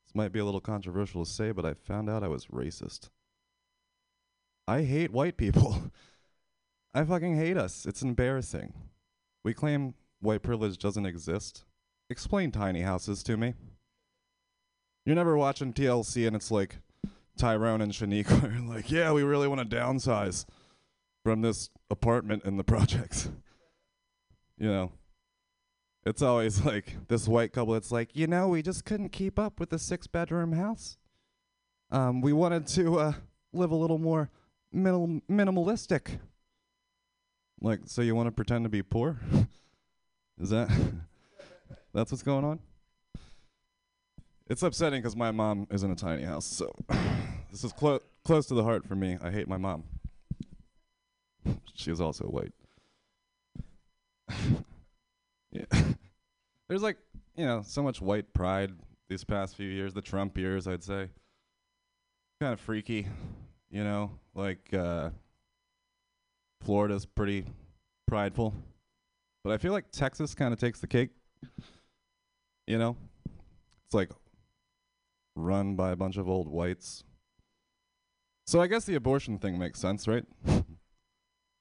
this 0.05 0.15
might 0.15 0.31
be 0.31 0.39
a 0.39 0.45
little 0.45 0.61
controversial 0.61 1.25
to 1.25 1.29
say, 1.29 1.51
but 1.51 1.65
I 1.65 1.73
found 1.73 2.09
out 2.09 2.23
I 2.23 2.29
was 2.29 2.45
racist. 2.45 3.09
I 4.65 4.83
hate 4.83 5.11
white 5.11 5.35
people. 5.35 5.91
I 6.93 7.03
fucking 7.03 7.35
hate 7.35 7.57
us. 7.57 7.85
It's 7.85 8.01
embarrassing. 8.01 8.71
We 9.43 9.53
claim 9.53 9.93
white 10.21 10.41
privilege 10.41 10.77
doesn't 10.77 11.05
exist. 11.05 11.65
Explain 12.09 12.51
tiny 12.51 12.79
houses 12.79 13.23
to 13.23 13.35
me. 13.35 13.55
You're 15.05 15.15
never 15.15 15.35
watching 15.35 15.73
TLC 15.73 16.27
and 16.27 16.35
it's 16.35 16.51
like 16.51 16.77
Tyrone 17.37 17.81
and 17.81 17.91
Shaniqua 17.91 18.43
are 18.57 18.73
like, 18.73 18.91
yeah, 18.91 19.11
we 19.11 19.23
really 19.23 19.47
want 19.47 19.67
to 19.67 19.75
downsize 19.75 20.45
from 21.23 21.41
this 21.41 21.69
apartment 21.89 22.43
in 22.45 22.57
the 22.57 22.63
projects. 22.63 23.29
You 24.57 24.67
know, 24.67 24.91
it's 26.05 26.21
always 26.21 26.63
like 26.65 26.95
this 27.07 27.27
white 27.27 27.51
couple. 27.51 27.73
It's 27.73 27.91
like, 27.91 28.15
you 28.15 28.27
know, 28.27 28.47
we 28.47 28.61
just 28.61 28.85
couldn't 28.85 29.09
keep 29.09 29.39
up 29.39 29.59
with 29.59 29.71
the 29.71 29.79
six 29.79 30.05
bedroom 30.05 30.53
house. 30.53 30.97
Um, 31.89 32.21
we 32.21 32.31
wanted 32.31 32.67
to 32.67 32.99
uh, 32.99 33.13
live 33.53 33.71
a 33.71 33.75
little 33.75 33.97
more 33.97 34.29
minimal, 34.71 35.19
minimalistic. 35.27 36.19
Like, 37.59 37.79
so 37.85 38.03
you 38.03 38.13
want 38.13 38.27
to 38.27 38.31
pretend 38.31 38.65
to 38.65 38.69
be 38.69 38.83
poor? 38.83 39.19
Is 40.39 40.51
that 40.51 40.69
that's 41.91 42.11
what's 42.11 42.21
going 42.21 42.45
on? 42.45 42.59
It's 44.51 44.63
upsetting 44.63 44.99
because 44.99 45.15
my 45.15 45.31
mom 45.31 45.65
is 45.71 45.83
in 45.83 45.91
a 45.91 45.95
tiny 45.95 46.23
house, 46.23 46.45
so 46.45 46.75
this 47.51 47.63
is 47.63 47.71
clo- 47.71 48.01
close 48.25 48.47
to 48.47 48.53
the 48.53 48.63
heart 48.63 48.85
for 48.85 48.95
me. 48.95 49.17
I 49.23 49.31
hate 49.31 49.47
my 49.47 49.55
mom. 49.55 49.85
she 51.73 51.89
is 51.89 52.01
also 52.01 52.25
white. 52.25 52.51
yeah. 55.53 55.63
There's 56.67 56.81
like, 56.81 56.97
you 57.37 57.45
know, 57.45 57.63
so 57.65 57.81
much 57.81 58.01
white 58.01 58.33
pride 58.33 58.73
these 59.07 59.23
past 59.23 59.55
few 59.55 59.69
years, 59.69 59.93
the 59.93 60.01
Trump 60.01 60.37
years, 60.37 60.67
I'd 60.67 60.83
say. 60.83 61.07
Kind 62.41 62.51
of 62.51 62.59
freaky, 62.59 63.07
you 63.69 63.85
know, 63.85 64.11
like 64.35 64.73
uh, 64.73 65.11
Florida's 66.59 67.05
pretty 67.05 67.45
prideful. 68.05 68.53
But 69.45 69.53
I 69.53 69.57
feel 69.59 69.71
like 69.71 69.91
Texas 69.93 70.35
kind 70.35 70.51
of 70.51 70.59
takes 70.59 70.81
the 70.81 70.87
cake. 70.87 71.11
You 72.67 72.77
know? 72.77 72.97
It's 73.85 73.93
like 73.93 74.09
run 75.35 75.75
by 75.75 75.91
a 75.91 75.95
bunch 75.95 76.17
of 76.17 76.27
old 76.29 76.47
whites. 76.47 77.03
So 78.47 78.61
I 78.61 78.67
guess 78.67 78.85
the 78.85 78.95
abortion 78.95 79.37
thing 79.37 79.57
makes 79.57 79.79
sense, 79.79 80.07
right? 80.07 80.25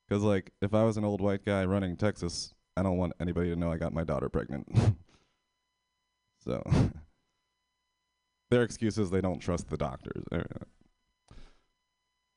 Because, 0.09 0.25
like, 0.25 0.51
if 0.61 0.75
I 0.75 0.83
was 0.83 0.97
an 0.97 1.05
old 1.05 1.21
white 1.21 1.45
guy 1.45 1.65
running 1.65 1.97
Texas, 1.97 2.53
I 2.77 2.83
don't 2.83 2.97
want 2.97 3.13
anybody 3.21 3.49
to 3.51 3.55
know 3.55 3.71
I 3.71 3.77
got 3.77 3.93
my 3.93 4.03
daughter 4.03 4.29
pregnant. 4.29 4.67
so, 6.45 6.61
their 8.51 8.65
excuse 8.65 8.99
is 8.99 9.11
they 9.11 9.21
don't 9.21 9.39
trust 9.39 9.69
the 9.69 9.77
doctors. 9.77 10.25
Uh, 10.33 10.43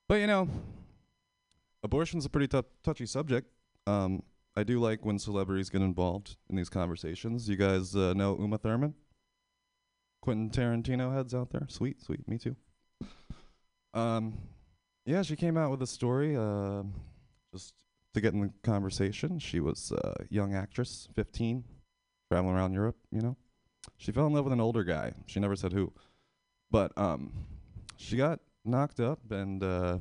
But, 0.07 0.15
you 0.19 0.27
know, 0.27 0.47
abortion's 1.81 2.25
a 2.25 2.29
pretty 2.29 2.47
tou- 2.47 2.61
touchy 2.83 3.07
subject. 3.07 3.47
Um, 3.87 4.21
I 4.55 4.61
do 4.63 4.79
like 4.79 5.03
when 5.03 5.17
celebrities 5.17 5.71
get 5.71 5.81
involved 5.81 6.37
in 6.51 6.55
these 6.55 6.69
conversations. 6.69 7.49
You 7.49 7.55
guys 7.55 7.95
uh, 7.95 8.13
know 8.13 8.37
Uma 8.39 8.59
Thurman? 8.59 8.93
Quentin 10.23 10.49
Tarantino 10.49 11.13
heads 11.13 11.35
out 11.35 11.49
there. 11.49 11.65
Sweet, 11.67 12.01
sweet. 12.01 12.25
Me 12.29 12.37
too. 12.37 12.55
Um, 13.93 14.37
yeah, 15.05 15.21
she 15.21 15.35
came 15.35 15.57
out 15.57 15.69
with 15.69 15.81
a 15.81 15.87
story 15.87 16.37
uh, 16.37 16.83
just 17.53 17.73
to 18.13 18.21
get 18.21 18.33
in 18.33 18.39
the 18.39 18.49
conversation. 18.63 19.37
She 19.37 19.59
was 19.59 19.91
a 19.91 20.23
young 20.29 20.55
actress, 20.55 21.09
15, 21.13 21.65
traveling 22.31 22.55
around 22.55 22.71
Europe, 22.71 22.95
you 23.11 23.19
know. 23.19 23.35
She 23.97 24.13
fell 24.13 24.25
in 24.25 24.31
love 24.31 24.45
with 24.45 24.53
an 24.53 24.61
older 24.61 24.85
guy. 24.85 25.11
She 25.25 25.41
never 25.41 25.57
said 25.57 25.73
who. 25.73 25.91
But 26.71 26.97
um, 26.97 27.33
she 27.97 28.15
got 28.15 28.39
knocked 28.63 29.01
up, 29.01 29.19
and 29.29 29.61
uh, 29.61 29.97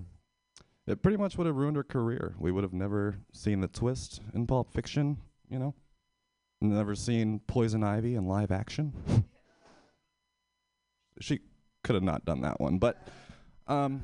it 0.87 1.03
pretty 1.03 1.17
much 1.17 1.37
would 1.37 1.49
have 1.49 1.57
ruined 1.57 1.77
her 1.77 1.83
career. 1.83 2.37
We 2.39 2.53
would 2.53 2.63
have 2.63 2.73
never 2.73 3.17
seen 3.33 3.61
the 3.61 3.67
twist 3.67 4.21
in 4.33 4.47
Pulp 4.47 4.73
Fiction, 4.73 5.17
you 5.51 5.59
know. 5.59 5.75
Never 6.61 6.95
seen 6.95 7.41
Poison 7.49 7.83
Ivy 7.83 8.15
in 8.15 8.29
live 8.29 8.53
action. 8.53 9.25
she 11.23 11.41
could 11.85 11.95
have 11.95 12.03
not 12.03 12.25
done 12.25 12.41
that 12.43 12.61
one, 12.61 12.79
but 12.79 13.07
um, 13.67 14.03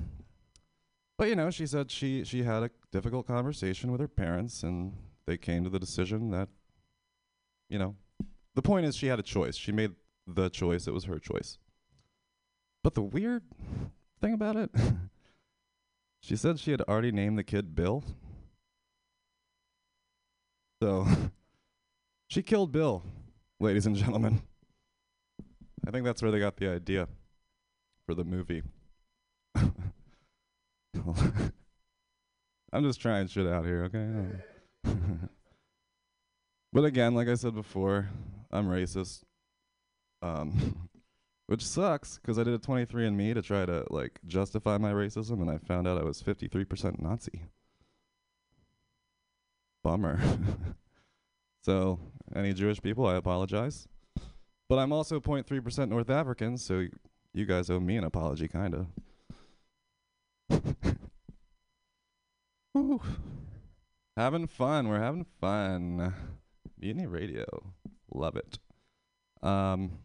but 1.16 1.28
you 1.28 1.36
know, 1.36 1.50
she 1.50 1.66
said 1.66 1.90
she 1.90 2.24
she 2.24 2.44
had 2.44 2.62
a 2.62 2.70
difficult 2.92 3.26
conversation 3.26 3.90
with 3.90 4.00
her 4.00 4.08
parents, 4.08 4.62
and 4.62 4.92
they 5.26 5.36
came 5.36 5.64
to 5.64 5.70
the 5.70 5.78
decision 5.78 6.30
that, 6.30 6.48
you 7.68 7.78
know, 7.78 7.96
the 8.54 8.62
point 8.62 8.86
is 8.86 8.96
she 8.96 9.08
had 9.08 9.18
a 9.18 9.22
choice. 9.22 9.56
She 9.56 9.72
made 9.72 9.92
the 10.26 10.48
choice. 10.48 10.86
It 10.86 10.94
was 10.94 11.04
her 11.04 11.18
choice. 11.18 11.58
But 12.82 12.94
the 12.94 13.02
weird 13.02 13.42
thing 14.20 14.32
about 14.32 14.56
it, 14.56 14.70
she 16.22 16.36
said 16.36 16.58
she 16.58 16.70
had 16.70 16.82
already 16.82 17.12
named 17.12 17.36
the 17.36 17.44
kid 17.44 17.74
Bill. 17.74 18.04
So 20.80 21.06
she 22.28 22.42
killed 22.42 22.70
Bill, 22.70 23.02
ladies 23.58 23.86
and 23.86 23.96
gentlemen. 23.96 24.42
I 25.88 25.90
think 25.90 26.04
that's 26.04 26.20
where 26.20 26.30
they 26.30 26.38
got 26.38 26.58
the 26.58 26.68
idea 26.68 27.08
for 28.04 28.14
the 28.14 28.22
movie. 28.22 28.62
I'm 29.56 29.72
just 32.82 33.00
trying 33.00 33.26
shit 33.28 33.46
out 33.46 33.64
here, 33.64 33.84
okay? 33.84 34.06
but 36.74 36.84
again, 36.84 37.14
like 37.14 37.28
I 37.28 37.34
said 37.36 37.54
before, 37.54 38.10
I'm 38.50 38.68
racist. 38.68 39.22
Um, 40.20 40.90
which 41.46 41.64
sucks 41.64 42.18
because 42.18 42.38
I 42.38 42.44
did 42.44 42.52
a 42.52 42.58
23andMe 42.58 43.32
to 43.32 43.40
try 43.40 43.64
to 43.64 43.86
like 43.88 44.20
justify 44.26 44.76
my 44.76 44.92
racism, 44.92 45.40
and 45.40 45.50
I 45.50 45.56
found 45.56 45.88
out 45.88 45.96
I 45.96 46.04
was 46.04 46.22
53% 46.22 47.00
Nazi. 47.00 47.44
Bummer. 49.82 50.20
so, 51.64 51.98
any 52.36 52.52
Jewish 52.52 52.82
people, 52.82 53.06
I 53.06 53.14
apologize. 53.14 53.88
But 54.68 54.78
I'm 54.78 54.92
also 54.92 55.18
0.3% 55.18 55.88
North 55.88 56.10
African, 56.10 56.58
so 56.58 56.76
y- 56.78 56.88
you 57.32 57.46
guys 57.46 57.70
owe 57.70 57.80
me 57.80 57.96
an 57.96 58.04
apology, 58.04 58.48
kind 58.48 58.74
of. 58.74 58.86
Having 64.16 64.48
fun. 64.48 64.88
We're 64.88 65.00
having 65.00 65.24
fun. 65.40 66.12
Mutiny 66.80 67.06
Radio. 67.06 67.72
Love 68.12 68.36
it. 68.36 68.58
Um, 69.42 69.98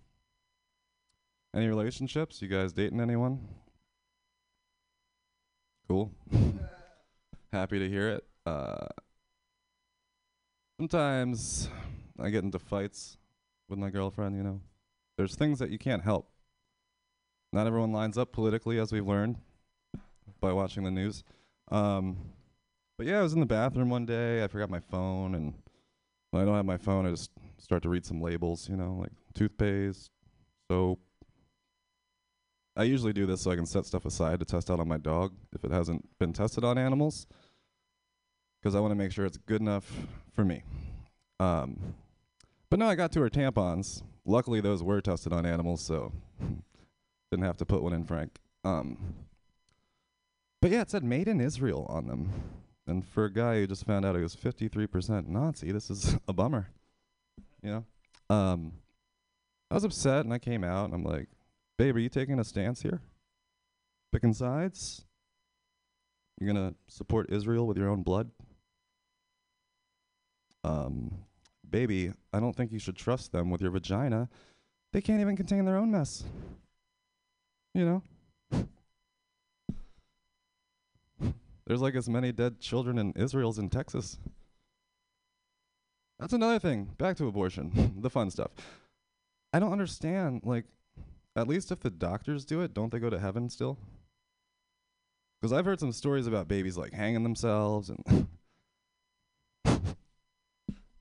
any 1.56 1.68
relationships? 1.68 2.41
You 2.41 2.48
guys 2.48 2.73
dating 2.73 3.02
anyone? 3.02 3.48
Cool. 5.88 6.11
Happy 7.52 7.80
to 7.80 7.90
hear 7.90 8.10
it. 8.10 8.23
Uh, 8.45 8.88
sometimes 10.80 11.69
I 12.19 12.30
get 12.30 12.44
into 12.44 12.60
fights 12.60 13.18
with 13.74 13.80
my 13.80 13.90
girlfriend, 13.90 14.38
you 14.38 14.44
know. 14.44 14.62
There's 15.18 15.36
things 15.36 15.58
that 15.60 15.72
you 15.72 15.80
can't 15.80 16.04
help. 16.04 16.30
Not 17.52 17.66
everyone 17.66 17.91
lines 17.91 18.18
up 18.18 18.32
politically, 18.32 18.80
as 18.80 18.91
we've 18.91 19.06
learned 19.06 19.38
by 20.40 20.54
watching 20.54 20.84
the 20.84 20.91
news. 20.91 21.24
Um, 21.72 22.18
but 22.98 23.08
yeah, 23.08 23.20
I 23.20 23.24
was 23.24 23.34
in 23.34 23.40
the 23.40 23.45
bathroom 23.48 23.90
one 23.90 24.06
day. 24.06 24.44
I 24.44 24.48
forgot 24.48 24.70
my 24.70 24.80
phone, 24.80 25.34
and 25.34 25.56
when 26.32 26.44
I 26.44 26.45
don't 26.45 26.56
have 26.56 26.66
my 26.66 26.78
phone, 26.78 27.08
I 27.08 27.10
just 27.10 27.32
start 27.58 27.82
to 27.84 27.90
read 27.90 28.06
some 28.06 28.22
labels, 28.22 28.70
you 28.70 28.76
know, 28.76 28.98
like 29.00 29.12
toothpaste, 29.34 30.12
soap. 30.70 31.00
I 32.76 32.84
usually 32.84 33.14
do 33.14 33.26
this 33.26 33.41
so 33.41 33.52
I 33.52 33.56
can 33.56 33.66
set 33.66 33.86
stuff 33.86 34.06
aside 34.06 34.40
to 34.40 34.45
test 34.45 34.70
out 34.70 34.80
on 34.80 34.88
my 34.88 34.98
dog 34.98 35.34
if 35.54 35.64
it 35.64 35.72
hasn't 35.72 36.08
been 36.20 36.34
tested 36.34 36.64
on 36.64 36.78
animals, 36.78 37.28
because 38.62 38.76
I 38.76 38.80
want 38.80 38.91
to 38.91 38.95
make 38.95 39.12
sure 39.12 39.26
it's 39.26 39.38
good 39.38 39.62
enough 39.62 39.91
for 40.34 40.44
me. 40.44 40.64
Um, 41.40 41.95
but 42.74 42.80
no, 42.80 42.88
I 42.88 42.95
got 42.95 43.12
to 43.12 43.20
her 43.20 43.30
tampons. 43.30 44.02
Luckily, 44.26 44.60
those 44.60 44.82
were 44.82 45.00
tested 45.00 45.32
on 45.32 45.45
animals, 45.45 45.80
so 45.80 46.12
didn't 47.30 47.45
have 47.45 47.58
to 47.58 47.68
put 47.68 47.84
one 47.84 47.94
in 47.94 48.04
Frank. 48.04 48.40
Um, 48.64 49.14
but 50.60 50.72
yeah, 50.72 50.82
it 50.82 50.90
said 50.90 51.04
made 51.04 51.28
in 51.28 51.40
Israel 51.40 51.86
on 51.88 52.08
them. 52.08 52.32
And 52.88 53.06
for 53.06 53.26
a 53.26 53.32
guy 53.32 53.58
who 53.58 53.68
just 53.68 53.86
found 53.86 54.06
out 54.06 54.16
he 54.16 54.24
was 54.24 54.36
53% 54.36 55.28
Nazi, 55.28 55.72
this 55.72 55.91
is 55.91 56.18
a 56.28 56.34
bummer. 56.34 56.68
You 57.62 57.86
know? 58.32 58.36
Um, 58.36 58.74
I 59.70 59.76
was 59.76 59.84
upset 59.84 60.26
and 60.26 60.34
I 60.34 60.40
came 60.40 60.64
out 60.64 60.86
and 60.86 60.95
I'm 60.95 61.04
like, 61.04 61.28
babe, 61.78 61.95
are 61.95 62.00
you 62.00 62.10
taking 62.10 62.40
a 62.40 62.44
stance 62.44 62.82
here? 62.82 63.02
Picking 64.12 64.34
sides? 64.34 65.06
You're 66.41 66.56
to 66.56 66.74
support 66.88 67.32
Israel 67.32 67.68
with 67.68 67.78
your 67.78 67.90
own 67.90 68.02
blood? 68.02 68.32
Um, 70.64 71.20
baby, 71.74 72.14
I 72.32 72.40
don't 72.40 72.56
think 72.56 72.72
you 72.72 72.78
should 72.78 72.95
trust 72.95 73.32
them 73.32 73.50
with 73.50 73.60
your 73.60 73.72
vagina. 73.72 74.30
They 74.94 75.02
can't 75.02 75.22
even 75.22 75.36
contain 75.36 75.66
their 75.66 75.78
own 75.78 75.90
mess. 75.90 76.24
You 77.74 78.04
know? 78.52 78.64
There's 81.66 81.82
like 81.82 81.95
as 81.95 82.08
many 82.08 82.32
dead 82.32 82.60
children 82.60 83.00
in 83.00 83.12
Israel 83.14 83.50
as 83.50 83.58
in 83.58 83.72
Texas. 83.72 84.20
That's 86.20 86.34
another 86.34 86.60
thing. 86.60 86.91
Back 87.00 87.18
to 87.18 87.28
abortion, 87.28 87.95
the 88.02 88.10
fun 88.10 88.30
stuff. 88.30 88.52
I 89.52 89.58
don't 89.58 89.72
understand. 89.72 90.41
Like, 90.44 90.66
at 91.36 91.48
least 91.48 91.72
if 91.72 91.80
the 91.80 91.90
doctors 91.90 92.45
do 92.45 92.62
it, 92.62 92.76
don't 92.76 92.91
they 92.91 93.00
go 93.00 93.10
to 93.10 93.18
heaven 93.18 93.50
still? 93.50 93.80
Because 95.41 95.52
I've 95.52 95.66
heard 95.66 95.80
some 95.80 95.91
stories 95.91 96.28
about 96.28 96.48
babies 96.48 96.78
like 96.78 96.94
hanging 96.94 97.24
themselves 97.24 97.90
and. 97.90 98.28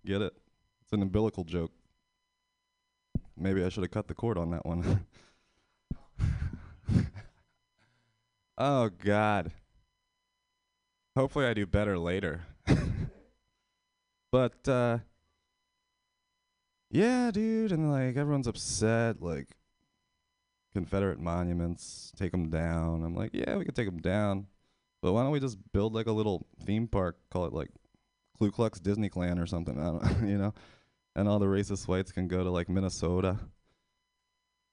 Get 0.06 0.22
it? 0.22 0.32
It's 0.92 0.98
an 0.98 1.02
umbilical 1.02 1.44
joke. 1.44 1.72
Maybe 3.34 3.64
I 3.64 3.70
should 3.70 3.82
have 3.82 3.90
cut 3.90 4.08
the 4.08 4.14
cord 4.14 4.36
on 4.36 4.50
that 4.50 4.66
one. 4.66 5.06
oh, 8.58 8.90
God. 9.02 9.52
Hopefully, 11.16 11.46
I 11.46 11.54
do 11.54 11.64
better 11.64 11.98
later. 11.98 12.42
but, 14.30 14.68
uh, 14.68 14.98
yeah, 16.90 17.30
dude, 17.30 17.72
and 17.72 17.90
like 17.90 18.18
everyone's 18.18 18.46
upset. 18.46 19.22
Like, 19.22 19.48
Confederate 20.74 21.18
monuments, 21.18 22.12
take 22.16 22.32
them 22.32 22.50
down. 22.50 23.02
I'm 23.02 23.16
like, 23.16 23.30
yeah, 23.32 23.56
we 23.56 23.64
could 23.64 23.74
take 23.74 23.88
them 23.88 24.02
down. 24.02 24.46
But 25.00 25.14
why 25.14 25.22
don't 25.22 25.32
we 25.32 25.40
just 25.40 25.56
build 25.72 25.94
like 25.94 26.06
a 26.06 26.12
little 26.12 26.46
theme 26.66 26.86
park, 26.86 27.16
call 27.30 27.46
it 27.46 27.54
like 27.54 27.70
Ku 28.38 28.50
Klux 28.50 28.78
Disney 28.78 29.08
Clan 29.08 29.38
or 29.38 29.46
something, 29.46 29.80
I 29.80 29.84
don't, 29.84 30.20
know, 30.20 30.28
you 30.28 30.36
know? 30.36 30.52
And 31.14 31.28
all 31.28 31.38
the 31.38 31.46
racist 31.46 31.86
whites 31.88 32.10
can 32.12 32.26
go 32.26 32.42
to 32.42 32.50
like 32.50 32.68
Minnesota 32.68 33.38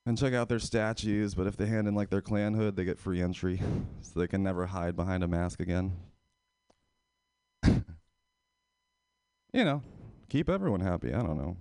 and 0.06 0.18
check 0.18 0.34
out 0.34 0.50
their 0.50 0.60
statues, 0.60 1.36
but 1.36 1.48
if 1.48 1.58
they 1.58 1.68
hand 1.68 1.88
in 1.88 1.96
like 1.96 2.10
their 2.10 2.22
clan 2.22 2.54
hood, 2.54 2.76
they 2.76 2.86
get 2.86 2.98
free 2.98 3.22
entry, 3.22 3.62
so 4.02 4.20
they 4.20 4.28
can 4.28 4.42
never 4.42 4.66
hide 4.66 4.96
behind 4.96 5.24
a 5.24 5.28
mask 5.28 5.60
again. 5.60 5.96
you 7.66 7.84
know, 9.54 9.84
keep 10.30 10.50
everyone 10.50 10.80
happy. 10.80 11.14
I 11.14 11.22
don't 11.22 11.38
know. 11.38 11.58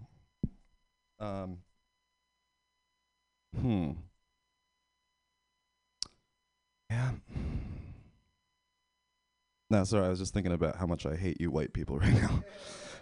Um. 1.20 1.58
Hmm. 3.60 3.90
Yeah. 6.90 7.10
No, 9.70 9.84
sorry. 9.84 10.06
I 10.06 10.08
was 10.08 10.18
just 10.18 10.32
thinking 10.32 10.52
about 10.52 10.76
how 10.76 10.86
much 10.86 11.04
I 11.04 11.16
hate 11.16 11.40
you, 11.40 11.50
white 11.50 11.72
people, 11.72 11.98
right 12.00 12.14
now. 12.14 12.42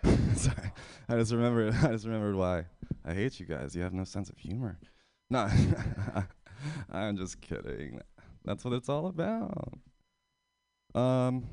sorry. 0.34 0.72
I 1.08 1.16
just 1.16 1.32
remembered. 1.32 1.74
I 1.82 1.88
just 1.88 2.04
remembered 2.06 2.36
why 2.36 2.64
I 3.04 3.14
hate 3.14 3.38
you 3.40 3.46
guys. 3.46 3.74
You 3.74 3.82
have 3.82 3.92
no 3.92 4.04
sense 4.04 4.28
of 4.30 4.38
humor. 4.38 4.78
No, 5.30 5.48
I'm 6.92 7.16
just 7.16 7.40
kidding. 7.40 8.00
That's 8.44 8.64
what 8.64 8.74
it's 8.74 8.88
all 8.88 9.06
about. 9.06 9.78
Um. 10.94 11.44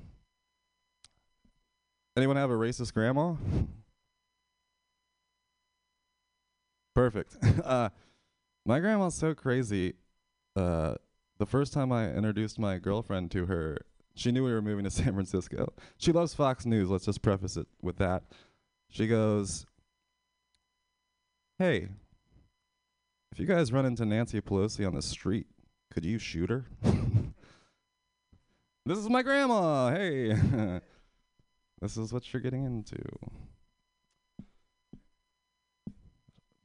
Anyone 2.15 2.35
have 2.35 2.51
a 2.51 2.53
racist 2.53 2.93
grandma? 2.93 3.33
Perfect. 6.93 7.35
uh, 7.63 7.89
my 8.65 8.79
grandma's 8.79 9.15
so 9.15 9.33
crazy. 9.33 9.93
Uh, 10.55 10.93
the 11.39 11.45
first 11.47 11.73
time 11.73 11.91
I 11.91 12.11
introduced 12.13 12.59
my 12.59 12.77
girlfriend 12.77 13.31
to 13.31 13.47
her, 13.47 13.79
she 14.15 14.31
knew 14.31 14.44
we 14.44 14.52
were 14.52 14.61
moving 14.61 14.84
to 14.85 14.91
San 14.91 15.14
Francisco. 15.14 15.73
She 15.98 16.11
loves 16.11 16.34
Fox 16.34 16.65
News. 16.65 16.90
Let's 16.90 17.06
just 17.06 17.22
preface 17.22 17.57
it 17.57 17.68
with 17.81 17.98
that. 17.98 18.23
She 18.90 19.07
goes, 19.07 19.65
Hey, 21.57 21.88
if 23.31 23.40
you 23.40 23.45
guys 23.45 23.72
run 23.72 23.85
into 23.85 24.06
Nancy 24.06 24.41
Pelosi 24.41 24.85
on 24.85 24.94
the 24.94 25.02
street, 25.02 25.48
could 25.91 26.06
you 26.06 26.19
shoot 26.19 26.49
her? 26.49 26.65
this 28.85 28.98
is 28.98 29.10
my 29.10 29.23
grandma. 29.23 29.91
Hey. 29.91 30.34
this 31.81 31.98
is 31.98 32.14
what 32.14 32.31
you're 32.31 32.41
getting 32.41 32.65
into. 32.65 32.98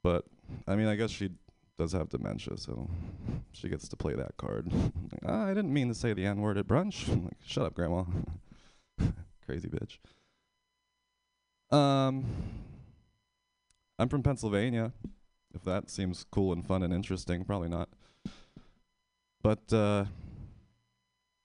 But, 0.03 0.25
I 0.67 0.75
mean, 0.75 0.87
I 0.87 0.95
guess 0.95 1.11
she 1.11 1.31
does 1.79 1.93
have 1.93 2.09
dementia, 2.09 2.57
so 2.57 2.89
she 3.53 3.69
gets 3.69 3.87
to 3.87 3.95
play 3.95 4.13
that 4.13 4.37
card. 4.37 4.71
Like, 5.11 5.23
ah, 5.25 5.45
I 5.45 5.53
didn't 5.55 5.73
mean 5.73 5.87
to 5.87 5.95
say 5.95 6.13
the 6.13 6.25
N 6.25 6.41
word 6.41 6.57
at 6.57 6.67
brunch. 6.67 7.07
Like, 7.23 7.37
shut 7.43 7.65
up, 7.65 7.73
grandma. 7.73 8.03
Crazy 9.45 9.67
bitch. 9.67 9.97
Um, 11.75 12.25
I'm 13.97 14.09
from 14.09 14.21
Pennsylvania. 14.21 14.91
If 15.53 15.63
that 15.63 15.89
seems 15.89 16.25
cool 16.29 16.53
and 16.53 16.65
fun 16.65 16.83
and 16.83 16.93
interesting, 16.93 17.43
probably 17.43 17.69
not. 17.69 17.89
But 19.41 19.73
uh, 19.73 20.05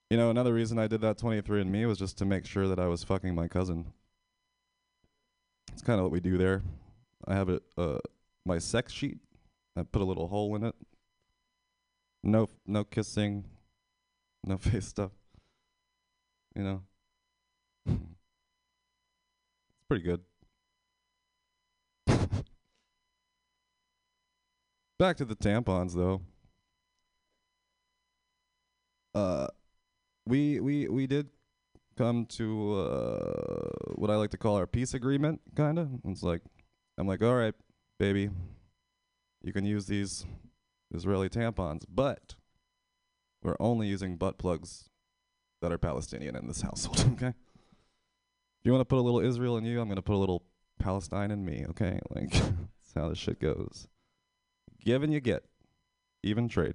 you 0.09 0.17
know, 0.17 0.29
another 0.29 0.53
reason 0.53 0.77
I 0.77 0.87
did 0.87 1.01
that 1.01 1.17
23andMe 1.17 1.87
was 1.87 1.97
just 1.97 2.17
to 2.19 2.25
make 2.25 2.45
sure 2.45 2.67
that 2.67 2.79
I 2.79 2.87
was 2.87 3.03
fucking 3.03 3.33
my 3.33 3.47
cousin. 3.47 3.93
It's 5.73 5.81
kind 5.81 5.99
of 5.99 6.03
what 6.03 6.11
we 6.11 6.19
do 6.19 6.37
there. 6.37 6.61
I 7.25 7.33
have 7.33 7.49
a 7.49 7.61
uh, 7.77 7.99
my 8.45 8.59
sex 8.59 8.93
sheet. 8.93 9.17
I 9.75 9.83
put 9.83 10.01
a 10.01 10.05
little 10.05 10.27
hole 10.27 10.55
in 10.55 10.63
it. 10.63 10.75
No, 12.23 12.49
no 12.65 12.83
kissing, 12.83 13.45
no 14.43 14.57
face 14.59 14.87
stuff. 14.87 15.11
You 16.55 16.63
know, 16.63 16.81
it's 17.85 17.99
pretty 19.89 20.03
good. 20.03 20.21
Back 24.97 25.17
to 25.17 25.25
the 25.25 25.35
tampons, 25.35 25.93
though. 25.93 26.21
Uh, 29.13 29.47
we 30.25 30.59
we 30.59 30.87
we 30.87 31.07
did 31.07 31.29
come 31.97 32.25
to 32.25 32.79
uh, 32.79 33.69
what 33.95 34.09
I 34.11 34.15
like 34.15 34.31
to 34.31 34.37
call 34.37 34.55
our 34.57 34.67
peace 34.67 34.93
agreement, 34.93 35.41
kind 35.55 35.79
of. 35.79 35.89
It's 36.05 36.23
like 36.23 36.41
I'm 36.97 37.07
like, 37.07 37.21
all 37.21 37.35
right, 37.35 37.53
baby, 37.99 38.29
you 39.45 39.53
can 39.53 39.63
use 39.63 39.85
these 39.85 40.25
Israeli 40.91 41.29
tampons, 41.29 41.85
but 41.87 42.33
we're 43.43 43.55
only 43.59 43.87
using 43.87 44.17
butt 44.17 44.39
plugs 44.39 44.89
that 45.61 45.71
are 45.71 45.77
Palestinian 45.77 46.35
in 46.35 46.47
this 46.47 46.61
household. 46.61 47.05
Okay. 47.13 47.33
You 48.63 48.71
want 48.71 48.81
to 48.81 48.85
put 48.85 48.97
a 48.97 49.01
little 49.05 49.19
Israel 49.19 49.57
in 49.57 49.63
you, 49.63 49.79
I'm 49.79 49.87
gonna 49.87 50.01
put 50.01 50.15
a 50.15 50.17
little 50.17 50.43
Palestine 50.79 51.29
in 51.29 51.45
me. 51.45 51.63
Okay, 51.69 51.99
like 52.15 52.31
that's 52.31 52.93
how 52.95 53.09
this 53.09 53.19
shit 53.19 53.39
goes. 53.39 53.87
Give 54.83 55.03
and 55.03 55.13
you 55.13 55.19
get, 55.19 55.43
even 56.23 56.49
trade. 56.49 56.73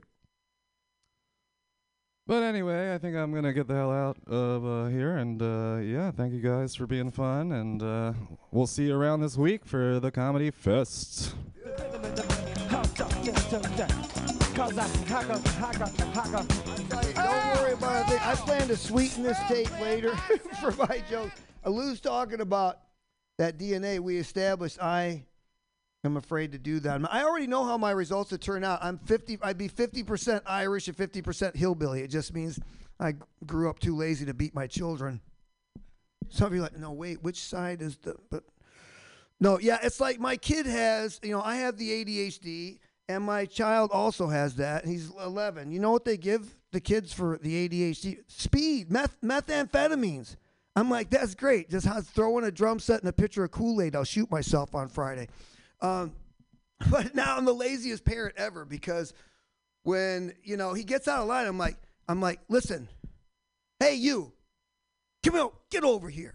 But 2.29 2.45
anyway, 2.45 2.95
I 2.95 2.99
think 2.99 3.17
I'm 3.17 3.35
gonna 3.35 3.53
get 3.53 3.67
the 3.67 3.75
hell 3.75 3.91
out 3.91 4.19
of 4.29 4.65
uh, 4.65 4.87
here, 4.87 5.17
and 5.17 5.43
uh, 5.43 5.79
yeah, 5.83 6.13
thank 6.13 6.33
you 6.33 6.41
guys 6.41 6.77
for 6.77 6.87
being 6.87 7.11
fun, 7.11 7.51
and 7.51 7.83
uh, 7.83 8.13
we'll 8.53 8.69
see 8.69 8.87
you 8.87 8.95
around 8.95 9.23
this 9.23 9.37
week 9.37 9.67
for 9.67 9.99
the 9.99 10.13
comedy 10.13 10.53
fest. 10.53 11.35
Don't 17.15 17.57
worry 17.57 17.73
about 17.73 18.07
a 18.07 18.11
thing. 18.11 18.19
I 18.23 18.35
plan 18.35 18.69
to 18.69 18.77
sweeten 18.77 19.23
this 19.23 19.39
tape 19.49 19.71
later 19.81 20.15
for 20.61 20.73
my 20.73 21.03
jokes. 21.09 21.41
Lou's 21.65 22.01
talking 22.01 22.41
about 22.41 22.79
that 23.39 23.59
DNA 23.59 24.01
we 24.01 24.19
established. 24.19 24.83
I 24.83 25.25
am 26.05 26.17
afraid 26.17 26.53
to 26.53 26.59
do 26.59 26.81
that. 26.81 27.01
I 27.11 27.25
already 27.25 27.47
know 27.47 27.65
how 27.65 27.79
my 27.79 27.91
results 27.91 28.33
would 28.33 28.43
turn 28.43 28.65
out. 28.65 28.81
I'm 28.83 28.99
50. 28.99 29.39
I'd 29.43 29.59
be 29.59 29.69
50% 29.69 30.43
Irish 30.47 30.89
and 30.89 30.97
50% 30.97 31.57
hillbilly. 31.57 32.03
It 32.03 32.09
just 32.09 32.35
means 32.35 32.59
I 32.99 33.15
grew 33.47 33.71
up 33.71 33.79
too 33.79 33.97
lazy 33.97 34.27
to 34.27 34.35
beat 34.35 34.55
my 34.55 34.67
children. 34.67 35.21
Some 36.29 36.49
of 36.49 36.55
you 36.55 36.61
are 36.61 36.65
like, 36.65 36.79
no, 36.79 36.93
wait, 36.93 37.23
which 37.23 37.43
side 37.43 37.83
is 37.83 37.97
the? 37.99 38.15
But 38.31 38.45
No, 39.41 39.59
yeah, 39.59 39.79
it's 39.83 40.01
like 40.01 40.21
my 40.21 40.37
kid 40.37 40.67
has, 40.67 41.19
you 41.23 41.31
know, 41.31 41.43
I 41.43 41.57
have 41.57 41.77
the 41.77 42.05
ADHD, 42.05 42.79
and 43.11 43.25
my 43.25 43.45
child 43.45 43.91
also 43.93 44.29
has 44.29 44.55
that. 44.57 44.87
He's 44.87 45.11
11. 45.11 45.73
You 45.73 45.81
know 45.81 45.91
what 45.91 46.05
they 46.05 46.17
give 46.17 46.55
the 46.71 46.81
kids 46.81 47.13
for 47.13 47.39
the 47.43 47.69
ADHD? 47.69 48.19
Speed, 48.29 48.91
meth, 48.91 49.21
methamphetamines. 49.21 50.37
I'm 50.77 50.89
like, 50.89 51.11
that's 51.11 51.35
great. 51.35 51.69
Just 51.69 51.87
how- 51.87 52.01
throw 52.01 52.39
in 52.39 52.45
a 52.45 52.53
drum 52.53 52.79
set 52.79 53.01
and 53.01 53.09
a 53.09 53.13
pitcher 53.13 53.43
of 53.43 53.51
Kool 53.51 53.83
Aid. 53.83 53.97
I'll 53.97 54.05
shoot 54.05 54.31
myself 54.31 54.77
on 54.77 54.89
Friday. 54.89 55.29
Um, 55.81 56.13
but 56.91 57.15
now 57.15 57.37
I'm 57.37 57.45
the 57.45 57.53
laziest 57.53 58.05
parent 58.05 58.37
ever 58.37 58.65
because 58.65 59.13
when 59.83 60.33
you 60.45 60.57
know 60.57 60.73
he 60.73 60.85
gets 60.85 61.09
out 61.09 61.23
of 61.23 61.29
line, 61.29 61.47
I'm 61.47 61.59
like, 61.59 61.77
I'm 62.09 62.21
like, 62.21 62.41
listen, 62.49 62.89
hey 63.81 63.95
you, 63.95 64.33
come 65.25 65.35
on, 65.35 65.51
get 65.71 65.83
over 65.85 66.09
here. 66.09 66.35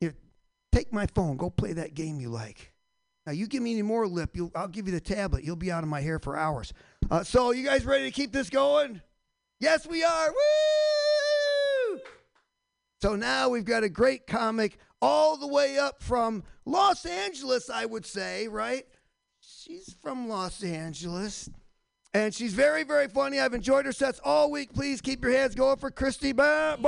Here, 0.00 0.14
take 0.72 0.92
my 0.92 1.06
phone, 1.06 1.36
go 1.36 1.50
play 1.50 1.74
that 1.74 1.94
game 1.94 2.20
you 2.20 2.30
like. 2.30 2.73
Now 3.26 3.32
you 3.32 3.46
give 3.46 3.62
me 3.62 3.72
any 3.72 3.82
more 3.82 4.06
lip, 4.06 4.36
I'll 4.54 4.68
give 4.68 4.86
you 4.86 4.92
the 4.92 5.00
tablet. 5.00 5.44
You'll 5.44 5.56
be 5.56 5.72
out 5.72 5.82
of 5.82 5.88
my 5.88 6.00
hair 6.00 6.18
for 6.18 6.36
hours. 6.36 6.72
Uh, 7.10 7.24
so 7.24 7.52
you 7.52 7.64
guys 7.64 7.84
ready 7.84 8.04
to 8.04 8.10
keep 8.10 8.32
this 8.32 8.50
going? 8.50 9.00
Yes, 9.60 9.86
we 9.86 10.04
are. 10.04 10.28
Woo! 10.28 12.00
So 13.00 13.16
now 13.16 13.48
we've 13.48 13.64
got 13.64 13.82
a 13.82 13.88
great 13.88 14.26
comic 14.26 14.78
all 15.00 15.36
the 15.36 15.46
way 15.46 15.78
up 15.78 16.02
from 16.02 16.42
Los 16.64 17.04
Angeles, 17.04 17.68
I 17.70 17.84
would 17.84 18.06
say, 18.06 18.48
right? 18.48 18.84
She's 19.40 19.94
from 20.02 20.28
Los 20.28 20.62
Angeles. 20.62 21.50
And 22.14 22.32
she's 22.32 22.54
very, 22.54 22.84
very 22.84 23.08
funny. 23.08 23.40
I've 23.40 23.54
enjoyed 23.54 23.86
her 23.86 23.92
sets 23.92 24.20
all 24.24 24.50
week. 24.50 24.72
Please 24.72 25.00
keep 25.00 25.22
your 25.24 25.32
hands 25.32 25.54
going 25.54 25.78
for 25.78 25.90
Christy 25.90 26.32
Barna. 26.32 26.82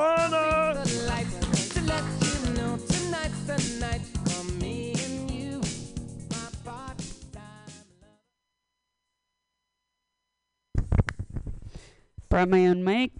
Brought 12.28 12.48
my 12.48 12.66
own 12.66 12.82
mic. 12.82 13.12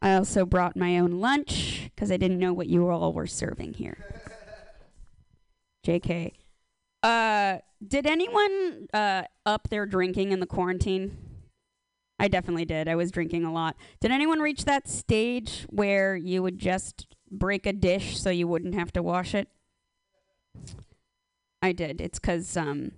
I 0.00 0.14
also 0.14 0.44
brought 0.44 0.76
my 0.76 0.98
own 0.98 1.20
lunch 1.20 1.90
because 1.94 2.10
I 2.10 2.16
didn't 2.16 2.40
know 2.40 2.52
what 2.52 2.66
you 2.66 2.88
all 2.88 3.12
were 3.12 3.28
serving 3.28 3.74
here. 3.74 3.98
JK. 5.86 6.32
Uh, 7.02 7.58
did 7.86 8.06
anyone 8.06 8.88
uh, 8.92 9.22
up 9.46 9.68
their 9.68 9.86
drinking 9.86 10.32
in 10.32 10.40
the 10.40 10.46
quarantine? 10.46 11.16
I 12.18 12.28
definitely 12.28 12.64
did. 12.64 12.88
I 12.88 12.94
was 12.94 13.10
drinking 13.10 13.44
a 13.44 13.52
lot. 13.52 13.76
Did 14.00 14.12
anyone 14.12 14.40
reach 14.40 14.64
that 14.64 14.88
stage 14.88 15.66
where 15.70 16.14
you 16.16 16.42
would 16.42 16.58
just 16.58 17.06
break 17.30 17.66
a 17.66 17.72
dish 17.72 18.20
so 18.20 18.30
you 18.30 18.46
wouldn't 18.46 18.74
have 18.74 18.92
to 18.92 19.02
wash 19.02 19.34
it? 19.34 19.48
I 21.60 21.72
did. 21.72 22.00
It's 22.00 22.18
because 22.18 22.56
um, 22.56 22.92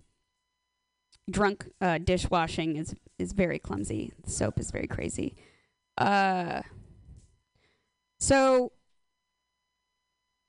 drunk 1.31 1.67
uh, 1.81 1.99
dishwashing 1.99 2.77
is 2.77 2.95
is 3.19 3.33
very 3.33 3.59
clumsy. 3.59 4.13
The 4.25 4.31
Soap 4.31 4.59
is 4.61 4.71
very 4.71 4.87
crazy. 4.87 5.37
Uh, 5.97 6.63
so 8.19 8.73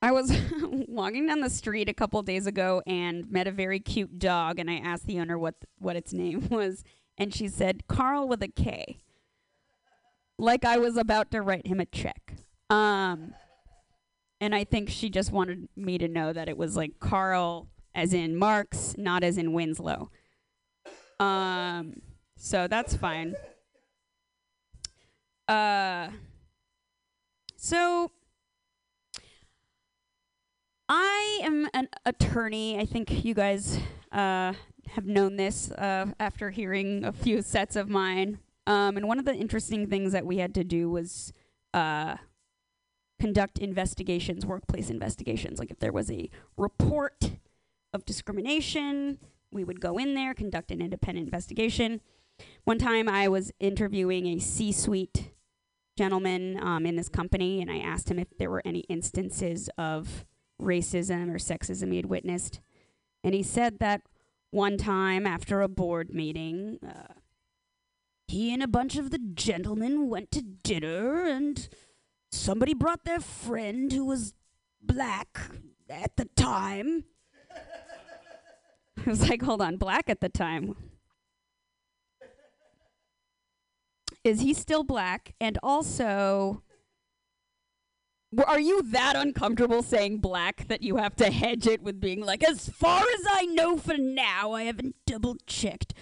I 0.02 0.12
was 0.12 0.32
walking 0.88 1.28
down 1.28 1.42
the 1.42 1.50
street 1.50 1.90
a 1.90 1.94
couple 1.94 2.22
days 2.22 2.48
ago 2.48 2.82
and 2.86 3.32
met 3.32 3.48
a 3.48 3.52
very 3.52 3.80
cute 3.80 4.20
dog, 4.20 4.60
and 4.60 4.70
I 4.70 4.76
asked 4.78 5.08
the 5.08 5.20
owner 5.20 5.38
what 5.38 5.56
what 5.80 5.96
its 5.96 6.14
name 6.14 6.48
was, 6.50 6.84
and 7.18 7.34
she 7.34 7.48
said 7.48 7.88
Carl 7.88 8.28
with 8.28 8.44
a 8.44 8.48
K. 8.48 9.00
Like 10.38 10.66
I 10.66 10.78
was 10.78 10.98
about 10.98 11.32
to 11.32 11.42
write 11.42 11.68
him 11.68 11.80
a 11.80 11.86
check. 11.86 12.36
Um, 12.70 13.34
and 14.42 14.54
I 14.54 14.64
think 14.64 14.90
she 14.90 15.10
just 15.10 15.32
wanted 15.32 15.70
me 15.76 15.98
to 15.98 16.08
know 16.08 16.34
that 16.34 16.50
it 16.50 16.58
was 16.58 16.76
like 16.76 17.00
Carl, 17.00 17.70
as 17.94 18.14
in 18.14 18.36
Marx, 18.36 18.96
not 18.98 19.24
as 19.24 19.38
in 19.38 19.54
Winslow. 19.54 20.12
Um, 21.20 22.02
so 22.38 22.68
that's 22.68 22.96
fine. 22.96 23.36
Uh, 25.48 26.10
so 27.56 28.12
I 30.90 31.40
am 31.44 31.68
an 31.74 31.90
attorney. 32.06 32.80
I 32.80 32.86
think 32.86 33.26
you 33.26 33.34
guys 33.34 33.80
uh, 34.12 34.54
have 34.88 35.06
known 35.06 35.36
this 35.36 35.72
uh, 35.72 36.08
after 36.20 36.52
hearing 36.52 37.04
a 37.04 37.12
few 37.12 37.42
sets 37.42 37.76
of 37.76 37.90
mine. 37.90 38.40
Um, 38.68 38.98
and 38.98 39.08
one 39.08 39.20
of 39.20 39.26
the 39.26 39.34
interesting 39.34 39.88
things 39.88 40.12
that 40.12 40.26
we 40.26 40.38
had 40.38 40.54
to 40.56 40.64
do 40.64 40.90
was 40.90 41.34
uh, 41.74 42.18
conduct 43.20 43.60
investigations, 43.60 44.46
workplace 44.46 44.90
investigations. 44.90 45.60
Like 45.60 45.72
if 45.72 45.80
there 45.80 45.92
was 45.92 46.10
a 46.12 46.30
report 46.58 47.32
of 47.94 48.06
discrimination, 48.06 49.20
we 49.52 49.64
would 49.64 49.80
go 49.80 49.98
in 49.98 50.14
there, 50.14 50.34
conduct 50.34 50.72
an 50.72 50.82
independent 50.82 51.28
investigation. 51.28 52.02
One 52.64 52.80
time 52.80 53.08
I 53.08 53.28
was 53.28 53.52
interviewing 53.60 54.28
a 54.28 54.40
C 54.40 54.72
suite 54.72 55.32
gentleman 55.98 56.60
um, 56.62 56.86
in 56.86 56.96
this 56.96 57.10
company, 57.10 57.62
and 57.62 57.72
I 57.72 57.78
asked 57.78 58.10
him 58.10 58.20
if 58.20 58.28
there 58.38 58.50
were 58.50 58.62
any 58.66 58.82
instances 58.82 59.70
of 59.78 60.26
racism 60.62 61.30
or 61.30 61.38
sexism 61.38 61.92
he 61.92 61.98
had 61.98 62.08
witnessed. 62.08 62.60
And 63.24 63.34
he 63.34 63.44
said 63.44 63.80
that 63.80 64.02
one 64.52 64.78
time 64.78 65.26
after 65.26 65.62
a 65.62 65.68
board 65.68 66.14
meeting, 66.14 66.80
uh, 66.86 67.14
he 68.28 68.54
and 68.54 68.64
a 68.64 68.68
bunch 68.68 68.98
of 68.98 69.12
the 69.12 69.20
gentlemen 69.20 70.10
went 70.10 70.32
to 70.32 70.42
dinner, 70.42 71.26
and 71.26 71.68
somebody 72.32 72.74
brought 72.74 73.06
their 73.06 73.20
friend 73.20 73.92
who 73.92 74.06
was 74.06 74.34
black 74.82 75.40
at 75.90 76.16
the 76.18 76.26
time. 76.36 77.06
I 79.06 79.10
was 79.10 79.30
like, 79.30 79.44
hold 79.44 79.62
on, 79.62 79.78
black 79.78 80.10
at 80.10 80.22
the 80.22 80.30
time. 80.30 80.76
Is 84.26 84.42
he 84.42 84.56
still 84.56 84.84
black? 84.84 85.36
And 85.40 85.60
also, 85.62 86.64
are 88.48 88.60
you 88.60 88.82
that 88.82 89.16
uncomfortable 89.16 89.84
saying 89.84 90.18
black 90.18 90.68
that 90.68 90.82
you 90.82 90.98
have 90.98 91.16
to 91.18 91.30
hedge 91.32 91.68
it 91.68 91.84
with 91.84 92.02
being 92.02 92.22
like, 92.22 92.44
as 92.44 92.68
far 92.68 93.02
as 93.02 93.26
I 93.30 93.46
know 93.46 93.78
for 93.78 93.98
now, 93.98 94.54
I 94.54 94.64
haven't 94.64 94.96
double 95.06 95.38
checked. 95.46 95.94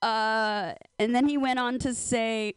Uh, 0.00 0.74
and 1.00 1.12
then 1.12 1.28
he 1.28 1.36
went 1.36 1.58
on 1.58 1.80
to 1.80 1.92
say, 1.92 2.54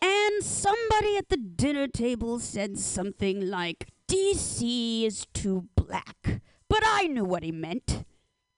and 0.00 0.42
somebody 0.42 1.18
at 1.18 1.28
the 1.28 1.36
dinner 1.36 1.88
table 1.88 2.38
said 2.38 2.78
something 2.78 3.46
like, 3.46 3.88
DC 4.08 5.04
is 5.04 5.26
too 5.34 5.68
black. 5.76 6.40
But 6.68 6.82
I 6.82 7.08
knew 7.08 7.24
what 7.24 7.42
he 7.42 7.52
meant. 7.52 8.04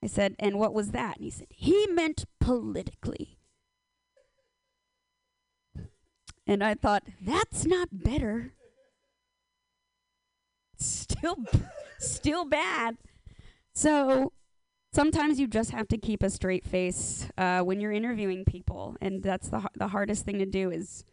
I 0.00 0.06
said, 0.06 0.36
and 0.38 0.60
what 0.60 0.74
was 0.74 0.92
that? 0.92 1.16
And 1.16 1.24
he 1.24 1.30
said, 1.30 1.48
he 1.50 1.88
meant 1.88 2.24
politically. 2.40 3.37
And 6.48 6.64
I 6.64 6.74
thought, 6.74 7.02
that's 7.20 7.66
not 7.66 7.88
better. 7.92 8.54
Still, 10.78 11.36
still 11.98 12.46
bad. 12.46 12.96
So 13.74 14.32
sometimes 14.94 15.38
you 15.38 15.46
just 15.46 15.72
have 15.72 15.88
to 15.88 15.98
keep 15.98 16.22
a 16.22 16.30
straight 16.30 16.64
face 16.64 17.28
uh, 17.36 17.60
when 17.60 17.80
you're 17.80 17.92
interviewing 17.92 18.46
people, 18.46 18.96
and 19.02 19.22
that's 19.22 19.48
the 19.48 19.68
the 19.76 19.88
hardest 19.88 20.24
thing 20.24 20.38
to 20.38 20.46
do 20.46 20.70
is 20.70 21.04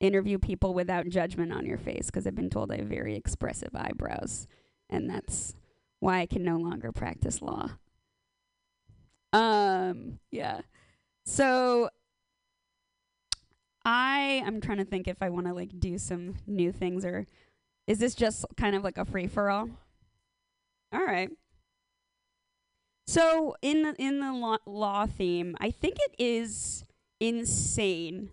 interview 0.00 0.38
people 0.38 0.74
without 0.74 1.08
judgment 1.08 1.52
on 1.52 1.64
your 1.64 1.78
face. 1.78 2.06
Because 2.06 2.26
I've 2.26 2.34
been 2.34 2.50
told 2.50 2.70
I 2.70 2.76
have 2.76 2.86
very 2.86 3.16
expressive 3.16 3.74
eyebrows, 3.74 4.46
and 4.90 5.08
that's 5.08 5.54
why 6.00 6.20
I 6.20 6.26
can 6.26 6.44
no 6.44 6.58
longer 6.58 6.92
practice 6.92 7.40
law. 7.40 7.70
Um, 9.32 10.18
yeah. 10.30 10.60
So 11.24 11.88
I 13.84 14.42
I'm 14.46 14.60
trying 14.60 14.78
to 14.78 14.84
think 14.84 15.08
if 15.08 15.22
I 15.22 15.30
want 15.30 15.46
to 15.46 15.52
like 15.52 15.78
do 15.78 15.98
some 15.98 16.36
new 16.46 16.72
things 16.72 17.04
or 17.04 17.26
is 17.86 17.98
this 17.98 18.14
just 18.14 18.44
kind 18.56 18.74
of 18.74 18.82
like 18.82 18.98
a 18.98 19.04
free 19.04 19.26
for 19.26 19.50
all? 19.50 19.68
All 20.92 21.04
right. 21.04 21.30
So 23.06 23.54
in 23.60 23.82
the 23.82 23.94
in 23.98 24.20
the 24.20 24.32
law, 24.32 24.56
law 24.66 25.06
theme, 25.06 25.56
I 25.60 25.70
think 25.70 25.96
it 25.98 26.14
is 26.18 26.84
insane 27.20 28.30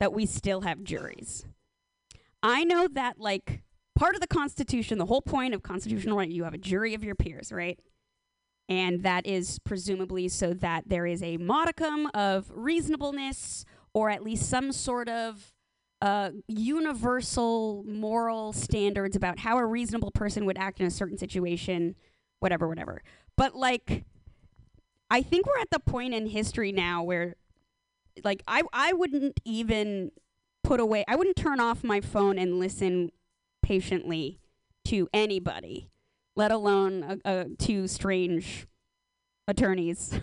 that 0.00 0.12
we 0.12 0.26
still 0.26 0.62
have 0.62 0.82
juries. 0.82 1.44
I 2.42 2.64
know 2.64 2.88
that 2.88 3.20
like 3.20 3.62
part 3.94 4.14
of 4.14 4.20
the 4.20 4.26
Constitution, 4.26 4.98
the 4.98 5.06
whole 5.06 5.22
point 5.22 5.54
of 5.54 5.62
constitutional 5.62 6.16
right, 6.16 6.28
you 6.28 6.44
have 6.44 6.54
a 6.54 6.58
jury 6.58 6.94
of 6.94 7.04
your 7.04 7.14
peers, 7.14 7.52
right? 7.52 7.78
And 8.68 9.02
that 9.02 9.26
is 9.26 9.58
presumably 9.58 10.28
so 10.28 10.54
that 10.54 10.88
there 10.88 11.06
is 11.06 11.22
a 11.22 11.36
modicum 11.36 12.08
of 12.14 12.50
reasonableness 12.54 13.66
or 13.94 14.10
at 14.10 14.22
least 14.22 14.48
some 14.48 14.72
sort 14.72 15.08
of 15.08 15.52
uh, 16.02 16.30
universal 16.46 17.84
moral 17.86 18.52
standards 18.52 19.16
about 19.16 19.38
how 19.38 19.56
a 19.56 19.64
reasonable 19.64 20.10
person 20.10 20.44
would 20.44 20.58
act 20.58 20.80
in 20.80 20.86
a 20.86 20.90
certain 20.90 21.16
situation, 21.16 21.94
whatever, 22.40 22.68
whatever. 22.68 23.02
But 23.36 23.54
like, 23.54 24.04
I 25.10 25.22
think 25.22 25.46
we're 25.46 25.60
at 25.60 25.70
the 25.70 25.80
point 25.80 26.12
in 26.12 26.26
history 26.26 26.72
now 26.72 27.02
where, 27.02 27.36
like, 28.22 28.42
I 28.46 28.62
I 28.72 28.92
wouldn't 28.92 29.40
even 29.44 30.10
put 30.62 30.80
away, 30.80 31.04
I 31.08 31.16
wouldn't 31.16 31.36
turn 31.36 31.60
off 31.60 31.82
my 31.82 32.00
phone 32.00 32.38
and 32.38 32.58
listen 32.58 33.10
patiently 33.62 34.40
to 34.86 35.08
anybody 35.14 35.90
let 36.36 36.50
alone 36.50 37.20
a, 37.24 37.46
two 37.58 37.86
strange 37.86 38.66
attorneys 39.46 40.18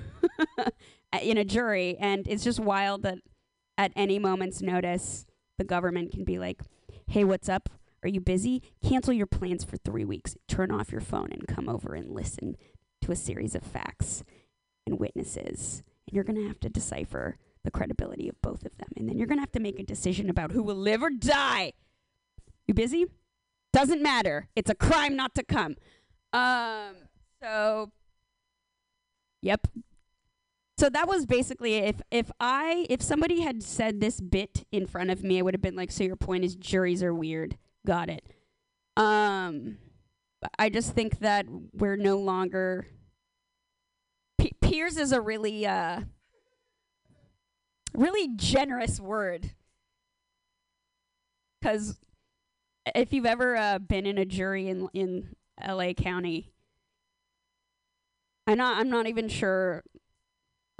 in 1.22 1.38
a 1.38 1.46
jury. 1.46 1.98
And 2.00 2.28
it's 2.28 2.44
just 2.44 2.60
wild 2.60 3.04
that 3.04 3.20
at 3.82 3.92
any 3.96 4.20
moment's 4.20 4.62
notice, 4.62 5.26
the 5.58 5.64
government 5.64 6.12
can 6.12 6.24
be 6.24 6.38
like, 6.38 6.62
hey, 7.08 7.24
what's 7.24 7.50
up? 7.50 7.68
Are 8.04 8.10
you 8.10 8.22
busy? 8.22 8.62
Cancel 8.88 9.12
your 9.12 9.26
plans 9.26 9.64
for 9.64 9.78
three 9.78 10.06
weeks. 10.06 10.38
Turn 10.48 10.70
off 10.70 10.92
your 10.92 11.02
phone 11.02 11.30
and 11.32 11.48
come 11.48 11.68
over 11.68 11.96
and 11.96 12.12
listen 12.12 12.58
to 13.02 13.12
a 13.12 13.16
series 13.16 13.56
of 13.56 13.64
facts 13.64 14.24
and 14.86 15.00
witnesses. 15.00 15.82
And 16.08 16.14
you're 16.14 16.24
going 16.24 16.38
to 16.38 16.48
have 16.48 16.60
to 16.60 16.70
decipher 16.70 17.38
the 17.64 17.72
credibility 17.72 18.30
of 18.30 18.40
both 18.44 18.66
of 18.68 18.78
them. 18.78 18.90
And 18.96 19.10
then 19.10 19.18
you're 19.18 19.28
going 19.28 19.40
to 19.40 19.44
have 19.44 19.52
to 19.54 19.60
make 19.60 19.80
a 19.80 19.84
decision 19.84 20.30
about 20.30 20.52
who 20.52 20.62
will 20.62 20.76
live 20.76 21.02
or 21.02 21.10
die. 21.10 21.74
You 22.68 22.76
busy? 22.76 23.08
Doesn't 23.74 24.04
matter. 24.04 24.48
It's 24.56 24.70
a 24.70 24.76
crime 24.76 25.16
not 25.16 25.34
to 25.36 25.44
come. 25.44 25.76
Um, 26.34 26.96
so, 27.42 27.92
yep. 29.42 29.68
So 30.82 30.90
that 30.90 31.08
was 31.08 31.28
basically 31.28 31.76
if 31.76 32.02
if 32.10 32.32
I 32.40 32.88
if 32.90 33.04
somebody 33.04 33.42
had 33.42 33.62
said 33.62 34.02
this 34.02 34.20
bit 34.20 34.66
in 34.72 34.88
front 34.88 35.12
of 35.12 35.24
me, 35.24 35.38
I 35.38 35.44
would 35.44 35.54
have 35.54 35.62
been 35.62 35.76
like, 35.76 35.92
"So 35.92 36.04
your 36.04 36.16
point 36.16 36.44
is 36.44 36.56
juries 36.56 37.04
are 37.04 37.14
weird." 37.14 37.56
Got 37.86 38.10
it. 38.10 38.26
Um, 38.98 39.78
I 40.58 40.70
just 40.70 40.94
think 40.94 41.20
that 41.20 41.46
we're 41.72 41.98
no 41.98 42.18
longer. 42.18 42.88
P- 44.40 44.56
peers 44.60 44.98
is 44.98 45.12
a 45.12 45.22
really 45.22 45.68
uh, 45.68 46.02
really 47.94 48.30
generous 48.36 49.00
word. 49.00 49.52
Because 51.62 52.00
if 52.96 53.14
you've 53.14 53.28
ever 53.28 53.56
uh, 53.56 53.78
been 53.78 54.08
in 54.08 54.18
a 54.18 54.26
jury 54.26 54.68
in 54.68 54.90
in 54.96 55.36
L.A. 55.62 55.94
County, 55.94 56.52
I'm 58.48 58.58
not 58.58 58.80
I'm 58.80 58.90
not 58.90 59.06
even 59.06 59.30
sure. 59.30 59.84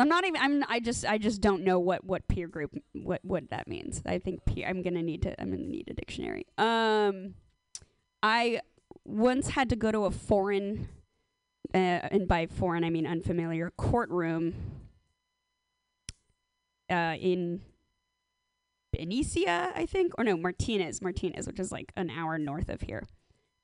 I'm 0.02 0.10
not 0.10 0.26
even. 0.26 0.42
I'm. 0.42 0.64
I 0.68 0.80
just. 0.80 1.06
I 1.06 1.20
just 1.20 1.42
don't 1.42 1.64
know 1.64 1.78
what 1.78 2.04
what 2.04 2.28
peer 2.28 2.48
group 2.48 2.76
what 2.94 3.24
what 3.24 3.52
that 3.52 3.68
means. 3.68 4.02
I 4.04 4.18
think 4.18 4.46
peer. 4.46 4.68
I'm 4.68 4.82
gonna 4.82 5.04
need 5.04 5.22
to. 5.22 5.40
I'm 5.40 5.52
gonna 5.52 5.62
need 5.62 5.90
a 5.90 5.94
dictionary. 5.94 6.48
Um, 6.58 7.36
I 8.24 8.62
once 9.06 9.50
had 9.50 9.70
to 9.70 9.76
go 9.76 9.92
to 9.92 10.06
a 10.06 10.12
foreign, 10.12 10.90
uh, 11.72 11.78
and 11.78 12.28
by 12.28 12.48
foreign 12.48 12.84
I 12.84 12.90
mean 12.90 13.06
unfamiliar 13.06 13.72
courtroom. 13.78 14.56
Uh, 16.90 17.16
in 17.22 17.62
Benicia, 18.92 19.72
I 19.76 19.86
think, 19.86 20.14
or 20.18 20.24
no, 20.24 20.36
Martinez, 20.36 21.02
Martinez, 21.02 21.46
which 21.46 21.60
is 21.60 21.72
like 21.72 21.94
an 21.96 22.10
hour 22.10 22.40
north 22.40 22.70
of 22.70 22.82
here, 22.82 23.08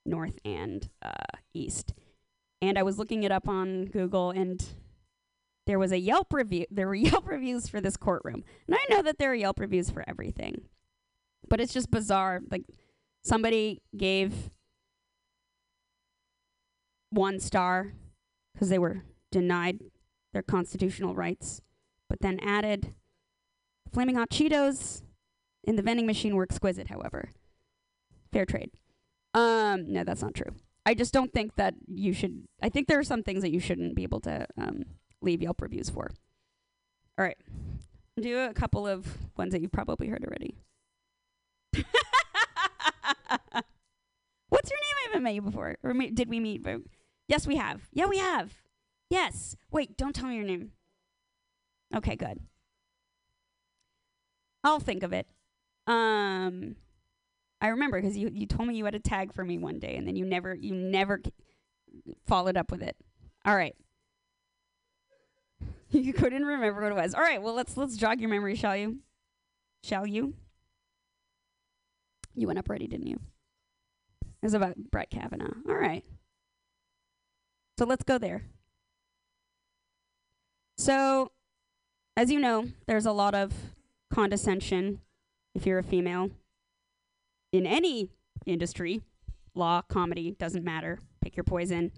north 0.05 0.38
and 0.45 0.88
uh, 1.01 1.38
east. 1.55 1.95
And 2.61 2.77
I 2.77 2.84
was 2.84 2.99
looking 2.99 3.23
it 3.23 3.31
up 3.31 3.47
on 3.47 3.85
Google, 3.85 4.30
and 4.30 4.64
there 5.68 5.77
was 5.77 5.91
a 5.91 5.99
Yelp 5.99 6.34
review. 6.34 6.65
There 6.72 6.88
were 6.88 6.95
Yelp 6.95 7.27
reviews 7.27 7.68
for 7.68 7.80
this 7.80 7.98
courtroom, 7.98 8.44
and 8.65 8.76
I 8.76 8.85
know 8.89 9.03
that 9.03 9.19
there 9.19 9.31
are 9.31 9.35
Yelp 9.35 9.60
reviews 9.60 9.91
for 9.91 10.03
everything, 10.07 10.61
but 11.48 11.60
it's 11.60 11.73
just 11.73 11.91
bizarre. 11.91 12.41
Like 12.49 12.64
somebody 13.23 13.84
gave 13.95 14.49
one 17.11 17.39
star 17.39 17.94
because 18.53 18.69
they 18.69 18.80
were 18.80 19.03
denied 19.31 19.80
their 20.34 20.41
constitutional 20.41 21.14
rights, 21.14 21.61
but 22.10 22.22
then 22.22 22.39
added 22.39 22.94
flaming 23.94 24.15
hot 24.15 24.30
Cheetos 24.30 25.02
in 25.64 25.76
the 25.76 25.81
vending 25.81 26.07
machine 26.07 26.35
were 26.35 26.44
exquisite. 26.44 26.88
However, 26.88 27.31
fair 28.31 28.45
trade. 28.45 28.72
Um, 29.34 29.91
no, 29.91 30.03
that's 30.03 30.22
not 30.22 30.34
true. 30.34 30.56
I 30.85 30.94
just 30.94 31.14
don't 31.14 31.34
think 31.34 31.56
that 31.57 31.73
you 31.88 32.14
should. 32.14 32.45
I 32.61 32.69
think 32.69 32.88
there 32.88 32.99
are 32.99 33.03
some 33.03 33.22
things 33.22 33.41
that 33.41 33.52
you 33.52 33.60
shouldn't 33.60 33.95
be 33.95 34.03
able 34.03 34.22
to 34.22 34.48
um, 34.57 34.85
leave 35.22 35.41
Yelp 35.41 35.61
reviews 35.61 35.89
for. 35.89 36.10
All 37.18 37.26
right. 37.26 37.38
Do 38.19 38.39
a 38.39 38.53
couple 38.53 38.88
of 38.88 39.07
ones 39.38 39.52
that 39.53 39.61
you've 39.61 39.72
probably 39.72 40.07
heard 40.07 40.23
already. 40.23 40.56
What's 44.49 44.72
your 44.72 44.80
name? 44.80 44.95
I 44.98 45.07
haven't 45.07 45.23
met 45.23 45.35
you 45.35 45.41
before. 45.41 45.77
Or 45.84 45.94
me, 45.94 46.10
did 46.10 46.30
we 46.30 46.39
meet? 46.39 46.65
Yes, 47.27 47.45
we 47.45 47.57
have. 47.57 47.81
Yeah, 47.94 48.06
we 48.06 48.18
have. 48.18 48.53
Yes. 49.10 49.56
Wait, 49.72 49.98
don't 49.98 50.15
tell 50.15 50.27
me 50.27 50.35
your 50.35 50.45
name. 50.45 50.72
Okay, 51.95 52.15
good. 52.15 52.39
I'll 54.64 54.80
think 54.80 55.03
of 55.03 55.14
it. 55.14 55.27
Um, 55.85 56.76
I 57.61 57.68
remember 57.69 58.02
because 58.02 58.18
you, 58.18 58.30
you 58.34 58.45
told 58.45 58.68
me 58.68 58.76
you 58.76 58.85
had 58.85 58.95
a 58.95 58.99
tag 58.99 59.34
for 59.34 59.44
me 59.45 59.57
one 59.57 59.80
day, 59.80 59.95
and 59.95 60.07
then 60.07 60.15
you 60.15 60.26
never 60.26 60.53
you 60.53 60.73
never 60.76 61.22
followed 62.26 62.57
up 62.57 62.72
with 62.72 62.81
it. 62.81 62.98
All 63.45 63.56
right. 63.56 63.76
you 65.91 66.14
couldn't 66.14 66.45
remember 66.45 66.81
what 66.81 66.91
it 66.91 66.95
was. 66.95 67.14
All 67.14 67.22
right. 67.22 67.41
Well, 67.41 67.53
let's 67.53 67.77
let's 67.77 67.97
jog 67.97 68.19
your 68.19 68.30
memory, 68.30 68.55
shall 68.55 68.76
you? 68.76 68.97
Shall 69.84 70.05
you? 70.05 70.34
You 72.35 72.47
went 72.47 72.59
up 72.59 72.69
ready, 72.69 72.88
didn't 72.88 73.07
you? 73.07 73.19
It 74.22 74.45
was 74.45 74.53
about 74.53 74.76
Brett 74.91 75.09
Kavanaugh. 75.09 75.53
All 75.68 75.76
right. 75.76 76.03
So 77.77 77.85
let's 77.85 78.03
go 78.03 78.18
there. 78.18 78.43
So, 80.77 81.31
as 82.15 82.31
you 82.31 82.39
know, 82.39 82.68
there's 82.85 83.05
a 83.05 83.11
lot 83.11 83.34
of 83.34 83.53
condescension 84.14 85.01
if 85.55 85.65
you're 85.65 85.80
a 85.80 85.84
female 85.84 86.30
in 87.51 87.65
any 87.65 88.09
industry, 88.45 89.01
law, 89.55 89.81
comedy, 89.81 90.35
doesn't 90.38 90.64
matter. 90.64 90.99
Pick 91.22 91.35
your 91.35 91.43
poison. 91.43 91.91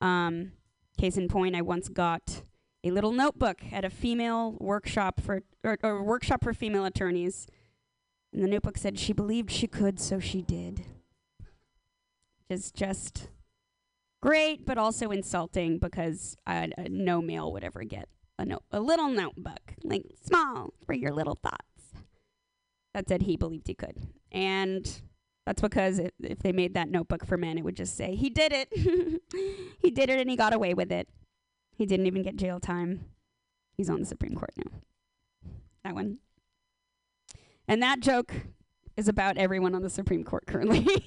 Um, 0.00 0.52
case 0.98 1.16
in 1.16 1.28
point, 1.28 1.54
I 1.54 1.62
once 1.62 1.88
got 1.88 2.42
a 2.84 2.90
little 2.90 3.12
notebook 3.12 3.62
at 3.72 3.84
a 3.84 3.90
female 3.90 4.56
workshop 4.60 5.20
for 5.20 5.42
or, 5.64 5.78
or 5.82 6.02
workshop 6.02 6.44
for 6.44 6.52
female 6.52 6.84
attorneys, 6.84 7.46
and 8.32 8.44
the 8.44 8.48
notebook 8.48 8.76
said 8.76 8.98
she 8.98 9.12
believed 9.12 9.50
she 9.50 9.66
could, 9.66 9.98
so 9.98 10.20
she 10.20 10.42
did. 10.42 10.84
Is 12.50 12.70
just 12.70 13.28
great, 14.22 14.66
but 14.66 14.76
also 14.76 15.10
insulting 15.10 15.78
because 15.78 16.36
uh, 16.46 16.66
no 16.90 17.22
male 17.22 17.50
would 17.52 17.64
ever 17.64 17.84
get 17.84 18.08
a 18.38 18.46
a 18.70 18.80
little 18.80 19.08
notebook, 19.08 19.74
like 19.82 20.04
small 20.22 20.74
for 20.84 20.92
your 20.92 21.12
little 21.12 21.38
thoughts. 21.42 21.94
That 22.92 23.08
said 23.08 23.22
he 23.22 23.36
believed 23.36 23.66
he 23.66 23.74
could, 23.74 23.96
and 24.30 24.86
that's 25.46 25.62
because 25.62 25.98
it, 25.98 26.14
if 26.22 26.40
they 26.40 26.52
made 26.52 26.74
that 26.74 26.90
notebook 26.90 27.26
for 27.26 27.36
men, 27.38 27.58
it 27.58 27.64
would 27.64 27.76
just 27.76 27.96
say 27.96 28.14
he 28.14 28.28
did 28.28 28.52
it, 28.52 28.68
he 29.80 29.90
did 29.90 30.10
it, 30.10 30.20
and 30.20 30.30
he 30.30 30.36
got 30.36 30.52
away 30.52 30.74
with 30.74 30.92
it. 30.92 31.08
He 31.76 31.86
didn't 31.86 32.06
even 32.06 32.22
get 32.22 32.36
jail 32.36 32.60
time. 32.60 33.06
He's 33.76 33.90
on 33.90 34.00
the 34.00 34.06
Supreme 34.06 34.34
Court 34.34 34.52
now. 34.56 34.70
That 35.84 35.94
one. 35.94 36.18
And 37.66 37.82
that 37.82 38.00
joke 38.00 38.32
is 38.96 39.08
about 39.08 39.36
everyone 39.38 39.74
on 39.74 39.82
the 39.82 39.90
Supreme 39.90 40.22
Court 40.24 40.46
currently. 40.46 40.86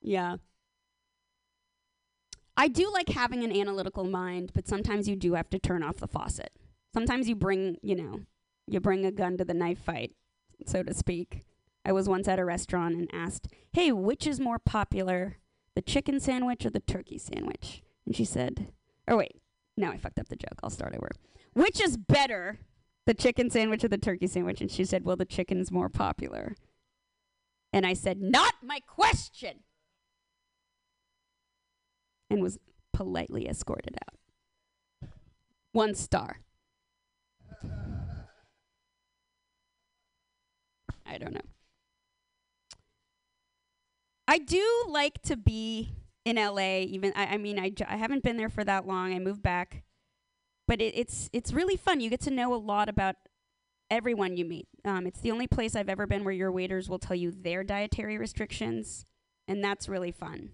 yeah. 0.00 0.36
I 2.56 2.68
do 2.68 2.90
like 2.92 3.08
having 3.10 3.42
an 3.44 3.54
analytical 3.54 4.04
mind, 4.04 4.52
but 4.54 4.66
sometimes 4.68 5.08
you 5.08 5.16
do 5.16 5.34
have 5.34 5.50
to 5.50 5.58
turn 5.58 5.82
off 5.82 5.96
the 5.96 6.08
faucet. 6.08 6.52
Sometimes 6.94 7.28
you 7.28 7.34
bring, 7.34 7.76
you 7.82 7.94
know, 7.94 8.20
you 8.66 8.80
bring 8.80 9.04
a 9.04 9.12
gun 9.12 9.36
to 9.36 9.44
the 9.44 9.52
knife 9.52 9.78
fight, 9.78 10.12
so 10.64 10.82
to 10.82 10.94
speak. 10.94 11.44
I 11.84 11.92
was 11.92 12.08
once 12.08 12.26
at 12.28 12.38
a 12.38 12.44
restaurant 12.44 12.94
and 12.96 13.10
asked, 13.12 13.48
"Hey, 13.72 13.92
which 13.92 14.26
is 14.26 14.40
more 14.40 14.58
popular, 14.58 15.36
the 15.76 15.82
chicken 15.82 16.18
sandwich 16.18 16.66
or 16.66 16.70
the 16.70 16.80
turkey 16.80 17.18
sandwich?" 17.18 17.84
And 18.04 18.16
she 18.16 18.24
said, 18.24 18.72
"Oh 19.06 19.18
wait, 19.18 19.40
now 19.76 19.92
I 19.92 19.98
fucked 19.98 20.18
up 20.18 20.28
the 20.28 20.34
joke. 20.34 20.58
I'll 20.64 20.70
start 20.70 20.94
over. 20.96 21.10
Which 21.52 21.80
is 21.80 21.96
better, 21.96 22.58
the 23.06 23.14
chicken 23.14 23.48
sandwich 23.50 23.84
or 23.84 23.88
the 23.88 23.98
turkey 23.98 24.26
sandwich?" 24.26 24.60
And 24.60 24.70
she 24.70 24.84
said, 24.84 25.04
"Well, 25.04 25.16
the 25.16 25.24
chicken's 25.24 25.70
more 25.70 25.88
popular." 25.88 26.56
And 27.72 27.86
I 27.86 27.92
said, 27.92 28.20
"Not 28.20 28.54
my 28.62 28.80
question." 28.80 29.60
And 32.28 32.42
was 32.42 32.58
politely 32.92 33.46
escorted 33.46 33.96
out. 34.08 35.10
One 35.72 35.94
star. 35.94 36.40
I 41.04 41.18
don't 41.18 41.34
know. 41.34 41.55
I 44.28 44.38
do 44.38 44.84
like 44.88 45.22
to 45.22 45.36
be 45.36 45.90
in 46.24 46.36
LA. 46.36 46.80
Even 46.80 47.12
I, 47.14 47.34
I 47.34 47.36
mean, 47.38 47.58
I, 47.58 47.72
haven't 47.96 48.22
been 48.22 48.36
there 48.36 48.48
for 48.48 48.64
that 48.64 48.86
long. 48.86 49.14
I 49.14 49.18
moved 49.18 49.42
back, 49.42 49.84
but 50.66 50.80
it, 50.80 50.94
it's 50.96 51.30
it's 51.32 51.52
really 51.52 51.76
fun. 51.76 52.00
You 52.00 52.10
get 52.10 52.20
to 52.22 52.30
know 52.30 52.52
a 52.52 52.56
lot 52.56 52.88
about 52.88 53.16
everyone 53.90 54.36
you 54.36 54.44
meet. 54.44 54.66
Um, 54.84 55.06
it's 55.06 55.20
the 55.20 55.30
only 55.30 55.46
place 55.46 55.76
I've 55.76 55.88
ever 55.88 56.06
been 56.06 56.24
where 56.24 56.34
your 56.34 56.50
waiters 56.50 56.88
will 56.88 56.98
tell 56.98 57.16
you 57.16 57.30
their 57.30 57.62
dietary 57.62 58.18
restrictions, 58.18 59.06
and 59.46 59.62
that's 59.62 59.88
really 59.88 60.12
fun. 60.12 60.50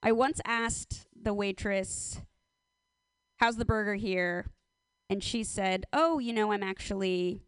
I 0.00 0.12
once 0.12 0.40
asked 0.44 1.06
the 1.20 1.34
waitress, 1.34 2.20
"How's 3.38 3.56
the 3.56 3.64
burger 3.64 3.96
here?" 3.96 4.46
and 5.10 5.24
she 5.24 5.42
said, 5.42 5.86
"Oh, 5.92 6.18
you 6.18 6.32
know, 6.32 6.52
I'm 6.52 6.62
actually 6.62 7.42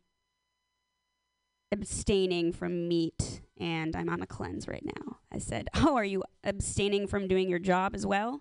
abstaining 1.71 2.53
from 2.53 2.89
meat 2.89 3.40
and 3.61 3.95
I'm 3.95 4.09
on 4.09 4.23
a 4.23 4.27
cleanse 4.27 4.67
right 4.67 4.85
now. 4.85 5.19
I 5.31 5.39
said, 5.39 5.69
Oh, 5.75 5.95
are 5.95 6.05
you 6.05 6.25
abstaining 6.43 7.07
from 7.07 7.29
doing 7.29 7.49
your 7.49 7.59
job 7.59 7.95
as 7.95 8.07
well? 8.07 8.41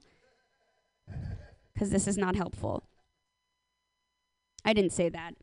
Because 1.74 1.92
this 1.92 2.08
is 2.08 2.18
not 2.18 2.36
helpful. 2.36 2.84
I 4.66 4.74
didn't 4.74 4.94
say 4.94 5.10
that. 5.10 5.34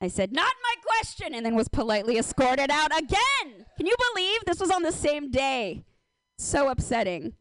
I 0.00 0.08
said, 0.08 0.32
Not 0.32 0.52
my 0.62 0.74
question, 0.84 1.34
and 1.34 1.44
then 1.44 1.54
was 1.54 1.68
politely 1.68 2.18
escorted 2.18 2.70
out 2.70 2.96
again. 2.96 3.66
Can 3.76 3.86
you 3.86 3.94
believe 4.12 4.40
this 4.46 4.60
was 4.60 4.70
on 4.70 4.82
the 4.82 4.92
same 4.92 5.30
day? 5.30 5.84
So 6.38 6.68
upsetting. 6.68 7.34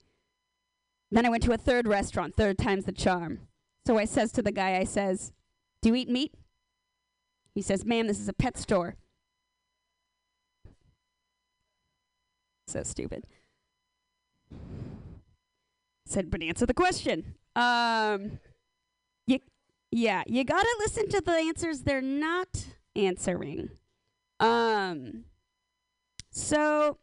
Then 1.12 1.26
I 1.26 1.30
went 1.30 1.44
to 1.44 1.54
a 1.54 1.58
third 1.58 1.88
restaurant, 1.88 2.36
third 2.36 2.58
time's 2.58 2.86
the 2.86 2.92
charm. 2.92 3.48
So 3.88 3.98
I 3.98 4.06
says 4.06 4.32
to 4.34 4.42
the 4.42 4.52
guy, 4.52 4.78
I 4.78 4.84
says, 4.84 5.32
Do 5.82 5.90
you 5.90 5.96
eat 5.96 6.10
meat? 6.10 6.36
He 7.56 7.62
says, 7.62 7.86
Ma'am, 7.86 8.08
this 8.08 8.20
is 8.20 8.28
a 8.28 8.34
pet 8.34 8.58
store. 8.58 8.96
So 12.70 12.84
stupid. 12.84 13.26
Said, 16.06 16.30
but 16.30 16.44
answer 16.44 16.68
the 16.68 16.74
question. 16.76 17.34
Um, 17.56 18.40
you, 19.26 19.40
yeah, 19.92 20.22
you 20.28 20.44
gotta 20.44 20.76
listen 20.80 21.10
to 21.10 21.22
the 21.22 21.32
answers 21.32 21.82
they're 21.82 22.00
not 22.00 22.68
answering. 22.96 23.70
Um, 24.40 25.26
so. 26.30 26.98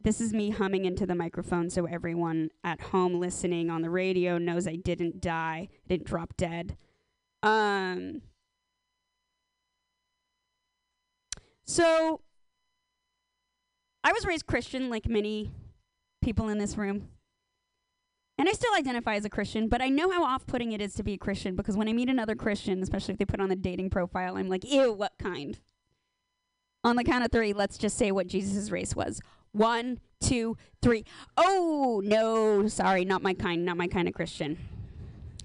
This 0.00 0.20
is 0.20 0.32
me 0.32 0.50
humming 0.50 0.84
into 0.84 1.04
the 1.04 1.16
microphone 1.16 1.68
so 1.68 1.86
everyone 1.86 2.50
at 2.62 2.80
home 2.80 3.18
listening 3.18 3.70
on 3.70 3.82
the 3.82 3.90
radio 3.90 4.38
knows 4.38 4.68
I 4.68 4.76
didn't 4.76 5.20
die, 5.20 5.68
I 5.68 5.88
didn't 5.88 6.06
drop 6.06 6.36
dead. 6.36 6.76
Um, 7.42 8.22
so 11.66 12.20
I 14.04 14.12
was 14.12 14.24
raised 14.24 14.46
Christian 14.46 14.88
like 14.88 15.08
many 15.08 15.50
people 16.22 16.48
in 16.48 16.58
this 16.58 16.76
room. 16.76 17.08
And 18.38 18.48
I 18.48 18.52
still 18.52 18.74
identify 18.76 19.14
as 19.14 19.24
a 19.24 19.30
Christian, 19.30 19.68
but 19.68 19.80
I 19.80 19.88
know 19.88 20.10
how 20.10 20.22
off 20.22 20.46
putting 20.46 20.72
it 20.72 20.80
is 20.82 20.92
to 20.94 21.02
be 21.02 21.14
a 21.14 21.18
Christian 21.18 21.56
because 21.56 21.76
when 21.76 21.88
I 21.88 21.94
meet 21.94 22.10
another 22.10 22.34
Christian, 22.34 22.82
especially 22.82 23.12
if 23.12 23.18
they 23.18 23.24
put 23.24 23.40
on 23.40 23.48
the 23.48 23.56
dating 23.56 23.88
profile, 23.88 24.36
I'm 24.36 24.48
like, 24.48 24.70
ew, 24.70 24.92
what 24.92 25.12
kind? 25.18 25.58
On 26.84 26.96
the 26.96 27.04
count 27.04 27.24
of 27.24 27.32
three, 27.32 27.54
let's 27.54 27.78
just 27.78 27.96
say 27.96 28.12
what 28.12 28.26
Jesus' 28.26 28.70
race 28.70 28.94
was. 28.94 29.20
One, 29.52 30.00
two, 30.20 30.58
three. 30.82 31.04
Oh, 31.38 32.02
no, 32.04 32.68
sorry, 32.68 33.06
not 33.06 33.22
my 33.22 33.32
kind, 33.32 33.64
not 33.64 33.78
my 33.78 33.88
kind 33.88 34.06
of 34.06 34.12
Christian. 34.12 34.58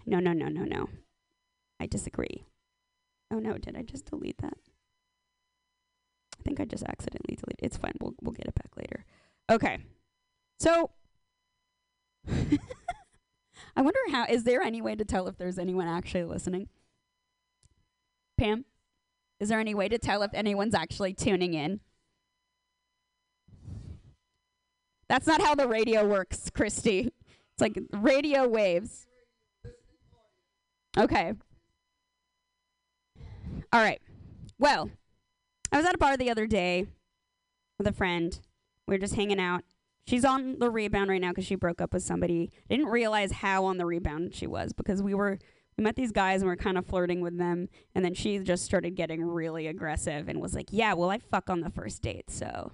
No, 0.06 0.20
no, 0.20 0.34
no, 0.34 0.50
no, 0.50 0.66
no. 0.66 0.90
I 1.80 1.86
disagree. 1.88 2.44
Oh 3.32 3.40
no, 3.40 3.58
did 3.58 3.76
I 3.76 3.82
just 3.82 4.06
delete 4.06 4.38
that? 4.40 4.58
I 6.42 6.44
think 6.44 6.60
I 6.60 6.66
just 6.66 6.84
accidentally 6.84 7.36
deleted. 7.36 7.60
It's 7.60 7.78
fine. 7.78 7.94
We'll 8.02 8.16
we'll 8.22 8.34
get 8.34 8.48
it 8.48 8.56
back 8.56 8.72
later. 8.76 9.06
Okay. 9.50 9.80
So 10.60 10.92
I 13.76 13.82
wonder 13.82 14.00
how 14.12 14.26
is 14.26 14.44
there 14.44 14.62
any 14.62 14.82
way 14.82 14.96
to 14.96 15.06
tell 15.06 15.28
if 15.28 15.38
there's 15.38 15.60
anyone 15.60 15.88
actually 15.88 16.24
listening? 16.24 16.68
Pam, 18.38 18.66
is 19.40 19.50
there 19.50 19.60
any 19.60 19.76
way 19.76 19.88
to 19.88 20.00
tell 20.00 20.24
if 20.24 20.34
anyone's 20.34 20.74
actually 20.74 21.14
tuning 21.14 21.54
in? 21.54 21.80
That's 25.08 25.28
not 25.28 25.42
how 25.42 25.54
the 25.54 25.68
radio 25.68 26.08
works, 26.08 26.50
Christy. 26.50 27.12
It's 27.54 27.62
like 27.62 27.78
radio 27.92 28.48
waves. 28.48 29.06
Okay. 30.98 31.34
All 33.74 33.82
right. 33.82 34.02
Well, 34.58 34.90
I 35.72 35.78
was 35.78 35.86
at 35.86 35.96
a 35.96 35.98
bar 35.98 36.18
the 36.18 36.30
other 36.30 36.48
day 36.48 36.88
with 37.78 37.88
a 37.88 37.94
friend. 37.94 38.38
We 38.88 38.96
were 38.96 39.00
just 39.00 39.16
hanging 39.16 39.40
out. 39.40 39.64
She's 40.06 40.26
on 40.26 40.60
the 40.60 40.70
rebound 40.70 41.10
right 41.10 41.22
now 41.22 41.30
because 41.30 41.46
she 41.46 41.56
broke 41.56 41.80
up 41.80 41.94
with 41.94 42.04
somebody. 42.04 42.52
I 42.70 42.76
didn't 42.76 42.92
realize 42.92 43.32
how 43.32 43.66
on 43.66 43.78
the 43.78 43.86
rebound 43.86 44.36
she 44.36 44.48
was 44.48 44.74
because 44.74 45.02
we 45.02 45.14
were 45.14 45.40
we 45.78 45.84
met 45.84 45.96
these 45.96 46.12
guys 46.12 46.42
and 46.42 46.50
we 46.50 46.54
are 46.54 46.58
kind 46.58 46.78
of 46.78 46.86
flirting 46.86 47.22
with 47.22 47.38
them, 47.38 47.70
and 47.96 48.04
then 48.04 48.14
she 48.14 48.40
just 48.40 48.66
started 48.66 48.96
getting 48.96 49.24
really 49.24 49.68
aggressive 49.68 50.28
and 50.28 50.42
was 50.42 50.54
like, 50.54 50.68
"Yeah, 50.72 50.94
well, 50.94 51.10
I 51.10 51.20
fuck 51.20 51.50
on 51.50 51.62
the 51.62 51.70
first 51.70 52.02
date, 52.02 52.30
so." 52.30 52.74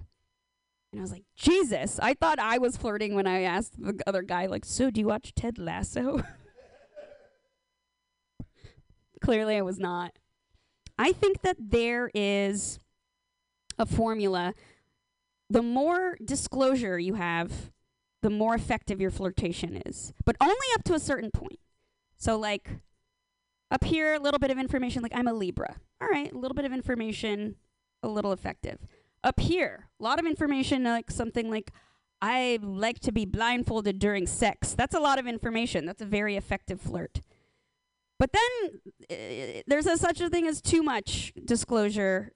And 0.90 1.00
I 1.00 1.02
was 1.02 1.12
like, 1.12 1.24
Jesus, 1.36 2.00
I 2.02 2.14
thought 2.14 2.38
I 2.38 2.58
was 2.58 2.78
flirting 2.78 3.14
when 3.14 3.26
I 3.26 3.42
asked 3.42 3.74
the 3.78 4.02
other 4.06 4.22
guy, 4.22 4.46
like, 4.46 4.64
so 4.64 4.90
do 4.90 5.00
you 5.00 5.06
watch 5.06 5.34
Ted 5.34 5.58
Lasso? 5.58 6.22
Clearly, 9.20 9.56
I 9.56 9.62
was 9.62 9.78
not. 9.78 10.18
I 10.98 11.12
think 11.12 11.42
that 11.42 11.56
there 11.58 12.10
is 12.14 12.78
a 13.78 13.86
formula. 13.86 14.54
The 15.50 15.62
more 15.62 16.16
disclosure 16.24 16.98
you 16.98 17.14
have, 17.14 17.70
the 18.22 18.30
more 18.30 18.54
effective 18.54 19.00
your 19.00 19.10
flirtation 19.10 19.80
is, 19.86 20.12
but 20.24 20.36
only 20.40 20.54
up 20.74 20.84
to 20.84 20.94
a 20.94 21.00
certain 21.00 21.30
point. 21.30 21.60
So, 22.16 22.36
like, 22.36 22.68
up 23.70 23.84
here, 23.84 24.14
a 24.14 24.18
little 24.18 24.40
bit 24.40 24.50
of 24.50 24.58
information, 24.58 25.02
like, 25.02 25.14
I'm 25.14 25.28
a 25.28 25.32
Libra. 25.32 25.76
All 26.00 26.08
right, 26.08 26.32
a 26.32 26.38
little 26.38 26.54
bit 26.54 26.64
of 26.64 26.72
information, 26.72 27.56
a 28.02 28.08
little 28.08 28.32
effective. 28.32 28.78
Up 29.24 29.40
here, 29.40 29.88
a 30.00 30.02
lot 30.02 30.18
of 30.18 30.26
information, 30.26 30.84
like 30.84 31.10
something 31.10 31.50
like, 31.50 31.72
I 32.20 32.58
like 32.62 33.00
to 33.00 33.12
be 33.12 33.24
blindfolded 33.24 33.98
during 33.98 34.26
sex. 34.26 34.74
That's 34.74 34.94
a 34.94 35.00
lot 35.00 35.18
of 35.18 35.26
information. 35.26 35.86
That's 35.86 36.02
a 36.02 36.06
very 36.06 36.36
effective 36.36 36.80
flirt. 36.80 37.20
But 38.18 38.30
then 38.32 38.80
uh, 39.10 39.62
there's 39.66 39.86
a, 39.86 39.96
such 39.96 40.20
a 40.20 40.28
thing 40.28 40.46
as 40.46 40.60
too 40.60 40.82
much 40.82 41.32
disclosure. 41.44 42.32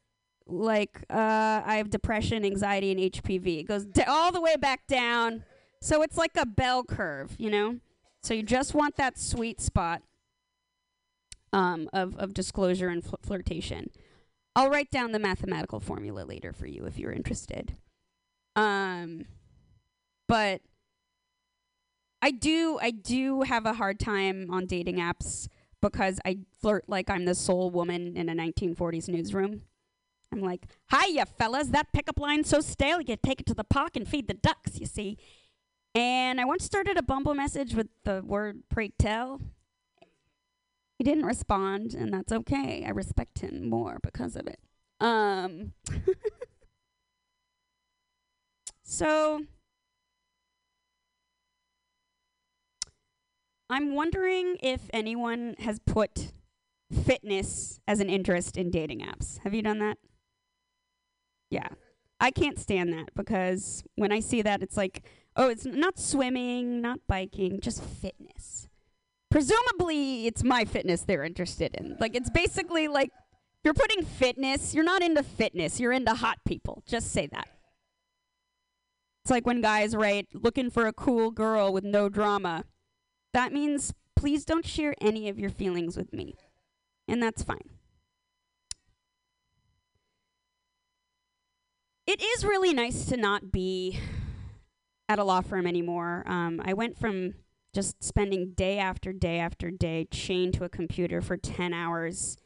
Like 0.46 1.04
uh, 1.10 1.62
I 1.64 1.76
have 1.76 1.90
depression, 1.90 2.44
anxiety, 2.44 2.90
and 2.90 3.00
HPV. 3.12 3.60
It 3.60 3.64
goes 3.64 3.84
d- 3.84 4.02
all 4.06 4.32
the 4.32 4.40
way 4.40 4.56
back 4.56 4.86
down. 4.86 5.44
So 5.80 6.02
it's 6.02 6.16
like 6.16 6.36
a 6.36 6.46
bell 6.46 6.84
curve, 6.84 7.34
you 7.38 7.50
know. 7.50 7.80
So 8.22 8.34
you 8.34 8.42
just 8.42 8.74
want 8.74 8.96
that 8.96 9.18
sweet 9.18 9.60
spot 9.60 10.02
um, 11.52 11.88
of 11.92 12.16
of 12.16 12.34
disclosure 12.34 12.88
and 12.88 13.04
fl- 13.04 13.16
flirtation. 13.22 13.90
I'll 14.54 14.70
write 14.70 14.90
down 14.90 15.12
the 15.12 15.18
mathematical 15.18 15.80
formula 15.80 16.24
later 16.24 16.52
for 16.52 16.66
you 16.66 16.84
if 16.84 16.98
you're 16.98 17.12
interested. 17.12 17.76
Um, 18.54 19.24
but 20.28 20.60
I 22.20 22.30
do 22.30 22.78
I 22.80 22.90
do 22.90 23.42
have 23.42 23.66
a 23.66 23.74
hard 23.74 23.98
time 23.98 24.48
on 24.50 24.66
dating 24.66 24.96
apps 24.96 25.48
because 25.80 26.20
I 26.24 26.38
flirt 26.60 26.84
like 26.88 27.10
I'm 27.10 27.24
the 27.24 27.34
sole 27.34 27.70
woman 27.70 28.16
in 28.16 28.28
a 28.28 28.34
1940s 28.34 29.08
newsroom. 29.08 29.62
I'm 30.32 30.40
like, 30.40 30.66
hi, 30.90 31.08
"Hiya, 31.08 31.26
fellas! 31.26 31.68
That 31.68 31.92
pickup 31.92 32.18
line's 32.18 32.48
so 32.48 32.60
stale. 32.60 33.00
You 33.00 33.16
take 33.16 33.40
it 33.40 33.46
to 33.46 33.54
the 33.54 33.64
park 33.64 33.96
and 33.96 34.08
feed 34.08 34.28
the 34.28 34.34
ducks. 34.34 34.80
You 34.80 34.86
see." 34.86 35.18
And 35.94 36.40
I 36.40 36.46
once 36.46 36.64
started 36.64 36.96
a 36.96 37.02
Bumble 37.02 37.34
message 37.34 37.74
with 37.74 37.88
the 38.04 38.22
word 38.24 38.62
"pray 38.70 38.92
tell." 38.98 39.40
He 40.98 41.04
didn't 41.04 41.26
respond, 41.26 41.94
and 41.94 42.12
that's 42.12 42.32
okay. 42.32 42.84
I 42.86 42.90
respect 42.90 43.40
him 43.40 43.68
more 43.68 43.98
because 44.02 44.36
of 44.36 44.46
it. 44.46 44.60
Um. 45.00 45.72
so. 48.82 49.42
I'm 53.68 53.94
wondering 53.94 54.58
if 54.62 54.82
anyone 54.92 55.54
has 55.60 55.78
put 55.78 56.32
fitness 56.92 57.80
as 57.88 58.00
an 58.00 58.10
interest 58.10 58.58
in 58.58 58.70
dating 58.70 59.00
apps. 59.00 59.38
Have 59.38 59.54
you 59.54 59.62
done 59.62 59.78
that? 59.78 59.96
Yeah. 61.52 61.68
I 62.18 62.30
can't 62.30 62.58
stand 62.58 62.94
that 62.94 63.14
because 63.14 63.84
when 63.96 64.10
I 64.10 64.20
see 64.20 64.40
that, 64.40 64.62
it's 64.62 64.76
like, 64.76 65.04
oh, 65.36 65.50
it's 65.50 65.66
not 65.66 65.98
swimming, 65.98 66.80
not 66.80 67.00
biking, 67.06 67.60
just 67.60 67.84
fitness. 67.84 68.68
Presumably, 69.30 70.26
it's 70.26 70.42
my 70.42 70.64
fitness 70.64 71.02
they're 71.02 71.24
interested 71.24 71.74
in. 71.74 71.96
Like, 72.00 72.16
it's 72.16 72.30
basically 72.30 72.88
like 72.88 73.10
you're 73.64 73.74
putting 73.74 74.02
fitness, 74.02 74.74
you're 74.74 74.82
not 74.82 75.02
into 75.02 75.22
fitness, 75.22 75.78
you're 75.78 75.92
into 75.92 76.14
hot 76.14 76.38
people. 76.46 76.82
Just 76.86 77.12
say 77.12 77.26
that. 77.26 77.48
It's 79.24 79.30
like 79.30 79.46
when 79.46 79.60
guys 79.60 79.94
write, 79.94 80.28
looking 80.32 80.70
for 80.70 80.86
a 80.86 80.92
cool 80.92 81.30
girl 81.30 81.70
with 81.70 81.84
no 81.84 82.08
drama. 82.08 82.64
That 83.34 83.52
means 83.52 83.92
please 84.16 84.46
don't 84.46 84.66
share 84.66 84.94
any 85.02 85.28
of 85.28 85.38
your 85.38 85.50
feelings 85.50 85.98
with 85.98 86.14
me. 86.14 86.34
And 87.06 87.22
that's 87.22 87.42
fine. 87.42 87.68
It 92.12 92.20
is 92.20 92.44
really 92.44 92.74
nice 92.74 93.06
to 93.06 93.16
not 93.16 93.50
be 93.50 93.98
at 95.08 95.18
a 95.18 95.24
law 95.24 95.40
firm 95.40 95.66
anymore. 95.66 96.24
Um, 96.26 96.60
I 96.62 96.74
went 96.74 96.98
from 96.98 97.32
just 97.72 98.04
spending 98.04 98.52
day 98.54 98.78
after 98.78 99.14
day 99.14 99.38
after 99.38 99.70
day 99.70 100.08
chained 100.10 100.52
to 100.54 100.64
a 100.64 100.68
computer 100.68 101.22
for 101.22 101.38
10 101.38 101.72
hours, 101.72 102.36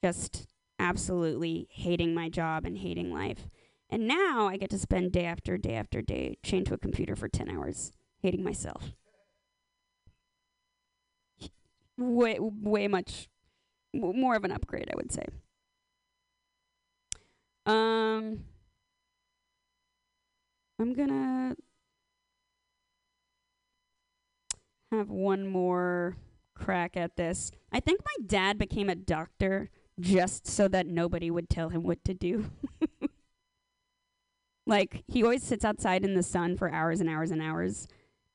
just 0.00 0.46
absolutely 0.78 1.66
hating 1.72 2.14
my 2.14 2.28
job 2.28 2.64
and 2.64 2.78
hating 2.78 3.12
life. 3.12 3.48
And 3.90 4.06
now 4.06 4.46
I 4.46 4.56
get 4.56 4.70
to 4.70 4.78
spend 4.78 5.10
day 5.10 5.24
after 5.24 5.58
day 5.58 5.74
after 5.74 6.00
day 6.00 6.38
chained 6.44 6.66
to 6.66 6.74
a 6.74 6.78
computer 6.78 7.16
for 7.16 7.28
10 7.28 7.50
hours, 7.50 7.92
hating 8.22 8.44
myself 8.44 8.92
way 11.96 12.36
way 12.38 12.86
much 12.86 13.28
more 13.92 14.36
of 14.36 14.44
an 14.44 14.52
upgrade, 14.52 14.88
I 14.88 14.96
would 14.96 15.10
say. 15.10 15.24
Um, 17.66 18.44
I'm 20.78 20.94
gonna 20.94 21.56
have 24.92 25.10
one 25.10 25.46
more 25.46 26.16
crack 26.54 26.96
at 26.96 27.16
this. 27.16 27.50
I 27.72 27.80
think 27.80 28.00
my 28.04 28.26
dad 28.26 28.58
became 28.58 28.88
a 28.88 28.94
doctor 28.94 29.70
just 30.00 30.46
so 30.46 30.68
that 30.68 30.86
nobody 30.86 31.30
would 31.30 31.50
tell 31.50 31.70
him 31.70 31.82
what 31.82 32.04
to 32.04 32.14
do. 32.14 32.46
like 34.66 35.02
he 35.08 35.22
always 35.22 35.42
sits 35.42 35.64
outside 35.64 36.04
in 36.04 36.14
the 36.14 36.22
sun 36.22 36.56
for 36.56 36.70
hours 36.70 37.00
and 37.00 37.08
hours 37.08 37.30
and 37.30 37.42
hours 37.42 37.88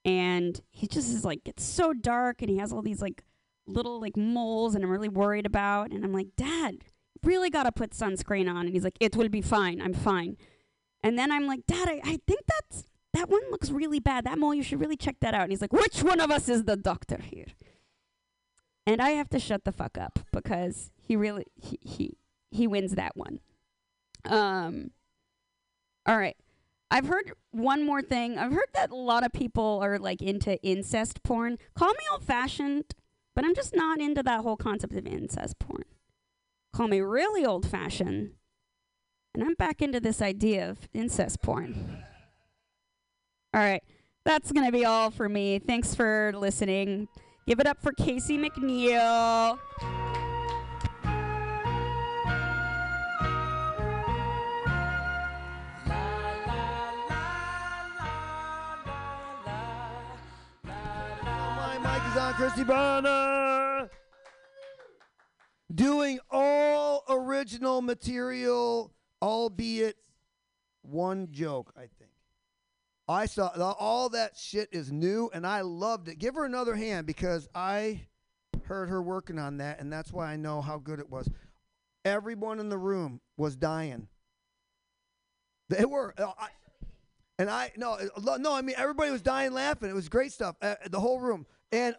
and 0.04 0.62
he 0.70 0.88
just 0.88 1.14
is 1.14 1.24
like 1.24 1.42
it's 1.46 1.64
so 1.64 1.94
dark 1.94 2.42
and 2.42 2.50
he 2.50 2.58
has 2.58 2.74
all 2.74 2.82
these 2.82 3.02
like 3.02 3.24
little 3.68 4.02
like 4.02 4.18
moles 4.18 4.76
and 4.76 4.84
I'm 4.84 4.90
really 4.90 5.08
worried 5.08 5.46
about 5.46 5.92
and 5.92 6.04
I'm 6.04 6.12
like 6.12 6.36
dad 6.36 6.80
really 7.24 7.50
got 7.50 7.64
to 7.64 7.72
put 7.72 7.92
sunscreen 7.92 8.50
on 8.50 8.66
and 8.66 8.74
he's 8.74 8.84
like 8.84 8.98
it 9.00 9.16
will 9.16 9.30
be 9.30 9.42
fine 9.42 9.82
I'm 9.82 9.94
fine 9.94 10.36
and 11.04 11.18
then 11.18 11.32
I'm 11.32 11.46
like 11.46 11.66
dad 11.68 11.88
I, 11.88 12.02
I 12.04 12.20
think 12.26 12.42
that's 12.48 12.86
that 13.14 13.30
one 13.30 13.42
looks 13.52 13.70
really 13.70 14.00
bad 14.00 14.26
that 14.26 14.38
mole 14.38 14.54
you 14.54 14.64
should 14.64 14.80
really 14.80 14.98
check 14.98 15.18
that 15.22 15.34
out 15.34 15.44
and 15.44 15.52
he's 15.52 15.62
like 15.62 15.74
which 15.74 16.04
one 16.04 16.20
of 16.20 16.32
us 16.32 16.50
is 16.50 16.64
the 16.64 16.78
doctor 16.78 17.20
here 17.22 17.48
and 18.86 19.02
I 19.02 19.12
have 19.12 19.30
to 19.30 19.40
shut 19.40 19.64
the 19.64 19.72
fuck 19.72 19.98
up 19.98 20.20
because 20.32 20.92
he 21.00 21.16
really 21.16 21.46
he 21.56 21.80
he, 21.82 22.18
he 22.52 22.68
wins 22.68 22.96
that 22.96 23.16
one 23.16 23.40
um 24.26 24.92
all 26.06 26.18
right 26.18 26.38
I've 26.94 27.08
heard 27.08 27.34
one 27.50 27.84
more 27.84 28.04
thing. 28.04 28.38
I've 28.38 28.52
heard 28.52 28.70
that 28.76 28.92
a 28.92 28.96
lot 28.96 29.26
of 29.26 29.34
people 29.34 29.80
are 29.82 29.98
like 29.98 30.22
into 30.22 30.62
incest 30.62 31.24
porn. 31.24 31.58
Call 31.74 31.90
me 31.90 32.06
old 32.12 32.24
fashioned, 32.24 32.94
but 33.36 33.44
I'm 33.44 33.56
just 33.56 33.76
not 33.76 34.00
into 34.00 34.22
that 34.22 34.42
whole 34.42 34.58
concept 34.58 34.94
of 34.94 35.08
incest 35.08 35.58
porn. 35.58 35.86
Call 36.72 36.88
me 36.88 37.02
really 37.02 37.44
old 37.44 37.66
fashioned, 37.66 38.34
and 39.34 39.44
I'm 39.44 39.56
back 39.56 39.82
into 39.82 40.00
this 40.00 40.22
idea 40.22 40.70
of 40.70 40.88
incest 40.94 41.42
porn. 41.42 42.04
All 43.54 43.62
right, 43.62 43.84
that's 44.26 44.52
going 44.52 44.66
to 44.66 44.72
be 44.72 44.86
all 44.86 45.12
for 45.12 45.30
me. 45.30 45.60
Thanks 45.60 45.96
for 45.96 46.32
listening. 46.36 47.08
Give 47.48 47.60
it 47.60 47.68
up 47.68 47.82
for 47.82 47.92
Casey 47.94 48.38
McNeil. 48.38 49.60
Christy 62.36 62.64
Bonner. 62.64 63.90
Doing 65.74 66.20
all 66.32 67.04
original 67.08 67.82
material, 67.82 68.92
albeit 69.24 69.96
one 70.82 71.30
joke, 71.32 71.74
I 71.78 71.82
think. 71.82 72.12
I 73.08 73.26
saw 73.26 73.50
all 73.80 74.10
that 74.10 74.38
shit 74.38 74.70
is 74.72 74.92
new, 74.92 75.30
and 75.34 75.46
I 75.48 75.62
loved 75.62 76.08
it. 76.08 76.20
Give 76.20 76.36
her 76.36 76.46
another 76.46 76.76
hand 76.76 77.08
because 77.08 77.50
I 77.56 78.02
heard 78.66 78.90
her 78.90 79.02
working 79.02 79.40
on 79.40 79.58
that, 79.58 79.80
and 79.80 79.92
that's 79.92 80.12
why 80.12 80.32
I 80.32 80.36
know 80.36 80.62
how 80.62 80.78
good 80.78 81.00
it 81.00 81.10
was. 81.10 81.30
Everyone 82.06 82.60
in 82.60 82.70
the 82.70 82.78
room 82.78 83.20
was 83.38 83.56
dying. 83.56 84.08
They 85.70 85.86
were. 85.86 86.14
uh, 86.18 86.32
I, 86.38 86.48
and 87.40 87.50
I 87.50 87.72
no 87.78 87.94
uh, 87.94 88.38
no 88.38 88.54
I 88.54 88.62
mean 88.62 88.76
everybody 88.78 89.10
was 89.10 89.22
dying 89.22 89.54
laughing. 89.54 89.90
It 89.90 89.96
was 89.96 90.08
great 90.08 90.32
stuff. 90.32 90.56
Uh, 90.62 90.76
the 90.90 91.00
whole 91.00 91.20
room 91.20 91.48
and 91.72 91.96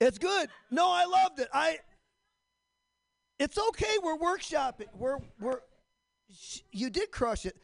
it's 0.00 0.18
good. 0.18 0.48
No, 0.70 0.88
I 0.90 1.04
loved 1.04 1.40
it. 1.40 1.48
I. 1.52 1.78
It's 3.38 3.58
okay. 3.58 3.98
We're 4.02 4.16
workshopping. 4.16 4.86
We're 4.94 5.18
we're. 5.40 5.60
You 6.72 6.90
did 6.90 7.10
crush 7.10 7.46
it. 7.46 7.56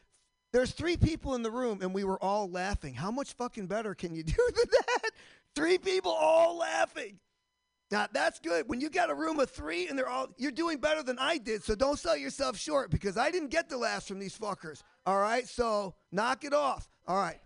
There's 0.52 0.70
three 0.70 0.96
people 0.96 1.34
in 1.34 1.42
the 1.42 1.50
room 1.50 1.80
and 1.82 1.92
we 1.92 2.04
were 2.04 2.22
all 2.22 2.48
laughing. 2.48 2.94
How 2.94 3.10
much 3.10 3.32
fucking 3.32 3.66
better 3.66 3.94
can 3.94 4.14
you 4.14 4.22
do 4.24 4.34
than 4.54 4.66
that? 4.70 5.10
Three 5.54 5.78
people 5.78 6.12
all 6.12 6.56
laughing. 6.56 7.18
Now 7.90 8.06
that's 8.12 8.40
good. 8.40 8.68
When 8.68 8.80
you 8.80 8.88
got 8.88 9.10
a 9.10 9.14
room 9.14 9.38
of 9.40 9.50
three 9.50 9.88
and 9.88 9.98
they're 9.98 10.08
all, 10.08 10.28
you're 10.38 10.50
doing 10.50 10.78
better 10.78 11.02
than 11.02 11.18
I 11.18 11.38
did. 11.38 11.62
So 11.62 11.74
don't 11.74 11.98
sell 11.98 12.16
yourself 12.16 12.56
short 12.56 12.90
because 12.90 13.16
I 13.16 13.30
didn't 13.30 13.50
get 13.50 13.68
the 13.68 13.76
laughs 13.76 14.08
from 14.08 14.18
these 14.18 14.36
fuckers. 14.36 14.82
All 15.06 15.20
right, 15.20 15.46
so 15.46 15.94
knock 16.10 16.44
it 16.44 16.54
off. 16.54 16.88
All 17.06 17.18
right. 17.18 17.40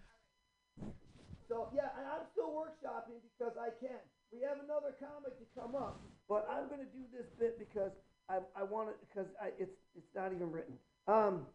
So 1.48 1.68
yeah, 1.74 1.88
I'm 1.96 2.24
still 2.32 2.50
workshopping 2.50 3.18
because 3.36 3.54
I 3.60 3.70
can. 3.80 3.98
We 4.32 4.40
have 4.46 4.58
another 4.62 4.94
comic 5.00 5.36
to 5.38 5.44
come 5.58 5.74
up, 5.74 6.00
but 6.28 6.46
I'm 6.50 6.68
going 6.68 6.80
to 6.80 6.92
do 6.92 7.04
this 7.10 7.26
bit 7.38 7.58
because 7.58 7.92
I 8.28 8.38
I 8.54 8.62
want 8.62 8.90
it 8.90 8.96
because 9.00 9.28
I, 9.42 9.48
it's 9.58 9.76
it's 9.96 10.14
not 10.14 10.32
even 10.32 10.52
written. 10.52 10.74
Um. 11.08 11.46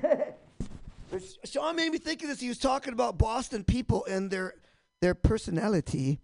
Sean 1.44 1.76
made 1.76 1.90
me 1.92 1.98
think 1.98 2.22
of 2.22 2.28
this. 2.28 2.40
He 2.40 2.48
was 2.48 2.58
talking 2.58 2.92
about 2.92 3.18
Boston 3.18 3.64
people 3.64 4.04
and 4.06 4.30
their 4.30 4.54
their 5.00 5.14
personality. 5.14 6.20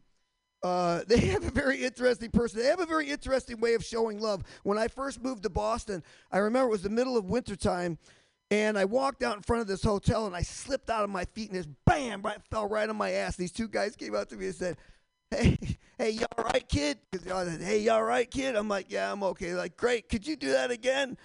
Uh, 0.63 1.03
they 1.07 1.19
have 1.29 1.45
a 1.45 1.51
very 1.51 1.85
interesting 1.85 2.31
person. 2.31 2.59
They 2.61 2.67
have 2.67 2.81
a 2.81 2.87
very 2.87 3.11
interesting 3.11 3.61
way 3.61 3.75
of 3.75 3.85
showing 3.85 4.21
love. 4.21 4.43
When 4.63 4.79
I 4.79 4.89
first 4.89 5.23
moved 5.23 5.43
to 5.45 5.51
Boston, 5.51 6.03
I 6.33 6.39
remember 6.39 6.69
it 6.69 6.73
was 6.73 6.83
the 6.83 6.89
middle 6.91 7.17
of 7.17 7.27
wintertime, 7.27 7.99
and 8.51 8.79
I 8.79 8.85
walked 8.87 9.23
out 9.23 9.37
in 9.37 9.43
front 9.43 9.61
of 9.63 9.69
this 9.69 9.83
hotel 9.83 10.27
and 10.27 10.35
I 10.35 10.43
slipped 10.43 10.89
out 10.91 11.05
of 11.05 11.11
my 11.11 11.25
feet 11.27 11.51
and 11.51 11.59
just 11.59 11.69
bam, 11.87 12.23
right, 12.23 12.39
fell 12.51 12.67
right 12.69 12.89
on 12.89 12.97
my 12.97 13.11
ass. 13.13 13.37
These 13.37 13.53
two 13.53 13.69
guys 13.69 13.97
came 13.97 14.15
up 14.15 14.29
to 14.31 14.37
me 14.37 14.47
and 14.47 14.55
said, 14.55 14.77
Hey, 15.31 15.59
hey, 15.99 16.11
you 16.11 16.27
all 16.37 16.45
right, 16.45 16.67
kid? 16.69 16.99
'Cause 17.11 17.23
they 17.23 17.31
all 17.31 17.45
said, 17.45 17.61
hey, 17.61 17.79
you 17.79 17.91
all 17.91 18.03
right, 18.05 18.31
kid? 18.31 18.55
I'm 18.57 18.69
like, 18.69 18.87
yeah, 18.91 19.11
I'm 19.11 19.23
okay. 19.23 19.47
They're 19.47 19.57
like, 19.57 19.77
great. 19.77 20.09
Could 20.09 20.27
you 20.27 20.37
do 20.37 20.53
that 20.53 20.71
again? 20.71 21.17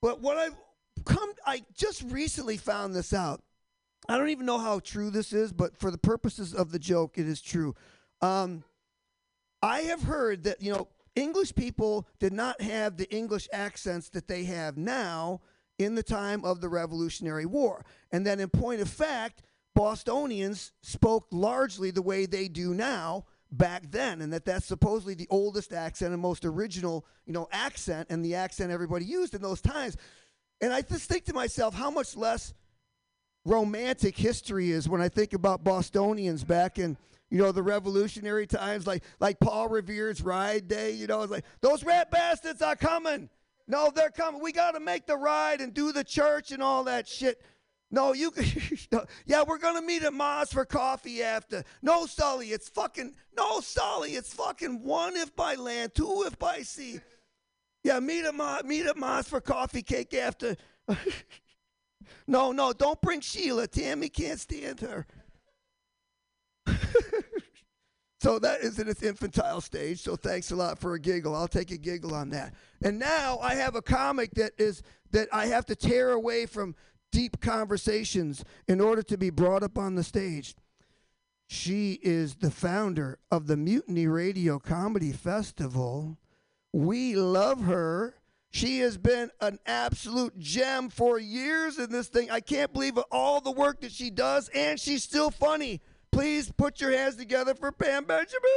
But 0.00 0.20
what 0.20 0.36
I've 0.36 0.56
come, 1.04 1.32
I 1.46 1.62
just 1.74 2.02
recently 2.02 2.56
found 2.56 2.94
this 2.94 3.12
out. 3.12 3.42
I 4.08 4.16
don't 4.16 4.30
even 4.30 4.46
know 4.46 4.58
how 4.58 4.78
true 4.80 5.10
this 5.10 5.32
is, 5.32 5.52
but 5.52 5.76
for 5.76 5.90
the 5.90 5.98
purposes 5.98 6.54
of 6.54 6.70
the 6.70 6.78
joke, 6.78 7.18
it 7.18 7.26
is 7.26 7.42
true. 7.42 7.74
Um, 8.20 8.64
I 9.62 9.80
have 9.80 10.02
heard 10.02 10.44
that, 10.44 10.62
you 10.62 10.72
know, 10.72 10.88
English 11.16 11.54
people 11.54 12.06
did 12.20 12.32
not 12.32 12.60
have 12.60 12.96
the 12.96 13.12
English 13.12 13.48
accents 13.52 14.08
that 14.10 14.28
they 14.28 14.44
have 14.44 14.76
now 14.76 15.40
in 15.78 15.94
the 15.94 16.02
time 16.02 16.44
of 16.44 16.60
the 16.60 16.68
Revolutionary 16.68 17.46
War. 17.46 17.84
And 18.12 18.26
then, 18.26 18.40
in 18.40 18.48
point 18.48 18.80
of 18.80 18.88
fact, 18.88 19.42
Bostonians 19.74 20.72
spoke 20.82 21.26
largely 21.30 21.90
the 21.90 22.02
way 22.02 22.26
they 22.26 22.48
do 22.48 22.72
now 22.72 23.26
back 23.50 23.90
then, 23.90 24.20
and 24.20 24.32
that 24.32 24.44
that's 24.44 24.66
supposedly 24.66 25.14
the 25.14 25.28
oldest 25.30 25.72
accent 25.72 26.12
and 26.12 26.20
most 26.20 26.44
original, 26.44 27.06
you 27.26 27.32
know, 27.32 27.48
accent 27.50 28.08
and 28.10 28.24
the 28.24 28.34
accent 28.34 28.70
everybody 28.70 29.04
used 29.04 29.34
in 29.34 29.42
those 29.42 29.60
times. 29.60 29.96
And 30.60 30.72
I 30.72 30.82
just 30.82 31.08
think 31.08 31.24
to 31.26 31.34
myself, 31.34 31.74
how 31.74 31.90
much 31.90 32.16
less 32.16 32.52
romantic 33.44 34.16
history 34.16 34.70
is 34.70 34.88
when 34.88 35.00
I 35.00 35.08
think 35.08 35.32
about 35.32 35.64
Bostonians 35.64 36.44
back 36.44 36.78
in 36.78 36.96
you 37.30 37.38
know 37.38 37.52
the 37.52 37.62
revolutionary 37.62 38.46
times, 38.46 38.86
like 38.86 39.02
like 39.20 39.38
Paul 39.40 39.68
Revere's 39.68 40.22
Ride 40.22 40.68
Day. 40.68 40.92
You 40.92 41.06
know, 41.06 41.22
it's 41.22 41.32
like 41.32 41.44
those 41.60 41.84
rat 41.84 42.10
bastards 42.10 42.62
are 42.62 42.76
coming. 42.76 43.28
No, 43.66 43.92
they're 43.94 44.10
coming. 44.10 44.40
We 44.40 44.52
got 44.52 44.72
to 44.72 44.80
make 44.80 45.06
the 45.06 45.16
ride 45.16 45.60
and 45.60 45.74
do 45.74 45.92
the 45.92 46.04
church 46.04 46.52
and 46.52 46.62
all 46.62 46.84
that 46.84 47.06
shit. 47.06 47.42
No, 47.90 48.12
you. 48.12 48.32
yeah, 49.26 49.44
we're 49.46 49.58
gonna 49.58 49.80
meet 49.80 50.02
at 50.02 50.12
Mars 50.12 50.52
for 50.52 50.64
coffee 50.64 51.22
after. 51.22 51.64
No, 51.80 52.06
Sully, 52.06 52.48
it's 52.48 52.68
fucking. 52.68 53.14
No, 53.36 53.60
Sully, 53.60 54.12
it's 54.12 54.34
fucking 54.34 54.82
one 54.82 55.16
if 55.16 55.34
by 55.34 55.54
land, 55.54 55.94
two 55.94 56.24
if 56.26 56.38
by 56.38 56.60
sea. 56.62 57.00
Yeah, 57.84 58.00
meet 58.00 58.24
at 58.24 58.34
Mars, 58.34 58.64
meet 58.64 58.86
at 58.86 58.96
Mars 58.96 59.28
for 59.28 59.40
coffee 59.40 59.82
cake 59.82 60.12
after. 60.12 60.56
no, 62.26 62.52
no, 62.52 62.72
don't 62.72 63.00
bring 63.00 63.20
Sheila. 63.20 63.66
Tammy 63.66 64.10
can't 64.10 64.38
stand 64.38 64.80
her. 64.80 65.06
so 68.20 68.38
that 68.38 68.60
is 68.60 68.78
in 68.78 68.88
its 68.88 69.02
infantile 69.02 69.62
stage. 69.62 70.02
So 70.02 70.14
thanks 70.16 70.50
a 70.50 70.56
lot 70.56 70.78
for 70.78 70.92
a 70.92 71.00
giggle. 71.00 71.34
I'll 71.34 71.48
take 71.48 71.70
a 71.70 71.78
giggle 71.78 72.14
on 72.14 72.28
that. 72.30 72.52
And 72.82 72.98
now 72.98 73.38
I 73.38 73.54
have 73.54 73.76
a 73.76 73.82
comic 73.82 74.32
that 74.32 74.52
is 74.58 74.82
that 75.12 75.28
I 75.32 75.46
have 75.46 75.64
to 75.66 75.74
tear 75.74 76.10
away 76.10 76.44
from 76.44 76.74
deep 77.10 77.40
conversations 77.40 78.44
in 78.66 78.80
order 78.80 79.02
to 79.02 79.16
be 79.16 79.30
brought 79.30 79.62
up 79.62 79.78
on 79.78 79.94
the 79.94 80.04
stage. 80.04 80.54
She 81.46 81.98
is 82.02 82.36
the 82.36 82.50
founder 82.50 83.18
of 83.30 83.46
the 83.46 83.56
Mutiny 83.56 84.06
Radio 84.06 84.58
Comedy 84.58 85.12
Festival. 85.12 86.18
We 86.72 87.16
love 87.16 87.62
her. 87.62 88.16
She 88.50 88.80
has 88.80 88.98
been 88.98 89.30
an 89.40 89.58
absolute 89.66 90.38
gem 90.38 90.90
for 90.90 91.18
years 91.18 91.78
in 91.78 91.90
this 91.90 92.08
thing. 92.08 92.30
I 92.30 92.40
can't 92.40 92.72
believe 92.72 92.98
all 93.10 93.40
the 93.40 93.50
work 93.50 93.80
that 93.80 93.92
she 93.92 94.10
does, 94.10 94.48
and 94.54 94.78
she's 94.78 95.02
still 95.02 95.30
funny. 95.30 95.80
Please 96.12 96.50
put 96.50 96.80
your 96.80 96.92
hands 96.92 97.16
together 97.16 97.54
for 97.54 97.72
Pam 97.72 98.04
Benjamin. 98.04 98.48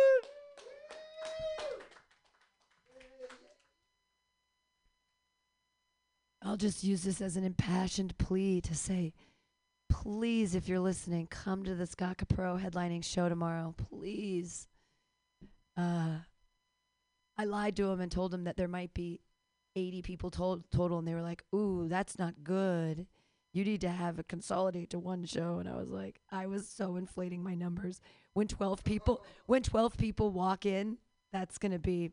I'll 6.43 6.57
just 6.57 6.83
use 6.83 7.03
this 7.03 7.21
as 7.21 7.37
an 7.37 7.43
impassioned 7.43 8.17
plea 8.17 8.61
to 8.61 8.75
say, 8.75 9.13
please, 9.89 10.55
if 10.55 10.67
you're 10.67 10.79
listening, 10.79 11.27
come 11.27 11.63
to 11.63 11.75
the 11.75 11.85
Scott 11.85 12.17
Capurro 12.17 12.59
headlining 12.59 13.03
show 13.03 13.29
tomorrow. 13.29 13.75
Please. 13.89 14.67
Uh, 15.77 16.19
I 17.37 17.45
lied 17.45 17.75
to 17.77 17.89
him 17.89 18.01
and 18.01 18.11
told 18.11 18.33
him 18.33 18.45
that 18.45 18.57
there 18.57 18.67
might 18.67 18.93
be 18.93 19.21
80 19.75 20.01
people 20.01 20.31
told, 20.31 20.69
total, 20.71 20.99
and 20.99 21.07
they 21.07 21.13
were 21.13 21.21
like, 21.21 21.43
"Ooh, 21.53 21.87
that's 21.87 22.17
not 22.17 22.43
good. 22.43 23.07
You 23.53 23.63
need 23.63 23.81
to 23.81 23.89
have 23.89 24.19
it 24.19 24.27
consolidate 24.27 24.89
to 24.91 24.99
one 24.99 25.25
show." 25.25 25.59
And 25.59 25.69
I 25.69 25.75
was 25.75 25.89
like, 25.89 26.21
I 26.29 26.47
was 26.47 26.67
so 26.67 26.95
inflating 26.97 27.43
my 27.43 27.55
numbers. 27.55 28.01
When 28.33 28.47
12 28.47 28.83
people, 28.83 29.23
when 29.45 29.63
12 29.63 29.97
people 29.97 30.31
walk 30.31 30.65
in, 30.65 30.97
that's 31.31 31.57
gonna 31.57 31.79
be 31.79 32.11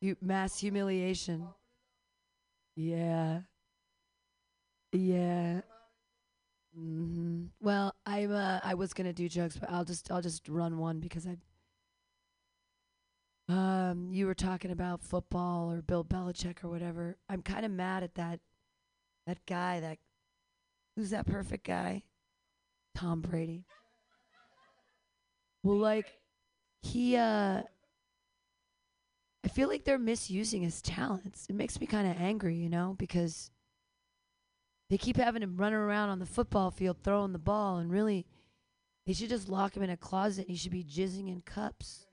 hu- 0.00 0.16
mass 0.20 0.58
humiliation. 0.60 1.48
Yeah. 2.76 3.42
Yeah. 4.92 5.62
hmm 6.74 7.44
Well, 7.60 7.94
I'm 8.06 8.32
uh, 8.32 8.60
I 8.62 8.74
was 8.74 8.92
gonna 8.94 9.12
do 9.12 9.28
jokes, 9.28 9.56
but 9.56 9.70
I'll 9.70 9.84
just 9.84 10.10
I'll 10.10 10.22
just 10.22 10.48
run 10.48 10.78
one 10.78 11.00
because 11.00 11.26
I. 11.26 11.36
Um, 13.48 14.08
you 14.12 14.26
were 14.26 14.34
talking 14.34 14.70
about 14.70 15.02
football 15.02 15.70
or 15.70 15.82
Bill 15.82 16.04
Belichick 16.04 16.64
or 16.64 16.68
whatever. 16.68 17.16
I'm 17.28 17.42
kind 17.42 17.66
of 17.66 17.72
mad 17.72 18.02
at 18.02 18.14
that. 18.14 18.40
That 19.26 19.44
guy. 19.46 19.80
That 19.80 19.98
who's 20.96 21.10
that 21.10 21.26
perfect 21.26 21.66
guy? 21.66 22.04
Tom 22.94 23.20
Brady. 23.20 23.64
Well, 25.62 25.76
like 25.78 26.06
he. 26.82 27.16
uh 27.16 27.62
I 29.44 29.48
feel 29.48 29.68
like 29.68 29.84
they're 29.84 29.98
misusing 29.98 30.62
his 30.62 30.80
talents. 30.80 31.46
It 31.48 31.56
makes 31.56 31.80
me 31.80 31.86
kind 31.86 32.08
of 32.08 32.16
angry, 32.20 32.56
you 32.56 32.68
know, 32.68 32.94
because 32.98 33.50
they 34.88 34.98
keep 34.98 35.16
having 35.16 35.42
him 35.42 35.56
running 35.56 35.78
around 35.78 36.10
on 36.10 36.18
the 36.18 36.26
football 36.26 36.70
field 36.70 36.98
throwing 37.02 37.32
the 37.32 37.38
ball, 37.38 37.78
and 37.78 37.90
really, 37.90 38.26
they 39.06 39.12
should 39.14 39.30
just 39.30 39.48
lock 39.48 39.76
him 39.76 39.82
in 39.82 39.90
a 39.90 39.96
closet. 39.96 40.42
and 40.42 40.50
He 40.50 40.56
should 40.56 40.70
be 40.70 40.84
jizzing 40.84 41.28
in 41.28 41.40
cups, 41.40 42.06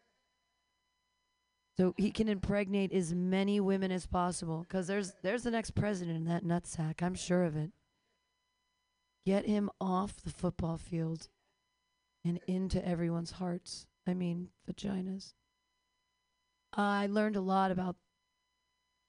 so 1.77 1.93
he 1.97 2.11
can 2.11 2.27
impregnate 2.27 2.91
as 2.91 3.13
many 3.13 3.59
women 3.59 3.91
as 3.91 4.05
possible. 4.07 4.65
Because 4.67 4.87
there's 4.87 5.13
there's 5.21 5.43
the 5.43 5.51
next 5.51 5.71
president 5.71 6.17
in 6.17 6.25
that 6.25 6.43
nutsack. 6.43 7.03
I'm 7.03 7.15
sure 7.15 7.43
of 7.43 7.55
it. 7.55 7.71
Get 9.25 9.45
him 9.45 9.69
off 9.79 10.21
the 10.23 10.31
football 10.31 10.77
field 10.77 11.27
and 12.25 12.39
into 12.47 12.83
everyone's 12.87 13.31
hearts. 13.31 13.85
I 14.07 14.13
mean, 14.13 14.49
vaginas. 14.67 15.33
I 16.73 17.07
learned 17.07 17.35
a 17.35 17.41
lot 17.41 17.71
about, 17.71 17.95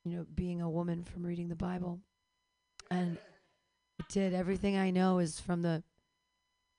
you 0.05 0.17
know, 0.17 0.27
being 0.35 0.63
a 0.63 0.71
woman 0.71 1.05
from 1.05 1.25
reading 1.25 1.49
the 1.49 1.57
Bible, 1.57 2.01
and 2.91 3.19
it 3.99 4.09
did. 4.09 4.35
Everything 4.35 4.77
I 4.77 4.91
know 4.91 5.19
is 5.19 5.39
from 5.39 5.63
the, 5.63 5.83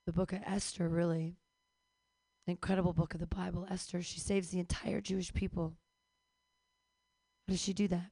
the 0.06 0.14
book 0.14 0.34
of 0.34 0.40
Esther. 0.46 0.90
Really, 0.90 1.36
incredible 2.48 2.94
book 2.94 3.14
of 3.14 3.20
the 3.20 3.28
Bible. 3.28 3.68
Esther. 3.70 4.02
She 4.02 4.20
saves 4.20 4.50
the 4.50 4.60
entire 4.60 5.02
Jewish 5.02 5.34
people. 5.34 5.76
How 7.48 7.54
does 7.54 7.62
she 7.62 7.74
do 7.74 7.88
that? 7.90 8.12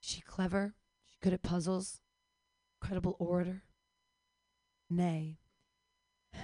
She 0.00 0.20
clever. 0.20 0.74
She 1.06 1.16
good 1.22 1.32
at 1.32 1.42
puzzles. 1.42 2.00
Incredible 2.80 3.16
orator. 3.18 3.62
Nay. 4.90 5.38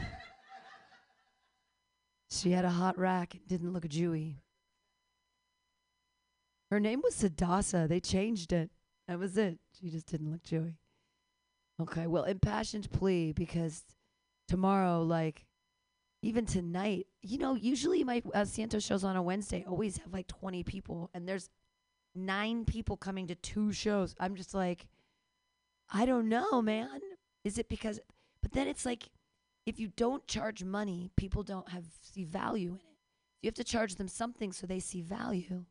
she 2.31 2.51
had 2.51 2.65
a 2.65 2.71
hot 2.71 2.99
rack. 2.99 3.37
Didn't 3.47 3.73
look 3.73 3.85
Jewy. 3.85 4.37
Her 6.75 6.81
name 6.81 7.03
was 7.05 7.15
Sadasa. 7.15 7.87
They 7.87 8.01
changed 8.01 8.53
it. 8.53 8.69
That 9.07 9.21
was 9.21 9.39
it. 9.39 9.61
She 9.79 9.91
just 9.91 10.07
didn't 10.07 10.33
look 10.33 10.43
Jewy. 10.43 10.75
Okay, 11.81 12.09
well, 12.09 12.25
impassioned 12.25 12.91
plea 12.91 13.31
because 13.31 13.85
tomorrow, 14.49 15.05
like, 15.05 15.47
even 16.21 16.47
tonight, 16.47 17.07
you 17.23 17.39
know, 17.39 17.55
usually 17.55 18.03
my 18.03 18.25
uh, 18.35 18.45
shows 18.45 19.05
on 19.05 19.15
a 19.15 19.23
Wednesday 19.23 19.65
always 19.69 19.99
have 19.99 20.13
like 20.13 20.27
20 20.27 20.65
people, 20.65 21.11
and 21.15 21.29
there's 21.29 21.49
nine 22.13 22.65
people 22.65 22.97
coming 22.97 23.29
to 23.29 23.37
two 23.37 23.71
shows. 23.71 24.17
I'm 24.19 24.35
just 24.35 24.53
like, 24.53 24.89
I 25.93 26.07
don't 26.07 26.29
know, 26.29 26.61
man. 26.61 26.89
Is 27.45 27.57
it 27.57 27.69
because, 27.69 28.01
but 28.43 28.51
then 28.51 28.67
it's 28.67 28.85
like, 28.85 29.11
if 29.65 29.79
you 29.79 29.93
don't 29.97 30.27
charge 30.27 30.65
money, 30.65 31.13
people 31.17 31.45
don't 31.45 31.69
have 31.69 31.85
see 32.01 32.25
value 32.25 32.71
in 32.71 32.79
it. 32.79 32.99
You 33.43 33.47
have 33.47 33.55
to 33.55 33.63
charge 33.63 33.95
them 33.95 34.09
something 34.09 34.51
so 34.51 34.67
they 34.67 34.81
see 34.81 35.03
value. 35.03 35.67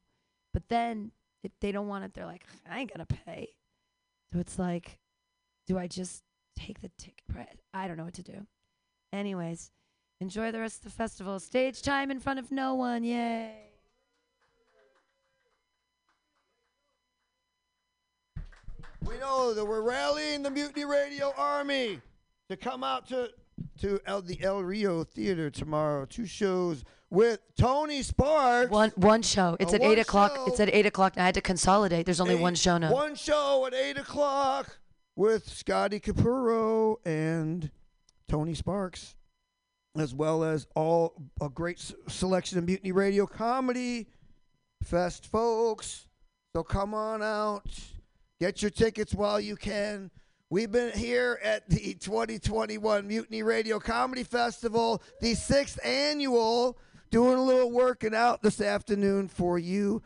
But 0.54 0.70
then 0.70 1.12
if 1.44 1.52
they 1.60 1.72
don't 1.72 1.88
want 1.88 2.06
it, 2.06 2.14
they're 2.14 2.26
like, 2.26 2.46
I 2.70 2.80
ain't 2.80 2.94
gonna 2.94 3.06
pay. 3.06 3.50
So 4.32 4.40
it's 4.40 4.58
like, 4.58 5.00
do 5.68 5.78
I 5.78 5.88
just 5.88 6.24
take 6.56 6.82
the 6.82 6.92
ticket 6.98 7.28
price? 7.28 7.48
I 7.74 7.88
don't 7.88 7.98
know 7.98 8.06
what 8.06 8.14
to 8.16 8.24
do. 8.24 8.46
Anyways, 9.12 9.72
enjoy 10.22 10.52
the 10.52 10.60
rest 10.60 10.78
of 10.78 10.84
the 10.86 10.98
festival. 10.98 11.40
Stage 11.40 11.82
time 11.82 12.12
in 12.12 12.20
front 12.20 12.40
of 12.40 12.52
no 12.52 12.76
one. 12.76 13.04
Yay. 13.04 13.70
We 19.06 19.18
know 19.18 19.54
that 19.54 19.66
we're 19.66 19.82
rallying 19.82 20.44
the 20.44 20.50
Mutiny 20.50 20.86
Radio 20.86 21.34
Army 21.38 22.00
to 22.50 22.56
come 22.56 22.84
out 22.84 23.08
to 23.10 23.30
to 23.82 24.00
El, 24.06 24.22
the 24.22 24.42
El 24.44 24.64
Rio 24.64 25.04
Theater 25.04 25.50
tomorrow. 25.50 26.06
Two 26.06 26.26
shows 26.26 26.84
with 27.10 27.40
Tony 27.58 28.02
Sparks. 28.02 28.72
One 28.72 28.92
one 28.96 29.22
show. 29.22 29.56
It's 29.60 29.74
at 29.74 29.82
one 29.82 29.92
eight 29.92 30.00
o'clock. 30.00 30.36
show. 30.36 30.46
It's 30.48 30.60
at 30.60 30.70
eight 30.74 30.86
o'clock. 30.86 31.14
I 31.18 31.26
had 31.26 31.36
to 31.36 31.42
consolidate. 31.42 32.06
There's 32.06 32.20
only 32.22 32.36
Eight- 32.36 32.42
one 32.42 32.56
show 32.56 32.78
now. 32.78 32.92
One 32.92 33.16
show 33.16 33.66
at 33.68 33.74
eight 33.74 33.98
o'clock 33.98 34.78
with 35.16 35.48
Scotty 35.48 36.00
Capurro 36.00 36.98
and 37.06 37.70
Tony 38.28 38.56
Sparks, 38.56 39.16
as 39.98 40.14
well 40.14 40.44
as 40.44 40.66
all 40.76 41.14
a 41.40 41.50
great 41.50 41.78
s- 41.78 41.94
selection 42.08 42.58
of 42.58 42.66
Mutiny 42.66 42.92
Radio 42.92 43.28
comedy 43.28 44.08
fest 44.82 45.26
folks. 45.28 46.08
So 46.56 46.64
come 46.64 46.94
on 46.94 47.22
out, 47.22 47.66
get 48.40 48.62
your 48.62 48.72
tickets 48.72 49.14
while 49.14 49.40
you 49.40 49.56
can. 49.56 50.10
We've 50.50 50.72
been 50.72 50.92
here 50.92 51.40
at 51.44 51.68
the 51.70 51.96
2021 51.96 53.08
Mutiny 53.08 53.42
Radio 53.42 53.80
Comedy 53.80 54.24
Festival, 54.24 55.02
the 55.20 55.34
sixth 55.34 55.80
annual, 55.84 56.78
doing 57.10 57.38
a 57.38 57.44
little 57.44 57.72
working 57.72 58.14
out 58.14 58.44
this 58.44 58.62
afternoon 58.62 59.30
for 59.30 59.58
you, 59.58 60.04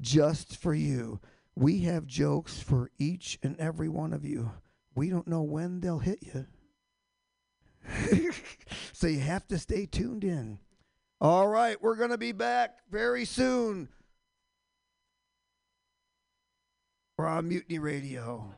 just 0.00 0.56
for 0.56 0.74
you. 0.74 1.20
We 1.54 1.80
have 1.80 2.06
jokes 2.06 2.60
for 2.60 2.90
each 2.98 3.38
and 3.42 3.58
every 3.58 3.88
one 3.88 4.12
of 4.12 4.24
you. 4.24 4.50
We 4.94 5.08
don't 5.08 5.28
know 5.28 5.42
when 5.42 5.80
they'll 5.80 5.98
hit 5.98 6.18
you. 6.22 6.46
so 8.92 9.06
you 9.06 9.20
have 9.20 9.46
to 9.48 9.58
stay 9.58 9.86
tuned 9.86 10.24
in. 10.24 10.58
All 11.20 11.48
right, 11.48 11.80
we're 11.80 11.96
going 11.96 12.10
to 12.10 12.18
be 12.18 12.32
back 12.32 12.80
very 12.90 13.24
soon. 13.24 13.88
We're 17.16 17.26
on 17.26 17.48
Mutiny 17.48 17.78
Radio. 17.78 18.54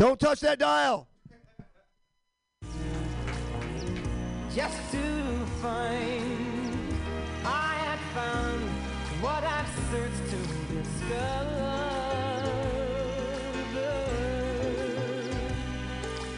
Don't 0.00 0.18
touch 0.18 0.40
that 0.40 0.58
dial. 0.58 1.06
just 4.54 4.92
to 4.92 5.02
find 5.60 6.96
I 7.44 7.74
had 7.84 7.98
found 8.14 8.62
what 9.20 9.44
I've 9.44 9.68
searched 9.90 10.30
to 10.30 10.38
discover. 10.74 11.70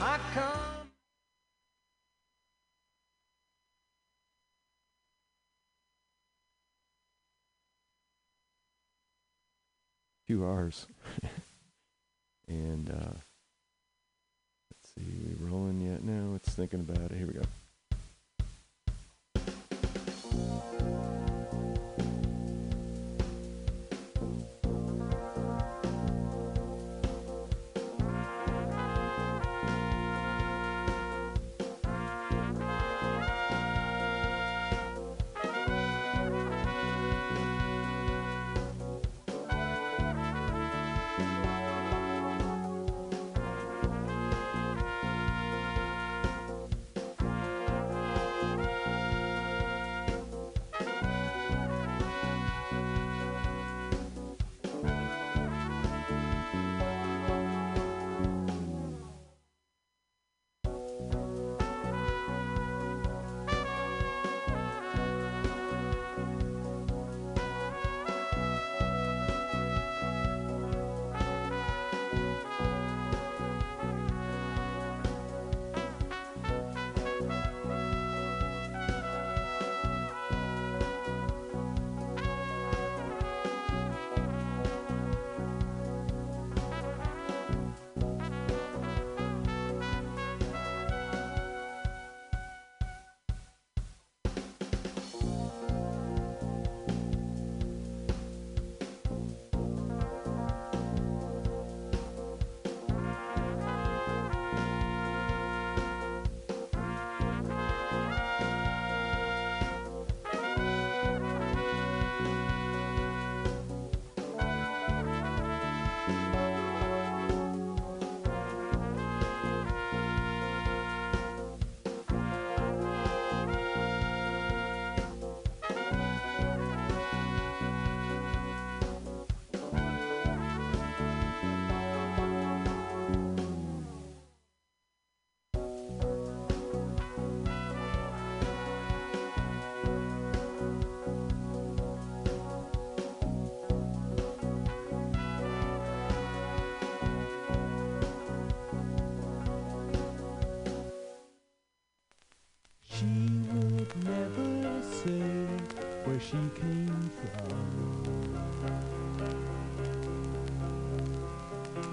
I 0.01 0.19
come. 0.35 0.91
few 10.27 10.45
hours. 10.45 10.89
and 12.49 12.91
uh, 12.91 12.95
let's 12.95 13.23
see, 13.23 13.32
we 15.07 15.47
rolling 15.47 15.81
yet? 15.81 16.03
No, 16.03 16.35
it's 16.35 16.55
thinking 16.55 16.81
about 16.81 17.11
it. 17.11 17.17
Here 17.17 17.27
we 17.27 17.35
go. 17.35 17.43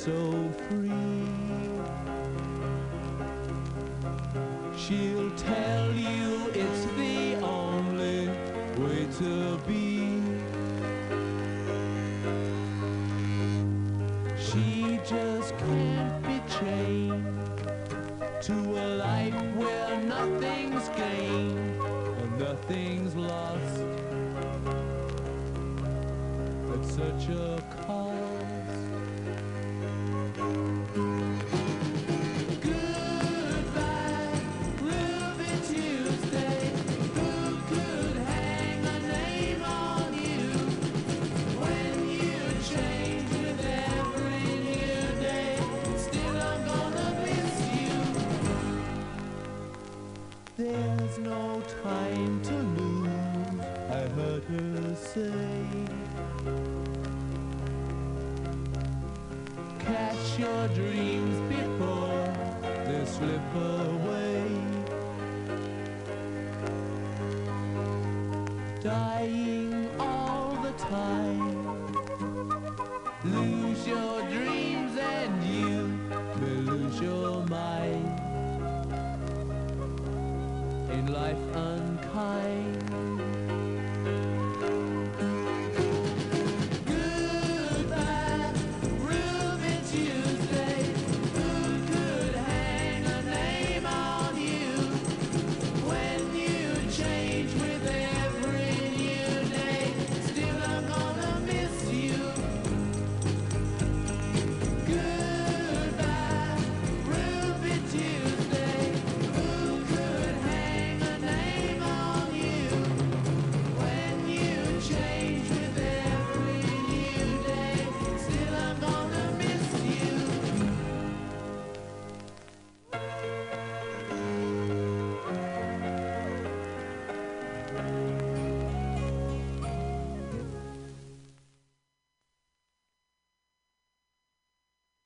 So 0.00 0.50
free. 0.70 0.89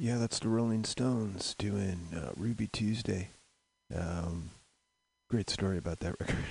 Yeah, 0.04 0.18
that's 0.18 0.38
the 0.38 0.50
Rolling 0.50 0.84
Stones 0.84 1.54
doing 1.56 2.08
uh, 2.14 2.32
Ruby 2.36 2.66
Tuesday. 2.66 3.30
Um, 3.90 4.50
great 5.30 5.48
story 5.48 5.78
about 5.78 6.00
that 6.00 6.16
record. 6.20 6.44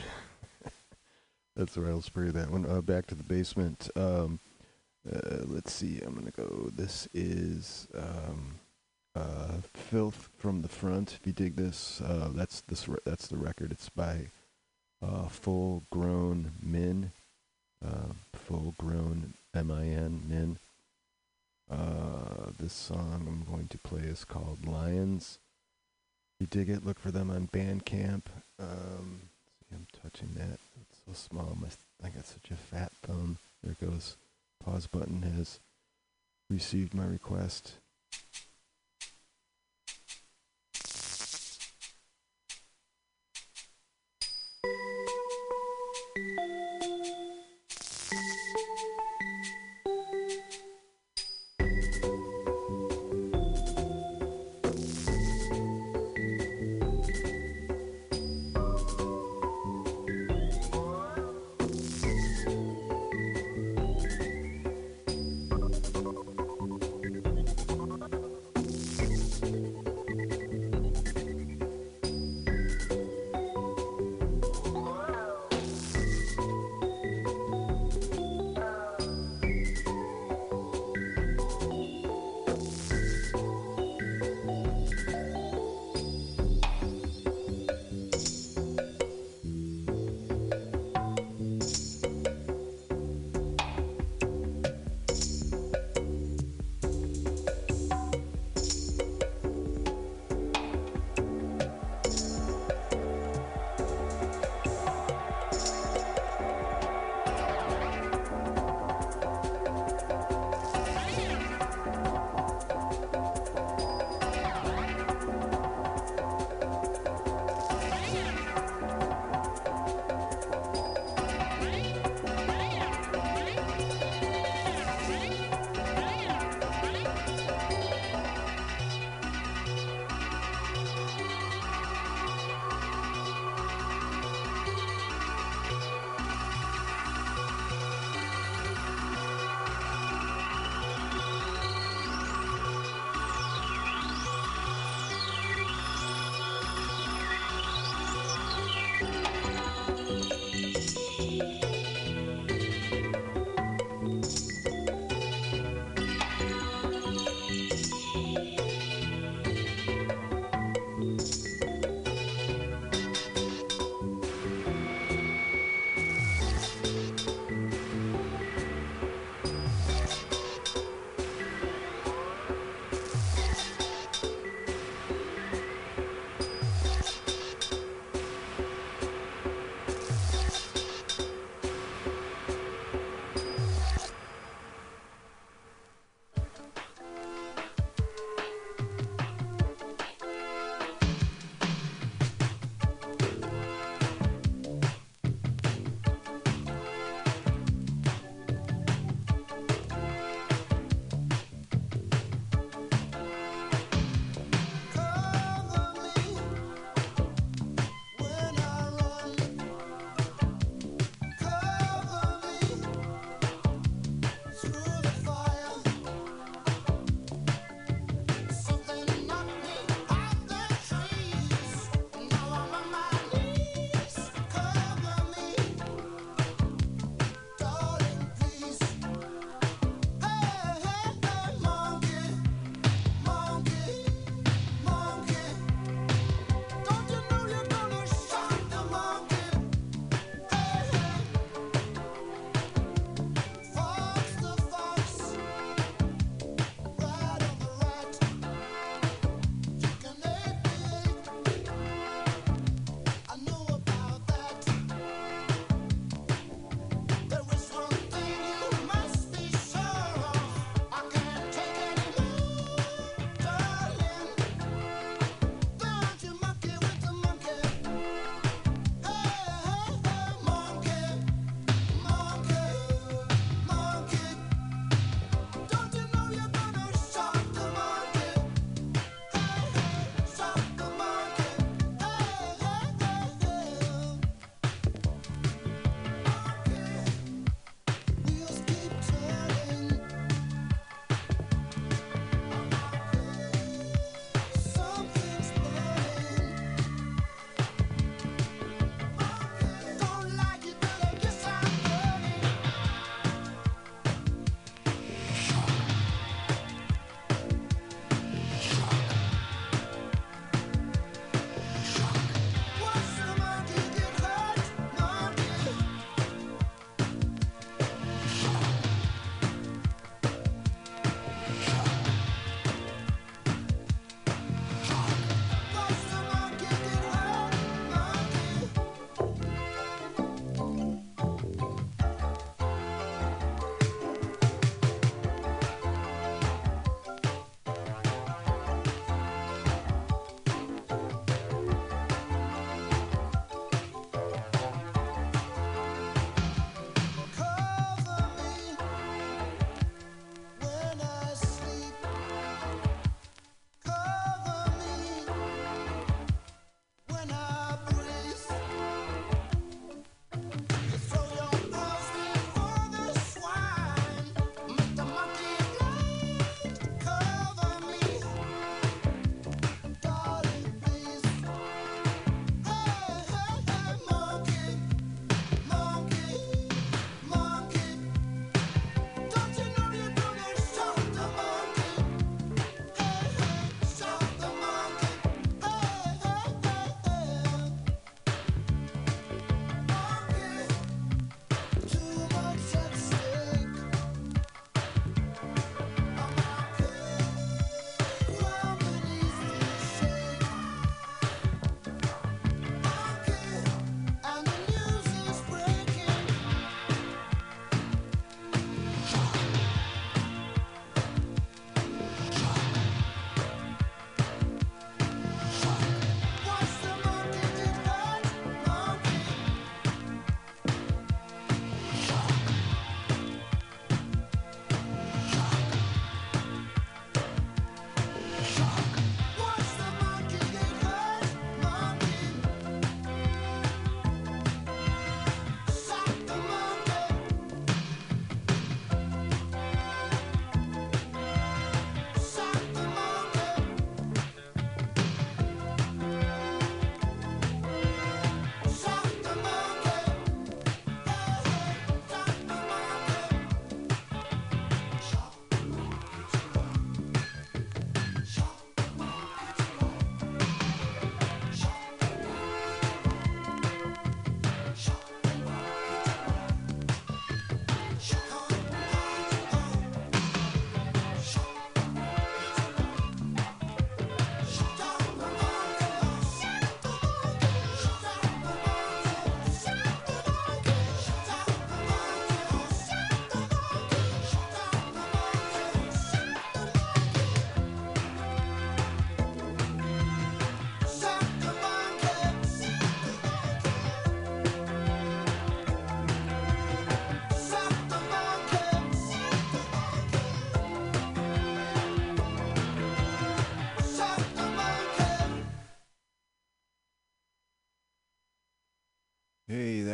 that's 1.56 1.78
where 1.78 1.92
I'll 1.92 2.02
spray 2.02 2.32
that 2.32 2.50
one. 2.50 2.66
Uh, 2.66 2.82
back 2.82 3.06
to 3.06 3.16
the 3.16 3.24
basement. 3.24 3.92
Um, 3.96 4.40
uh, 5.08 5.42
let's 5.46 5.72
see. 5.72 6.00
I'm 6.02 6.16
gonna 6.16 6.32
go. 6.32 6.72
This 6.74 7.08
is 7.14 7.88
um, 7.96 8.56
uh, 9.16 9.58
"Filth 9.76 10.30
from 10.36 10.64
the 10.64 10.68
Front." 10.68 11.14
If 11.22 11.28
you 11.28 11.34
dig 11.34 11.56
this, 11.56 12.02
uh, 12.02 12.32
that's 12.34 12.62
this. 12.62 12.90
Re- 12.90 12.98
that's 13.06 13.28
the 13.28 13.38
record. 13.38 13.72
It's 13.72 13.90
by 13.90 14.30
uh, 15.00 15.28
Full 15.28 15.84
Grown 15.92 16.54
Men. 16.60 17.12
Uh, 17.86 18.14
full 18.34 18.74
Grown 18.80 19.36
M-I-N 19.54 20.24
Men. 20.28 20.58
Uh, 21.74 22.52
this 22.60 22.74
song 22.74 23.26
I'm 23.28 23.52
going 23.52 23.68
to 23.70 23.80
play 23.80 24.02
is 24.02 24.26
called 24.26 24.68
Lions. 24.68 25.40
If 26.36 26.42
you 26.42 26.48
dig 26.48 26.70
it, 26.70 26.86
look 26.86 27.00
for 27.00 27.10
them 27.10 27.32
on 27.32 27.48
Bandcamp. 27.48 28.26
Um, 28.60 29.22
see, 29.60 29.76
I'm 29.76 29.88
touching 30.04 30.34
that. 30.36 30.60
It's 30.80 31.02
so 31.06 31.14
small. 31.14 31.58
My, 31.60 31.70
I 32.04 32.10
got 32.10 32.28
such 32.28 32.52
a 32.52 32.56
fat 32.56 32.92
thumb. 33.02 33.40
There 33.64 33.72
it 33.72 33.82
goes. 33.84 34.18
Pause 34.64 34.88
button 34.88 35.24
has 35.24 35.60
received 36.48 36.94
my 36.94 37.06
request. 37.06 37.74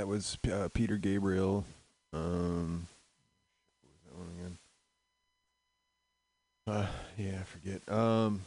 Was 0.10 0.40
uh, 0.52 0.68
Peter 0.74 0.98
Gabriel. 0.98 1.66
Um, 2.14 2.88
that 4.08 4.18
one 4.18 4.28
again? 4.40 4.58
Uh, 6.68 6.88
yeah, 7.16 7.40
I 7.40 7.44
forget. 7.44 7.82
Um, 7.88 8.42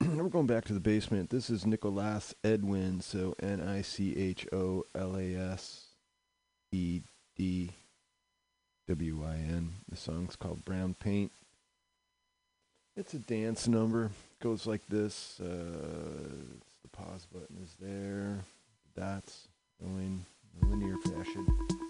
we're 0.16 0.28
going 0.28 0.48
back 0.48 0.64
to 0.64 0.72
the 0.72 0.80
basement. 0.80 1.30
This 1.30 1.50
is 1.50 1.64
Nicholas 1.64 2.34
Edwin, 2.42 3.00
so 3.00 3.36
N 3.40 3.60
I 3.60 3.82
C 3.82 4.16
H 4.16 4.44
O 4.52 4.84
L 4.92 5.16
A 5.16 5.36
S 5.36 5.86
E 6.72 7.02
D 7.36 7.70
W 8.88 9.24
I 9.24 9.34
N. 9.34 9.74
The 9.88 9.96
song's 9.96 10.34
called 10.34 10.64
Brown 10.64 10.94
Paint. 10.94 11.30
It's 12.96 13.14
a 13.14 13.20
dance 13.20 13.68
number. 13.68 14.06
It 14.06 14.42
Goes 14.42 14.66
like 14.66 14.82
this. 14.88 15.38
Uh, 15.40 15.46
the 16.82 16.88
pause 16.90 17.28
button 17.32 17.58
is 17.62 17.76
there. 17.80 18.40
Dots 18.96 19.47
going 19.80 20.24
in 20.60 20.66
a 20.66 20.70
linear 20.70 20.96
fashion. 20.98 21.87